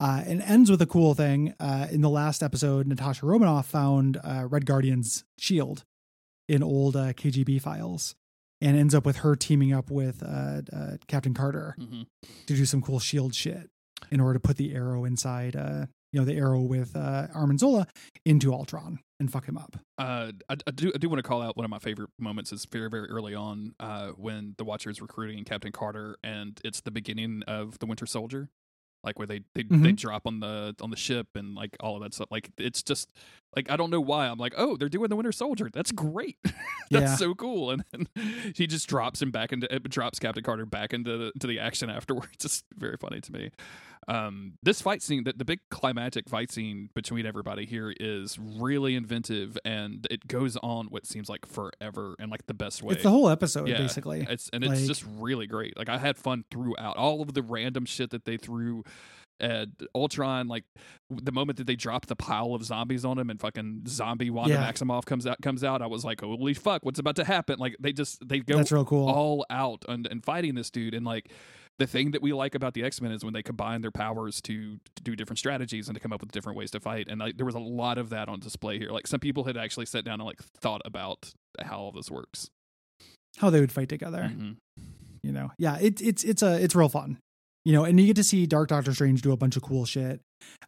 Uh, 0.00 0.22
and 0.26 0.42
ends 0.42 0.70
with 0.70 0.82
a 0.82 0.86
cool 0.86 1.14
thing. 1.14 1.54
Uh, 1.60 1.86
in 1.90 2.00
the 2.00 2.10
last 2.10 2.42
episode, 2.42 2.86
Natasha 2.86 3.26
Romanoff 3.26 3.66
found 3.66 4.18
uh, 4.24 4.46
Red 4.48 4.66
Guardian's 4.66 5.24
shield 5.38 5.84
in 6.48 6.62
old 6.62 6.94
uh, 6.96 7.12
KGB 7.12 7.60
files, 7.60 8.14
and 8.60 8.76
ends 8.76 8.94
up 8.94 9.06
with 9.06 9.18
her 9.18 9.34
teaming 9.36 9.72
up 9.72 9.90
with 9.90 10.22
uh, 10.22 10.62
uh, 10.72 10.96
Captain 11.08 11.32
Carter 11.34 11.74
Mhm. 11.80 12.06
to 12.46 12.54
do 12.56 12.64
some 12.66 12.82
cool 12.82 12.98
shield 13.00 13.34
shit 13.34 13.68
in 14.10 14.20
order 14.20 14.34
to 14.34 14.40
put 14.40 14.56
the 14.58 14.74
arrow 14.74 15.04
inside, 15.04 15.56
uh, 15.56 15.86
you 16.14 16.20
know, 16.20 16.24
the 16.24 16.34
arrow 16.36 16.60
with 16.60 16.94
uh, 16.94 17.26
Arnim 17.34 17.58
Zola 17.58 17.88
into 18.24 18.52
Ultron 18.54 19.00
and 19.18 19.32
fuck 19.32 19.46
him 19.46 19.58
up. 19.58 19.76
Uh, 19.98 20.30
I, 20.48 20.56
I 20.66 20.70
do 20.70 20.92
I 20.94 20.98
do 20.98 21.08
want 21.08 21.18
to 21.18 21.28
call 21.28 21.42
out 21.42 21.56
one 21.56 21.64
of 21.64 21.70
my 21.70 21.80
favorite 21.80 22.10
moments 22.20 22.52
is 22.52 22.66
very 22.70 22.88
very 22.88 23.08
early 23.08 23.34
on 23.34 23.74
uh, 23.80 24.08
when 24.10 24.54
the 24.56 24.64
Watcher 24.64 24.90
is 24.90 25.02
recruiting 25.02 25.42
Captain 25.42 25.72
Carter 25.72 26.16
and 26.22 26.60
it's 26.64 26.80
the 26.82 26.92
beginning 26.92 27.42
of 27.48 27.78
the 27.80 27.86
Winter 27.86 28.06
Soldier, 28.06 28.48
like 29.02 29.18
where 29.18 29.26
they 29.26 29.40
they, 29.56 29.64
they 29.64 29.76
Mhm. 29.92 29.96
drop 29.96 30.22
on 30.26 30.38
the 30.38 30.76
on 30.80 30.90
the 30.90 30.96
ship 30.96 31.26
and 31.34 31.56
like 31.56 31.76
all 31.80 31.96
of 31.96 32.02
that 32.04 32.14
stuff. 32.14 32.28
Like 32.30 32.50
it's 32.58 32.82
just 32.84 33.08
like 33.56 33.68
I 33.70 33.76
don't 33.76 33.90
know 33.90 34.00
why 34.00 34.28
I'm 34.28 34.38
like 34.38 34.54
oh 34.56 34.76
they're 34.76 34.88
doing 34.88 35.08
the 35.08 35.16
Winter 35.16 35.32
Soldier 35.32 35.68
that's 35.72 35.90
great 35.92 36.36
that's 36.44 36.54
Yeah. 36.90 37.16
so 37.16 37.34
cool 37.34 37.70
and 37.72 37.84
then 37.92 38.06
he 38.56 38.66
just 38.68 38.88
drops 38.88 39.20
him 39.20 39.30
back 39.32 39.52
into 39.52 39.72
it 39.72 39.82
drops 39.88 40.18
Captain 40.20 40.42
Carter 40.44 40.64
back 40.66 40.92
into 40.92 41.16
the, 41.18 41.32
to 41.40 41.46
the 41.48 41.58
action 41.58 41.90
afterwards. 41.90 42.30
It's 42.44 42.62
very 42.76 42.96
funny 43.00 43.20
to 43.20 43.32
me. 43.32 43.50
Um, 44.08 44.54
this 44.62 44.80
fight 44.82 45.02
scene, 45.02 45.24
the, 45.24 45.32
the 45.36 45.44
big 45.44 45.60
climactic 45.70 46.28
fight 46.28 46.50
scene 46.50 46.90
between 46.94 47.26
everybody 47.26 47.64
here 47.66 47.92
is 47.98 48.38
really 48.38 48.94
inventive, 48.94 49.56
and 49.64 50.06
it 50.10 50.26
goes 50.28 50.56
on 50.62 50.86
what 50.86 51.06
seems 51.06 51.28
like 51.28 51.46
forever 51.46 52.14
and 52.18 52.30
like 52.30 52.46
the 52.46 52.54
best 52.54 52.82
way. 52.82 52.94
It's 52.94 53.02
the 53.02 53.10
whole 53.10 53.28
episode, 53.28 53.68
Yeah. 53.68 53.78
basically. 53.78 54.26
It's 54.28 54.50
and 54.52 54.62
it's 54.64 54.80
Like- 54.80 54.86
just 54.86 55.04
really 55.18 55.46
great. 55.46 55.76
Like 55.76 55.88
I 55.88 55.98
had 55.98 56.16
fun 56.16 56.44
throughout. 56.50 56.96
All 56.96 57.22
of 57.22 57.34
the 57.34 57.42
random 57.42 57.84
shit 57.86 58.10
that 58.10 58.24
they 58.24 58.36
threw 58.36 58.84
at 59.40 59.68
Ultron, 59.96 60.46
like 60.46 60.62
the 61.10 61.32
moment 61.32 61.58
that 61.58 61.66
they 61.66 61.74
dropped 61.74 62.08
the 62.08 62.14
pile 62.14 62.54
of 62.54 62.62
zombies 62.64 63.04
on 63.04 63.18
him 63.18 63.30
and 63.30 63.40
fucking 63.40 63.82
zombie 63.88 64.30
Wanda 64.30 64.54
Yeah. 64.54 64.70
Maximoff 64.70 65.04
comes 65.06 65.26
out 65.26 65.40
comes 65.42 65.64
out, 65.64 65.82
I 65.82 65.86
was 65.86 66.04
like, 66.04 66.20
holy 66.20 66.54
fuck, 66.54 66.84
what's 66.84 67.00
about 67.00 67.16
to 67.16 67.24
happen? 67.24 67.58
Like 67.58 67.74
they 67.80 67.92
just 67.92 68.26
they 68.28 68.38
go 68.40 68.58
That's 68.58 68.70
real 68.70 68.84
cool. 68.84 69.08
all 69.08 69.44
out 69.50 69.84
and, 69.88 70.06
and 70.06 70.22
fighting 70.24 70.54
this 70.54 70.70
dude 70.70 70.94
and 70.94 71.04
like 71.04 71.30
the 71.78 71.86
thing 71.86 72.12
that 72.12 72.22
we 72.22 72.32
like 72.32 72.54
about 72.54 72.74
the 72.74 72.84
X-Men 72.84 73.10
is 73.12 73.24
when 73.24 73.32
they 73.34 73.42
combine 73.42 73.80
their 73.80 73.90
powers 73.90 74.40
to, 74.42 74.78
to 74.94 75.02
do 75.02 75.16
different 75.16 75.38
strategies 75.38 75.88
and 75.88 75.96
to 75.96 76.00
come 76.00 76.12
up 76.12 76.20
with 76.20 76.30
different 76.30 76.56
ways 76.56 76.70
to 76.70 76.80
fight 76.80 77.08
and 77.08 77.18
like 77.20 77.36
there 77.36 77.46
was 77.46 77.54
a 77.56 77.58
lot 77.60 77.98
of 77.98 78.10
that 78.10 78.28
on 78.28 78.38
display 78.40 78.78
here 78.78 78.90
like 78.90 79.06
some 79.06 79.18
people 79.20 79.44
had 79.44 79.56
actually 79.56 79.86
sat 79.86 80.04
down 80.04 80.20
and 80.20 80.24
like 80.24 80.40
thought 80.60 80.82
about 80.84 81.32
how 81.62 81.78
all 81.78 81.92
this 81.92 82.10
works 82.10 82.48
How 83.38 83.50
they 83.50 83.60
would 83.60 83.72
fight 83.72 83.88
together. 83.88 84.30
Mhm. 84.32 84.56
You 85.22 85.32
know, 85.32 85.50
yeah, 85.58 85.78
it's 85.80 86.02
it's 86.02 86.22
it's 86.22 86.42
a 86.42 86.62
it's 86.62 86.74
real 86.74 86.88
fun. 86.90 87.18
You 87.64 87.72
know, 87.72 87.84
and 87.84 87.98
you 87.98 88.06
get 88.06 88.16
to 88.16 88.22
see 88.24 88.46
Dark 88.46 88.68
Doctor 88.68 88.92
Strange 88.92 89.22
do 89.22 89.32
a 89.32 89.36
bunch 89.38 89.56
of 89.56 89.62
cool 89.62 89.86
shit. 89.86 90.20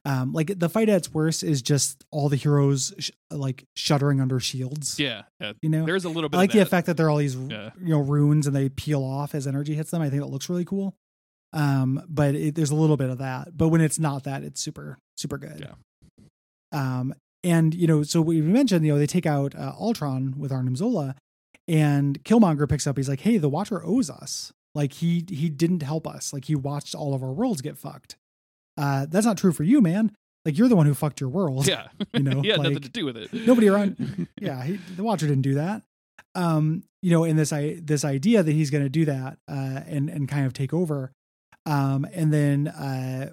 Um, 0.05 0.33
like 0.33 0.59
the 0.59 0.69
fight 0.69 0.89
at 0.89 0.97
its 0.99 1.13
worst 1.13 1.43
is 1.43 1.63
just 1.63 2.05
all 2.13 2.29
the 2.29 2.37
heroes 2.37 2.95
sh- 2.99 3.11
like 3.31 3.65
shuddering 3.75 4.21
under 4.21 4.39
shields. 4.39 5.01
yeah, 5.01 5.23
yeah 5.41 5.55
You 5.63 5.69
know, 5.69 5.85
there's 5.85 6.05
a 6.05 6.09
little 6.09 6.29
bit 6.31 6.37
I 6.37 6.41
like 6.43 6.53
the 6.53 6.61
effect 6.61 6.87
that 6.87 6.97
they're 6.97 7.11
all 7.11 7.17
these 7.17 7.35
Yeah. 7.35 7.71
you 7.81 7.89
know 7.89 7.99
runes 8.01 8.47
and 8.47 8.55
they 8.55 8.69
peel 8.69 9.03
off 9.03 9.35
as 9.35 9.47
energy 9.49 9.75
hits 9.75 9.91
them. 9.91 10.03
I 10.03 10.09
think 10.11 10.23
that 10.23 10.29
looks 10.29 10.49
really 10.49 10.65
cool. 10.65 10.95
Um, 11.53 12.03
but 12.09 12.35
it, 12.37 12.55
there's 12.55 12.71
a 12.71 12.75
little 12.77 12.97
bit 12.97 13.11
of 13.11 13.19
that. 13.19 13.57
But 13.57 13.69
when 13.69 13.81
it's 13.81 13.99
not 13.99 14.25
that, 14.25 14.45
it's 14.45 14.61
super 14.61 14.99
super 15.17 15.39
good. 15.39 15.59
Yeah. 15.61 15.75
Um, 16.73 17.15
and 17.43 17.75
you 17.75 17.87
know, 17.87 18.03
so 18.03 18.21
we 18.21 18.41
mentioned 18.41 18.85
you 18.87 18.93
know 18.93 18.99
they 18.99 19.07
take 19.07 19.27
out 19.27 19.55
uh, 19.57 19.73
Ultron 19.79 20.35
with 20.39 20.53
Arnim 20.53 20.77
Zola, 20.77 21.15
and 21.69 22.23
Killmonger 22.25 22.69
picks 22.69 22.87
up. 22.87 22.97
He's 22.97 23.09
like, 23.09 23.21
"Hey, 23.21 23.39
the 23.39 23.49
Watcher 23.49 23.85
owes 23.85 24.11
us. 24.11 24.53
Like 24.75 24.93
he 24.95 25.25
he 25.29 25.49
didn't 25.49 25.83
help 25.83 26.07
us. 26.07 26.33
Like 26.33 26.45
he 26.47 26.55
watched 26.55 26.95
all 26.95 27.15
of 27.15 27.23
our 27.23 27.33
worlds 27.33 27.61
get 27.63 27.79
fucked. 27.79 28.17
Uh, 28.77 29.07
that's 29.09 29.27
not 29.27 29.39
true 29.39 29.53
for 29.53 29.63
you, 29.65 29.81
man. 29.81 30.13
Like 30.45 30.57
you're 30.57 30.69
the 30.69 30.77
one 30.77 30.87
who 30.87 30.95
fucked 30.95 31.21
your 31.21 31.31
world. 31.31 31.67
yeah 31.67 31.89
you 32.13 32.23
know, 32.23 32.41
he 32.43 32.49
had 32.49 32.59
nothing 32.59 32.75
like, 32.75 32.83
to 32.83 32.89
do 32.89 33.05
with 33.05 33.17
it 33.17 33.33
nobody 33.33 33.69
around- 33.69 34.29
yeah, 34.41 34.63
he, 34.63 34.77
the 34.97 35.03
Watcher 35.03 35.27
didn't 35.27 35.43
do 35.43 35.55
that. 35.55 35.83
Um, 36.35 36.85
you 37.03 37.11
know, 37.11 37.25
in 37.25 37.37
this 37.37 37.53
I 37.53 37.79
this 37.83 38.05
idea 38.05 38.43
that 38.43 38.53
he's 38.53 38.71
going 38.71 38.85
to 38.85 38.91
do 38.91 39.05
that 39.07 39.39
uh, 39.49 39.81
and 39.87 40.09
and 40.11 40.29
kind 40.29 40.47
of 40.47 40.53
take 40.53 40.73
over, 40.75 41.13
um, 41.65 42.07
and 42.13 42.33
then 42.33 42.69
uh, 42.69 43.31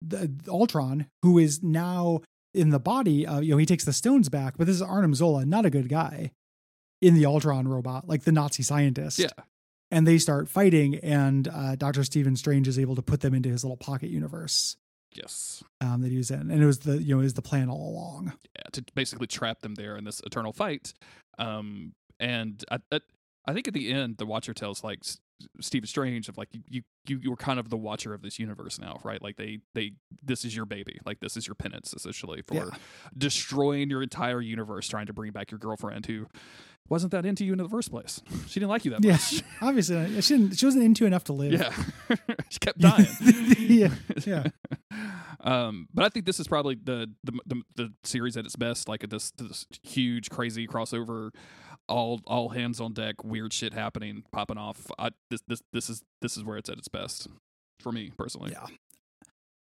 the 0.00 0.30
Ultron, 0.48 1.06
who 1.22 1.38
is 1.38 1.62
now 1.62 2.20
in 2.54 2.70
the 2.70 2.78
body, 2.78 3.26
uh, 3.26 3.40
you 3.40 3.50
know, 3.52 3.56
he 3.58 3.66
takes 3.66 3.84
the 3.84 3.92
stones 3.92 4.28
back, 4.28 4.56
but 4.56 4.66
this 4.66 4.76
is 4.76 4.82
Arnim 4.82 5.14
Zola, 5.14 5.44
not 5.44 5.66
a 5.66 5.70
good 5.70 5.88
guy, 5.88 6.32
in 7.02 7.14
the 7.14 7.26
Ultron 7.26 7.66
robot, 7.68 8.08
like 8.08 8.22
the 8.24 8.32
Nazi 8.32 8.62
scientist. 8.62 9.18
yeah 9.18 9.28
and 9.90 10.06
they 10.06 10.18
start 10.18 10.48
fighting, 10.48 10.96
and 10.96 11.48
uh, 11.48 11.76
Doctor 11.76 12.04
Stephen 12.04 12.36
Strange 12.36 12.68
is 12.68 12.78
able 12.78 12.94
to 12.96 13.02
put 13.02 13.20
them 13.20 13.34
into 13.34 13.48
his 13.48 13.64
little 13.64 13.76
pocket 13.76 14.10
universe 14.10 14.76
yes 15.14 15.64
um, 15.80 16.02
that 16.02 16.10
he 16.10 16.18
was 16.18 16.30
in, 16.30 16.50
and 16.50 16.62
it 16.62 16.66
was 16.66 16.80
the 16.80 17.02
you 17.02 17.16
know 17.16 17.22
is 17.22 17.34
the 17.34 17.42
plan 17.42 17.68
all 17.70 17.90
along. 17.90 18.32
yeah, 18.56 18.62
to 18.72 18.84
basically 18.94 19.26
trap 19.26 19.60
them 19.60 19.74
there 19.74 19.96
in 19.96 20.04
this 20.04 20.20
eternal 20.26 20.52
fight. 20.52 20.92
Um, 21.38 21.92
and 22.20 22.62
I, 22.70 22.78
I, 22.92 23.00
I 23.46 23.52
think 23.54 23.68
at 23.68 23.74
the 23.74 23.90
end, 23.92 24.18
the 24.18 24.26
Watcher 24.26 24.52
tells 24.52 24.84
like 24.84 25.00
Stephen 25.60 25.86
Strange 25.86 26.28
of 26.28 26.36
like 26.36 26.48
you, 26.68 26.82
you, 27.06 27.18
you 27.22 27.30
were 27.30 27.36
kind 27.36 27.58
of 27.60 27.70
the 27.70 27.76
Watcher 27.76 28.12
of 28.12 28.22
this 28.22 28.38
universe 28.40 28.78
now, 28.80 28.98
right? 29.04 29.22
Like 29.22 29.36
they, 29.36 29.60
they, 29.72 29.92
this 30.22 30.44
is 30.44 30.54
your 30.54 30.64
baby, 30.66 30.98
like 31.06 31.20
this 31.20 31.36
is 31.36 31.46
your 31.46 31.54
penance 31.54 31.94
essentially 31.94 32.42
for 32.42 32.54
Yeah. 32.54 32.70
destroying 33.16 33.88
your 33.88 34.02
entire 34.02 34.40
universe, 34.40 34.88
trying 34.88 35.06
to 35.06 35.12
bring 35.12 35.30
back 35.32 35.50
your 35.52 35.58
girlfriend 35.58 36.06
who 36.06 36.26
wasn't 36.88 37.12
that 37.12 37.26
into 37.26 37.44
you 37.44 37.52
in 37.52 37.58
the 37.58 37.68
first 37.68 37.90
place. 37.90 38.20
She 38.46 38.60
didn't 38.60 38.70
like 38.70 38.84
you 38.84 38.92
that 38.92 39.04
much. 39.04 39.32
Yeah, 39.32 39.40
much. 39.40 39.44
obviously, 39.62 39.96
uh, 39.96 40.20
she 40.20 40.36
didn't. 40.36 40.58
She 40.58 40.66
wasn't 40.66 40.84
into 40.84 41.06
enough 41.06 41.24
to 41.24 41.32
live. 41.32 41.52
Yeah, 41.52 41.72
she 42.48 42.58
kept 42.58 42.78
dying. 42.80 43.06
yeah, 43.58 43.90
yeah. 44.24 44.44
Um, 45.40 45.88
but 45.92 46.04
I 46.04 46.08
think 46.08 46.26
this 46.26 46.40
is 46.40 46.48
probably 46.48 46.76
the, 46.76 47.10
the 47.24 47.32
the 47.46 47.62
the 47.76 47.92
series 48.04 48.36
at 48.36 48.44
its 48.44 48.56
best. 48.56 48.88
Like 48.88 49.08
this 49.08 49.30
this 49.32 49.66
huge 49.82 50.30
crazy 50.30 50.66
crossover, 50.66 51.30
all 51.88 52.20
all 52.26 52.50
hands 52.50 52.80
on 52.80 52.92
deck, 52.92 53.22
weird 53.24 53.52
shit 53.52 53.74
happening, 53.74 54.24
popping 54.32 54.58
off. 54.58 54.86
I, 54.98 55.10
this 55.30 55.42
this 55.46 55.62
this 55.72 55.90
is 55.90 56.02
this 56.22 56.36
is 56.36 56.44
where 56.44 56.56
it's 56.56 56.68
at 56.68 56.78
its 56.78 56.88
best 56.88 57.28
for 57.80 57.92
me 57.92 58.12
personally. 58.16 58.52
Yeah. 58.52 58.66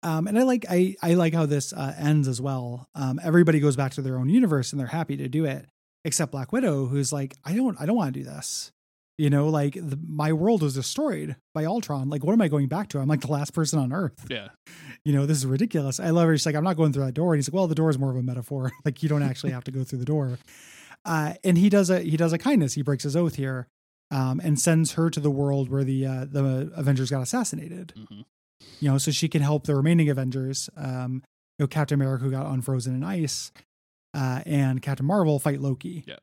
Um, 0.02 0.28
and 0.28 0.40
I 0.40 0.44
like 0.44 0.66
I 0.70 0.96
I 1.02 1.16
like 1.16 1.34
how 1.34 1.46
this 1.46 1.74
uh, 1.74 1.94
ends 1.98 2.28
as 2.28 2.40
well. 2.40 2.88
Um, 2.96 3.20
everybody 3.22 3.60
goes 3.60 3.76
back 3.76 3.92
to 3.94 4.02
their 4.02 4.18
own 4.18 4.30
universe 4.30 4.72
and 4.72 4.80
they're 4.80 4.88
happy 4.88 5.18
to 5.18 5.28
do 5.28 5.44
it, 5.46 5.66
except 6.06 6.32
Black 6.32 6.52
Widow, 6.52 6.86
who's 6.86 7.12
like, 7.12 7.36
I 7.44 7.56
don't 7.56 7.80
I 7.80 7.86
don't 7.86 7.96
want 7.96 8.14
to 8.14 8.20
do 8.20 8.26
this. 8.26 8.72
You 9.18 9.30
know, 9.30 9.50
like 9.50 9.74
the, 9.74 10.00
my 10.08 10.32
world 10.32 10.62
was 10.62 10.76
destroyed 10.76 11.36
by 11.54 11.66
Ultron. 11.66 12.10
Like, 12.10 12.24
what 12.24 12.32
am 12.32 12.42
I 12.42 12.48
going 12.48 12.68
back 12.68 12.88
to? 12.90 13.00
I'm 13.00 13.08
like 13.10 13.20
the 13.20 13.32
last 13.32 13.54
person 13.54 13.78
on 13.78 13.92
Earth. 13.92 14.26
Yeah, 14.30 14.50
You 15.06 15.14
know, 15.14 15.26
this 15.26 15.38
is 15.38 15.46
ridiculous. 15.46 16.00
I 16.00 16.12
love 16.12 16.28
her. 16.28 16.38
She's 16.38 16.46
like, 16.46 16.56
I'm 16.56 16.64
not 16.64 16.78
going 16.78 16.94
through 16.94 17.06
that 17.06 17.14
door. 17.14 17.34
And 17.34 17.40
he's 17.40 17.50
like, 17.50 17.56
Well, 17.56 17.68
the 17.68 17.76
door 17.76 17.90
is 17.90 18.00
more 18.00 18.12
of 18.12 18.16
a 18.16 18.24
metaphor. 18.24 18.72
like, 18.86 19.04
you 19.04 19.10
don't 19.10 19.24
actually 19.24 19.52
have 19.52 19.66
to 19.66 19.72
go 19.72 19.84
through 19.84 20.00
the 20.00 20.06
door. 20.06 20.38
Uh, 21.06 21.34
and 21.44 21.58
he 21.58 21.70
does 21.70 21.90
a 21.90 22.00
he 22.00 22.18
does 22.18 22.34
a 22.34 22.38
kindness. 22.38 22.74
He 22.74 22.82
breaks 22.82 23.04
his 23.04 23.16
oath 23.16 23.36
here, 23.36 23.68
um, 24.12 24.40
and 24.44 24.60
sends 24.60 24.94
her 24.94 25.10
to 25.10 25.20
the 25.20 25.32
world 25.32 25.70
where 25.70 25.84
the 25.84 26.06
uh, 26.06 26.26
the 26.30 26.72
Avengers 26.76 27.10
got 27.10 27.22
assassinated 27.22 27.94
hmm 27.96 28.22
you 28.80 28.90
know, 28.90 28.98
so 28.98 29.12
she 29.12 29.28
can 29.28 29.42
help 29.42 29.66
the 29.66 29.76
remaining 29.76 30.10
Avengers. 30.10 30.70
Um, 30.76 31.24
you 31.58 31.64
know, 31.64 31.68
Captain 31.68 31.96
America 31.96 32.24
who 32.24 32.32
got 32.32 32.48
unfrozen 32.48 32.96
in 32.96 33.04
ice, 33.04 33.52
uh, 34.14 34.42
and 34.46 34.82
Captain 34.82 35.06
Marvel 35.06 35.40
fight 35.40 35.62
Loki. 35.62 36.04
Yeah. 36.08 36.18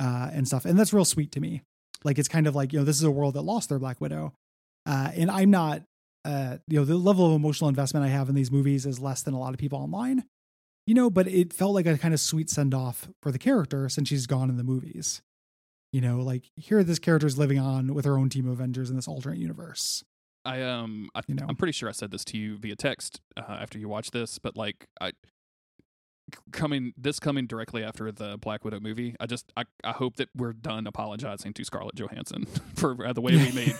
Uh, 0.00 0.30
and 0.32 0.46
stuff, 0.46 0.64
and 0.64 0.78
that's 0.78 0.92
real 0.92 1.04
sweet 1.04 1.32
to 1.32 1.40
me. 1.40 1.62
Like 2.04 2.18
it's 2.18 2.28
kind 2.28 2.46
of 2.46 2.54
like 2.54 2.72
you 2.72 2.78
know, 2.78 2.84
this 2.84 2.96
is 2.96 3.02
a 3.02 3.10
world 3.10 3.34
that 3.34 3.42
lost 3.42 3.68
their 3.68 3.80
Black 3.80 4.00
Widow, 4.00 4.32
uh, 4.86 5.10
and 5.16 5.28
I'm 5.28 5.50
not, 5.50 5.82
uh, 6.24 6.58
you 6.68 6.78
know, 6.78 6.84
the 6.84 6.96
level 6.96 7.26
of 7.26 7.32
emotional 7.32 7.68
investment 7.68 8.06
I 8.06 8.08
have 8.10 8.28
in 8.28 8.36
these 8.36 8.52
movies 8.52 8.86
is 8.86 9.00
less 9.00 9.22
than 9.22 9.34
a 9.34 9.40
lot 9.40 9.54
of 9.54 9.58
people 9.58 9.78
online, 9.78 10.24
you 10.86 10.94
know. 10.94 11.10
But 11.10 11.26
it 11.26 11.52
felt 11.52 11.74
like 11.74 11.86
a 11.86 11.98
kind 11.98 12.14
of 12.14 12.20
sweet 12.20 12.48
send 12.48 12.74
off 12.74 13.08
for 13.22 13.32
the 13.32 13.40
character 13.40 13.88
since 13.88 14.08
she's 14.08 14.28
gone 14.28 14.48
in 14.50 14.56
the 14.56 14.62
movies. 14.62 15.20
You 15.92 16.00
know, 16.00 16.18
like 16.18 16.44
here 16.54 16.84
this 16.84 17.00
character 17.00 17.26
is 17.26 17.36
living 17.36 17.58
on 17.58 17.92
with 17.92 18.04
her 18.04 18.16
own 18.16 18.28
team 18.28 18.46
of 18.46 18.52
Avengers 18.52 18.90
in 18.90 18.96
this 18.96 19.08
alternate 19.08 19.38
universe. 19.38 20.04
I 20.44 20.62
um 20.62 21.10
I, 21.14 21.22
You 21.26 21.34
know. 21.34 21.46
I'm 21.48 21.56
pretty 21.56 21.72
sure 21.72 21.88
I 21.88 21.92
said 21.92 22.12
this 22.12 22.24
to 22.26 22.38
you 22.38 22.56
via 22.56 22.76
text 22.76 23.20
uh, 23.36 23.42
after 23.48 23.78
you 23.78 23.88
watched 23.88 24.12
this, 24.12 24.38
but 24.38 24.56
like 24.56 24.86
I 25.00 25.12
coming 26.52 26.92
this 26.96 27.18
coming 27.20 27.46
directly 27.46 27.82
after 27.84 28.10
the 28.12 28.36
Black 28.38 28.64
Widow 28.64 28.80
movie. 28.80 29.14
I 29.20 29.26
just 29.26 29.52
I, 29.56 29.64
I 29.84 29.92
hope 29.92 30.16
that 30.16 30.28
we're 30.36 30.52
done 30.52 30.86
apologizing 30.86 31.52
to 31.54 31.64
Scarlett 31.64 31.94
Johansson 31.94 32.46
for 32.76 33.06
uh, 33.06 33.12
the 33.12 33.20
way 33.20 33.32
we 33.36 33.52
made. 33.52 33.74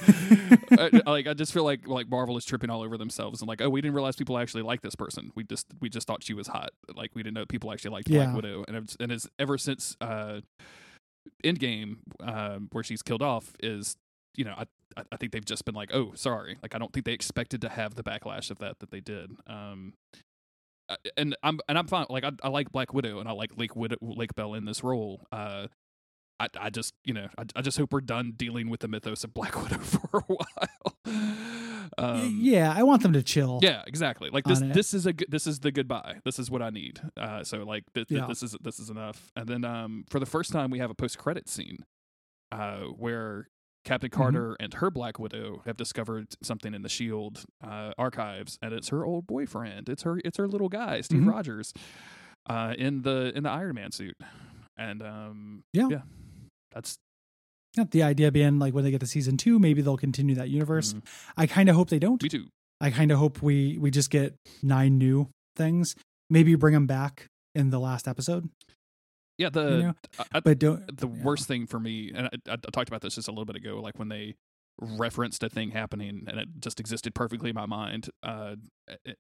uh, 0.79 1.01
like 1.07 1.27
I 1.27 1.35
just 1.35 1.53
feel 1.53 1.65
like 1.65 1.87
like 1.89 2.09
Marvel 2.09 2.37
is 2.37 2.45
tripping 2.45 2.71
all 2.71 2.83
over 2.83 2.97
themselves 2.99 3.41
and 3.41 3.49
like 3.49 3.61
oh 3.61 3.69
we 3.69 3.81
didn't 3.81 3.95
realize 3.95 4.17
people 4.17 4.39
actually 4.39 4.63
like 4.63 4.83
this 4.83 4.95
person. 4.95 5.31
We 5.35 5.45
just 5.45 5.67
we 5.81 5.89
just 5.89 6.07
thought 6.07 6.23
she 6.23 6.35
was 6.35 6.49
hot. 6.49 6.71
Like 6.95 7.11
we 7.15 7.23
didn't 7.23 7.35
know 7.35 7.47
people 7.47 7.73
actually 7.73 7.91
liked 7.93 8.09
Yeah. 8.09 8.25
Black 8.25 8.37
Widow. 8.37 8.65
And 8.69 8.77
it's, 8.77 8.97
and 9.01 9.13
it's 9.13 9.29
ever 9.39 9.59
since 9.59 9.97
uh, 10.01 10.41
Endgame 11.45 11.97
um, 12.21 12.69
where 12.73 12.83
she's 12.85 13.03
killed 13.03 13.23
off 13.23 13.53
is 13.61 13.97
you 14.37 14.45
know 14.45 14.55
I 14.57 14.63
I- 14.97 15.05
I 15.13 15.17
think 15.17 15.31
they've 15.33 15.45
just 15.45 15.65
been 15.65 15.75
like 15.77 15.91
oh 15.95 16.13
sorry 16.15 16.57
like 16.63 16.75
I 16.75 16.79
don't 16.79 16.93
think 16.93 17.05
they 17.07 17.13
expected 17.13 17.61
to 17.61 17.69
have 17.69 17.95
the 17.95 18.03
backlash 18.03 18.51
of 18.51 18.59
that 18.59 18.81
that 18.81 18.91
they 18.91 19.01
did. 19.01 19.31
Um, 19.47 19.93
uh, 20.15 20.19
and 21.17 21.37
I'm 21.43 21.61
and 21.69 21.79
I'm 21.79 21.87
fine. 21.87 22.07
Like 22.09 22.25
I, 22.25 22.33
I 22.43 22.49
like 22.49 22.71
Black 22.73 22.93
Widow 22.95 23.19
and 23.21 23.29
I 23.29 23.33
like 23.33 23.51
Lake 23.57 23.75
Widow, 23.77 23.97
Lake 24.01 24.35
Bell 24.35 24.55
in 24.55 24.65
this 24.65 24.83
role. 24.85 25.27
Uh, 25.33 25.67
I 26.41 26.47
I 26.59 26.71
just 26.71 26.95
you 27.05 27.15
know 27.15 27.29
I, 27.37 27.45
I 27.57 27.63
just 27.63 27.79
hope 27.79 27.93
we're 27.93 28.01
done 28.01 28.33
dealing 28.37 28.71
with 28.71 28.81
the 28.81 28.89
mythos 28.89 29.25
of 29.25 29.35
Black 29.35 29.55
Widow 29.63 29.79
for 29.79 30.19
a 30.19 30.23
while. 30.23 30.97
Um, 31.97 32.39
yeah, 32.43 32.73
I 32.77 32.83
want 32.83 33.03
them 33.03 33.15
to 33.15 33.23
chill. 33.23 33.61
yeah, 33.63 33.83
exactly. 33.87 34.29
Like 34.31 34.45
this 34.45 34.61
this 34.61 34.93
is 34.95 35.07
a 35.07 35.13
good, 35.15 35.29
this 35.31 35.47
is 35.47 35.61
the 35.61 35.73
goodbye. 35.73 36.17
This 36.25 36.39
is 36.39 36.51
what 36.51 36.61
I 36.63 36.69
need. 36.71 37.01
Uh, 37.17 37.43
so 37.43 37.65
like 37.65 37.85
th- 37.95 38.07
th- 38.07 38.21
Yeah. 38.21 38.27
this 38.27 38.43
is 38.43 38.55
this 38.61 38.79
is 38.79 38.91
enough. 38.91 39.33
And 39.35 39.49
then 39.49 39.65
um 39.65 40.05
for 40.11 40.21
the 40.21 40.27
first 40.27 40.53
time 40.53 40.71
we 40.71 40.79
have 40.81 40.91
a 40.91 40.95
post 40.95 41.17
credit 41.19 41.49
scene, 41.49 41.79
uh 42.53 42.81
where 42.83 43.49
Captain 43.89 44.11
Mm-hmm. 44.11 44.21
Carter 44.23 44.57
and 44.61 44.75
her 44.75 44.91
Black 44.91 45.19
Widow 45.19 45.63
have 45.67 45.77
discovered 45.77 46.27
something 46.43 46.75
in 46.75 46.83
the 46.83 46.89
Shield 46.89 47.45
uh, 47.65 47.93
archives, 47.99 48.59
and 48.63 48.73
it's 48.73 48.89
her 48.89 49.05
old 49.05 49.27
boyfriend. 49.27 49.89
It's 49.89 50.03
her. 50.03 50.21
It's 50.25 50.37
her 50.39 50.47
little 50.47 50.69
guy, 50.69 51.01
Steve 51.01 51.23
Mhm. 51.23 51.31
Rogers, 51.31 51.73
uh, 52.49 52.75
in 52.79 53.03
the 53.03 53.33
in 53.35 53.43
the 53.45 53.51
Iron 53.51 53.75
Man 53.77 53.91
suit. 53.93 54.17
And 54.77 55.03
um, 55.03 55.63
Yeah. 55.73 55.89
yeah, 55.91 56.03
that's 56.73 56.99
Yeah, 57.77 57.85
The 57.91 58.03
idea 58.03 58.31
being 58.33 58.59
like 58.59 58.75
when 58.75 58.85
they 58.85 58.91
get 58.91 59.01
to 59.01 59.07
season 59.07 59.37
two, 59.37 59.59
maybe 59.59 59.83
they'll 59.83 59.97
continue 59.97 60.35
that 60.37 60.49
universe. 60.51 60.95
mhm. 60.95 61.03
I 61.37 61.47
kind 61.47 61.69
of 61.69 61.77
hope 61.77 61.89
they 61.91 61.99
don't. 61.99 62.23
me 62.23 62.29
too. 62.29 62.47
I 62.81 62.91
kind 62.91 63.11
of 63.11 63.19
hope 63.19 63.43
we 63.43 63.77
we 63.79 63.91
just 63.91 64.11
get 64.11 64.35
nine 64.63 64.99
new 64.99 65.29
things. 65.57 65.95
Maybe 66.31 66.55
bring 66.55 66.75
them 66.75 66.87
back 66.87 67.27
in 67.55 67.71
the 67.71 67.81
last 67.81 68.07
episode. 68.07 68.49
Yeah, 69.39 69.51
the 69.51 69.71
You 69.71 69.83
know, 69.83 69.95
I- 70.19 70.25
I- 70.35 70.41
But 70.41 70.59
don't. 70.59 70.97
the 70.97 71.09
yeah. 71.09 71.23
worst 71.23 71.47
thing 71.49 71.67
for 71.67 71.79
me, 71.81 72.11
and 72.15 72.27
I, 72.27 72.53
I, 72.53 72.57
talked 72.57 72.89
about 72.89 73.01
this 73.03 73.15
just 73.15 73.29
a 73.29 73.31
little 73.31 73.45
bit 73.45 73.57
ago, 73.57 73.81
like 73.81 73.99
when 73.99 74.09
they 74.09 74.35
referenced 74.81 75.43
a 75.43 75.49
thing 75.49 75.71
happening 75.73 76.25
and 76.29 76.39
it 76.39 76.49
just 76.61 76.79
existed 76.79 77.15
perfectly 77.15 77.51
in 77.51 77.55
my 77.55 77.67
mind, 77.67 78.11
uh, 78.23 78.57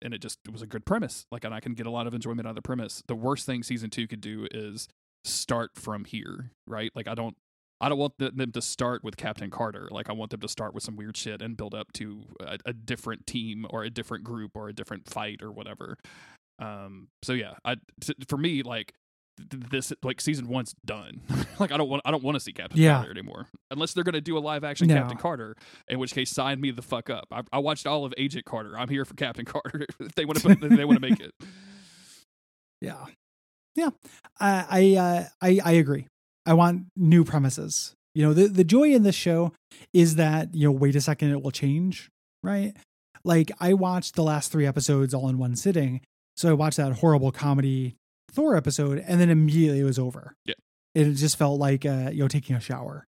and 0.03 0.14
it 0.14 0.21
just 0.21 0.39
it 0.47 0.53
was 0.53 0.62
a 0.62 0.66
good 0.66 0.85
premise. 0.85 1.25
Like, 1.33 1.45
and 1.45 1.55
I 1.55 1.61
can 1.61 1.75
get 1.75 1.87
a 1.87 1.91
lot 1.91 2.07
of 2.07 2.14
enjoyment 2.14 2.47
out 2.47 2.51
of 2.51 2.57
the 2.57 2.62
premise. 2.62 3.03
The 3.07 3.14
worst 3.14 3.47
thing 3.47 3.62
season 3.62 3.91
two 3.91 4.07
could 4.07 4.21
do 4.21 4.47
is 4.51 4.89
start 5.25 5.71
from 5.77 6.05
here, 6.05 6.51
right? 6.66 6.91
Like, 6.95 7.09
I 7.09 7.14
don't. 7.14 7.37
I 7.81 7.89
don't 7.89 7.99
want 7.99 8.19
them 8.19 8.51
to 8.51 8.61
start 8.61 9.05
with 9.05 9.16
Captain 9.16 9.51
Carter. 9.51 9.87
Like, 9.93 10.11
I 10.11 10.12
want 10.12 10.33
them 10.33 10.41
to 10.41 10.49
start 10.49 10.75
with 10.75 10.83
some 10.83 10.97
weird 10.97 11.16
shit 11.16 11.41
and 11.41 11.57
build 11.57 11.77
up 11.77 11.93
to 11.93 12.25
a, 12.41 12.59
a 12.66 12.73
different 12.73 13.25
team 13.25 13.66
or 13.71 13.85
a 13.85 13.91
different 13.91 14.25
group 14.25 14.57
or 14.57 14.69
a 14.69 14.73
different 14.73 15.09
fight 15.09 15.43
or 15.43 15.53
whatever. 15.53 15.97
Um. 16.59 17.07
So 17.23 17.35
yeah, 17.35 17.55
I 17.64 17.77
t- 18.01 18.14
for 18.29 18.37
me 18.37 18.64
like 18.64 18.95
this 19.51 19.93
like 20.03 20.20
season 20.20 20.49
one's 20.49 20.74
done. 20.84 21.20
like 21.59 21.72
I 21.72 21.76
don't 21.76 21.89
want 21.89 22.03
I 22.05 22.11
don't 22.11 22.22
want 22.22 22.36
to 22.36 22.41
see 22.41 22.53
Captain 22.53 22.80
Yeah. 22.80 22.97
Carter 22.97 23.11
anymore 23.11 23.47
unless 23.70 23.93
they're 23.93 24.05
gonna 24.05 24.20
do 24.20 24.36
a 24.36 24.41
live 24.41 24.64
action 24.64 24.89
No. 24.89 24.95
Captain 24.95 25.16
Carter. 25.18 25.55
In 25.89 25.99
which 25.99 26.12
case, 26.12 26.30
sign 26.30 26.61
me 26.61 26.70
the 26.70 26.82
fuck 26.82 27.11
up. 27.11 27.26
I, 27.30 27.43
I 27.53 27.59
watched 27.59 27.86
all 27.86 28.05
of 28.05 28.12
Agent 28.18 28.45
Carter. 28.45 28.78
I'm 28.78 28.89
here 28.89 29.05
for 29.05 29.14
Captain 29.14 29.45
Carter 29.47 29.86
if 30.01 30.14
they 30.14 30.24
want 30.24 30.39
to 30.41 30.49
put 30.49 30.62
if 30.62 30.76
they 30.76 30.84
want 30.84 31.01
to 31.03 31.09
make 31.09 31.20
it. 31.20 31.32
Yeah, 32.80 33.07
yeah. 33.74 33.91
I 34.39 34.66
I 34.70 34.97
uh, 34.97 35.24
I 35.43 35.61
I 35.64 35.72
agree. 35.72 36.07
I 36.47 36.55
want 36.55 36.86
new 36.97 37.24
premises. 37.24 37.93
You 38.14 38.22
know, 38.24 38.32
the 38.32 38.47
the 38.47 38.64
joy 38.64 38.91
in 38.93 39.03
this 39.03 39.14
show 39.16 39.53
is 39.93 40.14
that 40.14 40.55
you 40.55 40.68
know, 40.68 40.72
wait 40.72 40.95
a 40.97 41.01
second, 41.01 41.30
it 41.30 41.43
will 41.43 41.51
change, 41.51 42.09
right? 42.43 42.72
Like 43.24 43.51
I 43.61 43.74
watched 43.74 44.14
the 44.14 44.22
last 44.22 44.53
three 44.53 44.66
episodes 44.66 45.12
all 45.12 45.28
in 45.28 45.39
one 45.39 45.57
sitting. 45.57 46.01
So 46.36 46.49
I 46.49 46.53
watched 46.53 46.76
that 46.76 46.93
horrible 46.93 47.32
comedy 47.32 47.97
Thor 48.33 48.57
episode, 48.57 48.99
and 49.07 49.20
then 49.20 49.31
immediately 49.31 49.81
it 49.81 49.85
was 49.85 49.99
over. 49.99 50.35
Yeah. 50.45 50.55
it 50.95 51.12
just 51.14 51.37
felt 51.37 51.59
like 51.61 51.85
uh, 51.87 52.11
you 52.12 52.20
know 52.22 52.29
taking 52.29 52.57
a 52.57 52.61
shower. 52.61 53.07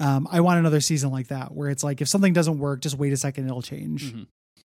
Um, 0.00 0.26
I 0.30 0.40
want 0.40 0.58
another 0.58 0.80
season 0.80 1.10
like 1.10 1.28
that 1.28 1.52
where 1.54 1.68
it's 1.68 1.84
like 1.84 2.00
if 2.00 2.08
something 2.08 2.32
doesn't 2.32 2.58
work, 2.58 2.80
just 2.80 2.96
wait 2.96 3.12
a 3.12 3.16
second, 3.16 3.46
it'll 3.46 3.60
change 3.62 4.14
Mhm. 4.14 4.26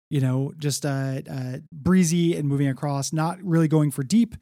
you 0.08 0.20
know, 0.20 0.52
just 0.58 0.86
uh, 0.86 1.20
uh, 1.28 1.56
breezy 1.72 2.36
and 2.36 2.46
moving 2.48 2.68
across, 2.68 3.12
not 3.12 3.42
really 3.42 3.66
going 3.68 3.90
for 3.90 4.04
deep 4.04 4.36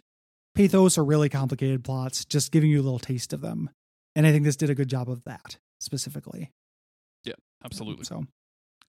pathos 0.55 0.99
or 0.99 1.05
really 1.05 1.29
complicated 1.31 1.83
plots, 1.85 2.25
just 2.27 2.53
giving 2.53 2.70
you 2.70 2.81
a 2.81 2.85
little 2.85 2.99
taste 2.99 3.33
of 3.33 3.41
them. 3.41 3.70
And 4.14 4.27
I 4.27 4.31
think 4.33 4.45
this 4.45 4.57
did 4.57 4.68
a 4.70 4.75
good 4.75 4.89
job 4.89 5.09
of 5.11 5.25
that 5.25 5.57
specifically. 5.81 6.51
Yeah, 7.25 7.33
absolutely. 7.64 8.05
So, 8.05 8.25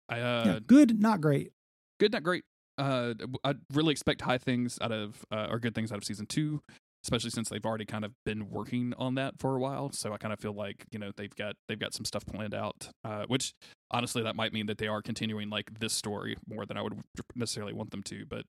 I 0.09 0.19
uh, 0.19 0.43
yeah, 0.45 0.59
good, 0.67 0.99
not 0.99 1.21
great. 1.21 1.51
good, 1.99 2.11
not 2.11 2.23
great. 2.23 2.43
Uh, 2.77 3.13
I 3.43 3.55
really 3.73 3.91
expect 3.91 4.21
high 4.21 4.37
things 4.37 4.77
out 4.81 4.91
of 4.91 5.25
uh, 5.31 5.47
or 5.49 5.59
good 5.59 5.75
things 5.75 5.91
out 5.91 5.97
of 5.97 6.03
season 6.03 6.25
two, 6.25 6.61
especially 7.03 7.29
since 7.29 7.49
they've 7.49 7.65
already 7.65 7.85
kind 7.85 8.03
of 8.03 8.11
been 8.25 8.49
working 8.49 8.93
on 8.97 9.15
that 9.15 9.39
for 9.39 9.55
a 9.55 9.59
while. 9.59 9.91
So 9.91 10.13
I 10.13 10.17
kind 10.17 10.33
of 10.33 10.39
feel 10.39 10.53
like 10.53 10.85
you 10.91 10.99
know 10.99 11.11
they've 11.15 11.35
got 11.35 11.55
they've 11.67 11.79
got 11.79 11.93
some 11.93 12.05
stuff 12.05 12.25
planned 12.25 12.53
out. 12.53 12.89
Uh, 13.03 13.25
which 13.27 13.53
honestly, 13.91 14.23
that 14.23 14.35
might 14.35 14.53
mean 14.53 14.65
that 14.65 14.77
they 14.77 14.87
are 14.87 15.01
continuing 15.01 15.49
like 15.49 15.79
this 15.79 15.93
story 15.93 16.35
more 16.47 16.65
than 16.65 16.77
I 16.77 16.81
would 16.81 16.99
necessarily 17.35 17.73
want 17.73 17.91
them 17.91 18.03
to. 18.03 18.25
But 18.25 18.45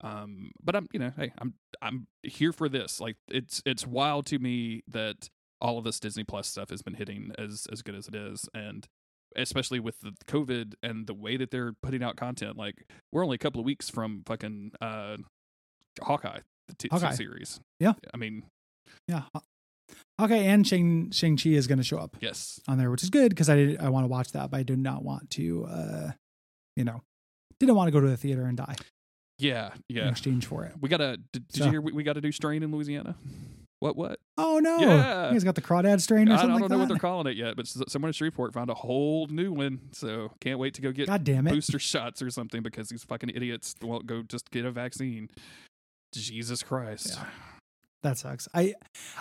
um, 0.00 0.52
but 0.62 0.76
I'm 0.76 0.86
you 0.92 1.00
know 1.00 1.12
hey 1.16 1.32
I'm 1.38 1.54
I'm 1.82 2.06
here 2.22 2.52
for 2.52 2.68
this. 2.68 3.00
Like 3.00 3.16
it's 3.28 3.62
it's 3.66 3.86
wild 3.86 4.26
to 4.26 4.38
me 4.38 4.82
that 4.88 5.28
all 5.60 5.76
of 5.76 5.84
this 5.84 5.98
Disney 5.98 6.24
Plus 6.24 6.46
stuff 6.46 6.70
has 6.70 6.82
been 6.82 6.94
hitting 6.94 7.32
as 7.36 7.66
as 7.70 7.82
good 7.82 7.94
as 7.94 8.08
it 8.08 8.14
is, 8.14 8.48
and 8.54 8.86
especially 9.36 9.80
with 9.80 10.00
the 10.00 10.12
COVID 10.26 10.74
and 10.82 11.06
the 11.06 11.14
way 11.14 11.36
that 11.36 11.50
they're 11.50 11.72
putting 11.82 12.02
out 12.02 12.16
content. 12.16 12.56
Like 12.56 12.84
we're 13.12 13.24
only 13.24 13.36
a 13.36 13.38
couple 13.38 13.60
of 13.60 13.64
weeks 13.64 13.88
from 13.90 14.22
fucking 14.26 14.72
uh, 14.80 15.16
Hawkeye, 16.02 16.40
the 16.68 16.74
t- 16.74 16.88
Hawkeye. 16.90 17.12
series. 17.12 17.60
Yeah. 17.80 17.92
I 18.12 18.16
mean, 18.16 18.44
Yeah. 19.06 19.22
Okay, 20.20 20.46
and 20.46 20.66
Shang 20.66 21.10
Shang 21.12 21.36
Chi 21.38 21.50
is 21.50 21.66
going 21.66 21.78
to 21.78 21.84
show 21.84 21.96
up 21.98 22.16
yes, 22.20 22.60
on 22.68 22.76
there, 22.76 22.90
which 22.90 23.02
is 23.02 23.08
good 23.10 23.30
because 23.30 23.48
I 23.48 23.56
did, 23.56 23.78
I 23.80 23.88
want 23.88 24.04
to 24.04 24.08
watch 24.08 24.32
that, 24.32 24.50
but 24.50 24.58
I 24.58 24.62
did 24.62 24.78
not 24.78 25.02
want 25.02 25.30
to, 25.30 25.64
uh, 25.64 26.10
you 26.76 26.84
know, 26.84 27.00
didn't 27.58 27.74
want 27.74 27.88
to 27.88 27.92
go 27.92 28.00
to 28.00 28.08
the 28.08 28.16
theater 28.16 28.44
and 28.44 28.56
die 28.56 28.76
yeah, 29.38 29.70
yeah. 29.88 30.02
in 30.02 30.08
exchange 30.08 30.44
for 30.46 30.64
it. 30.64 30.72
We 30.80 30.88
gotta. 30.90 31.16
Did, 31.32 31.48
did 31.48 31.56
So- 31.56 31.64
you 31.66 31.70
hear? 31.70 31.80
We, 31.80 31.92
we 31.92 32.02
got 32.02 32.14
to 32.14 32.20
do 32.20 32.32
Strain 32.32 32.62
in 32.62 32.70
Louisiana. 32.72 33.16
What? 33.80 33.96
What? 33.96 34.18
Oh 34.36 34.58
no! 34.58 34.78
Yeah. 34.78 35.30
guys 35.32 35.44
got 35.44 35.54
the 35.54 35.60
crawdad 35.62 36.00
strain 36.00 36.28
or 36.28 36.32
I, 36.32 36.38
I 36.38 36.42
don't 36.42 36.50
like 36.52 36.60
know 36.62 36.68
that. 36.68 36.78
what 36.78 36.88
they're 36.88 36.96
calling 36.98 37.28
it 37.28 37.36
yet, 37.36 37.54
but 37.56 37.66
someone 37.68 38.08
in 38.08 38.12
Shreveport 38.12 38.52
found 38.52 38.70
a 38.70 38.74
whole 38.74 39.26
new 39.28 39.52
one. 39.52 39.80
So 39.92 40.32
can't 40.40 40.58
wait 40.58 40.74
to 40.74 40.82
go 40.82 40.90
get 40.90 41.06
God 41.06 41.22
damn 41.24 41.46
it! 41.46 41.52
booster 41.52 41.78
shots 41.78 42.20
or 42.20 42.30
something 42.30 42.62
because 42.62 42.88
these 42.88 43.04
fucking 43.04 43.30
idiots 43.30 43.76
won't 43.80 44.06
go 44.06 44.22
just 44.22 44.50
get 44.50 44.64
a 44.64 44.70
vaccine. 44.72 45.30
Jesus 46.14 46.62
Christ. 46.62 47.14
Yeah. 47.16 47.24
That 48.02 48.18
sucks. 48.18 48.48
I 48.54 48.74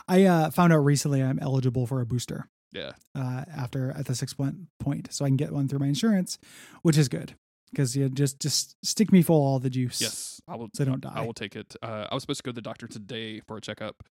I 0.07 0.23
uh, 0.25 0.49
found 0.51 0.73
out 0.73 0.77
recently 0.77 1.21
I'm 1.23 1.39
eligible 1.39 1.85
for 1.87 2.01
a 2.01 2.05
booster 2.05 2.47
Yeah. 2.73 2.91
uh, 3.15 3.43
after 3.55 3.91
at 3.91 4.05
the 4.05 4.15
six 4.15 4.33
point 4.33 4.55
point, 4.79 5.13
so 5.13 5.25
I 5.25 5.29
can 5.29 5.37
get 5.37 5.51
one 5.51 5.67
through 5.67 5.79
my 5.79 5.87
insurance, 5.87 6.37
which 6.83 6.97
is 6.97 7.09
good 7.09 7.35
because 7.71 7.95
you 7.97 8.07
just 8.09 8.39
just 8.39 8.75
stick 8.83 9.11
me 9.11 9.21
full 9.21 9.37
of 9.37 9.43
all 9.43 9.59
the 9.59 9.69
juice. 9.69 9.99
Yes. 10.01 10.41
I 10.47 10.55
will 10.55 10.69
so 10.73 10.83
I 10.83 10.85
don't 10.85 11.01
die. 11.01 11.11
I 11.13 11.21
will 11.25 11.33
take 11.33 11.55
it. 11.55 11.75
Uh, 11.81 12.07
I 12.09 12.13
was 12.13 12.23
supposed 12.23 12.39
to 12.39 12.43
go 12.43 12.51
to 12.51 12.55
the 12.55 12.61
doctor 12.61 12.87
today 12.87 13.41
for 13.41 13.57
a 13.57 13.61
checkup, 13.61 14.03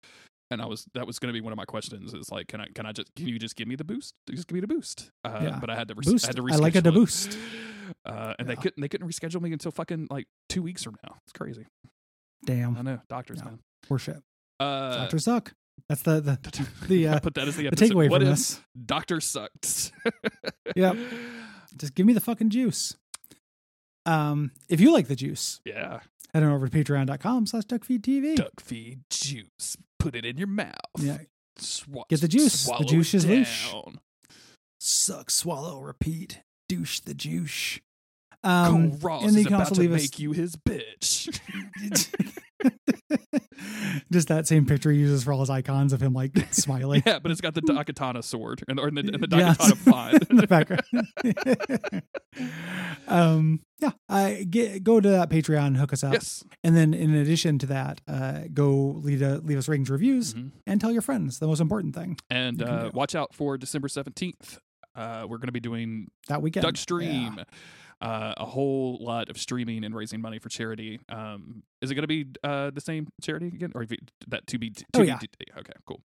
and 0.51 0.61
I 0.62 0.66
was 0.66 0.86
that 0.95 1.07
was 1.07 1.18
going 1.18 1.32
to 1.32 1.32
be 1.32 1.40
one 1.40 1.53
of 1.53 1.57
my 1.57 1.64
questions. 1.64 2.14
Is 2.14 2.30
like, 2.30 2.49
can 2.49 2.61
I 2.61 2.66
can 2.74 2.86
I 2.86 2.92
just 2.92 3.14
can 3.14 3.28
you 3.28 3.38
just 3.38 3.57
give 3.57 3.66
me 3.68 3.76
the 3.76 3.84
boost? 3.84 4.14
Just 4.30 4.47
give 4.49 4.55
me 4.55 4.61
the 4.61 4.66
boost. 4.66 5.11
Uh, 5.24 5.40
Yeah. 5.42 5.59
But 5.61 5.70
I 5.70 5.76
had 5.76 5.88
to 5.88 5.95
res- 5.95 6.07
Boost. 6.07 6.24
I 6.26 6.28
had 6.28 6.36
to 6.36 6.47
I 6.53 6.57
like 6.57 6.74
it 6.76 6.84
to 6.84 6.92
boost. 6.92 7.36
Uh, 8.07 8.32
and 8.38 8.49
they 8.49 8.57
couldn't 8.57 8.80
they 8.80 8.88
couldn't 8.88 9.07
reschedule 9.07 9.42
me 9.42 9.53
until 9.53 9.70
fucking 9.70 10.07
like 10.11 10.26
two 10.49 10.62
weeks 10.62 10.82
from 10.82 10.97
now. 11.07 11.16
It's 11.26 11.32
crazy. 11.32 11.66
Damn, 12.47 12.76
I 12.78 12.82
know 12.82 13.01
doctors 13.11 13.38
Yeah. 13.40 13.45
man. 13.51 13.59
horseshit. 13.88 14.22
Uh, 14.59 14.97
Doctors 14.97 15.24
suck. 15.24 15.53
That's 15.88 16.01
the 16.03 16.20
the, 16.20 16.68
the, 16.88 17.09
uh, 17.09 17.18
put 17.22 17.34
that 17.34 17.47
as 17.47 17.57
the 17.57 17.68
the 17.68 17.76
takeaway 17.76 18.09
what 18.09 18.22
from 18.22 18.30
this. 18.30 18.59
Doctor 18.86 19.20
sucked? 19.20 19.92
Yep. 20.74 20.97
Just 21.76 21.95
give 21.95 22.07
me 22.07 22.14
the 22.14 22.20
fucking 22.20 22.49
juice. 22.51 22.95
Um, 24.07 24.51
if 24.68 24.80
you 24.80 24.92
like 24.92 25.09
the 25.09 25.16
juice, 25.16 25.61
Yeah. 25.64 26.01
Head 26.35 26.43
on 26.43 26.53
over 26.53 26.68
to 26.68 26.76
patreon.com 26.85 27.47
slash 27.47 27.64
duckfeedtv. 27.64 28.37
Duck 28.37 28.61
feed 28.61 29.01
juice. 29.11 29.76
Put 29.99 30.14
it 30.14 30.26
in 30.26 30.37
your 30.37 30.49
mouth. 30.49 30.74
Yeah. 30.99 31.18
Swa- 31.59 32.09
Get 32.09 32.20
the 32.20 32.28
juice. 32.28 32.66
The 32.66 32.85
juice 32.85 33.14
is 33.14 33.24
loose. 33.24 33.72
Suck, 34.80 35.30
swallow, 35.30 35.80
repeat. 35.80 36.41
Douche 36.68 37.01
the 37.01 37.14
juice. 37.14 37.78
Cole 38.45 38.53
Um, 38.53 38.99
Ross 39.01 39.24
and 39.24 39.36
is 39.36 39.47
about 39.47 39.61
also 39.61 39.74
to 39.76 39.80
leave 39.80 39.92
us 39.92 40.03
make 40.03 40.18
you 40.18 40.32
his 40.32 40.55
bitch. 40.57 41.40
just 44.12 44.28
that 44.28 44.47
same 44.47 44.64
picture 44.66 44.90
he 44.90 44.99
uses 44.99 45.24
for 45.24 45.32
all 45.32 45.40
his 45.40 45.51
icons 45.51 45.92
of 45.92 46.01
him 46.03 46.12
like 46.12 46.32
smiling. 46.53 47.03
Yeah, 47.07 47.18
but 47.18 47.30
it's 47.32 47.40
got 47.40 47.55
the 47.55 47.61
Daikatana 47.62 48.22
sword 48.22 48.62
and 48.68 48.78
or 48.78 48.90
the, 48.90 49.01
and 49.01 49.22
the 49.22 49.36
Yes. 49.36 49.57
Daikatana 49.59 49.76
font. 49.76 50.30
in 50.30 50.36
the 50.36 50.47
background. 50.47 50.82
um, 53.09 53.61
yeah, 53.80 53.90
I 54.09 54.47
get, 54.49 54.82
go 54.84 55.01
to 55.01 55.09
that 55.11 55.30
Patreon, 55.30 55.76
hook 55.76 55.92
us 55.92 56.03
up, 56.05 56.12
yes. 56.14 56.45
and 56.62 56.76
then 56.76 56.95
in 56.95 57.14
addition 57.14 57.59
to 57.61 57.66
that, 57.66 58.01
uh, 58.09 58.40
go 58.53 58.99
leave 59.03 59.22
a, 59.22 59.38
leave 59.38 59.59
us 59.59 59.68
ratings, 59.68 59.90
reviews, 59.90 60.34
Mhm. 60.34 60.53
and 60.66 60.80
tell 60.80 60.92
your 60.92 61.03
friends. 61.03 61.38
The 61.38 61.47
most 61.47 61.61
important 61.61 61.95
thing 61.95 62.16
And 62.30 62.62
uh, 62.62 62.90
watch 62.95 63.14
out 63.14 63.34
for 63.34 63.59
December 63.59 63.88
17th. 63.88 64.59
Uh, 64.97 65.26
we're 65.28 65.38
going 65.38 65.49
to 65.49 65.53
be 65.53 65.61
doing 65.61 66.09
that 66.28 66.40
weekend. 66.40 66.62
Doug 66.64 66.76
Stream. 66.76 67.34
Yeah. 67.38 67.45
Uh, 68.05 68.34
a 68.36 68.44
whole 68.44 68.98
lot 69.00 69.30
of 69.30 69.38
streaming 69.38 69.82
and 69.84 69.94
raising 69.94 70.20
money 70.20 70.38
for 70.38 70.50
charity. 70.50 71.00
Um, 71.09 71.62
is 71.80 71.90
it 71.90 71.94
going 71.94 72.02
to 72.02 72.07
be 72.07 72.26
uh, 72.44 72.70
the 72.70 72.80
same 72.80 73.09
charity 73.22 73.46
again, 73.46 73.72
or 73.74 73.82
if 73.82 73.92
it- 73.92 74.11
that 74.28 74.46
to 74.48 74.59
be? 74.59 74.70
To 74.70 74.84
Oh, 74.94 75.00
be- 75.00 75.07
yeah. 75.07 75.18
Okay, 75.59 75.72
cool. 75.86 76.00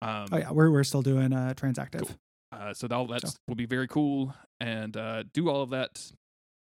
Um, 0.00 0.26
Oh 0.30 0.36
yeah, 0.38 0.50
we're 0.52 0.70
we're 0.70 0.84
still 0.84 1.02
doing 1.02 1.32
uh, 1.32 1.54
Transactive. 1.56 2.06
Cool. 2.06 2.16
Uh, 2.52 2.72
so 2.72 2.86
all 2.92 3.06
that 3.08 3.24
will 3.48 3.56
be 3.56 3.66
very 3.66 3.88
cool, 3.88 4.32
and 4.60 4.96
uh, 4.96 5.24
do 5.32 5.48
all 5.50 5.62
of 5.62 5.70
that. 5.70 6.00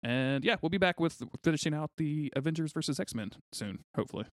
And 0.05 0.45
yeah, 0.45 0.57
we'll 0.63 0.71
be 0.71 0.79
back 0.79 1.01
with 1.01 1.21
finishing 1.43 1.75
out 1.75 1.91
the 1.97 2.33
Avengers 2.37 2.73
versus 2.73 3.01
X 3.01 3.15
Men 3.17 3.31
soon, 3.53 3.81
hopefully. 3.97 4.27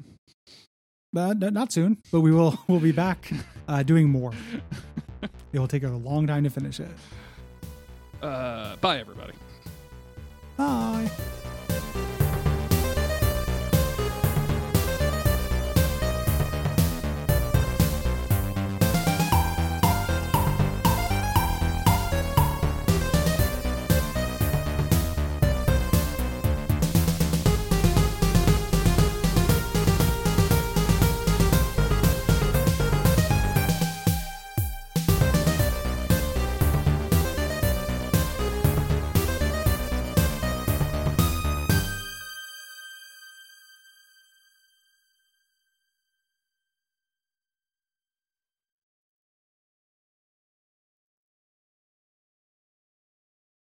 Uh, 1.17 1.33
not 1.35 1.73
soon, 1.73 2.03
but 2.13 2.21
we 2.21 2.33
will 2.33 2.59
we'll 2.69 2.81
be 2.81 2.93
back 2.93 3.31
uh, 3.67 3.83
doing 3.83 4.11
more. 4.11 4.33
It 5.53 5.59
will 5.59 5.67
take 5.67 5.83
a 5.83 5.89
long 5.89 6.27
time 6.27 6.45
to 6.45 6.51
finish 6.51 6.79
it. 6.79 6.91
Uh, 8.23 8.77
bye, 8.77 8.99
everybody. 9.01 9.33
Bye. 10.59 11.09